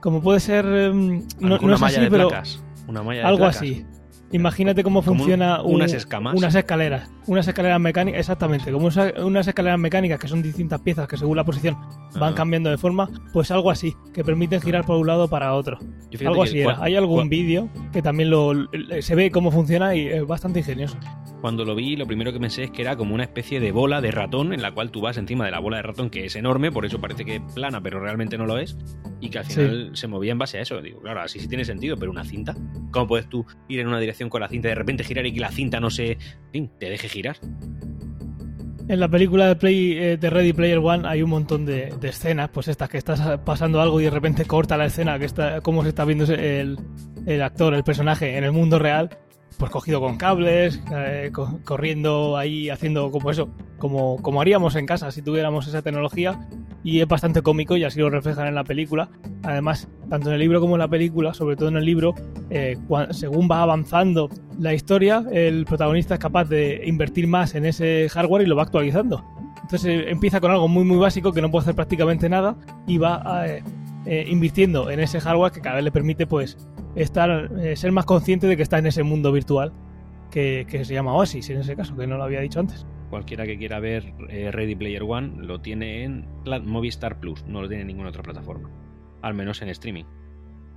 como 0.00 0.20
puede 0.22 0.40
ser, 0.40 0.64
em, 0.66 1.22
no, 1.40 1.56
es 1.56 1.82
así, 1.82 2.00
pero 2.10 2.28
placas. 2.28 2.62
Una 2.86 3.02
malla 3.02 3.20
de 3.20 3.26
algo 3.26 3.38
placas. 3.38 3.56
así. 3.56 3.84
Imagínate 4.32 4.84
cómo 4.84 5.02
funciona 5.02 5.60
un- 5.62 5.74
unas 5.76 5.90
un- 5.90 5.96
escamas. 5.96 6.34
unas 6.36 6.54
escaleras, 6.54 7.10
unas 7.26 7.48
escaleras 7.48 7.80
mecánicas, 7.80 8.20
exactamente, 8.20 8.70
como 8.70 8.88
unas 9.24 9.48
escaleras 9.48 9.78
mecánicas 9.78 10.20
que 10.20 10.28
son 10.28 10.40
distintas 10.42 10.80
piezas 10.80 11.08
que 11.08 11.16
según 11.16 11.36
la 11.36 11.44
posición 11.44 11.76
van 12.18 12.32
Ah. 12.32 12.36
cambiando 12.36 12.70
de 12.70 12.78
forma, 12.78 13.08
pues 13.32 13.50
algo 13.50 13.70
así, 13.70 13.94
que 14.14 14.22
permiten 14.22 14.60
girar 14.60 14.84
por 14.84 14.96
un 14.98 15.06
lado 15.06 15.28
para 15.28 15.54
otro. 15.54 15.78
Algo 16.26 16.42
así 16.44 16.60
era. 16.60 16.78
Hay 16.80 16.94
algún 16.94 17.28
vídeo 17.28 17.68
que 17.92 18.02
también 18.02 18.30
lo, 18.30 18.52
se 19.00 19.14
ve 19.16 19.30
cómo 19.32 19.50
funciona 19.50 19.94
y 19.96 20.06
es 20.06 20.26
bastante 20.26 20.60
ingenioso. 20.60 20.96
Cuando 21.40 21.64
lo 21.64 21.74
vi, 21.74 21.96
lo 21.96 22.06
primero 22.06 22.32
que 22.32 22.38
pensé 22.40 22.64
es 22.64 22.70
que 22.70 22.82
era 22.82 22.96
como 22.96 23.14
una 23.14 23.22
especie 23.24 23.60
de 23.60 23.72
bola 23.72 24.00
de 24.00 24.10
ratón 24.10 24.52
en 24.52 24.60
la 24.60 24.72
cual 24.72 24.90
tú 24.90 25.00
vas 25.00 25.16
encima 25.16 25.44
de 25.46 25.50
la 25.50 25.58
bola 25.58 25.78
de 25.78 25.82
ratón, 25.84 26.10
que 26.10 26.26
es 26.26 26.36
enorme, 26.36 26.70
por 26.70 26.84
eso 26.84 27.00
parece 27.00 27.24
que 27.24 27.36
es 27.36 27.42
plana, 27.54 27.80
pero 27.82 27.98
realmente 27.98 28.36
no 28.36 28.44
lo 28.46 28.58
es, 28.58 28.76
y 29.20 29.30
que 29.30 29.38
al 29.38 29.46
Sí. 29.46 29.54
final 29.54 29.90
se 29.94 30.06
movía 30.06 30.32
en 30.32 30.38
base 30.38 30.58
a 30.58 30.60
eso. 30.62 30.80
Digo, 30.82 31.00
claro, 31.00 31.22
así 31.22 31.40
sí 31.40 31.48
tiene 31.48 31.64
sentido, 31.64 31.96
pero 31.96 32.10
una 32.10 32.24
cinta. 32.24 32.54
¿Cómo 32.90 33.06
puedes 33.06 33.28
tú 33.28 33.46
ir 33.68 33.80
en 33.80 33.88
una 33.88 33.98
dirección 34.00 34.28
con 34.28 34.40
la 34.42 34.48
cinta 34.48 34.68
y 34.68 34.70
de 34.70 34.74
repente 34.74 35.02
girar 35.02 35.24
y 35.26 35.32
que 35.32 35.40
la 35.40 35.50
cinta 35.50 35.80
no 35.80 35.88
se. 35.90 36.18
te 36.52 36.90
deje 36.90 37.08
girar? 37.08 37.36
En 38.88 38.98
la 38.98 39.08
película 39.08 39.46
de, 39.46 39.54
Play, 39.56 39.92
eh, 39.92 40.16
de 40.16 40.30
Ready 40.30 40.52
Player 40.52 40.78
One 40.78 41.06
hay 41.06 41.22
un 41.22 41.30
montón 41.30 41.64
de, 41.64 41.94
de 42.00 42.08
escenas, 42.08 42.48
pues 42.50 42.66
estas 42.66 42.88
que 42.88 42.98
estás 42.98 43.38
pasando 43.44 43.80
algo 43.80 44.00
y 44.00 44.04
de 44.04 44.10
repente 44.10 44.44
corta 44.46 44.76
la 44.76 44.86
escena, 44.86 45.16
que 45.18 45.26
está 45.26 45.60
cómo 45.60 45.84
se 45.84 45.90
está 45.90 46.04
viendo 46.04 46.24
el, 46.24 46.76
el 47.24 47.42
actor, 47.42 47.72
el 47.74 47.84
personaje 47.84 48.36
en 48.36 48.42
el 48.42 48.50
mundo 48.50 48.80
real, 48.80 49.16
pues 49.60 49.70
cogido 49.70 50.00
con 50.00 50.16
cables, 50.16 50.82
eh, 50.92 51.30
co- 51.32 51.60
corriendo 51.64 52.36
ahí, 52.36 52.68
haciendo 52.70 53.10
como 53.12 53.30
eso, 53.30 53.48
como, 53.78 54.16
como 54.22 54.40
haríamos 54.40 54.74
en 54.74 54.86
casa 54.86 55.10
si 55.12 55.22
tuviéramos 55.22 55.68
esa 55.68 55.82
tecnología. 55.82 56.48
Y 56.82 57.00
es 57.00 57.06
bastante 57.06 57.42
cómico 57.42 57.76
y 57.76 57.84
así 57.84 58.00
lo 58.00 58.08
reflejan 58.08 58.46
en 58.48 58.54
la 58.54 58.64
película. 58.64 59.10
Además, 59.42 59.86
tanto 60.08 60.28
en 60.28 60.34
el 60.34 60.40
libro 60.40 60.60
como 60.60 60.74
en 60.76 60.78
la 60.80 60.88
película, 60.88 61.34
sobre 61.34 61.54
todo 61.54 61.68
en 61.68 61.76
el 61.76 61.84
libro, 61.84 62.14
eh, 62.48 62.78
cua- 62.88 63.12
según 63.12 63.48
va 63.50 63.62
avanzando 63.62 64.30
la 64.58 64.72
historia, 64.72 65.22
el 65.30 65.66
protagonista 65.66 66.14
es 66.14 66.20
capaz 66.20 66.48
de 66.48 66.80
invertir 66.86 67.26
más 67.28 67.54
en 67.54 67.66
ese 67.66 68.08
hardware 68.08 68.42
y 68.42 68.46
lo 68.46 68.56
va 68.56 68.62
actualizando. 68.62 69.22
Entonces 69.62 69.84
eh, 69.84 70.10
empieza 70.10 70.40
con 70.40 70.50
algo 70.50 70.68
muy 70.68 70.84
muy 70.84 70.96
básico 70.96 71.32
que 71.32 71.42
no 71.42 71.50
puede 71.50 71.64
hacer 71.64 71.74
prácticamente 71.74 72.28
nada 72.30 72.56
y 72.86 72.96
va 72.96 73.44
eh, 73.46 73.62
eh, 74.06 74.24
invirtiendo 74.28 74.90
en 74.90 75.00
ese 75.00 75.20
hardware 75.20 75.52
que 75.52 75.60
cada 75.60 75.76
vez 75.76 75.84
le 75.84 75.92
permite 75.92 76.26
pues 76.26 76.56
estar 76.94 77.50
eh, 77.60 77.76
ser 77.76 77.92
más 77.92 78.04
consciente 78.06 78.46
de 78.46 78.56
que 78.56 78.62
está 78.62 78.78
en 78.78 78.86
ese 78.86 79.02
mundo 79.02 79.30
virtual 79.32 79.72
que, 80.30 80.66
que 80.68 80.84
se 80.84 80.94
llama 80.94 81.14
Oasis 81.14 81.50
en 81.50 81.58
ese 81.58 81.76
caso, 81.76 81.96
que 81.96 82.06
no 82.06 82.16
lo 82.16 82.24
había 82.24 82.40
dicho 82.40 82.60
antes. 82.60 82.86
Cualquiera 83.10 83.44
que 83.44 83.58
quiera 83.58 83.80
ver 83.80 84.12
eh, 84.28 84.50
Ready 84.52 84.76
Player 84.76 85.02
One 85.02 85.32
lo 85.44 85.60
tiene 85.60 86.04
en 86.04 86.24
Movistar 86.64 87.18
Plus, 87.18 87.44
no 87.46 87.60
lo 87.60 87.68
tiene 87.68 87.82
en 87.82 87.88
ninguna 87.88 88.10
otra 88.10 88.22
plataforma. 88.22 88.70
Al 89.22 89.34
menos 89.34 89.60
en 89.62 89.68
streaming. 89.68 90.04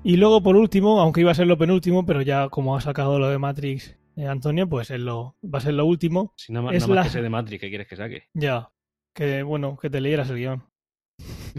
Y 0.04 0.18
luego, 0.18 0.42
por 0.44 0.56
último, 0.58 1.00
aunque 1.00 1.22
iba 1.22 1.32
a 1.32 1.36
ser 1.36 1.48
lo 1.48 1.58
penúltimo, 1.58 2.06
pero 2.06 2.22
ya 2.22 2.50
como 2.50 2.76
ha 2.76 2.82
sacado 2.82 3.20
lo 3.20 3.30
de 3.30 3.38
Matrix 3.38 3.98
Antonio, 4.18 4.68
pues 4.68 4.92
es 4.92 5.00
lo, 5.00 5.38
va 5.44 5.60
a 5.60 5.62
ser 5.62 5.76
lo 5.76 5.86
último. 5.86 6.34
Si 6.36 6.52
nada 6.52 6.66
más, 6.66 6.76
Es 6.76 6.84
nada 6.88 6.96
más 7.02 7.06
la- 7.08 7.14
que 7.20 7.24
de 7.24 7.30
Matrix, 7.30 7.62
¿qué 7.62 7.70
quieres 7.70 7.88
que 7.88 7.96
saque? 7.96 8.24
Ya, 8.34 8.70
que 9.16 9.44
bueno, 9.44 9.78
que 9.78 9.90
te 9.90 10.02
leyeras 10.02 10.30
el 10.32 10.38
guion. 10.38 10.64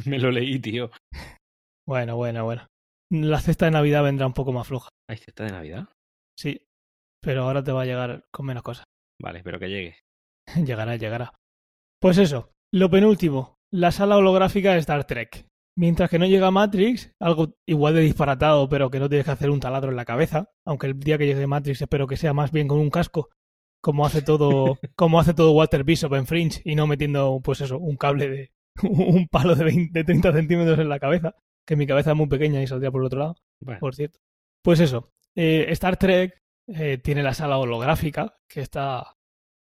Me 0.05 0.19
lo 0.19 0.31
leí, 0.31 0.59
tío. 0.59 0.91
Bueno, 1.87 2.17
bueno, 2.17 2.45
bueno. 2.45 2.67
La 3.11 3.41
cesta 3.41 3.67
de 3.67 3.73
Navidad 3.73 4.03
vendrá 4.03 4.27
un 4.27 4.33
poco 4.33 4.53
más 4.53 4.67
floja. 4.67 4.89
¿Hay 5.09 5.19
cesta 5.19 5.45
de 5.45 5.53
Navidad? 5.53 5.89
Sí, 6.39 6.67
pero 7.23 7.43
ahora 7.43 7.63
te 7.63 7.73
va 7.73 7.83
a 7.83 7.87
llegar 7.87 8.25
con 8.33 8.47
menos 8.47 8.63
cosas. 8.63 8.85
Vale, 9.21 9.43
pero 9.43 9.59
que 9.59 9.69
llegue. 9.69 9.97
llegará, 10.65 10.97
llegará. 10.97 11.33
Pues 12.01 12.19
eso, 12.19 12.51
lo 12.73 12.91
penúltimo, 12.91 13.57
la 13.73 13.93
sala 13.93 14.17
holográfica 14.17 14.73
de 14.73 14.79
Star 14.79 15.05
Trek. 15.05 15.47
Mientras 15.77 16.09
que 16.09 16.19
no 16.21 16.27
llega 16.27 16.53
Matrix, 16.53 17.13
algo 17.21 17.55
igual 17.69 17.95
de 17.95 18.03
disparatado, 18.03 18.69
pero 18.69 18.91
que 18.91 19.01
no 19.01 19.09
tienes 19.09 19.25
que 19.25 19.33
hacer 19.33 19.51
un 19.51 19.59
taladro 19.59 19.91
en 19.91 19.97
la 19.97 20.05
cabeza, 20.05 20.51
aunque 20.65 20.87
el 20.87 21.01
día 21.01 21.19
que 21.19 21.27
llegue 21.27 21.49
Matrix 21.49 21.83
espero 21.83 22.07
que 22.07 22.17
sea 22.17 22.33
más 22.33 22.53
bien 22.53 22.69
con 22.69 22.79
un 22.79 22.91
casco, 22.91 23.31
como 23.83 24.07
hace 24.07 24.23
todo, 24.23 24.79
como 24.97 25.19
hace 25.19 25.35
todo 25.35 25.53
Walter 25.53 25.83
Bishop 25.83 26.15
en 26.15 26.27
Fringe, 26.27 26.63
y 26.65 26.77
no 26.77 26.87
metiendo, 26.87 27.41
pues 27.43 27.61
eso, 27.61 27.79
un 27.79 27.97
cable 27.97 28.29
de, 28.29 28.53
un 28.83 29.27
palo 29.29 29.57
de, 29.57 29.65
20 29.65 29.99
de 29.99 30.05
30 30.05 30.33
centímetros 30.33 30.79
en 30.79 30.89
la 30.89 31.01
cabeza, 31.01 31.35
que 31.67 31.77
mi 31.77 31.87
cabeza 31.87 32.11
es 32.11 32.17
muy 32.17 32.27
pequeña 32.29 32.63
y 32.63 32.67
saldría 32.67 32.91
por 32.91 33.03
el 33.03 33.07
otro 33.07 33.19
lado 33.21 33.37
Bueno, 33.61 33.81
por 33.81 33.95
cierto. 33.95 34.19
Pues 34.63 34.81
eso, 34.81 35.13
eh, 35.37 35.67
Star 35.71 35.97
Trek 35.97 36.43
eh, 36.69 36.99
tiene 36.99 37.23
la 37.23 37.35
sala 37.35 37.59
holográfica, 37.59 38.37
que 38.49 38.61
está... 38.61 39.17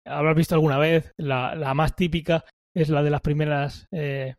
Habrás 0.06 0.36
visto 0.36 0.54
alguna 0.54 0.78
vez, 0.78 1.12
la, 1.16 1.54
la 1.54 1.74
más 1.74 1.96
típica 1.96 2.44
es 2.74 2.88
la 2.88 3.02
de 3.02 3.10
las 3.10 3.20
primeras... 3.20 3.88
eh, 3.90 4.34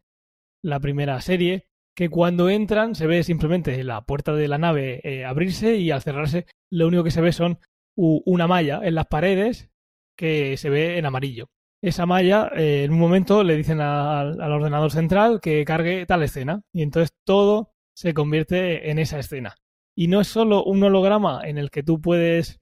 la 0.64 0.80
primera 0.80 1.22
serie, 1.22 1.68
que 1.96 2.10
cuando 2.10 2.50
entran 2.50 2.96
se 2.96 3.08
ve 3.08 3.24
simplemente 3.24 3.84
la 3.84 4.02
puerta 4.02 4.34
de 4.34 4.48
la 4.48 4.58
nave 4.58 5.02
eh, 5.04 5.26
abrirse 5.26 5.78
y 5.78 5.92
al 5.92 6.02
cerrarse 6.02 6.46
lo 6.72 6.88
único 6.88 7.04
que 7.04 7.12
se 7.12 7.22
ve 7.22 7.32
son 7.32 7.60
una 7.96 8.46
malla 8.46 8.82
en 8.84 8.94
las 8.94 9.08
paredes 9.08 9.72
que 10.16 10.56
se 10.58 10.70
ve 10.70 11.00
en 11.00 11.08
amarillo. 11.08 11.48
Esa 11.88 12.06
malla, 12.06 12.52
eh, 12.54 12.84
en 12.84 12.92
un 12.92 13.00
momento 13.00 13.46
le 13.46 13.56
dicen 13.56 13.80
al 13.80 14.52
ordenador 14.52 14.92
central 14.92 15.40
que 15.40 15.64
cargue 15.64 16.06
tal 16.06 16.22
escena 16.22 16.62
y 16.74 16.82
entonces 16.82 17.16
todo 17.24 17.72
se 17.96 18.14
convierte 18.14 18.92
en 18.92 19.00
esa 19.00 19.20
escena. 19.20 19.56
Y 19.96 20.10
no 20.10 20.20
es 20.20 20.28
solo 20.28 20.66
un 20.66 20.84
holograma 20.84 21.48
en 21.48 21.58
el 21.58 21.72
que 21.72 21.84
tú 21.84 22.02
puedes 22.02 22.60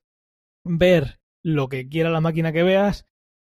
ver 0.63 1.19
lo 1.41 1.69
que 1.69 1.89
quiera 1.89 2.11
la 2.11 2.21
máquina 2.21 2.51
que 2.51 2.61
veas, 2.61 3.07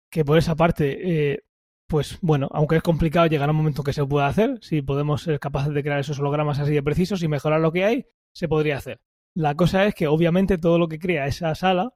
que 0.09 0.25
por 0.25 0.39
esa 0.39 0.55
parte, 0.55 1.33
eh, 1.33 1.43
pues 1.89 2.17
bueno, 2.23 2.49
aunque 2.53 2.77
es 2.77 2.83
complicado, 2.83 3.27
llegará 3.27 3.51
un 3.51 3.59
momento 3.59 3.83
que 3.83 3.93
se 3.93 4.07
pueda 4.07 4.29
hacer. 4.29 4.61
Si 4.63 4.83
podemos 4.83 5.23
ser 5.23 5.41
capaces 5.41 5.75
de 5.75 5.83
crear 5.83 5.99
esos 5.99 6.21
hologramas 6.21 6.61
así 6.61 6.75
de 6.75 6.83
precisos 6.85 7.25
y 7.25 7.29
mejorar 7.29 7.61
lo 7.61 7.73
que 7.73 7.85
hay, 7.85 8.07
se 8.33 8.47
podría 8.47 8.77
hacer. 8.77 9.01
La 9.35 9.57
cosa 9.57 9.85
es 9.85 9.97
que 9.97 10.07
obviamente 10.07 10.59
todo 10.59 10.79
lo 10.79 10.87
que 10.87 11.01
crea 11.01 11.27
esa 11.27 11.57
sala 11.57 11.93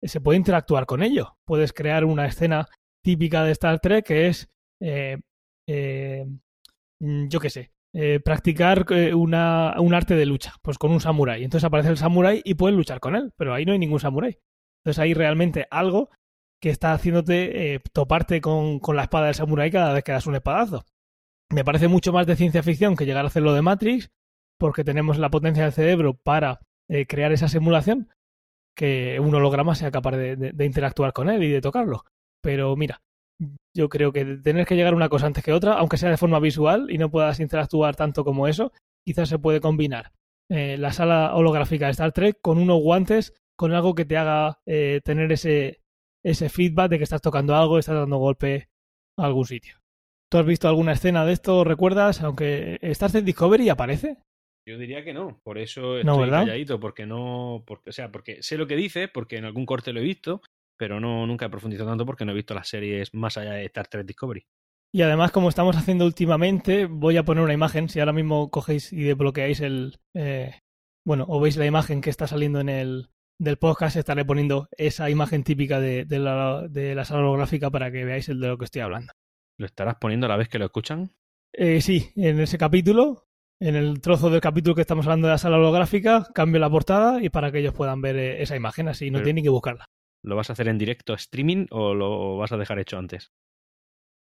eh, 0.00 0.06
se 0.06 0.20
puede 0.20 0.38
interactuar 0.38 0.86
con 0.86 1.02
ello. 1.02 1.36
Puedes 1.44 1.72
crear 1.72 2.04
una 2.04 2.26
escena 2.26 2.68
típica 3.02 3.44
de 3.44 3.52
Star 3.52 3.80
Trek 3.80 4.04
que 4.06 4.28
es, 4.28 4.48
eh, 4.80 5.18
eh, 5.68 6.26
mm, 7.00 7.28
yo 7.28 7.40
qué 7.40 7.50
sé, 7.50 7.72
eh, 7.94 8.20
practicar 8.20 8.86
una, 9.14 9.74
un 9.78 9.94
arte 9.94 10.14
de 10.14 10.26
lucha, 10.26 10.54
pues 10.62 10.78
con 10.78 10.90
un 10.90 11.00
samurái. 11.00 11.44
Entonces 11.44 11.64
aparece 11.64 11.90
el 11.90 11.96
samurái 11.96 12.42
y 12.44 12.54
puedes 12.54 12.76
luchar 12.76 13.00
con 13.00 13.16
él, 13.16 13.32
pero 13.36 13.54
ahí 13.54 13.64
no 13.64 13.72
hay 13.72 13.78
ningún 13.78 14.00
samurái. 14.00 14.38
Entonces 14.82 14.98
hay 15.00 15.14
realmente 15.14 15.66
algo 15.70 16.10
que 16.60 16.70
está 16.70 16.92
haciéndote 16.92 17.80
toparte 17.92 18.40
con, 18.40 18.78
con 18.80 18.96
la 18.96 19.02
espada 19.02 19.26
del 19.26 19.34
samurái 19.34 19.70
cada 19.70 19.92
vez 19.92 20.02
que 20.04 20.12
das 20.12 20.26
un 20.26 20.34
espadazo. 20.34 20.84
Me 21.50 21.64
parece 21.64 21.88
mucho 21.88 22.12
más 22.12 22.26
de 22.26 22.36
ciencia 22.36 22.62
ficción 22.62 22.96
que 22.96 23.06
llegar 23.06 23.24
a 23.24 23.28
hacer 23.28 23.42
lo 23.42 23.54
de 23.54 23.62
Matrix, 23.62 24.10
porque 24.58 24.84
tenemos 24.84 25.18
la 25.18 25.30
potencia 25.30 25.62
del 25.62 25.72
cerebro 25.72 26.14
para 26.14 26.60
crear 27.06 27.32
esa 27.32 27.48
simulación, 27.48 28.08
que 28.76 29.18
un 29.20 29.34
holograma 29.34 29.74
sea 29.74 29.90
capaz 29.90 30.16
de- 30.16 30.36
de 30.36 30.64
interactuar 30.64 31.12
con 31.12 31.28
él 31.28 31.42
y 31.42 31.50
de 31.50 31.60
tocarlo. 31.60 32.04
Pero 32.48 32.74
mira, 32.76 33.02
yo 33.76 33.90
creo 33.90 34.10
que 34.10 34.24
tener 34.24 34.66
que 34.66 34.74
llegar 34.74 34.94
una 34.94 35.10
cosa 35.10 35.26
antes 35.26 35.44
que 35.44 35.52
otra, 35.52 35.74
aunque 35.74 35.98
sea 35.98 36.08
de 36.08 36.16
forma 36.16 36.40
visual 36.40 36.86
y 36.88 36.96
no 36.96 37.10
puedas 37.10 37.40
interactuar 37.40 37.94
tanto 37.94 38.24
como 38.24 38.48
eso, 38.48 38.72
quizás 39.06 39.28
se 39.28 39.38
puede 39.38 39.60
combinar 39.60 40.12
eh, 40.50 40.78
la 40.78 40.94
sala 40.94 41.34
holográfica 41.34 41.84
de 41.84 41.90
Star 41.90 42.12
Trek 42.12 42.38
con 42.40 42.56
unos 42.56 42.80
guantes, 42.80 43.34
con 43.54 43.74
algo 43.74 43.94
que 43.94 44.06
te 44.06 44.16
haga 44.16 44.60
eh, 44.64 45.02
tener 45.04 45.30
ese, 45.30 45.82
ese 46.24 46.48
feedback 46.48 46.88
de 46.92 46.96
que 46.96 47.04
estás 47.04 47.20
tocando 47.20 47.54
algo, 47.54 47.78
estás 47.78 47.96
dando 47.96 48.16
golpe 48.16 48.70
a 49.18 49.26
algún 49.26 49.44
sitio. 49.44 49.76
¿Tú 50.30 50.38
has 50.38 50.46
visto 50.46 50.68
alguna 50.68 50.92
escena 50.92 51.26
de 51.26 51.34
esto? 51.34 51.64
¿Recuerdas? 51.64 52.22
Aunque 52.22 52.78
Star 52.80 53.10
Trek 53.10 53.24
Discovery 53.24 53.68
aparece. 53.68 54.16
Yo 54.66 54.78
diría 54.78 55.04
que 55.04 55.12
no, 55.12 55.38
por 55.44 55.58
eso 55.58 55.98
estoy 55.98 56.26
No, 56.26 56.30
calladito, 56.30 56.80
porque 56.80 57.04
no, 57.04 57.62
porque, 57.66 57.90
o 57.90 57.92
sea, 57.92 58.10
porque 58.10 58.42
sé 58.42 58.56
lo 58.56 58.66
que 58.66 58.76
dice, 58.76 59.08
porque 59.08 59.36
en 59.36 59.44
algún 59.44 59.66
corte 59.66 59.92
lo 59.92 60.00
he 60.00 60.04
visto, 60.04 60.40
pero 60.78 61.00
no 61.00 61.26
nunca 61.26 61.46
he 61.46 61.50
profundizado 61.50 61.88
tanto 61.90 62.06
porque 62.06 62.24
no 62.24 62.32
he 62.32 62.36
visto 62.36 62.54
las 62.54 62.68
series 62.68 63.12
más 63.12 63.36
allá 63.36 63.52
de 63.52 63.64
Star 63.66 63.88
Trek 63.88 64.06
Discovery. 64.06 64.46
Y 64.94 65.02
además, 65.02 65.32
como 65.32 65.50
estamos 65.50 65.76
haciendo 65.76 66.06
últimamente, 66.06 66.86
voy 66.86 67.18
a 67.18 67.22
poner 67.24 67.44
una 67.44 67.52
imagen. 67.52 67.90
Si 67.90 68.00
ahora 68.00 68.14
mismo 68.14 68.48
cogéis 68.50 68.90
y 68.92 69.02
desbloqueáis 69.02 69.60
el. 69.60 69.98
eh, 70.14 70.54
bueno, 71.06 71.24
o 71.28 71.40
veis 71.40 71.56
la 71.56 71.66
imagen 71.66 72.00
que 72.00 72.10
está 72.10 72.26
saliendo 72.26 72.60
en 72.60 72.68
el 72.70 73.08
del 73.40 73.56
podcast, 73.58 73.96
estaré 73.96 74.24
poniendo 74.24 74.68
esa 74.76 75.10
imagen 75.10 75.44
típica 75.44 75.78
de, 75.80 76.04
de 76.04 76.18
la, 76.18 76.66
de 76.68 76.94
la 76.94 77.04
sala 77.04 77.20
holográfica 77.20 77.70
para 77.70 77.90
que 77.92 78.04
veáis 78.04 78.28
el 78.28 78.40
de 78.40 78.48
lo 78.48 78.58
que 78.58 78.64
estoy 78.64 78.82
hablando. 78.82 79.12
¿Lo 79.58 79.66
estarás 79.66 79.96
poniendo 80.00 80.26
a 80.26 80.28
la 80.30 80.36
vez 80.36 80.48
que 80.48 80.58
lo 80.58 80.64
escuchan? 80.64 81.12
Eh, 81.52 81.80
sí, 81.80 82.10
en 82.16 82.40
ese 82.40 82.58
capítulo, 82.58 83.26
en 83.60 83.76
el 83.76 84.00
trozo 84.00 84.28
del 84.30 84.40
capítulo 84.40 84.74
que 84.74 84.80
estamos 84.82 85.06
hablando 85.06 85.28
de 85.28 85.32
la 85.34 85.38
sala 85.38 85.56
holográfica, 85.58 86.26
cambio 86.34 86.60
la 86.60 86.68
portada 86.70 87.22
y 87.22 87.28
para 87.28 87.52
que 87.52 87.58
ellos 87.60 87.74
puedan 87.74 88.00
ver 88.02 88.16
eh, 88.16 88.42
esa 88.42 88.56
imagen, 88.56 88.88
así 88.88 89.10
no 89.10 89.18
Pero- 89.18 89.24
tienen 89.24 89.44
que 89.44 89.50
buscarla. 89.50 89.84
¿Lo 90.24 90.36
vas 90.36 90.50
a 90.50 90.52
hacer 90.52 90.68
en 90.68 90.78
directo 90.78 91.14
streaming 91.14 91.66
o 91.70 91.94
lo 91.94 92.36
vas 92.36 92.52
a 92.52 92.56
dejar 92.56 92.78
hecho 92.78 92.98
antes? 92.98 93.32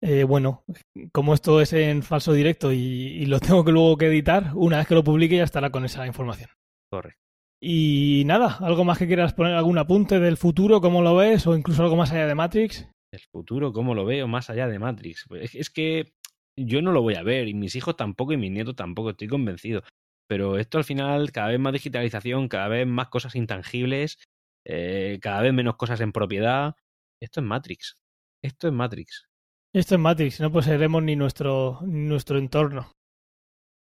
Eh, 0.04 0.24
bueno, 0.24 0.64
como 1.12 1.34
esto 1.34 1.62
es 1.62 1.74
en 1.74 2.02
falso 2.02 2.34
directo 2.34 2.72
y, 2.72 2.78
y, 2.78 3.26
lo 3.28 3.40
tengo 3.40 3.64
que 3.64 3.72
luego 3.72 3.98
que 3.98 4.08
editar, 4.08 4.52
una 4.56 4.78
vez 4.78 4.88
que 4.88 4.96
lo 4.96 5.04
publique 5.04 5.38
ya 5.38 5.44
estará 5.44 5.70
con 5.70 5.86
esa 5.86 6.06
información. 6.08 6.50
Correcto. 6.92 7.22
Y 7.64 8.24
nada, 8.26 8.58
¿algo 8.62 8.84
más 8.84 8.98
que 8.98 9.06
quieras 9.06 9.34
poner? 9.34 9.54
¿Algún 9.54 9.78
apunte 9.78 10.20
del 10.20 10.38
futuro? 10.38 10.82
¿Cómo 10.82 11.04
lo 11.04 11.16
ves? 11.16 11.46
¿O 11.46 11.56
incluso 11.56 11.84
algo 11.84 11.96
más 11.96 12.12
allá 12.12 12.26
de 12.26 12.34
Matrix? 12.34 12.88
El 13.14 13.20
futuro, 13.32 13.72
¿cómo 13.72 13.94
lo 13.94 14.04
veo 14.04 14.28
más 14.28 14.50
allá 14.50 14.68
de 14.68 14.80
Matrix? 14.80 15.26
Pues 15.28 15.54
es 15.54 15.70
que 15.70 16.14
yo 16.58 16.82
no 16.82 16.92
lo 16.92 17.04
voy 17.04 17.16
a 17.16 17.24
ver 17.24 17.48
y 17.48 17.54
mis 17.54 17.76
hijos 17.76 17.96
tampoco 17.96 18.34
y 18.34 18.38
mis 18.38 18.52
nietos 18.52 18.76
tampoco, 18.76 19.12
estoy 19.12 19.28
convencido. 19.28 19.84
Pero 20.28 20.58
esto 20.58 20.80
al 20.80 20.86
final, 20.86 21.32
cada 21.32 21.50
vez 21.50 21.60
más 21.60 21.74
digitalización, 21.74 22.48
cada 22.48 22.68
vez 22.68 22.88
más 22.88 23.10
cosas 23.10 23.36
intangibles, 23.36 24.18
eh, 24.66 25.20
cada 25.22 25.42
vez 25.42 25.54
menos 25.54 25.76
cosas 25.76 26.02
en 26.02 26.12
propiedad. 26.12 26.76
Esto 27.22 27.40
es 27.40 27.46
Matrix. 27.46 27.98
Esto 28.44 28.68
es 28.68 28.74
Matrix. 28.74 29.28
Esto 29.74 29.96
es 29.96 30.02
Matrix, 30.02 30.42
no 30.42 30.52
poseeremos 30.52 31.02
ni 31.02 31.16
nuestro, 31.16 31.80
ni 31.84 32.08
nuestro 32.08 32.38
entorno. 32.38 32.92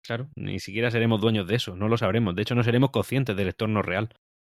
Claro, 0.04 0.28
ni 0.36 0.60
siquiera 0.60 0.90
seremos 0.90 1.20
dueños 1.20 1.46
de 1.46 1.56
eso, 1.56 1.74
no 1.74 1.88
lo 1.88 1.96
sabremos. 1.96 2.34
De 2.34 2.42
hecho, 2.42 2.54
no 2.54 2.62
seremos 2.62 2.90
conscientes 2.90 3.36
del 3.36 3.48
entorno 3.48 3.82
real. 3.82 4.08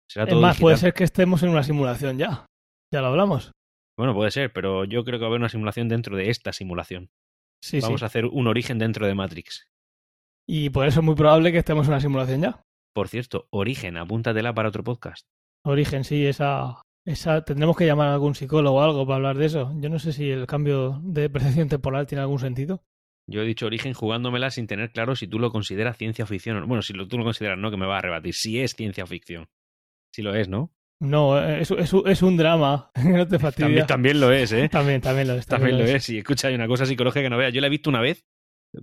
Será 0.09 0.25
todo 0.25 0.39
es 0.39 0.41
más, 0.41 0.51
digital. 0.55 0.63
puede 0.63 0.77
ser 0.77 0.93
que 0.93 1.03
estemos 1.03 1.43
en 1.43 1.49
una 1.49 1.63
simulación 1.63 2.17
ya. 2.17 2.45
Ya 2.93 3.01
lo 3.01 3.07
hablamos. 3.07 3.51
Bueno, 3.97 4.13
puede 4.13 4.31
ser, 4.31 4.51
pero 4.51 4.83
yo 4.85 5.03
creo 5.03 5.19
que 5.19 5.23
va 5.23 5.27
a 5.27 5.29
haber 5.29 5.39
una 5.41 5.49
simulación 5.49 5.87
dentro 5.87 6.17
de 6.17 6.29
esta 6.29 6.51
simulación. 6.51 7.09
Sí, 7.63 7.79
Vamos 7.79 8.01
sí. 8.01 8.05
a 8.05 8.07
hacer 8.07 8.25
un 8.25 8.47
origen 8.47 8.77
dentro 8.79 9.07
de 9.07 9.15
Matrix. 9.15 9.67
Y 10.47 10.69
por 10.71 10.87
eso 10.87 10.99
es 10.99 11.05
muy 11.05 11.15
probable 11.15 11.51
que 11.51 11.59
estemos 11.59 11.87
en 11.87 11.93
una 11.93 12.01
simulación 12.01 12.41
ya. 12.41 12.61
Por 12.93 13.07
cierto, 13.07 13.47
Origen, 13.49 13.97
apúntatela 13.97 14.53
para 14.53 14.69
otro 14.69 14.83
podcast. 14.83 15.25
Origen, 15.65 16.03
sí, 16.03 16.25
esa, 16.25 16.81
esa. 17.05 17.43
Tendremos 17.43 17.77
que 17.77 17.85
llamar 17.85 18.09
a 18.09 18.13
algún 18.13 18.35
psicólogo 18.35 18.77
o 18.77 18.81
algo 18.81 19.05
para 19.05 19.15
hablar 19.15 19.37
de 19.37 19.45
eso. 19.45 19.71
Yo 19.79 19.89
no 19.89 19.99
sé 19.99 20.11
si 20.11 20.29
el 20.29 20.45
cambio 20.45 20.99
de 21.03 21.29
percepción 21.29 21.69
temporal 21.69 22.05
tiene 22.05 22.21
algún 22.21 22.39
sentido. 22.39 22.83
Yo 23.25 23.41
he 23.41 23.45
dicho 23.45 23.67
origen 23.67 23.93
jugándomela 23.93 24.51
sin 24.51 24.67
tener 24.67 24.91
claro 24.91 25.15
si 25.15 25.27
tú 25.27 25.39
lo 25.39 25.51
consideras 25.51 25.97
ciencia 25.97 26.25
ficción 26.25 26.57
o 26.57 26.59
no. 26.61 26.67
Bueno, 26.67 26.81
si 26.81 26.93
lo, 26.93 27.07
tú 27.07 27.17
lo 27.17 27.23
consideras, 27.23 27.57
no, 27.57 27.71
que 27.71 27.77
me 27.77 27.85
va 27.85 27.99
a 27.99 28.01
rebatir. 28.01 28.33
Si 28.33 28.59
es 28.59 28.73
ciencia 28.75 29.05
ficción. 29.05 29.47
Si 30.13 30.21
lo 30.21 30.35
es, 30.35 30.49
¿no? 30.49 30.73
No, 30.99 31.41
es, 31.41 31.71
es, 31.71 31.93
es 32.05 32.21
un 32.21 32.37
drama. 32.37 32.91
no 33.03 33.27
te. 33.27 33.37
También, 33.37 33.87
también, 33.87 34.19
lo 34.19 34.31
es, 34.31 34.51
¿eh? 34.51 34.69
También, 34.71 35.01
también 35.01 35.27
lo 35.27 35.35
es. 35.35 35.45
También, 35.45 35.71
También, 35.71 35.91
lo 35.91 35.97
es. 35.97 36.09
Y 36.09 36.17
escucha, 36.17 36.49
hay 36.49 36.55
una 36.55 36.67
cosa 36.67 36.85
psicológica 36.85 37.23
que 37.23 37.29
no 37.29 37.37
veas. 37.37 37.53
Yo 37.53 37.61
la 37.61 37.67
he 37.67 37.69
visto 37.69 37.89
una 37.89 38.01
vez. 38.01 38.25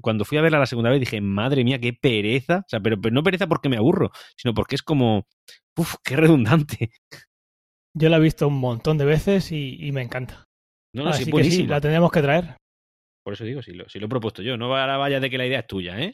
Cuando 0.01 0.25
fui 0.25 0.39
a 0.39 0.43
verla 0.43 0.59
la 0.59 0.67
segunda 0.67 0.91
vez 0.91 1.01
dije, 1.01 1.21
madre 1.21 1.65
mía, 1.65 1.81
qué 1.81 1.93
pereza. 1.93 2.59
O 2.59 2.69
sea, 2.69 2.81
pero, 2.81 3.01
pero 3.01 3.15
no 3.15 3.23
pereza 3.23 3.47
porque 3.47 3.69
me 3.69 3.77
aburro, 3.77 4.11
sino 4.37 4.55
porque 4.55 4.77
es 4.77 4.83
como, 4.83 5.27
uff, 5.77 5.97
qué 6.05 6.17
redundante. 6.17 6.91
Yo 7.95 8.09
la 8.09 8.19
he 8.19 8.21
visto 8.21 8.47
un 8.47 8.59
montón 8.59 8.99
de 8.99 9.05
veces 9.05 9.51
y, 9.53 9.77
y 9.85 9.93
me 9.93 10.03
encanta. 10.03 10.47
No, 10.95 11.05
no, 11.05 11.11
Así 11.11 11.25
sí, 11.25 11.33
que 11.33 11.45
sí, 11.45 11.67
la 11.67 11.81
tendremos 11.81 12.11
que 12.11 12.23
traer. 12.23 12.57
Por 13.23 13.35
eso 13.35 13.45
digo, 13.45 13.63
si 13.63 13.73
lo, 13.73 13.89
si 13.89 13.99
lo 13.99 14.07
he 14.07 14.09
propuesto 14.09 14.43
yo. 14.43 14.57
No 14.57 14.69
vaya 14.71 15.21
de 15.21 15.31
que 15.31 15.39
la 15.39 15.47
idea 15.47 15.61
es 15.61 15.67
tuya, 15.67 16.01
¿eh? 16.01 16.11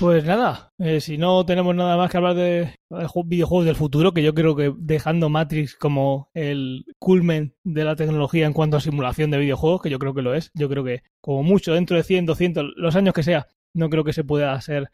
Pues 0.00 0.24
nada, 0.24 0.72
eh, 0.78 1.00
si 1.00 1.16
no 1.16 1.46
tenemos 1.46 1.74
nada 1.74 1.96
más 1.96 2.10
que 2.10 2.16
hablar 2.16 2.34
de, 2.34 2.60
de 2.90 3.06
ju- 3.06 3.22
videojuegos 3.26 3.64
del 3.66 3.76
futuro, 3.76 4.12
que 4.12 4.22
yo 4.22 4.34
creo 4.34 4.56
que 4.56 4.72
dejando 4.76 5.28
Matrix 5.28 5.76
como 5.76 6.30
el 6.34 6.84
culmen 6.98 7.54
de 7.62 7.84
la 7.84 7.94
tecnología 7.94 8.46
en 8.46 8.52
cuanto 8.52 8.76
a 8.76 8.80
simulación 8.80 9.30
de 9.30 9.38
videojuegos, 9.38 9.80
que 9.82 9.90
yo 9.90 9.98
creo 10.00 10.12
que 10.12 10.22
lo 10.22 10.34
es, 10.34 10.50
yo 10.54 10.68
creo 10.68 10.82
que 10.84 11.02
como 11.20 11.44
mucho 11.44 11.72
dentro 11.74 11.96
de 11.96 12.02
100, 12.02 12.26
200, 12.26 12.72
los 12.76 12.96
años 12.96 13.14
que 13.14 13.22
sea, 13.22 13.46
no 13.72 13.88
creo 13.88 14.02
que 14.04 14.12
se 14.12 14.24
pueda 14.24 14.60
ser 14.60 14.90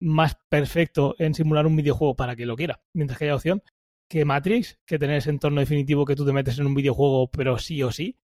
más 0.00 0.38
perfecto 0.48 1.14
en 1.18 1.34
simular 1.34 1.66
un 1.66 1.76
videojuego 1.76 2.16
para 2.16 2.34
que 2.34 2.46
lo 2.46 2.56
quiera, 2.56 2.80
mientras 2.94 3.18
que 3.18 3.26
haya 3.26 3.34
opción, 3.34 3.62
que 4.08 4.24
Matrix, 4.24 4.78
que 4.86 4.98
tener 4.98 5.18
ese 5.18 5.30
entorno 5.30 5.60
definitivo 5.60 6.06
que 6.06 6.16
tú 6.16 6.24
te 6.24 6.32
metes 6.32 6.58
en 6.58 6.66
un 6.66 6.74
videojuego, 6.74 7.30
pero 7.30 7.58
sí 7.58 7.82
o 7.82 7.92
sí, 7.92 8.16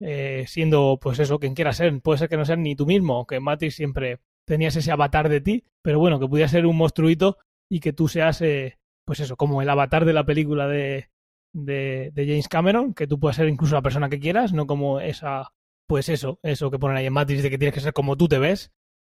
eh, 0.00 0.44
siendo 0.46 0.98
pues 1.00 1.18
eso, 1.18 1.38
quien 1.38 1.54
quiera 1.54 1.72
ser, 1.72 2.00
puede 2.00 2.18
ser 2.18 2.28
que 2.28 2.36
no 2.36 2.44
seas 2.44 2.58
ni 2.58 2.76
tú 2.76 2.86
mismo, 2.86 3.26
que 3.26 3.40
Matrix 3.40 3.74
siempre 3.76 4.20
tenías 4.46 4.76
ese 4.76 4.92
avatar 4.92 5.28
de 5.28 5.40
ti, 5.40 5.64
pero 5.82 5.98
bueno, 5.98 6.20
que 6.20 6.28
pudiera 6.28 6.48
ser 6.48 6.66
un 6.66 6.76
monstruito 6.76 7.38
y 7.70 7.80
que 7.80 7.92
tú 7.92 8.08
seas, 8.08 8.40
eh, 8.42 8.78
pues 9.06 9.20
eso, 9.20 9.36
como 9.36 9.62
el 9.62 9.68
avatar 9.68 10.04
de 10.04 10.12
la 10.12 10.24
película 10.24 10.68
de, 10.68 11.08
de, 11.54 12.10
de 12.12 12.26
James 12.26 12.48
Cameron, 12.48 12.94
que 12.94 13.06
tú 13.06 13.18
puedas 13.18 13.36
ser 13.36 13.48
incluso 13.48 13.74
la 13.74 13.82
persona 13.82 14.10
que 14.10 14.20
quieras, 14.20 14.52
no 14.52 14.66
como 14.66 15.00
esa, 15.00 15.52
pues 15.86 16.08
eso, 16.08 16.38
eso 16.42 16.70
que 16.70 16.78
ponen 16.78 16.96
ahí 16.96 17.06
en 17.06 17.12
Matrix 17.12 17.42
de 17.42 17.50
que 17.50 17.58
tienes 17.58 17.74
que 17.74 17.80
ser 17.80 17.92
como 17.92 18.16
tú 18.16 18.28
te 18.28 18.38
ves. 18.38 18.72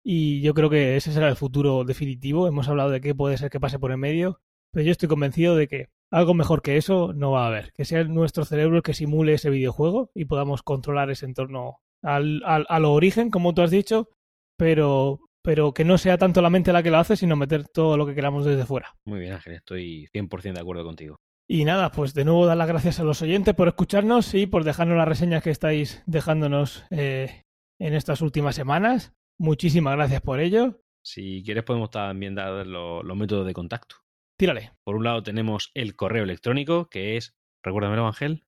Y 0.04 0.42
yo 0.42 0.54
creo 0.54 0.70
que 0.70 0.98
ese 0.98 1.12
será 1.12 1.30
el 1.30 1.36
futuro 1.36 1.84
definitivo. 1.84 2.48
Hemos 2.48 2.70
hablado 2.70 2.92
de 2.92 3.02
qué 3.02 3.16
puede 3.16 3.38
ser 3.38 3.50
que 3.50 3.60
pase 3.60 3.80
por 3.80 3.92
en 3.92 4.00
medio, 4.00 4.40
pero 4.72 4.86
yo 4.86 4.92
estoy 4.92 5.10
convencido 5.10 5.56
de 5.56 5.68
que 5.68 5.90
algo 6.12 6.34
mejor 6.34 6.62
que 6.62 6.78
eso 6.78 7.14
no 7.14 7.32
va 7.32 7.46
a 7.46 7.48
haber. 7.48 7.72
Que 7.74 7.86
sea 7.86 8.04
nuestro 8.04 8.46
cerebro 8.46 8.78
el 8.78 8.84
que 8.84 8.94
simule 8.94 9.34
ese 9.34 9.50
videojuego 9.50 10.12
y 10.16 10.26
podamos 10.26 10.64
controlar 10.64 11.10
ese 11.12 11.26
entorno 11.26 11.78
al, 12.04 12.42
al, 12.46 12.66
a 12.70 12.80
lo 12.80 12.94
origen, 12.94 13.30
como 13.32 13.54
tú 13.54 13.62
has 13.62 13.72
dicho, 13.72 14.10
pero, 14.58 15.20
pero 15.44 15.74
que 15.74 15.84
no 15.86 15.98
sea 15.98 16.18
tanto 16.18 16.42
la 16.42 16.50
mente 16.50 16.72
la 16.74 16.84
que 16.84 16.92
lo 16.92 16.98
hace, 16.98 17.16
sino 17.18 17.36
meter 17.36 17.68
todo 17.68 17.98
lo 17.98 18.06
que 18.06 18.16
queramos 18.16 18.46
desde 18.46 18.66
fuera. 18.66 18.96
Muy 19.06 19.20
bien, 19.20 19.34
Ángel, 19.34 19.54
estoy 19.56 20.08
100% 20.14 20.54
de 20.54 20.60
acuerdo 20.62 20.84
contigo. 20.84 21.18
Y 21.48 21.64
nada, 21.66 21.92
pues 21.92 22.14
de 22.16 22.26
nuevo 22.26 22.46
dar 22.48 22.58
las 22.58 22.68
gracias 22.68 23.00
a 23.00 23.04
los 23.04 23.22
oyentes 23.22 23.54
por 23.54 23.68
escucharnos 23.68 24.34
y 24.34 24.48
por 24.48 24.64
dejarnos 24.64 24.98
las 24.98 25.08
reseñas 25.08 25.44
que 25.44 25.52
estáis 25.52 26.02
dejándonos 26.08 26.86
eh, 26.90 27.44
en 27.80 27.94
estas 27.94 28.22
últimas 28.22 28.56
semanas. 28.56 29.14
Muchísimas 29.40 29.96
gracias 29.96 30.22
por 30.22 30.40
ello. 30.40 30.80
Si 31.04 31.44
quieres 31.44 31.64
podemos 31.64 31.92
también 31.92 32.34
dar 32.34 32.66
lo- 32.66 33.04
los 33.04 33.16
métodos 33.18 33.46
de 33.46 33.54
contacto. 33.54 33.98
Tírale. 34.38 34.72
Por 34.84 34.96
un 34.96 35.04
lado 35.04 35.24
tenemos 35.24 35.72
el 35.74 35.96
correo 35.96 36.24
electrónico, 36.24 36.88
que 36.90 37.18
es, 37.18 37.34
recuérdamelo 37.64 38.06
Ángel, 38.08 38.44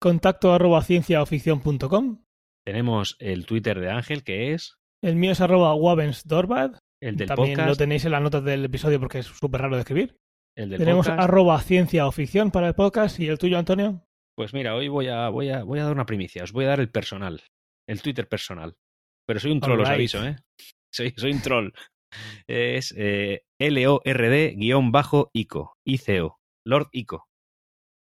Contacto 0.00 0.52
arroba 0.52 0.82
cienciaoficción.com. 0.82 2.24
tenemos 2.66 3.16
el 3.20 3.46
Twitter 3.46 3.80
de 3.80 3.90
Ángel, 3.90 4.22
que 4.22 4.52
es 4.52 4.76
El 5.02 5.16
mío 5.16 5.32
es 5.32 5.40
arroba 5.40 5.74
wabensdorbad. 5.74 6.78
el 7.00 7.16
del 7.16 7.28
También 7.28 7.52
podcast. 7.54 7.68
lo 7.68 7.76
tenéis 7.76 8.04
en 8.04 8.12
las 8.12 8.22
notas 8.22 8.44
del 8.44 8.64
episodio 8.66 9.00
porque 9.00 9.20
es 9.20 9.26
súper 9.26 9.62
raro 9.62 9.76
de 9.76 9.80
escribir. 9.80 10.16
el 10.56 10.68
del 10.70 10.78
Tenemos 10.78 11.06
podcast. 11.06 11.22
arroba 11.24 11.60
ciencia 11.62 12.06
o 12.06 12.12
ficción 12.12 12.50
para 12.50 12.68
el 12.68 12.74
podcast 12.74 13.18
y 13.18 13.28
el 13.28 13.38
tuyo, 13.38 13.58
Antonio. 13.58 14.04
Pues 14.36 14.52
mira, 14.52 14.74
hoy 14.74 14.88
voy 14.88 15.08
a, 15.08 15.28
voy, 15.30 15.48
a, 15.50 15.62
voy 15.62 15.78
a 15.78 15.84
dar 15.84 15.92
una 15.92 16.06
primicia. 16.06 16.42
Os 16.44 16.52
voy 16.52 16.64
a 16.66 16.68
dar 16.68 16.80
el 16.80 16.90
personal. 16.90 17.40
El 17.88 18.02
Twitter 18.02 18.28
personal. 18.28 18.76
Pero 19.26 19.40
soy 19.40 19.52
un 19.52 19.60
troll, 19.60 19.80
os 19.80 19.88
Alright. 19.88 20.14
aviso, 20.14 20.26
¿eh? 20.26 20.36
Soy, 20.92 21.12
soy 21.16 21.32
un 21.32 21.40
troll. 21.42 21.72
Es 22.46 22.94
eh, 22.96 23.42
L-O-R-D-ICO. 23.58 25.30
ICO. 25.84 26.40
Lord 26.64 26.88
ICO. 26.92 27.28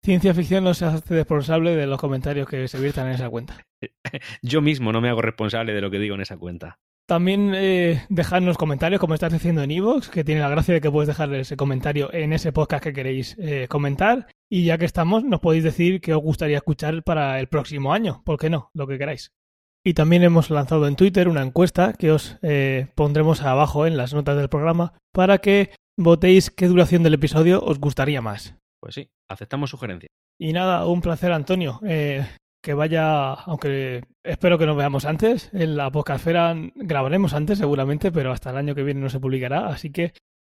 Ciencia 0.04 0.34
ficción 0.34 0.64
no 0.64 0.72
se 0.72 0.84
hace 0.84 1.14
responsable 1.14 1.74
de 1.74 1.86
los 1.86 2.00
comentarios 2.00 2.48
que 2.48 2.68
se 2.68 2.80
viertan 2.80 3.08
en 3.08 3.14
esa 3.14 3.28
cuenta. 3.28 3.66
Yo 4.42 4.60
mismo 4.60 4.92
no 4.92 5.00
me 5.00 5.08
hago 5.08 5.20
responsable 5.20 5.74
de 5.74 5.80
lo 5.80 5.90
que 5.90 5.98
digo 5.98 6.14
en 6.14 6.20
esa 6.20 6.36
cuenta. 6.36 6.78
También 7.06 7.52
eh, 7.54 8.04
dejadnos 8.08 8.58
comentarios, 8.58 9.00
como 9.00 9.14
estás 9.14 9.32
haciendo 9.32 9.62
en 9.62 9.70
Evox, 9.70 10.08
que 10.08 10.24
tiene 10.24 10.40
la 10.40 10.48
gracia 10.48 10.74
de 10.74 10.80
que 10.80 10.90
puedes 10.90 11.06
dejar 11.06 11.32
ese 11.34 11.56
comentario 11.56 12.12
en 12.12 12.32
ese 12.32 12.52
podcast 12.52 12.82
que 12.82 12.92
queréis 12.92 13.36
eh, 13.38 13.66
comentar. 13.68 14.26
Y 14.48 14.64
ya 14.64 14.76
que 14.76 14.84
estamos, 14.86 15.22
nos 15.22 15.40
podéis 15.40 15.62
decir 15.62 16.00
qué 16.00 16.14
os 16.14 16.22
gustaría 16.22 16.56
escuchar 16.56 17.04
para 17.04 17.38
el 17.38 17.48
próximo 17.48 17.92
año. 17.92 18.22
¿Por 18.24 18.38
qué 18.38 18.50
no? 18.50 18.70
Lo 18.74 18.88
que 18.88 18.98
queráis. 18.98 19.32
Y 19.86 19.94
también 19.94 20.24
hemos 20.24 20.50
lanzado 20.50 20.88
en 20.88 20.96
Twitter 20.96 21.28
una 21.28 21.44
encuesta 21.44 21.92
que 21.92 22.10
os 22.10 22.38
eh, 22.42 22.88
pondremos 22.96 23.42
abajo 23.42 23.86
en 23.86 23.96
las 23.96 24.14
notas 24.14 24.36
del 24.36 24.48
programa 24.48 24.94
para 25.12 25.38
que 25.38 25.70
votéis 25.96 26.50
qué 26.50 26.66
duración 26.66 27.04
del 27.04 27.14
episodio 27.14 27.62
os 27.62 27.78
gustaría 27.78 28.20
más. 28.20 28.56
Pues 28.80 28.96
sí, 28.96 29.10
aceptamos 29.28 29.70
sugerencias. 29.70 30.10
Y 30.40 30.52
nada, 30.52 30.84
un 30.86 31.02
placer, 31.02 31.30
Antonio. 31.30 31.78
Eh, 31.86 32.26
que 32.64 32.74
vaya, 32.74 33.34
aunque 33.34 34.02
espero 34.24 34.58
que 34.58 34.66
nos 34.66 34.76
veamos 34.76 35.04
antes. 35.04 35.54
En 35.54 35.76
la 35.76 35.88
podcastfera 35.92 36.56
grabaremos 36.74 37.32
antes, 37.32 37.58
seguramente, 37.58 38.10
pero 38.10 38.32
hasta 38.32 38.50
el 38.50 38.56
año 38.56 38.74
que 38.74 38.82
viene 38.82 39.00
no 39.00 39.08
se 39.08 39.20
publicará. 39.20 39.68
Así 39.68 39.92
que 39.92 40.14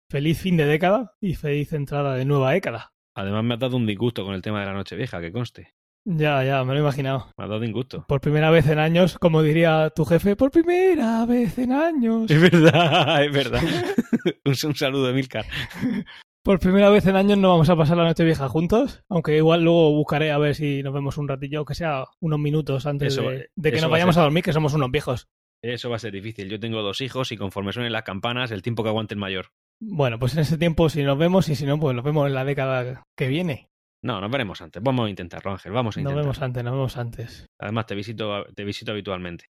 feliz 0.10 0.42
fin 0.42 0.58
de 0.58 0.66
década 0.66 1.14
y 1.22 1.36
feliz 1.36 1.72
entrada 1.74 2.16
de 2.16 2.26
nueva 2.26 2.54
década. 2.54 2.94
Además 3.16 3.44
me 3.44 3.54
has 3.54 3.60
dado 3.60 3.78
un 3.78 3.86
disgusto 3.86 4.26
con 4.26 4.34
el 4.34 4.42
tema 4.42 4.62
de 4.62 4.66
la 4.66 4.74
noche 4.74 4.96
vieja, 4.96 5.22
que 5.22 5.32
conste. 5.32 5.76
Ya, 6.12 6.44
ya, 6.44 6.64
me 6.64 6.74
lo 6.74 6.80
he 6.80 6.82
imaginado. 6.82 7.28
Me 7.38 7.44
has 7.44 7.50
dado 7.50 7.60
disgusto. 7.62 8.04
Por 8.08 8.20
primera 8.20 8.50
vez 8.50 8.68
en 8.68 8.80
años, 8.80 9.20
como 9.20 9.44
diría 9.44 9.92
tu 9.96 10.06
jefe, 10.06 10.36
por 10.36 10.50
primera 10.50 11.24
vez 11.28 11.58
en 11.60 11.72
años. 11.72 12.32
Es 12.32 12.42
verdad, 12.42 13.24
es 13.26 13.32
verdad. 13.32 13.62
un, 14.46 14.56
un 14.70 14.76
saludo, 14.76 15.10
Emilcar. 15.10 15.46
Por 16.42 16.58
primera 16.60 16.90
vez 16.90 17.06
en 17.06 17.18
años 17.18 17.38
no 17.38 17.50
vamos 17.50 17.70
a 17.70 17.76
pasar 17.76 17.98
la 17.98 18.06
noche 18.06 18.24
vieja 18.24 18.48
juntos, 18.48 19.04
aunque 19.10 19.36
igual 19.36 19.62
luego 19.62 19.92
buscaré 19.92 20.32
a 20.32 20.38
ver 20.38 20.56
si 20.56 20.82
nos 20.82 20.94
vemos 20.94 21.18
un 21.18 21.28
ratillo, 21.28 21.60
aunque 21.60 21.76
sea 21.76 22.06
unos 22.22 22.40
minutos 22.40 22.86
antes 22.86 23.14
Eso- 23.14 23.30
de, 23.30 23.50
de 23.56 23.72
que 23.72 23.76
nos 23.76 23.84
va 23.84 23.88
a 23.88 23.92
vayamos 23.92 24.16
ser- 24.16 24.22
a 24.22 24.24
dormir, 24.24 24.44
que 24.44 24.54
somos 24.54 24.74
unos 24.74 24.90
viejos. 24.90 25.28
Eso 25.62 25.90
va 25.90 25.98
a 25.98 26.00
ser 26.00 26.14
difícil. 26.14 26.50
Yo 26.50 26.58
tengo 26.60 26.82
dos 26.82 27.02
hijos 27.02 27.34
y 27.34 27.38
conforme 27.38 27.74
suenen 27.74 27.92
las 27.92 28.04
campanas, 28.04 28.52
el 28.52 28.62
tiempo 28.62 28.84
que 28.84 28.90
aguante 28.90 29.14
el 29.16 29.20
mayor. 29.20 29.48
Bueno, 29.82 30.18
pues 30.18 30.34
en 30.34 30.40
ese 30.40 30.58
tiempo 30.58 30.88
si 30.90 31.04
nos 31.04 31.18
vemos 31.18 31.50
y 31.50 31.56
si 31.56 31.66
no, 31.66 31.78
pues 31.78 31.94
nos 31.94 32.06
vemos 32.06 32.26
en 32.26 32.34
la 32.34 32.46
década 32.46 33.04
que 33.18 33.28
viene. 33.28 33.68
No, 34.02 34.22
nos 34.22 34.32
veremos 34.32 34.62
antes. 34.62 34.82
Vamos 34.82 35.08
a 35.08 35.10
intentarlo, 35.10 35.52
Ángel. 35.52 35.72
Vamos 35.74 35.98
a 35.98 36.00
Nos 36.00 36.04
intentarlo. 36.12 36.22
vemos 36.22 36.42
antes, 36.42 36.64
nos 36.64 36.74
vemos 36.74 36.98
antes. 36.98 37.46
Además, 37.60 37.86
te 37.86 37.96
visito, 37.96 38.46
te 38.56 38.64
visito 38.64 38.92
habitualmente 38.92 39.46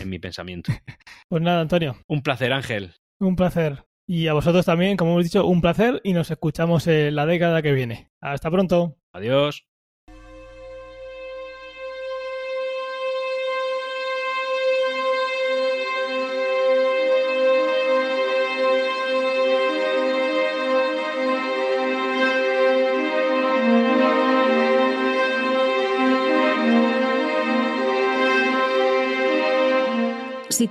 en 0.00 0.08
mi 0.08 0.18
pensamiento. 0.18 0.72
Pues 1.28 1.42
nada, 1.42 1.62
Antonio, 1.62 1.96
Un 2.08 2.20
placer, 2.22 2.52
Ángel. 2.52 2.92
un 3.18 3.36
placer. 3.36 3.84
Y 4.06 4.26
a 4.26 4.34
vosotros 4.34 4.66
también, 4.66 4.96
como 4.98 5.12
hemos 5.12 5.24
dicho, 5.24 5.46
un 5.46 5.62
placer 5.62 6.00
y 6.04 6.12
nos 6.12 6.30
escuchamos 6.30 6.86
en 6.88 7.14
la 7.14 7.24
década 7.24 7.62
que 7.62 7.72
viene. 7.72 8.10
Hasta 8.20 8.50
pronto. 8.50 8.98
Adiós. 9.14 9.64